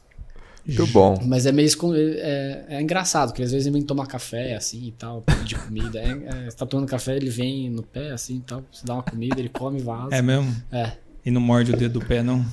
Muito 0.66 0.88
bom. 0.88 1.18
Mas 1.24 1.46
é 1.46 1.52
meio 1.52 1.68
escon- 1.68 1.94
é, 1.96 2.66
é 2.70 2.82
engraçado, 2.82 3.30
porque 3.30 3.44
às 3.44 3.52
vezes 3.52 3.68
ele 3.68 3.74
vem 3.76 3.84
tomar 3.84 4.06
café, 4.08 4.56
assim, 4.56 4.88
e 4.88 4.92
tal, 4.92 5.22
pedir 5.22 5.58
comida. 5.60 6.00
É, 6.00 6.10
é, 6.10 6.50
você 6.50 6.58
tá 6.58 6.66
tomando 6.66 6.90
café, 6.90 7.16
ele 7.16 7.30
vem 7.30 7.70
no 7.70 7.84
pé, 7.84 8.12
assim, 8.12 8.38
e 8.38 8.42
tal, 8.42 8.64
você 8.72 8.86
dá 8.86 8.96
uma 8.96 9.04
comida, 9.04 9.40
ele 9.40 9.48
come 9.48 9.80
e 9.80 9.84
vaza. 9.84 10.14
É 10.14 10.22
mesmo? 10.22 10.54
É. 10.72 10.92
E 11.26 11.30
não 11.32 11.40
morde 11.40 11.72
o 11.72 11.78
dedo 11.78 12.00
do 12.00 12.06
pé, 12.06 12.22
não? 12.22 12.46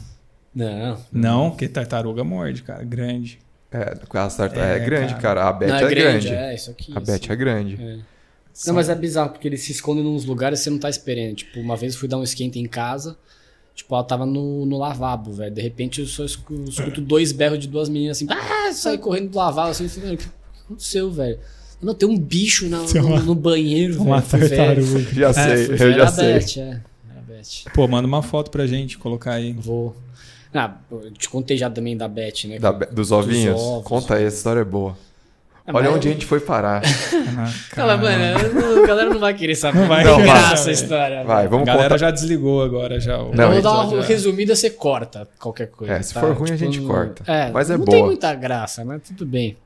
Não. 0.54 0.98
Não, 1.12 1.50
porque 1.50 1.68
tartaruga 1.68 2.22
morde, 2.22 2.62
cara. 2.62 2.84
Grande. 2.84 3.38
É, 3.72 3.92
as 4.18 4.36
tarta- 4.36 4.60
É, 4.60 4.76
é, 4.76 4.78
grande, 4.84 5.14
cara. 5.14 5.20
cara. 5.22 5.48
A 5.48 5.52
Beth 5.52 5.66
Não, 5.68 5.76
é, 5.78 5.88
grande. 5.94 6.28
É, 6.28 6.54
isso 6.54 6.70
aqui. 6.70 6.92
A. 6.96 7.00
Beth 7.00 7.20
é 7.28 7.36
grande. 7.36 7.74
É. 7.82 7.98
Não, 8.68 8.74
mas 8.74 8.88
é 8.88 8.94
bizarro, 8.94 9.30
porque 9.30 9.48
eles 9.48 9.62
se 9.62 9.72
escondem 9.72 10.04
nos 10.04 10.24
lugares 10.24 10.60
que 10.60 10.64
você 10.64 10.70
não 10.70 10.78
tá 10.78 10.88
esperando. 10.88 11.34
Tipo, 11.34 11.58
uma 11.58 11.76
vez 11.76 11.94
eu 11.94 11.98
fui 11.98 12.08
dar 12.08 12.18
um 12.18 12.22
esquenta 12.22 12.56
em 12.56 12.66
casa, 12.66 13.16
tipo, 13.74 13.92
ela 13.92 14.04
tava 14.04 14.24
no, 14.24 14.64
no 14.64 14.78
lavabo, 14.78 15.32
velho. 15.32 15.52
De 15.52 15.60
repente 15.60 16.00
eu 16.00 16.06
só 16.06 16.24
escu- 16.24 16.64
escuto 16.68 17.00
dois 17.00 17.32
berros 17.32 17.58
de 17.58 17.66
duas 17.66 17.88
meninas 17.88 18.16
assim, 18.18 18.28
ah, 18.30 18.72
sai 18.72 18.96
correndo 18.96 19.30
do 19.30 19.38
lavabo, 19.38 19.70
assim, 19.70 19.90
"Mano, 20.00 20.14
o 20.14 20.16
que, 20.18 20.26
aconteceu, 20.66 21.10
velho? 21.10 21.36
Não, 21.82 21.92
tem 21.94 22.08
um 22.08 22.16
bicho 22.16 22.68
na- 22.68 22.84
Tem 22.84 23.00
uma- 23.02 23.18
no, 23.18 23.26
no 23.26 23.34
banheiro, 23.34 24.00
Uma 24.00 24.20
velho. 24.20 24.48
Tartaruga. 24.56 25.00
Já 25.12 25.30
É, 25.30 25.32
sei, 25.32 25.66
eu 25.72 25.76
já 25.76 25.84
era 25.86 26.04
a 26.04 26.12
sei. 26.12 26.32
Beth, 26.34 26.56
é. 26.58 26.60
Era 27.10 27.18
a 27.18 27.22
Beth. 27.22 27.72
Pô, 27.74 27.88
manda 27.88 28.06
uma 28.06 28.22
foto 28.22 28.52
pra 28.52 28.68
gente 28.68 28.96
colocar 28.98 29.32
aí. 29.32 29.52
Vou. 29.52 29.96
Ah, 30.54 30.76
eu 30.90 31.10
te 31.10 31.28
contei 31.28 31.56
já 31.56 31.68
também 31.68 31.96
da 31.96 32.06
Beth, 32.06 32.44
né? 32.46 32.58
Da 32.60 32.70
dos 32.70 33.10
ovinhos? 33.10 33.60
ovos. 33.60 33.84
Conta 33.88 34.14
aí, 34.14 34.24
essa 34.24 34.36
história 34.36 34.60
é 34.60 34.64
boa. 34.64 34.96
Ah, 35.66 35.72
Olha 35.74 35.90
onde 35.90 36.06
a 36.06 36.10
eu- 36.10 36.14
gente 36.14 36.26
foi 36.26 36.38
parar. 36.40 36.82
Caramba. 37.70 38.02
mano, 38.02 38.82
a 38.84 38.86
galera 38.86 39.10
não 39.10 39.18
vai 39.18 39.34
querer 39.34 39.54
saber. 39.56 39.78
Não 39.80 39.88
vai 39.88 40.04
Não 40.04 40.18
vai 40.24 40.52
essa 40.52 40.70
história. 40.70 41.24
Vai. 41.24 41.46
A 41.46 41.48
vamos 41.48 41.66
galera 41.66 41.84
contar. 41.94 41.98
já 41.98 42.10
desligou 42.10 42.62
agora 42.62 43.00
já. 43.00 43.18
o- 43.20 43.34
Não, 43.34 43.48
Vamos 43.48 43.58
a 43.58 43.60
dar 43.62 43.80
uma 43.86 44.02
já- 44.02 44.06
resumida, 44.08 44.54
você 44.54 44.70
corta 44.70 45.26
qualquer 45.40 45.68
coisa. 45.68 45.94
É, 45.94 46.02
se 46.02 46.14
tá? 46.14 46.20
for 46.20 46.32
ruim, 46.36 46.50
a 46.52 46.56
gente 46.56 46.78
não- 46.80 46.86
corta. 46.86 47.24
É, 47.26 47.50
Mas 47.50 47.70
é 47.70 47.76
não 47.76 47.84
boa. 47.84 47.96
tem 47.96 48.04
muita 48.04 48.32
graça, 48.34 48.84
mas 48.84 49.02
tudo 49.02 49.24
bem. 49.26 49.56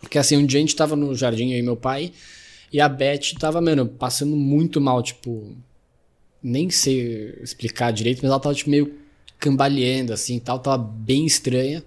Porque 0.00 0.18
assim, 0.18 0.36
um 0.36 0.44
dia 0.44 0.58
a 0.58 0.60
gente 0.60 0.76
tava 0.76 0.94
no 0.96 1.14
jardim, 1.14 1.52
eu 1.52 1.58
e 1.58 1.62
meu 1.62 1.76
pai, 1.76 2.12
e 2.72 2.80
a 2.80 2.88
Beth 2.88 3.34
tava, 3.38 3.60
mano, 3.60 3.86
passando 3.86 4.34
muito 4.36 4.80
mal, 4.80 5.02
tipo. 5.02 5.56
Nem 6.42 6.68
sei 6.70 7.36
explicar 7.42 7.92
direito, 7.92 8.18
mas 8.22 8.30
ela 8.30 8.38
tava 8.40 8.54
tipo, 8.54 8.70
meio 8.70 8.92
cambaleando, 9.38 10.12
assim 10.12 10.36
e 10.36 10.40
tal, 10.40 10.58
tava 10.58 10.78
bem 10.78 11.24
estranha. 11.24 11.82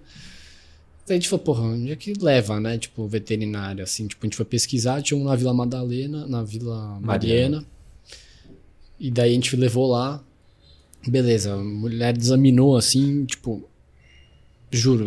Daí 1.06 1.16
a 1.16 1.20
gente 1.20 1.28
falou, 1.28 1.44
porra, 1.44 1.62
onde 1.62 1.90
é 1.90 1.96
que 1.96 2.12
leva, 2.14 2.60
né? 2.60 2.78
Tipo, 2.78 3.06
veterinário, 3.06 3.82
assim. 3.82 4.06
Tipo, 4.06 4.24
a 4.24 4.26
gente 4.26 4.36
foi 4.36 4.44
pesquisar, 4.44 5.02
tinha 5.02 5.18
um 5.18 5.24
na 5.24 5.34
Vila 5.34 5.52
Madalena, 5.52 6.26
na 6.26 6.42
Vila 6.42 6.98
Mariana. 7.00 7.64
E 8.98 9.10
daí 9.10 9.32
a 9.32 9.34
gente 9.34 9.56
levou 9.56 9.90
lá. 9.90 10.22
Beleza, 11.06 11.54
a 11.54 11.56
mulher 11.56 12.16
examinou 12.16 12.76
assim, 12.76 13.24
tipo. 13.24 13.68
Juro, 14.70 15.06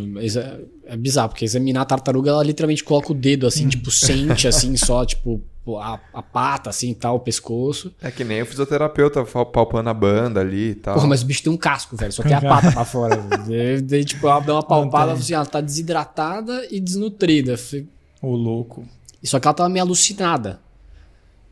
é 0.85 0.95
bizarro, 0.95 1.29
porque 1.29 1.43
examinar 1.43 1.81
a 1.81 1.85
tartaruga, 1.85 2.29
ela 2.29 2.43
literalmente 2.43 2.83
coloca 2.83 3.11
o 3.11 3.15
dedo 3.15 3.47
assim, 3.47 3.67
tipo, 3.67 3.89
sente 3.89 4.47
assim, 4.47 4.77
só, 4.77 5.03
tipo, 5.03 5.41
a, 5.79 5.99
a 6.13 6.21
pata, 6.21 6.69
assim 6.69 6.91
e 6.91 6.95
tal, 6.95 7.15
o 7.15 7.19
pescoço. 7.19 7.93
É 8.01 8.11
que 8.11 8.23
nem 8.23 8.41
o 8.41 8.45
fisioterapeuta 8.45 9.25
palpando 9.25 9.89
a 9.89 9.93
banda 9.93 10.39
ali 10.41 10.71
e 10.71 10.75
tal. 10.75 10.95
Porra, 10.95 11.07
mas 11.07 11.23
o 11.23 11.25
bicho 11.25 11.43
tem 11.43 11.51
um 11.51 11.57
casco, 11.57 11.95
velho, 11.95 12.11
só 12.11 12.21
tem 12.21 12.33
a 12.33 12.41
pata 12.41 12.71
pra 12.71 12.85
fora. 12.85 13.17
Daí, 13.47 13.81
daí, 13.81 14.05
tipo, 14.05 14.27
ela 14.27 14.39
dá 14.39 14.53
uma 14.53 14.63
palpada, 14.63 15.13
assim, 15.13 15.33
ela 15.33 15.45
tá 15.45 15.61
desidratada 15.61 16.67
e 16.69 16.79
desnutrida. 16.79 17.53
Eu 17.53 17.57
falei, 17.57 17.87
Ô, 18.21 18.35
louco. 18.35 18.87
E 19.21 19.27
Só 19.27 19.39
que 19.39 19.47
ela 19.47 19.53
tava 19.53 19.69
meio 19.69 19.85
alucinada. 19.85 20.59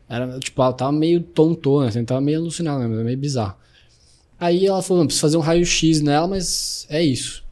Era, 0.08 0.38
tipo, 0.38 0.60
ela 0.60 0.72
tava 0.72 0.92
meio 0.92 1.20
tontona, 1.20 1.88
assim, 1.88 2.04
tava 2.04 2.20
meio 2.20 2.38
alucinada, 2.38 2.86
né, 2.86 3.02
meio 3.02 3.18
bizarro. 3.18 3.54
Aí 4.38 4.66
ela 4.66 4.82
falou, 4.82 5.02
não, 5.02 5.06
preciso 5.06 5.22
fazer 5.22 5.36
um 5.36 5.40
raio-x 5.40 6.00
nela, 6.00 6.26
mas 6.26 6.86
é 6.90 7.02
isso. 7.02 7.43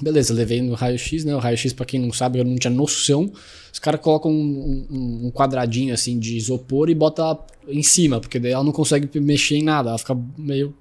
Beleza, 0.00 0.34
levei 0.34 0.60
no 0.60 0.74
raio-x, 0.74 1.24
né? 1.24 1.34
O 1.34 1.38
raio-x, 1.38 1.72
pra 1.72 1.86
quem 1.86 1.98
não 2.00 2.12
sabe, 2.12 2.38
eu 2.38 2.44
não 2.44 2.56
tinha 2.56 2.70
noção. 2.70 3.32
Os 3.72 3.78
caras 3.78 4.00
colocam 4.00 4.30
um, 4.30 4.86
um- 4.90 5.26
um 5.26 5.30
quadradinho, 5.30 5.94
assim, 5.94 6.18
de 6.18 6.36
isopor 6.36 6.90
e 6.90 6.94
bota 6.94 7.38
em 7.66 7.82
cima, 7.82 8.20
porque 8.20 8.38
daí 8.38 8.52
ela 8.52 8.62
não 8.64 8.72
consegue 8.72 9.18
mexer 9.20 9.56
em 9.56 9.62
nada, 9.62 9.88
ela 9.90 9.98
fica 9.98 10.14
meio 10.36 10.74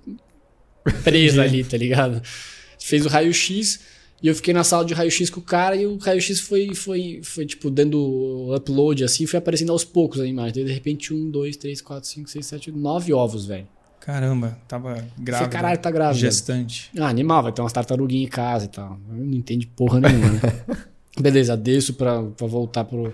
presa 1.04 1.44
ali, 1.44 1.64
tá 1.64 1.78
ligado? 1.78 2.22
Fez 2.80 3.06
o 3.06 3.10
raio-x 3.10 3.80
e 4.22 4.28
eu 4.28 4.36
fiquei 4.36 4.54
na 4.54 4.64
sala 4.64 4.84
de 4.86 4.94
raio-x 4.94 5.30
com 5.30 5.40
o 5.40 5.44
cara 5.44 5.76
e 5.76 5.86
o 5.86 5.98
raio-x 5.98 6.40
foi, 6.42 6.74
foi, 6.76 7.22
foi, 7.24 7.46
tipo, 7.46 7.70
dando 7.72 8.54
upload, 8.56 9.04
assim, 9.04 9.26
foi 9.26 9.38
aparecendo 9.40 9.72
aos 9.72 9.84
poucos 9.84 10.20
a 10.20 10.28
imagem. 10.28 10.54
Daí, 10.56 10.66
de 10.66 10.72
repente, 10.74 11.14
um, 11.14 11.30
dois, 11.30 11.56
três, 11.58 11.82
quatro, 11.82 12.08
cinco, 12.10 12.30
seis, 12.30 12.46
sete, 12.46 12.72
nove 12.72 13.14
ovos, 13.14 13.46
velho. 13.46 13.68
Caramba, 14.06 14.56
tava 14.68 15.04
grávida. 15.18 15.50
caralho, 15.50 15.80
tá 15.80 15.90
grávida. 15.90 16.20
Gestante. 16.20 16.92
Ah, 16.96 17.08
animal, 17.08 17.42
vai 17.42 17.52
ter 17.52 17.62
umas 17.62 17.74
tartaruguinhas 17.74 18.28
em 18.28 18.30
casa 18.30 18.66
e 18.66 18.68
tal. 18.68 19.00
Eu 19.10 19.26
não 19.26 19.34
entende 19.34 19.66
porra 19.66 20.00
nenhuma, 20.00 20.30
né? 20.30 20.40
Beleza, 21.20 21.58
desço 21.58 21.96
pra, 21.96 22.22
pra 22.22 22.46
voltar 22.46 22.84
pro, 22.84 23.12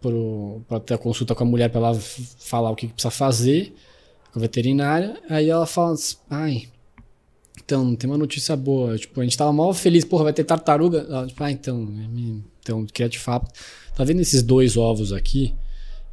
pro. 0.00 0.62
pra 0.68 0.78
ter 0.78 0.94
a 0.94 0.98
consulta 0.98 1.34
com 1.34 1.42
a 1.42 1.46
mulher 1.46 1.68
pra 1.68 1.80
ela 1.80 1.98
falar 2.38 2.70
o 2.70 2.76
que, 2.76 2.86
que 2.86 2.92
precisa 2.92 3.10
fazer 3.10 3.74
com 4.32 4.38
a 4.38 4.42
veterinária. 4.42 5.20
Aí 5.28 5.50
ela 5.50 5.66
fala 5.66 5.94
assim, 5.94 6.16
ai. 6.30 6.68
Então, 7.64 7.96
tem 7.96 8.08
uma 8.08 8.18
notícia 8.18 8.54
boa. 8.54 8.96
Tipo, 8.96 9.20
a 9.20 9.24
gente 9.24 9.36
tava 9.36 9.52
mal 9.52 9.74
feliz, 9.74 10.04
porra, 10.04 10.24
vai 10.24 10.32
ter 10.32 10.44
tartaruga. 10.44 11.06
Ela, 11.08 11.26
tipo, 11.26 11.42
ah, 11.42 11.50
então, 11.50 11.88
é 11.98 12.40
então, 12.60 12.86
queria 12.86 13.08
te 13.08 13.18
falar. 13.18 13.48
Tá 13.96 14.04
vendo 14.04 14.20
esses 14.20 14.44
dois 14.44 14.76
ovos 14.76 15.12
aqui? 15.12 15.52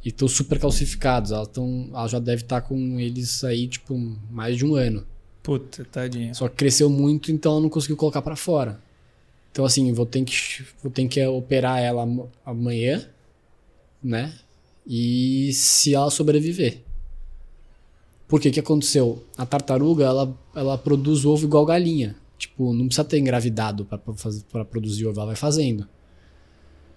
E 0.04 0.08
estão 0.08 0.26
super 0.28 0.58
calcificados. 0.58 1.30
Ela, 1.30 1.46
tão, 1.46 1.88
ela 1.92 2.08
já 2.08 2.18
deve 2.18 2.42
estar 2.42 2.60
com 2.62 2.98
eles 2.98 3.44
aí, 3.44 3.68
tipo, 3.68 3.96
mais 4.30 4.56
de 4.56 4.64
um 4.64 4.74
ano. 4.74 5.06
Puta, 5.42 5.84
tadinha. 5.84 6.32
Só 6.34 6.48
que 6.48 6.56
cresceu 6.56 6.88
muito, 6.90 7.30
então 7.32 7.52
ela 7.52 7.60
não 7.60 7.68
conseguiu 7.68 7.96
colocar 7.96 8.22
pra 8.22 8.36
fora. 8.36 8.80
Então, 9.52 9.64
assim, 9.64 9.92
vou 9.92 10.06
ter 10.06 10.22
que, 10.24 10.64
vou 10.82 10.92
ter 10.92 11.06
que 11.08 11.24
operar 11.26 11.78
ela 11.80 12.02
am- 12.02 12.28
amanhã, 12.46 13.06
né? 14.02 14.32
E 14.86 15.50
se 15.52 15.94
ela 15.94 16.10
sobreviver. 16.10 16.82
Por 18.28 18.40
que 18.40 18.50
que 18.50 18.60
aconteceu? 18.60 19.24
A 19.36 19.44
tartaruga, 19.44 20.04
ela, 20.04 20.38
ela 20.54 20.78
produz 20.78 21.24
ovo 21.24 21.44
igual 21.46 21.66
galinha. 21.66 22.14
Tipo, 22.38 22.72
não 22.72 22.86
precisa 22.86 23.04
ter 23.04 23.18
engravidado 23.18 23.84
pra 23.84 24.64
produzir 24.64 25.06
ovo, 25.06 25.18
ela 25.18 25.26
vai 25.26 25.36
fazendo. 25.36 25.86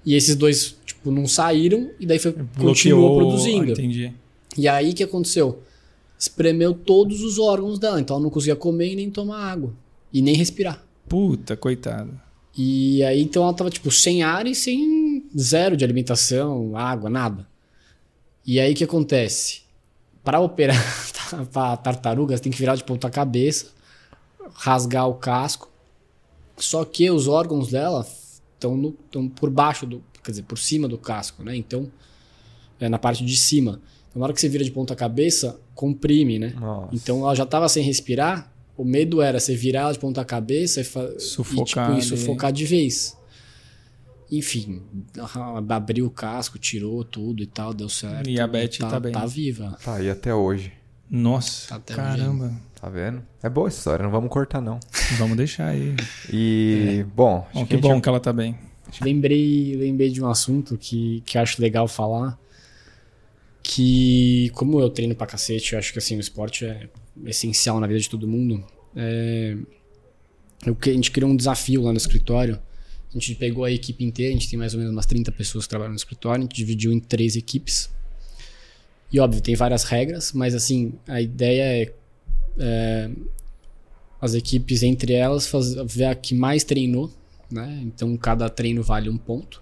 E 0.06 0.14
esses 0.16 0.36
dois, 0.36 0.78
tipo, 1.04 1.12
não 1.12 1.28
saíram 1.28 1.92
e 2.00 2.06
daí 2.06 2.18
foi, 2.18 2.34
continuou 2.58 3.18
produzindo. 3.18 3.74
Entendi. 3.74 4.14
E 4.58 4.68
aí 4.68 4.92
o 4.92 4.96
que 4.96 5.04
aconteceu? 5.04 5.62
Espremeu 6.18 6.74
todos 6.74 7.22
os 7.22 7.38
órgãos 7.38 7.78
dela, 7.78 8.00
então 8.00 8.16
ela 8.16 8.24
não 8.24 8.30
conseguia 8.30 8.56
comer 8.56 8.94
e 8.94 8.96
nem 8.96 9.10
tomar 9.10 9.44
água. 9.44 9.74
E 10.14 10.22
nem 10.22 10.36
respirar. 10.36 10.82
Puta, 11.10 11.58
coitada. 11.58 12.10
E 12.56 13.04
aí 13.04 13.22
então 13.22 13.44
ela 13.44 13.54
tava 13.54 13.70
tipo 13.70 13.92
sem 13.92 14.24
ar 14.24 14.48
e 14.48 14.56
sem 14.56 15.26
zero 15.38 15.76
de 15.76 15.84
alimentação, 15.84 16.78
água, 16.78 17.10
nada. 17.10 17.46
E 18.46 18.60
aí 18.60 18.72
o 18.72 18.76
que 18.76 18.84
acontece? 18.84 19.64
Para 20.24 20.40
operar 20.40 20.78
a 21.54 21.76
tartaruga, 21.76 22.38
você 22.38 22.44
tem 22.44 22.52
que 22.52 22.58
virar 22.58 22.76
de 22.76 22.84
ponta 22.84 23.10
cabeça, 23.10 23.68
rasgar 24.54 25.10
o 25.10 25.16
casco. 25.16 25.70
Só 26.56 26.86
que 26.86 27.10
os 27.10 27.28
órgãos 27.28 27.72
dela 27.72 28.08
estão 28.54 28.94
estão 29.06 29.28
por 29.28 29.50
baixo 29.50 29.86
do, 29.86 30.04
quer 30.24 30.32
dizer, 30.32 30.44
por 30.44 30.58
cima 30.58 30.88
do 30.88 30.98
casco, 30.98 31.44
né? 31.44 31.56
Então, 31.56 31.92
é 32.80 32.88
na 32.90 32.98
parte 33.00 33.24
de 33.26 33.36
cima. 33.38 33.82
Então, 34.10 34.20
na 34.20 34.26
hora 34.26 34.34
que 34.34 34.40
você 34.42 34.50
vira 34.50 34.64
de 34.64 34.72
ponta 34.72 34.96
cabeça, 34.96 35.60
comprime, 35.76 36.38
né? 36.40 36.54
Nossa. 36.60 36.90
Então 36.96 37.20
ela 37.22 37.34
já 37.36 37.46
tava 37.46 37.68
sem 37.70 37.84
respirar. 37.84 38.52
O 38.76 38.84
medo 38.84 39.22
era 39.22 39.40
você 39.40 39.56
virar 39.56 39.82
ela 39.82 39.92
de 39.94 40.00
ponta 40.00 40.24
cabeça 40.26 40.82
e, 40.82 40.84
fa- 40.84 41.20
Sufocar 41.20 41.92
e, 41.92 42.02
tipo, 42.02 42.16
e 42.16 42.18
sufocar 42.18 42.52
de 42.52 42.66
vez. 42.66 43.16
Enfim, 44.32 44.82
abriu 45.70 46.08
o 46.08 46.10
casco, 46.10 46.58
tirou 46.58 47.04
tudo 47.04 47.44
e 47.44 47.46
tal, 47.46 47.74
deu 47.74 47.88
certo. 47.88 48.28
E 48.30 48.40
a 48.40 48.48
Beth 48.48 48.80
tá 48.80 49.00
bem. 49.00 49.12
Tá 49.12 49.26
viva. 49.28 49.78
Tá 49.84 49.96
aí 49.96 50.10
até 50.10 50.34
hoje. 50.34 50.74
Nossa, 51.10 51.68
Tá 51.70 51.76
até 51.76 51.94
caramba. 51.94 52.52
Tá 52.82 52.90
vendo? 52.90 53.22
É 53.44 53.50
boa 53.50 53.68
essa 53.68 53.78
história, 53.78 54.04
não 54.04 54.12
vamos 54.12 54.30
cortar 54.32 54.60
não. 54.60 54.80
Vamos 55.20 55.38
deixar 55.38 55.68
aí. 55.68 55.96
E, 56.32 57.06
bom, 57.16 57.46
acho 57.50 57.54
Bom, 57.54 57.62
que 57.62 57.68
que 57.68 57.74
a 57.74 57.78
gente 57.78 57.88
bom 57.88 58.02
que 58.02 58.10
ela 58.10 58.20
tá 58.20 58.34
bem. 58.34 58.58
Lembrei, 59.02 59.76
lembrei 59.76 60.10
de 60.10 60.22
um 60.22 60.28
assunto 60.28 60.78
que, 60.78 61.22
que 61.26 61.38
acho 61.38 61.62
legal 61.62 61.88
falar. 61.88 62.38
que, 63.62 64.52
como 64.54 64.80
eu 64.80 64.90
treino 64.90 65.16
pra 65.16 65.26
cacete, 65.26 65.74
eu 65.74 65.80
acho 65.80 65.94
que 65.94 66.00
assim, 66.00 66.18
o 66.18 66.20
esporte 66.20 66.66
é 66.66 66.90
essencial 67.26 67.80
na 67.80 67.88
vida 67.88 68.00
de 68.00 68.10
todo 68.10 68.28
mundo. 68.28 68.64
É, 68.96 69.56
eu, 70.66 70.78
a 70.80 70.90
gente 70.90 71.12
criou 71.12 71.32
um 71.32 71.36
desafio 71.36 71.82
lá 71.82 71.92
no 71.92 71.98
escritório. 71.98 72.60
A 73.10 73.14
gente 73.14 73.36
pegou 73.36 73.64
a 73.64 73.72
equipe 73.72 74.04
inteira, 74.04 74.32
a 74.32 74.34
gente 74.34 74.50
tem 74.50 74.58
mais 74.58 74.74
ou 74.74 74.80
menos 74.80 74.94
umas 74.94 75.06
30 75.06 75.32
pessoas 75.32 75.66
que 75.66 75.70
trabalham 75.70 75.92
no 75.92 75.98
escritório, 75.98 76.40
a 76.40 76.44
gente 76.44 76.56
dividiu 76.56 76.92
em 76.92 77.00
três 77.00 77.36
equipes. 77.36 77.90
E 79.12 79.20
óbvio, 79.20 79.40
tem 79.42 79.56
várias 79.56 79.84
regras, 79.84 80.34
mas 80.34 80.56
assim, 80.56 80.94
a 81.08 81.22
ideia 81.22 81.84
é, 81.84 81.94
é 82.58 83.12
as 84.20 84.34
equipes 84.34 84.82
entre 84.82 85.14
elas 85.14 85.46
fazer, 85.46 85.84
ver 85.86 86.06
a 86.06 86.16
que 86.16 86.34
mais 86.34 86.64
treinou, 86.64 87.12
né? 87.54 87.82
Então 87.84 88.16
cada 88.18 88.50
treino 88.50 88.84
vale 88.84 89.10
um 89.10 89.18
ponto. 89.18 89.62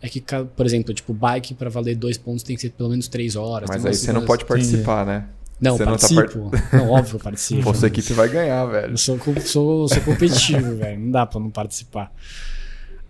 É 0.00 0.08
que, 0.08 0.22
por 0.56 0.64
exemplo, 0.64 0.94
tipo, 0.94 1.12
bike 1.12 1.54
para 1.54 1.68
valer 1.68 1.96
dois 1.96 2.16
pontos 2.16 2.44
tem 2.44 2.54
que 2.54 2.62
ser 2.62 2.70
pelo 2.70 2.88
menos 2.88 3.08
três 3.08 3.34
horas. 3.34 3.68
Mas 3.68 3.84
aí 3.84 3.94
você 3.94 4.12
não 4.12 4.24
pode 4.24 4.44
participar, 4.44 5.04
né? 5.04 5.28
Não, 5.60 5.76
Você 5.76 5.84
participo. 5.84 6.38
não 6.38 6.50
tá 6.50 6.76
Não, 6.76 6.90
óbvio 6.90 7.18
participo. 7.18 7.62
Pô, 7.62 7.74
sua 7.74 7.88
equipe 7.88 8.12
vai 8.12 8.28
ganhar, 8.28 8.64
velho. 8.66 8.92
Eu 8.92 8.96
sou, 8.96 9.18
sou, 9.44 9.88
sou 9.88 10.00
competitivo, 10.02 10.74
velho. 10.78 11.00
Não 11.00 11.10
dá 11.10 11.26
pra 11.26 11.40
não 11.40 11.50
participar. 11.50 12.14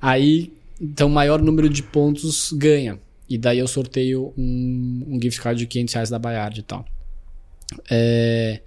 Aí, 0.01 0.53
então, 0.81 1.09
o 1.09 1.11
maior 1.11 1.43
número 1.43 1.69
de 1.69 1.83
pontos 1.83 2.53
ganha. 2.53 2.99
E 3.29 3.37
daí 3.37 3.59
eu 3.59 3.69
sorteio 3.69 4.33
um, 4.39 5.05
um 5.07 5.21
gift 5.23 5.43
card 5.43 5.61
de 5.61 5.67
500 5.67 5.95
reais 5.95 6.11
da 6.11 6.19
Bayard 6.19 6.59
e 6.59 6.63
tal. 6.63 6.87
É, 7.91 8.63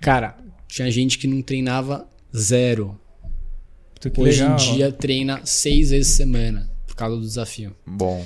cara, 0.00 0.38
tinha 0.66 0.90
gente 0.90 1.18
que 1.18 1.26
não 1.26 1.42
treinava 1.42 2.06
zero. 2.34 2.98
Puta, 4.02 4.10
que 4.10 4.20
Hoje 4.20 4.42
legal. 4.42 4.56
em 4.58 4.74
dia 4.74 4.92
treina 4.92 5.40
seis 5.44 5.90
vezes 5.90 6.12
semana 6.12 6.68
por 6.86 6.96
causa 6.96 7.16
do 7.16 7.22
desafio. 7.22 7.74
Bom, 7.86 8.24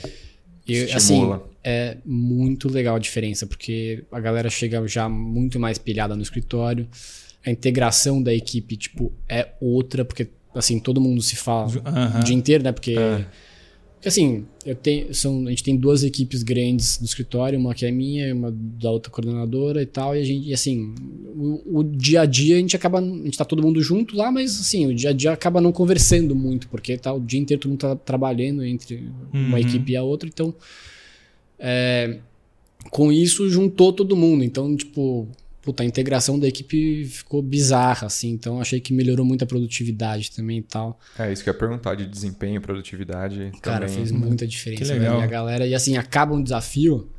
E, 0.67 0.83
assim, 0.85 0.97
estimula. 1.15 1.49
é 1.63 1.97
muito 2.05 2.69
legal 2.69 2.97
a 2.97 2.99
diferença, 2.99 3.47
porque 3.47 4.05
a 4.11 4.19
galera 4.21 4.49
chega 4.51 4.87
já 4.89 5.09
muito 5.09 5.61
mais 5.61 5.79
pilhada 5.79 6.17
no 6.17 6.23
escritório. 6.23 6.89
A 7.45 7.51
integração 7.51 8.21
da 8.23 8.35
equipe, 8.35 8.77
tipo, 8.77 9.13
é 9.29 9.51
outra, 9.61 10.05
porque, 10.05 10.29
assim, 10.55 10.81
todo 10.81 11.01
mundo 11.01 11.23
se 11.23 11.37
fala 11.37 11.69
o 12.21 12.25
dia 12.25 12.35
inteiro, 12.35 12.65
né? 12.65 12.73
Porque, 12.73 12.97
É. 12.99 13.25
porque, 13.97 14.09
assim, 14.09 14.45
eu 14.65 14.75
tenho, 14.75 15.13
são, 15.15 15.47
a 15.47 15.51
gente 15.51 15.65
tem 15.65 15.77
duas 15.77 16.05
equipes 16.05 16.43
grandes 16.43 17.01
no 17.01 17.07
escritório, 17.07 17.59
uma 17.59 17.75
que 17.75 17.85
é 17.87 17.91
minha 17.91 18.29
e 18.29 18.33
uma 18.33 18.53
da 18.55 18.91
outra 18.91 19.11
coordenadora 19.11 19.83
e 19.83 19.87
tal, 19.87 20.15
e 20.15 20.21
a 20.21 20.25
gente, 20.25 20.49
e, 20.49 20.55
assim, 20.55 20.95
o, 21.35 21.81
o 21.81 21.83
dia 21.83 22.21
a 22.21 22.27
dia 22.27 22.57
a 22.57 22.59
gente 22.59 22.77
acaba, 22.77 22.99
a 23.01 23.03
gente 23.03 23.37
tá 23.39 23.45
todo 23.45 23.63
mundo 23.63 23.81
junto 23.83 24.17
lá, 24.17 24.31
mas, 24.31 24.61
assim, 24.61 24.87
o 24.87 24.95
dia 24.95 25.11
a 25.11 25.13
dia 25.13 25.33
acaba 25.33 25.61
não 25.61 25.73
conversando 25.73 26.35
muito, 26.35 26.69
porque 26.69 26.97
tá 26.97 27.13
o 27.13 27.21
dia 27.21 27.41
inteiro 27.41 27.63
todo 27.63 27.71
mundo 27.71 27.81
tá 27.81 27.97
trabalhando 27.97 28.65
entre 28.65 29.09
uma 29.33 29.57
Uhum. 29.57 29.59
equipe 29.59 29.93
e 29.93 29.97
a 29.97 30.03
outra, 30.03 30.29
então, 30.29 30.55
é, 31.59 32.19
com 32.91 33.11
isso 33.11 33.49
juntou 33.49 33.93
todo 33.93 34.15
mundo, 34.15 34.45
então, 34.45 34.77
tipo, 34.77 35.27
puta, 35.67 35.83
a 35.83 35.87
integração 35.87 36.39
da 36.39 36.47
equipe 36.47 37.05
ficou 37.07 37.43
bizarra, 37.43 38.07
assim, 38.07 38.31
então 38.31 38.61
achei 38.61 38.81
que 38.81 38.95
melhorou 38.95 39.27
muito 39.27 39.43
a 39.43 39.47
produtividade 39.47 40.31
também 40.31 40.59
e 40.59 40.63
tal. 40.63 40.97
é 41.19 41.33
isso 41.33 41.43
que 41.43 41.51
eu 41.51 41.53
ia 41.53 41.59
perguntar 41.59 41.97
de 41.97 42.07
desempenho, 42.07 42.61
produtividade. 42.61 43.51
Cara, 43.61 43.87
também. 43.87 43.97
fez 43.97 44.13
muita 44.13 44.47
diferença. 44.47 44.85
Que 44.85 44.93
legal. 44.93 45.15
velho. 45.15 45.23
E 45.23 45.25
a 45.25 45.27
galera, 45.27 45.67
e 45.67 45.75
assim, 45.75 45.97
acaba 45.97 46.33
um 46.33 46.41
desafio. 46.41 47.11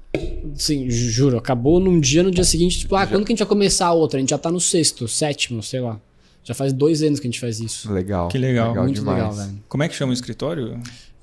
Sim, 0.56 0.90
juro, 0.90 1.38
acabou 1.38 1.78
num 1.82 2.00
dia, 2.00 2.24
no 2.24 2.32
dia 2.32 2.46
seguinte, 2.46 2.80
tipo, 2.80 2.96
ah, 2.96 3.06
quando 3.06 3.26
que 3.26 3.34
a 3.34 3.34
gente 3.34 3.40
vai 3.40 3.50
começar 3.50 3.88
a 3.88 3.94
outra? 3.94 4.18
A 4.18 4.22
gente 4.22 4.30
já 4.30 4.38
tá 4.38 4.50
no 4.50 4.62
sexto, 4.62 5.10
sétimo, 5.10 5.62
sei 5.62 5.82
lá. 5.82 6.00
Já 6.42 6.54
faz 6.54 6.72
dois 6.72 7.04
anos 7.04 7.20
que 7.20 7.28
a 7.28 7.30
gente 7.30 7.42
faz 7.42 7.60
isso. 7.60 7.92
Legal. 7.92 8.30
Que 8.30 8.38
legal. 8.38 8.74
Muito 8.74 8.96
demais. 8.96 9.18
legal, 9.18 9.34
velho. 9.34 9.64
Como 9.68 9.84
é 9.84 9.90
que 9.90 9.96
chama 9.96 10.12
o 10.12 10.14
escritório? 10.14 10.80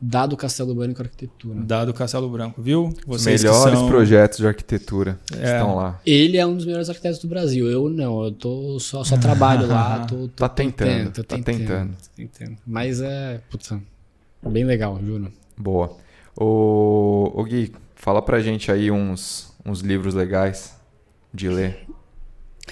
Dado 0.06 0.36
Castelo 0.36 0.70
Urbano 0.70 0.94
com 0.94 1.02
Arquitetura. 1.02 1.60
Dado 1.62 1.94
Castelo 1.94 2.28
Branco, 2.28 2.60
viu? 2.60 2.88
Os 3.06 3.22
Vocês 3.22 3.40
que 3.42 3.48
melhores 3.48 3.78
são... 3.78 3.88
projetos 3.88 4.38
de 4.38 4.46
arquitetura 4.46 5.18
É. 5.38 5.52
estão 5.52 5.76
lá. 5.76 5.98
Ele 6.04 6.36
é 6.36 6.44
um 6.44 6.54
dos 6.56 6.66
melhores 6.66 6.90
arquitetos 6.90 7.18
do 7.20 7.26
Brasil. 7.28 7.66
Eu 7.70 7.88
não, 7.88 8.24
eu 8.24 8.32
tô 8.32 8.78
só, 8.78 9.02
só 9.02 9.16
trabalho 9.16 9.66
lá. 9.66 10.00
Tô, 10.06 10.16
tô 10.28 10.28
Tá 10.28 10.48
tentando, 10.48 11.10
tô 11.10 11.24
tá 11.24 11.38
tentando. 11.38 11.92
tô 11.92 12.08
tentando. 12.14 12.56
Mas 12.66 13.00
é, 13.00 13.40
puta, 13.50 13.80
bem 14.46 14.64
legal, 14.64 15.00
juro. 15.02 15.32
Boa. 15.56 15.96
Ô, 16.36 17.32
ô 17.34 17.44
Gui, 17.44 17.72
fala 17.94 18.20
pra 18.20 18.40
gente 18.40 18.70
aí 18.70 18.90
uns, 18.90 19.54
uns 19.64 19.80
livros 19.80 20.14
legais 20.14 20.76
de 21.32 21.48
ler. 21.48 21.86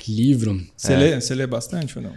Livro. 0.06 0.60
Você, 0.76 0.92
É. 0.92 0.96
lê, 0.96 1.20
você 1.20 1.34
lê 1.34 1.46
bastante 1.46 1.96
ou 1.98 2.04
não? 2.04 2.12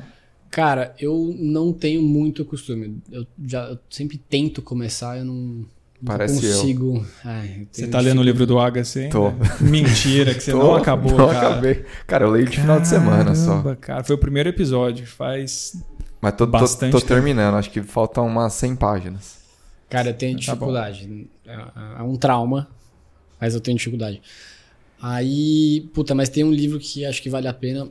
Cara, 0.55 0.95
eu 0.97 1.35
não 1.37 1.73
tenho 1.73 2.01
muito 2.01 2.45
costume. 2.45 3.01
Eu 3.11 3.27
já 3.45 3.63
eu 3.71 3.79
sempre 3.89 4.17
tento 4.17 4.61
começar, 4.61 5.17
eu 5.17 5.25
não, 5.25 5.65
não 6.01 6.13
eu. 6.13 6.19
consigo. 6.19 7.05
Ai, 7.25 7.47
eu 7.47 7.67
Você 7.69 7.81
tenho 7.81 7.91
tá 7.91 7.99
lendo 7.99 8.21
o 8.21 8.23
livro 8.23 8.45
do 8.47 8.55
HC 8.57 8.99
ainda? 8.99 9.11
Tô. 9.11 9.33
Mentira, 9.59 10.33
que 10.33 10.39
você 10.39 10.51
Tô- 10.55 10.59
não 10.59 10.75
acabou, 10.75 11.11
não 11.17 11.27
cara. 11.27 11.49
acabei. 11.49 11.83
Cara, 12.07 12.23
eu 12.23 12.29
leio 12.31 12.47
de 12.47 12.57
final 12.61 12.79
de 12.79 12.87
semana 12.87 13.35
só. 13.35 13.75
Cara, 13.81 14.01
foi 14.05 14.15
o 14.15 14.17
primeiro 14.17 14.47
episódio, 14.47 15.05
faz... 15.05 15.75
Mas 16.21 16.31
tô, 16.35 16.45
tô, 16.45 16.51
Bastante 16.53 16.91
tô 16.93 16.99
tempo. 16.99 17.09
terminando, 17.13 17.55
acho 17.55 17.69
que 17.69 17.81
faltam 17.83 18.25
umas 18.25 18.53
100 18.53 18.77
páginas. 18.77 19.39
Cara, 19.89 20.11
eu 20.11 20.13
tenho 20.13 20.35
Tá 20.35 20.39
dificuldade. 20.39 21.27
é, 21.45 21.99
é 21.99 22.01
um 22.01 22.15
trauma, 22.15 22.69
mas 23.41 23.53
eu 23.53 23.59
tenho 23.59 23.77
dificuldade. 23.77 24.21
Aí, 25.01 25.89
puta, 25.93 26.15
mas 26.15 26.29
tem 26.29 26.45
um 26.45 26.51
livro 26.51 26.79
que 26.79 27.05
acho 27.05 27.21
que 27.21 27.29
vale 27.29 27.49
a 27.49 27.53
pena. 27.53 27.89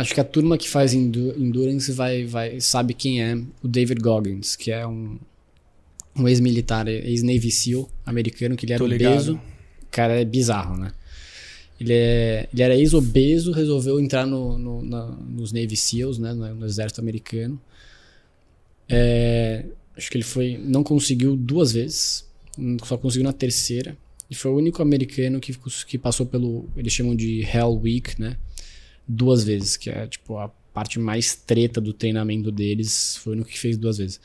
Acho 0.00 0.14
que 0.14 0.20
a 0.20 0.24
turma 0.24 0.56
que 0.56 0.68
faz 0.68 0.94
endu- 0.94 1.34
endurance 1.38 1.92
vai, 1.92 2.24
vai 2.24 2.60
sabe 2.60 2.94
quem 2.94 3.22
é 3.22 3.34
o 3.62 3.68
David 3.68 4.00
Goggins, 4.00 4.56
que 4.56 4.70
é 4.70 4.86
um, 4.86 5.18
um 6.16 6.26
ex-militar, 6.26 6.88
ex-Navy 6.88 7.50
SEAL 7.50 7.88
americano, 8.06 8.56
que 8.56 8.64
ele 8.64 8.72
era 8.72 8.82
obeso. 9.14 9.40
Cara, 9.90 10.20
é 10.20 10.24
bizarro, 10.24 10.76
né? 10.78 10.92
Ele, 11.78 11.92
é, 11.94 12.48
ele 12.52 12.62
era 12.62 12.76
ex-obeso, 12.76 13.52
resolveu 13.52 13.98
entrar 14.00 14.26
no, 14.26 14.56
no- 14.58 14.82
na- 14.82 15.06
nos 15.28 15.52
Navy 15.52 15.76
SEALs, 15.76 16.18
né, 16.18 16.32
no, 16.32 16.54
no 16.54 16.66
exército 16.66 17.00
americano. 17.00 17.60
É, 18.88 19.64
acho 19.96 20.10
que 20.10 20.16
ele 20.16 20.24
foi, 20.24 20.58
não 20.62 20.82
conseguiu 20.82 21.36
duas 21.36 21.72
vezes, 21.72 22.24
hum, 22.58 22.76
só 22.84 22.96
conseguiu 22.96 23.24
na 23.24 23.32
terceira. 23.32 23.96
E 24.30 24.34
foi 24.34 24.50
o 24.50 24.56
único 24.56 24.80
americano 24.80 25.40
que, 25.40 25.54
que 25.86 25.98
passou 25.98 26.24
pelo, 26.26 26.68
eles 26.76 26.92
chamam 26.92 27.14
de 27.16 27.40
Hell 27.42 27.80
Week, 27.82 28.20
né? 28.20 28.36
Duas 29.12 29.42
vezes, 29.42 29.76
que 29.76 29.90
é 29.90 30.06
tipo 30.06 30.38
a 30.38 30.48
parte 30.72 30.98
mais 31.00 31.34
treta 31.34 31.80
do 31.80 31.92
treinamento 31.92 32.52
deles, 32.52 33.16
foi 33.16 33.32
o 33.32 33.36
único 33.36 33.50
que 33.50 33.58
fez 33.58 33.76
duas 33.76 33.98
vezes. 33.98 34.20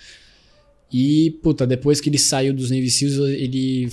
E, 0.94 1.32
puta, 1.42 1.66
depois 1.66 2.00
que 2.00 2.08
ele 2.10 2.20
saiu 2.20 2.54
dos 2.54 2.70
Navy 2.70 2.90
Seals, 2.92 3.18
ele, 3.18 3.90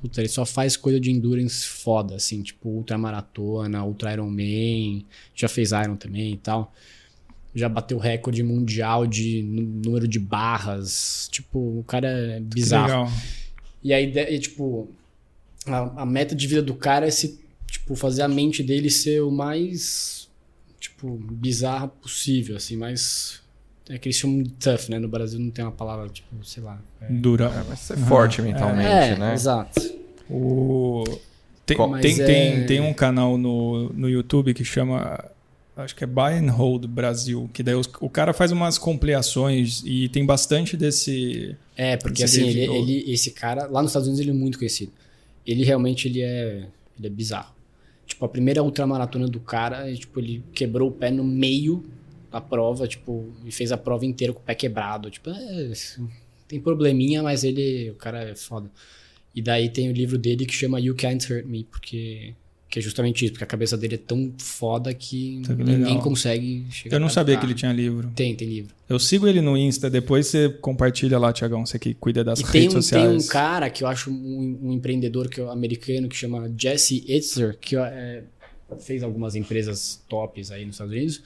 puta, 0.00 0.20
ele 0.20 0.28
só 0.28 0.44
faz 0.44 0.76
coisa 0.76 0.98
de 0.98 1.10
endurance 1.10 1.64
foda, 1.64 2.16
assim, 2.16 2.42
tipo 2.42 2.68
ultramaratona, 2.68 3.84
ultra 3.84 4.12
Ironman, 4.12 5.06
já 5.34 5.48
fez 5.48 5.70
Iron 5.70 5.94
também 5.96 6.32
e 6.32 6.36
tal. 6.36 6.74
Já 7.54 7.68
bateu 7.68 7.96
recorde 7.98 8.42
mundial 8.42 9.06
de 9.06 9.42
nú- 9.42 9.82
número 9.84 10.08
de 10.08 10.18
barras, 10.18 11.28
tipo, 11.30 11.58
o 11.78 11.84
cara 11.84 12.08
é 12.08 12.40
bizarro. 12.40 12.88
E 13.84 13.92
a 13.92 14.00
ideia, 14.00 14.38
tipo, 14.38 14.88
a, 15.66 16.02
a 16.02 16.06
meta 16.06 16.34
de 16.34 16.46
vida 16.48 16.62
do 16.62 16.74
cara 16.74 17.06
é 17.06 17.10
se, 17.10 17.38
tipo, 17.70 17.94
fazer 17.94 18.22
a 18.22 18.28
mente 18.28 18.62
dele 18.62 18.90
ser 18.90 19.22
o 19.22 19.30
mais, 19.30 20.21
tipo, 21.02 21.18
bizarra 21.32 21.88
possível, 21.88 22.56
assim, 22.56 22.76
mais... 22.76 23.40
É 23.88 23.98
que 23.98 24.08
eles 24.08 24.16
chamam 24.16 24.42
de 24.44 24.50
tough, 24.50 24.88
né? 24.88 24.98
No 24.98 25.08
Brasil 25.08 25.40
não 25.40 25.50
tem 25.50 25.64
uma 25.64 25.72
palavra, 25.72 26.08
tipo, 26.08 26.28
sei 26.44 26.62
lá. 26.62 26.80
É, 27.00 27.12
Dura. 27.12 27.46
É, 27.46 27.64
mas 27.68 27.80
ser 27.80 27.96
forte 27.98 28.40
mentalmente, 28.40 28.86
é, 28.86 29.18
né? 29.18 29.34
exato. 29.34 29.80
O... 30.30 31.02
Tem, 31.66 31.76
tem, 31.76 31.88
Mas 31.88 32.16
tem, 32.16 32.52
é- 32.62 32.64
tem 32.64 32.80
um 32.80 32.94
canal 32.94 33.36
no, 33.36 33.88
no 33.92 34.08
YouTube 34.08 34.54
que 34.54 34.64
chama. 34.64 35.24
Acho 35.76 35.96
que 35.96 36.04
é 36.04 36.06
Buy 36.06 36.34
and 36.34 36.50
Hold 36.52 36.86
Brasil. 36.86 37.50
Que 37.52 37.62
daí 37.62 37.74
os- 37.74 37.88
o 38.00 38.08
cara 38.08 38.32
faz 38.32 38.52
umas 38.52 38.78
compilações 38.78 39.82
e 39.84 40.08
tem 40.08 40.24
bastante 40.24 40.76
desse. 40.76 41.56
É, 41.76 41.96
porque 41.96 42.22
assim, 42.22 42.48
ele, 42.48 42.60
ele- 42.62 43.12
esse 43.12 43.32
cara, 43.32 43.66
lá 43.66 43.82
nos 43.82 43.90
Estados 43.90 44.06
Unidos 44.08 44.20
ele 44.20 44.30
é 44.30 44.40
muito 44.40 44.58
conhecido. 44.58 44.92
Ele 45.46 45.64
realmente 45.64 46.06
ele 46.08 46.20
é, 46.22 46.66
ele 46.98 47.06
é 47.06 47.10
bizarro. 47.10 47.52
Tipo, 48.12 48.26
a 48.26 48.28
primeira 48.28 48.62
ultramaratona 48.62 49.26
do 49.26 49.40
cara, 49.40 49.90
tipo, 49.94 50.20
ele 50.20 50.44
quebrou 50.52 50.90
o 50.90 50.92
pé 50.92 51.10
no 51.10 51.24
meio 51.24 51.82
da 52.30 52.42
prova, 52.42 52.86
tipo, 52.86 53.32
e 53.42 53.50
fez 53.50 53.72
a 53.72 53.78
prova 53.78 54.04
inteira 54.04 54.34
com 54.34 54.40
o 54.40 54.42
pé 54.42 54.54
quebrado. 54.54 55.10
Tipo, 55.10 55.30
é, 55.30 55.72
tem 56.46 56.60
probleminha, 56.60 57.22
mas 57.22 57.42
ele, 57.42 57.90
o 57.90 57.94
cara 57.94 58.22
é 58.22 58.36
foda. 58.36 58.70
E 59.34 59.40
daí 59.40 59.70
tem 59.70 59.88
o 59.88 59.94
livro 59.94 60.18
dele 60.18 60.44
que 60.44 60.52
chama 60.52 60.78
You 60.78 60.94
Can't 60.94 61.32
Hurt 61.32 61.46
Me, 61.46 61.64
porque 61.64 62.34
que 62.72 62.78
é 62.78 62.82
justamente 62.82 63.22
isso, 63.22 63.34
porque 63.34 63.44
a 63.44 63.46
cabeça 63.46 63.76
dele 63.76 63.96
é 63.96 63.98
tão 63.98 64.32
foda 64.38 64.94
que 64.94 65.42
Tá 65.46 65.54
que 65.54 65.62
ninguém 65.62 65.84
legal. 65.84 66.00
consegue 66.00 66.64
chegar 66.70 66.96
Eu 66.96 67.00
não 67.00 67.10
sabia 67.10 67.36
que 67.36 67.44
ele 67.44 67.52
tinha 67.52 67.70
livro. 67.70 68.10
Tem, 68.16 68.34
tem 68.34 68.48
livro. 68.48 68.74
Eu 68.88 68.98
sigo 68.98 69.28
ele 69.28 69.42
no 69.42 69.58
Insta, 69.58 69.90
depois 69.90 70.26
você 70.28 70.48
compartilha 70.48 71.18
lá, 71.18 71.34
Tiagão, 71.34 71.66
você 71.66 71.78
que 71.78 71.92
cuida 71.92 72.24
das 72.24 72.40
E 72.40 72.44
tem 72.50 72.62
redes 72.62 72.68
um, 72.74 72.80
tem 72.90 73.00
um 73.08 73.20
sociais. 73.20 73.28
cara 73.28 73.68
que 73.68 73.84
eu 73.84 73.88
acho 73.88 74.10
um, 74.10 74.58
um 74.62 74.72
empreendedor 74.72 75.28
que 75.28 75.38
é 75.38 75.46
americano 75.50 76.08
que 76.08 76.16
chama 76.16 76.50
Jesse 76.56 77.04
Itzler, 77.06 77.58
que 77.60 77.76
é, 77.76 78.22
fez 78.80 79.02
algumas 79.02 79.36
empresas 79.36 80.02
tops 80.08 80.50
aí 80.50 80.64
nos 80.64 80.76
Estados 80.76 80.94
Unidos. 80.94 81.22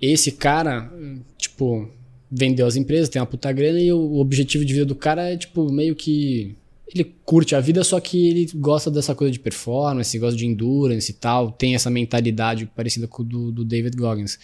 Esse 0.00 0.30
cara, 0.30 0.88
tipo, 1.36 1.88
vendeu 2.30 2.64
as 2.64 2.76
empresas, 2.76 3.08
tem 3.08 3.20
uma 3.20 3.26
puta 3.26 3.50
grana 3.50 3.80
e 3.80 3.92
o 3.92 4.18
objetivo 4.18 4.64
de 4.64 4.72
vida 4.72 4.86
do 4.86 4.94
cara 4.94 5.32
é, 5.32 5.36
tipo, 5.36 5.68
meio 5.72 5.96
que 5.96 6.54
ele 6.94 7.16
curte 7.24 7.56
a 7.56 7.60
vida, 7.60 7.82
só 7.82 7.98
que 7.98 8.28
ele 8.28 8.50
gosta 8.54 8.90
dessa 8.90 9.14
coisa 9.14 9.32
de 9.32 9.40
performance, 9.40 10.16
gosta 10.18 10.38
de 10.38 10.46
endurance 10.46 11.10
e 11.10 11.14
tal, 11.14 11.50
tem 11.50 11.74
essa 11.74 11.90
mentalidade 11.90 12.66
parecida 12.66 13.08
com 13.08 13.24
do, 13.24 13.50
do 13.50 13.64
David 13.64 13.96
Goggins. 13.96 14.38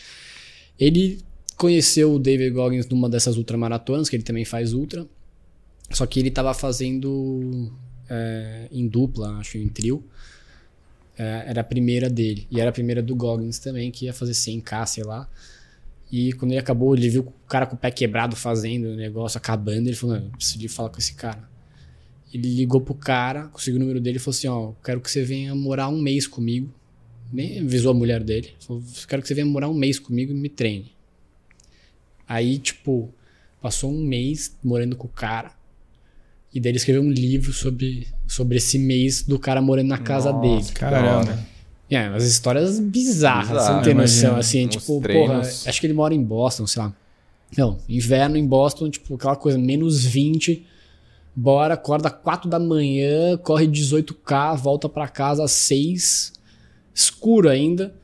Ele 0.78 1.20
conheceu 1.57 2.12
o 2.14 2.18
David 2.18 2.51
Goggins 2.51 2.88
numa 2.88 3.09
dessas 3.09 3.36
ultramaratonas, 3.36 4.09
que 4.09 4.16
ele 4.16 4.24
também 4.24 4.44
faz 4.44 4.72
ultra, 4.72 5.07
só 5.92 6.05
que 6.07 6.18
ele 6.18 6.28
estava 6.28 6.53
fazendo 6.53 7.70
é, 8.09 8.66
em 8.72 8.88
dupla, 8.88 9.36
acho, 9.38 9.57
em 9.57 9.68
trio. 9.68 10.05
É, 11.16 11.44
era 11.46 11.61
a 11.61 11.64
primeira 11.64 12.09
dele. 12.09 12.46
E 12.51 12.61
era 12.61 12.70
a 12.70 12.72
primeira 12.72 13.03
do 13.03 13.14
Goggins 13.14 13.59
também, 13.59 13.90
que 13.90 14.07
ia 14.07 14.12
fazer 14.12 14.32
100k, 14.32 14.86
sei 14.86 15.05
lá. 15.05 15.28
E 16.11 16.32
quando 16.32 16.53
ele 16.53 16.61
acabou, 16.61 16.96
ele 16.96 17.09
viu 17.09 17.22
o 17.22 17.46
cara 17.46 17.66
com 17.66 17.76
o 17.76 17.78
pé 17.78 17.90
quebrado 17.90 18.34
fazendo 18.34 18.86
o 18.88 18.96
negócio, 18.96 19.38
acabando. 19.38 19.88
Ele 19.88 19.94
falou: 19.94 20.18
Não, 20.18 20.30
preciso 20.30 20.59
de 20.59 20.68
falar 20.68 20.88
com 20.88 20.98
esse 20.98 21.14
cara. 21.14 21.49
Ele 22.33 22.49
ligou 22.55 22.81
pro 22.81 22.95
cara, 22.95 23.49
conseguiu 23.49 23.76
o 23.78 23.81
número 23.81 24.01
dele 24.01 24.16
e 24.16 24.20
falou 24.20 24.37
assim: 24.37 24.49
Ó, 24.49 24.72
quero 24.85 25.01
que 25.01 25.11
você 25.11 25.22
venha 25.22 25.55
morar 25.55 25.89
um 25.89 26.01
mês 26.01 26.26
comigo. 26.26 26.72
Nem 27.33 27.61
avisou 27.61 27.93
a 27.93 27.95
mulher 27.95 28.22
dele. 28.22 28.51
Falou: 28.61 28.83
Quero 29.09 29.22
que 29.22 29.28
você 29.28 29.35
venha 29.35 29.47
morar 29.47 29.68
um 29.68 29.74
mês 29.74 29.99
comigo 29.99 30.33
e 30.33 30.35
me 30.35 30.49
treine. 30.49 30.93
Aí, 32.28 32.59
tipo, 32.59 33.12
passou 33.61 33.93
um 33.93 34.05
mês 34.05 34.57
morando 34.62 34.95
com 34.97 35.07
o 35.07 35.11
cara. 35.11 35.53
E 36.53 36.61
daí 36.61 36.70
ele 36.70 36.78
escreveu 36.78 37.03
um 37.03 37.11
livro 37.11 37.53
sobre, 37.53 38.09
sobre 38.26 38.59
esse 38.59 38.78
mês 38.78 39.22
do 39.22 39.39
cara 39.39 39.61
morando 39.61 39.89
na 39.89 39.99
casa 39.99 40.33
Nossa, 40.33 40.49
dele. 40.49 40.72
Caramba. 40.72 41.39
É, 41.89 42.09
umas 42.09 42.24
histórias 42.24 42.78
bizarras, 42.78 43.49
Bizarro, 43.49 43.66
você 43.66 43.72
não 43.72 43.83
tem 43.83 43.95
noção. 43.95 44.37
Assim, 44.37 44.66
tipo, 44.68 45.01
treinos. 45.01 45.26
porra, 45.26 45.41
acho 45.41 45.81
que 45.81 45.87
ele 45.87 45.95
mora 45.95 46.14
em 46.14 46.22
Boston, 46.22 46.66
sei 46.66 46.83
lá. 46.83 46.95
Não, 47.57 47.78
inverno 47.89 48.37
em 48.37 48.47
Boston, 48.47 48.91
tipo, 48.91 49.14
aquela 49.14 49.35
coisa, 49.35 49.59
menos 49.59 50.05
20. 50.05 50.64
Bora, 51.43 51.72
acorda 51.74 52.11
4 52.11 52.51
da 52.51 52.59
manhã, 52.59 53.36
corre 53.38 53.66
18K, 53.66 54.57
volta 54.59 54.88
pra 54.91 55.09
casa 55.09 55.43
às 55.45 55.53
6, 55.53 56.34
escuro 56.95 57.49
ainda. 57.49 57.95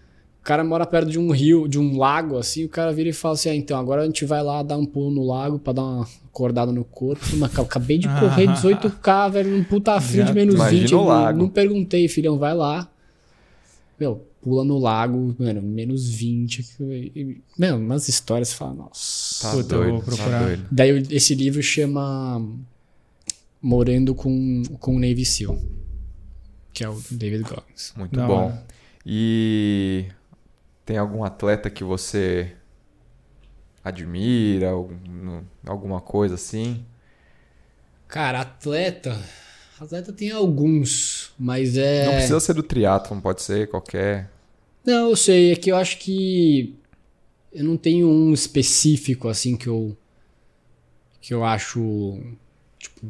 O 0.40 0.44
cara 0.46 0.64
mora 0.64 0.86
perto 0.86 1.10
de 1.10 1.18
um 1.18 1.30
rio, 1.32 1.68
de 1.68 1.78
um 1.78 1.98
lago, 1.98 2.38
assim, 2.38 2.64
o 2.64 2.68
cara 2.68 2.92
vira 2.94 3.10
e 3.10 3.12
fala 3.12 3.34
assim: 3.34 3.50
ah, 3.50 3.54
então 3.54 3.76
agora 3.78 4.02
a 4.02 4.06
gente 4.06 4.24
vai 4.24 4.42
lá 4.42 4.62
dar 4.62 4.78
um 4.78 4.86
pulo 4.86 5.10
no 5.10 5.26
lago 5.26 5.58
pra 5.58 5.72
dar 5.74 5.82
uma 5.82 6.06
acordada 6.32 6.72
no 6.72 6.84
corpo. 6.84 7.24
Mas 7.36 7.54
eu 7.54 7.64
acabei 7.64 7.98
de 7.98 8.08
correr 8.08 8.46
18K, 8.54 9.30
velho, 9.32 9.50
num 9.50 9.64
puta 9.64 10.00
frio 10.00 10.24
de 10.24 10.32
menos 10.32 10.54
Imagina 10.54 10.80
20. 10.82 10.94
o 10.94 10.98
eu 10.98 11.04
não-. 11.04 11.32
Não 11.36 11.48
perguntei, 11.48 12.08
filhão, 12.08 12.38
vai 12.38 12.54
lá. 12.54 12.88
Meu, 14.00 14.24
pula 14.40 14.64
no 14.64 14.78
lago, 14.78 15.34
mano, 15.38 15.60
menos 15.60 16.08
20. 16.08 16.64
e- 16.80 17.40
Meu, 17.58 17.76
umas 17.76 18.08
histórias, 18.08 18.48
você 18.50 18.54
fala, 18.56 18.72
nossa. 18.74 19.42
Tá 19.42 19.50
Puta, 19.50 19.74
eu 19.74 19.78
doido, 19.80 19.90
vou 19.92 19.98
tá 20.00 20.04
procurar. 20.06 20.44
doido. 20.44 20.66
Daí 20.70 20.90
eu- 20.90 21.02
esse 21.10 21.34
livro 21.34 21.60
chama 21.62 22.40
Morando 23.66 24.14
com, 24.14 24.62
com 24.78 24.94
o 24.94 25.00
Navy 25.00 25.24
SEAL, 25.24 25.58
que 26.72 26.84
é 26.84 26.88
o 26.88 27.02
David 27.10 27.42
Goggins. 27.42 27.92
Muito 27.96 28.14
Da 28.14 28.24
bom. 28.26 28.46
hora. 28.46 28.66
E 29.04 30.06
tem 30.84 30.96
algum 30.98 31.24
atleta 31.24 31.68
que 31.68 31.82
você 31.82 32.52
admira, 33.82 34.70
algum- 34.70 35.42
alguma 35.66 36.00
coisa 36.00 36.36
assim? 36.36 36.84
Cara, 38.08 38.40
atleta. 38.42 39.18
Atleta 39.80 40.12
tem 40.12 40.30
alguns, 40.30 41.32
mas 41.38 41.76
é. 41.76 42.06
Não 42.06 42.12
precisa 42.14 42.40
ser 42.40 42.54
do 42.54 42.62
triatlon, 42.62 43.20
pode 43.20 43.42
ser 43.42 43.68
qualquer. 43.68 44.30
Não, 44.84 45.10
eu 45.10 45.16
sei, 45.16 45.52
é 45.52 45.56
que 45.56 45.70
eu 45.70 45.76
acho 45.76 45.98
que 45.98 46.74
eu 47.52 47.64
não 47.64 47.76
tenho 47.76 48.08
um 48.08 48.32
específico 48.32 49.28
assim 49.28 49.56
que 49.56 49.66
eu 49.66 49.96
que 51.20 51.34
eu 51.34 51.42
acho 51.44 52.20
tipo 52.78 53.06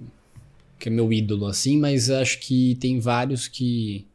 que 0.79 0.89
é 0.89 0.93
meu 0.93 1.13
ídolo 1.13 1.47
assim, 1.47 1.79
mas 1.79 2.11
acho 2.11 2.39
que 2.41 2.77
tem 2.81 2.99
vários 3.01 3.49
que 3.49 4.07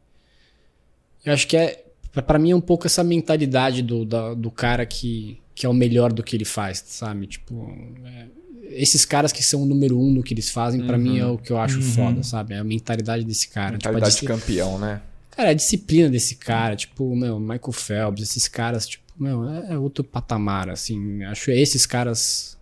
eu 1.24 1.32
acho 1.32 1.46
que 1.46 1.56
é 1.56 1.84
pra 2.26 2.38
mim 2.38 2.50
é 2.50 2.56
um 2.56 2.60
pouco 2.60 2.86
essa 2.86 3.02
mentalidade 3.02 3.82
do, 3.82 4.04
da- 4.04 4.34
do 4.34 4.50
cara 4.50 4.84
que, 4.84 5.38
que 5.54 5.64
é 5.64 5.68
o 5.68 5.72
melhor 5.74 6.12
do 6.12 6.22
que 6.22 6.36
ele 6.36 6.44
faz, 6.44 6.82
sabe? 6.86 7.26
Tipo, 7.26 7.72
é, 8.04 8.26
esses 8.70 9.04
caras 9.04 9.32
que 9.32 9.42
são 9.42 9.62
o 9.62 9.66
número 9.66 9.98
um 9.98 10.10
no 10.10 10.22
que 10.22 10.34
eles 10.34 10.50
fazem, 10.50 10.84
pra 10.86 10.98
mim 10.98 11.18
é 11.18 11.26
o 11.26 11.38
que 11.38 11.50
eu 11.50 11.58
acho 11.58 11.76
Uhum. 11.76 11.82
foda, 11.82 12.22
sabe? 12.22 12.54
É 12.54 12.58
a 12.58 12.64
mentalidade 12.64 13.24
desse 13.24 13.48
cara. 13.48 13.78
Tipo, 13.78 13.88
Mentalidade 13.88 14.12
disci- 14.12 14.20
de 14.20 14.26
campeão, 14.26 14.78
né? 14.78 15.00
Cara, 15.30 15.48
a 15.50 15.54
disciplina 15.54 16.10
desse 16.10 16.34
cara, 16.36 16.76
tipo, 16.76 17.16
meu, 17.16 17.40
Michael 17.40 17.72
Phelps, 17.72 18.22
esses 18.22 18.46
caras, 18.48 18.86
tipo, 18.86 19.02
meu, 19.18 19.48
é, 19.48 19.72
é 19.72 19.78
outro 19.78 20.04
patamar, 20.04 20.68
assim. 20.68 21.22
Acho 21.24 21.46
que 21.46 21.50
esses 21.52 21.86
caras. 21.86 22.58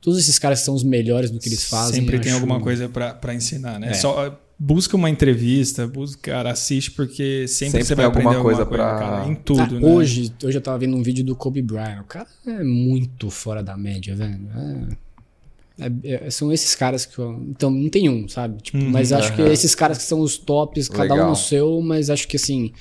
Todos 0.00 0.18
esses 0.18 0.38
caras 0.38 0.60
são 0.60 0.74
os 0.74 0.82
melhores 0.82 1.30
no 1.30 1.38
que 1.38 1.48
eles 1.48 1.64
fazem. 1.64 2.00
Sempre 2.00 2.18
tem 2.18 2.32
acho- 2.32 2.40
alguma 2.40 2.60
coisa 2.60 2.88
pra 2.88 3.12
pra 3.14 3.34
ensinar, 3.34 3.78
né? 3.78 3.90
É. 3.90 3.94
Só 3.94 4.28
uh, 4.28 4.32
busca 4.58 4.96
uma 4.96 5.10
entrevista, 5.10 5.86
busca, 5.86 6.30
cara, 6.32 6.50
assiste 6.52 6.90
porque 6.92 7.46
sempre, 7.48 7.72
Sempre 7.72 7.84
você 7.84 7.94
vai 7.94 8.06
aprender 8.06 8.34
alguma 8.34 8.50
alguma 8.50 8.66
coisa 8.66 8.66
coisa, 8.66 8.98
pra- 8.98 8.98
cara, 8.98 9.28
em 9.28 9.32
Ah, 9.32 9.40
tudo, 9.44 9.80
né? 9.80 9.86
hoje, 9.86 10.32
hoje 10.42 10.56
eu 10.56 10.62
tava 10.62 10.78
vendo 10.78 10.96
um 10.96 11.02
vídeo 11.02 11.24
do 11.24 11.36
Kobe 11.36 11.60
Bryant. 11.62 12.00
O 12.00 12.04
cara 12.04 12.26
é 12.46 12.62
muito 12.64 13.28
fora 13.30 13.62
da 13.62 13.76
média, 13.76 14.14
velho. 14.16 14.40
É- 15.78 15.86
é- 15.86 16.26
é- 16.26 16.30
são 16.30 16.52
esses 16.52 16.74
caras 16.74 17.06
que 17.06 17.18
eu. 17.18 17.32
Então, 17.48 17.70
não 17.70 17.88
tem 17.88 18.08
um, 18.08 18.28
sabe? 18.28 18.62
Tipo, 18.62 18.78
Uhum. 18.78 18.90
mas 18.90 19.12
acho 19.12 19.34
que 19.34 19.40
esses 19.42 19.74
caras 19.74 19.98
que 19.98 20.04
são 20.04 20.20
os 20.20 20.36
tops, 20.36 20.88
cada 20.88 21.14
um 21.14 21.28
no 21.30 21.36
seu, 21.36 21.80
mas 21.82 22.10
acho 22.10 22.26
que 22.28 22.36
assim. 22.36 22.72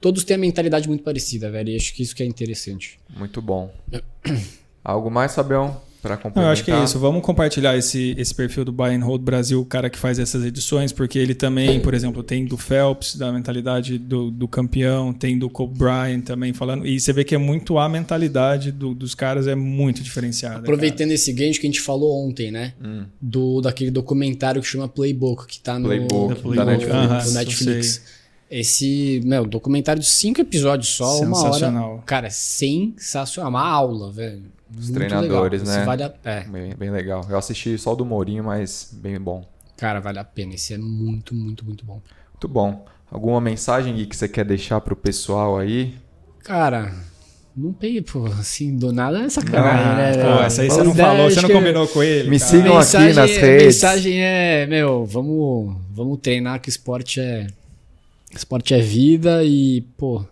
Todos 0.00 0.22
têm 0.22 0.36
a 0.36 0.38
mentalidade 0.38 0.86
muito 0.86 1.02
parecida, 1.02 1.50
velho. 1.50 1.70
E 1.70 1.76
acho 1.76 1.92
que 1.92 2.04
isso 2.04 2.14
que 2.14 2.22
é 2.22 2.26
interessante. 2.26 3.00
Muito 3.16 3.42
bom. 3.42 3.72
Algo 4.84 5.10
mais, 5.10 5.34
Fabião? 5.34 5.80
Pra 6.00 6.14
Não, 6.14 6.22
complementar? 6.22 6.44
eu 6.44 6.52
acho 6.52 6.64
que 6.64 6.70
é 6.70 6.84
isso. 6.84 6.98
Vamos 6.98 7.22
compartilhar 7.22 7.76
esse, 7.76 8.14
esse 8.16 8.32
perfil 8.34 8.64
do 8.64 8.70
Buy 8.72 8.94
and 8.94 9.04
Hold 9.04 9.20
Brasil, 9.22 9.60
o 9.60 9.64
cara 9.64 9.90
que 9.90 9.98
faz 9.98 10.18
essas 10.18 10.44
edições, 10.44 10.92
porque 10.92 11.18
ele 11.18 11.34
também, 11.34 11.80
por 11.80 11.92
exemplo, 11.92 12.22
tem 12.22 12.44
do 12.44 12.56
Phelps, 12.56 13.16
da 13.16 13.32
mentalidade 13.32 13.98
do, 13.98 14.30
do 14.30 14.46
campeão, 14.46 15.12
tem 15.12 15.36
do 15.38 15.50
Kobe 15.50 15.76
Bryant 15.78 16.22
também 16.22 16.52
falando. 16.52 16.86
E 16.86 17.00
você 17.00 17.12
vê 17.12 17.24
que 17.24 17.34
é 17.34 17.38
muito 17.38 17.78
a 17.78 17.88
mentalidade 17.88 18.70
do- 18.70 18.94
dos 18.94 19.14
caras 19.14 19.46
é 19.48 19.54
muito 19.56 20.02
diferenciada. 20.02 20.58
Aproveitando 20.58 21.10
esse 21.10 21.32
gancho 21.32 21.60
que 21.60 21.66
a 21.66 21.70
gente 21.70 21.80
falou 21.80 22.26
ontem, 22.26 22.50
né? 22.50 22.74
Hum. 22.82 23.04
Do, 23.20 23.60
daquele 23.60 23.90
documentário 23.90 24.62
que 24.62 24.68
chama 24.68 24.88
Playbook, 24.88 25.46
que 25.48 25.58
tá 25.60 25.78
no, 25.78 25.86
Playbook, 25.86 26.44
no- 26.44 26.54
da 26.54 26.64
no- 26.64 26.70
Netflix. 26.70 27.26
no 27.26 27.32
Netflix. 27.34 28.02
Esse, 28.50 29.20
meu, 29.24 29.46
documentário 29.46 30.00
de 30.00 30.08
cinco 30.08 30.40
episódios 30.40 30.88
só, 30.88 31.20
uma 31.20 31.36
hora. 31.38 31.52
Sensacional. 31.52 32.02
Cara, 32.06 32.30
sensacional. 32.30 33.50
Uma 33.50 33.66
aula, 33.68 34.10
velho. 34.10 34.42
Os 34.70 34.84
Muito 34.90 34.94
treinadores, 34.94 35.62
legal. 35.62 35.74
né? 35.74 35.80
Isso 35.80 35.86
vale 35.86 36.02
a, 36.02 36.14
é, 36.24 36.40
Bem, 36.44 36.74
bem 36.76 36.90
legal. 36.90 37.26
Eu 37.28 37.36
assisti 37.38 37.76
só 37.78 37.92
o 37.92 37.96
do 37.96 38.04
Mourinho, 38.04 38.44
mas 38.44 38.90
bem 38.92 39.18
bom. 39.18 39.46
cara, 39.76 40.00
vale 40.00 40.18
a 40.18 40.24
pena. 40.24 40.54
Esse 40.54 40.74
é 40.74 40.78
muito, 40.78 41.34
muito, 41.34 41.64
muito 41.64 41.84
bom. 41.84 42.00
Muito 42.32 42.48
bom. 42.48 42.84
Alguma 43.10 43.40
mensagem 43.40 43.94
Gui, 43.94 44.06
que 44.06 44.16
você 44.16 44.28
quer 44.28 44.44
deixar 44.44 44.80
pro 44.82 44.94
pessoal 44.96 45.58
aí? 45.58 45.94
Cara, 46.44 46.92
não 47.56 47.72
peguei, 47.72 48.02
pô, 48.02 48.26
assim, 48.38 48.76
do 48.76 48.92
nada 48.92 49.20
é 49.24 49.28
sacanagem, 49.30 49.86
Ah, 49.86 49.94
né? 49.96 50.12
Pô, 50.12 50.28
velho? 50.34 50.40
essa 50.42 50.62
aí 50.62 50.70
você 50.70 50.82
não 50.82 50.94
falou, 50.94 51.30
você 51.30 51.40
não 51.40 51.50
combinou 51.50 51.88
com 51.88 52.02
ele. 52.02 52.28
Me 52.30 52.38
cara. 52.38 52.50
sigam 52.50 52.72
aqui 52.78 52.96
mensagem, 52.98 53.14
nas 53.14 53.30
é- 53.30 53.40
redes. 53.40 53.64
mensagem 53.66 54.20
é, 54.22 54.66
meu, 54.66 55.06
vamos, 55.06 55.76
vamos 55.90 56.18
treinar 56.20 56.60
que 56.60 56.68
esporte 56.68 57.20
é 57.20 57.46
esporte 58.34 58.74
é 58.74 58.80
vida 58.80 59.42
e, 59.44 59.80
pô, 59.96 60.24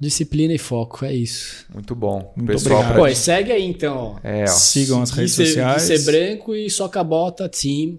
disciplina 0.00 0.52
e 0.54 0.58
foco, 0.58 1.04
é 1.04 1.12
isso. 1.14 1.66
Muito 1.72 1.94
bom. 1.94 2.32
Muito 2.36 2.52
pessoal, 2.52 2.76
obrigado. 2.80 2.94
pra- 3.00 3.08
Pô, 3.10 3.14
segue 3.14 3.52
aí 3.52 3.64
então. 3.64 4.18
É, 4.22 4.44
ó. 4.44 4.46
Sigam 4.48 5.02
as 5.02 5.10
redes 5.10 5.34
sociais. 5.34 5.82
Ser 5.82 6.02
branco 6.04 6.54
e 6.54 6.68
soca 6.70 7.02
bota 7.02 7.48
team 7.48 7.98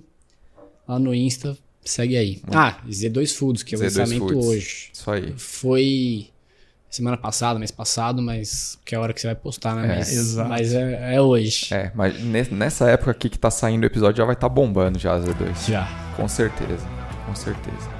lá 0.87 0.97
no 0.99 1.13
Insta, 1.13 1.57
segue 1.83 2.17
aí. 2.17 2.41
Ah, 2.51 2.79
e 2.87 2.91
Z2 2.91 3.33
Foods, 3.35 3.63
que 3.63 3.75
é 3.75 3.77
o 3.77 3.81
Z2 3.81 3.83
lançamento 3.99 4.19
Foods. 4.33 4.45
hoje. 4.45 4.89
Isso 4.93 5.11
aí. 5.11 5.33
Foi 5.37 6.27
semana 6.89 7.17
passada, 7.17 7.59
mês 7.59 7.69
passado, 7.69 8.19
mas 8.21 8.79
que 8.83 8.95
é 8.95 8.97
a 8.97 9.01
hora 9.01 9.13
que 9.13 9.21
você 9.21 9.27
vai 9.27 9.35
postar, 9.35 9.75
né? 9.75 9.83
É, 9.93 9.97
mas 9.97 10.11
exato. 10.11 10.49
mas 10.49 10.73
é, 10.73 11.15
é 11.15 11.21
hoje. 11.21 11.67
É, 11.71 11.91
mas 11.93 12.19
ne- 12.19 12.47
nessa 12.49 12.89
época 12.89 13.11
aqui 13.11 13.29
que 13.29 13.37
tá 13.37 13.51
saindo 13.51 13.83
o 13.83 13.85
episódio 13.85 14.17
já 14.17 14.25
vai 14.25 14.33
estar 14.33 14.49
bombando 14.49 14.97
já, 14.97 15.15
Z2. 15.19 15.67
Já. 15.69 15.87
Com 16.15 16.27
certeza. 16.27 16.87
Com 17.27 17.35
certeza. 17.35 17.98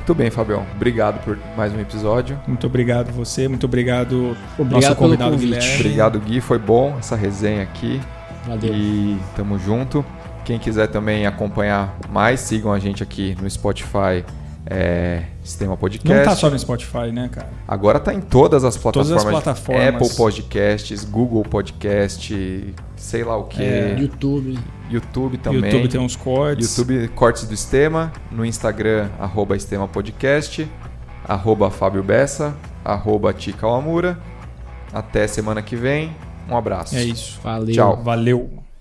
Muito 0.00 0.14
bem, 0.14 0.30
Fabião. 0.30 0.66
Obrigado 0.74 1.22
por 1.22 1.38
mais 1.56 1.72
um 1.72 1.78
episódio. 1.78 2.40
Muito 2.46 2.66
obrigado 2.66 3.12
você, 3.12 3.46
muito 3.46 3.64
obrigado, 3.64 4.36
Obrigado 4.58 4.72
nosso 4.72 4.86
pelo 4.88 4.96
convidado 4.96 5.30
convite. 5.32 5.52
Guilherme. 5.52 5.74
Obrigado, 5.80 6.20
Gui. 6.20 6.40
Foi 6.40 6.58
bom 6.58 6.96
essa 6.98 7.14
resenha 7.14 7.62
aqui. 7.62 8.00
Valeu. 8.46 8.74
E 8.74 9.18
tamo 9.36 9.58
junto. 9.58 10.04
Quem 10.44 10.58
quiser 10.58 10.88
também 10.88 11.26
acompanhar 11.26 11.96
mais, 12.08 12.40
sigam 12.40 12.72
a 12.72 12.78
gente 12.78 13.02
aqui 13.02 13.36
no 13.40 13.48
Spotify, 13.48 14.24
é, 14.66 15.24
Sistema 15.42 15.76
Podcast. 15.76 16.08
Não 16.08 16.24
tá 16.24 16.36
só 16.36 16.50
no 16.50 16.58
Spotify, 16.58 17.10
né, 17.12 17.28
cara? 17.32 17.48
Agora 17.66 17.98
tá 17.98 18.12
em 18.12 18.20
todas 18.20 18.64
as 18.64 18.76
Todas 18.76 19.08
plataformas. 19.08 19.24
as 19.24 19.30
plataformas. 19.30 19.88
Apple 19.94 20.16
Podcasts, 20.16 21.04
Google 21.04 21.42
Podcast, 21.42 22.74
sei 22.96 23.24
lá 23.24 23.36
o 23.36 23.44
que. 23.44 23.62
É. 23.62 23.96
YouTube. 23.98 24.58
YouTube 24.90 25.38
também. 25.38 25.64
YouTube 25.72 25.88
tem 25.88 26.00
uns 26.00 26.16
cortes. 26.16 26.76
YouTube 26.76 27.08
Cortes 27.08 27.44
do 27.44 27.54
Estema, 27.54 28.12
no 28.30 28.44
Instagram, 28.44 29.08
arroba 29.18 29.56
Estema 29.56 29.88
Podcast, 29.88 30.68
arroba 31.26 31.70
Fábio 31.70 32.02
Bessa, 32.02 32.54
arroba 32.84 33.32
Tica 33.32 33.66
Amura. 33.66 34.18
Até 34.92 35.26
semana 35.26 35.62
que 35.62 35.76
vem. 35.76 36.14
Um 36.48 36.56
abraço. 36.56 36.96
É 36.96 37.04
isso. 37.04 37.38
Valeu. 37.42 37.74
Tchau. 37.74 38.02
Valeu. 38.02 38.59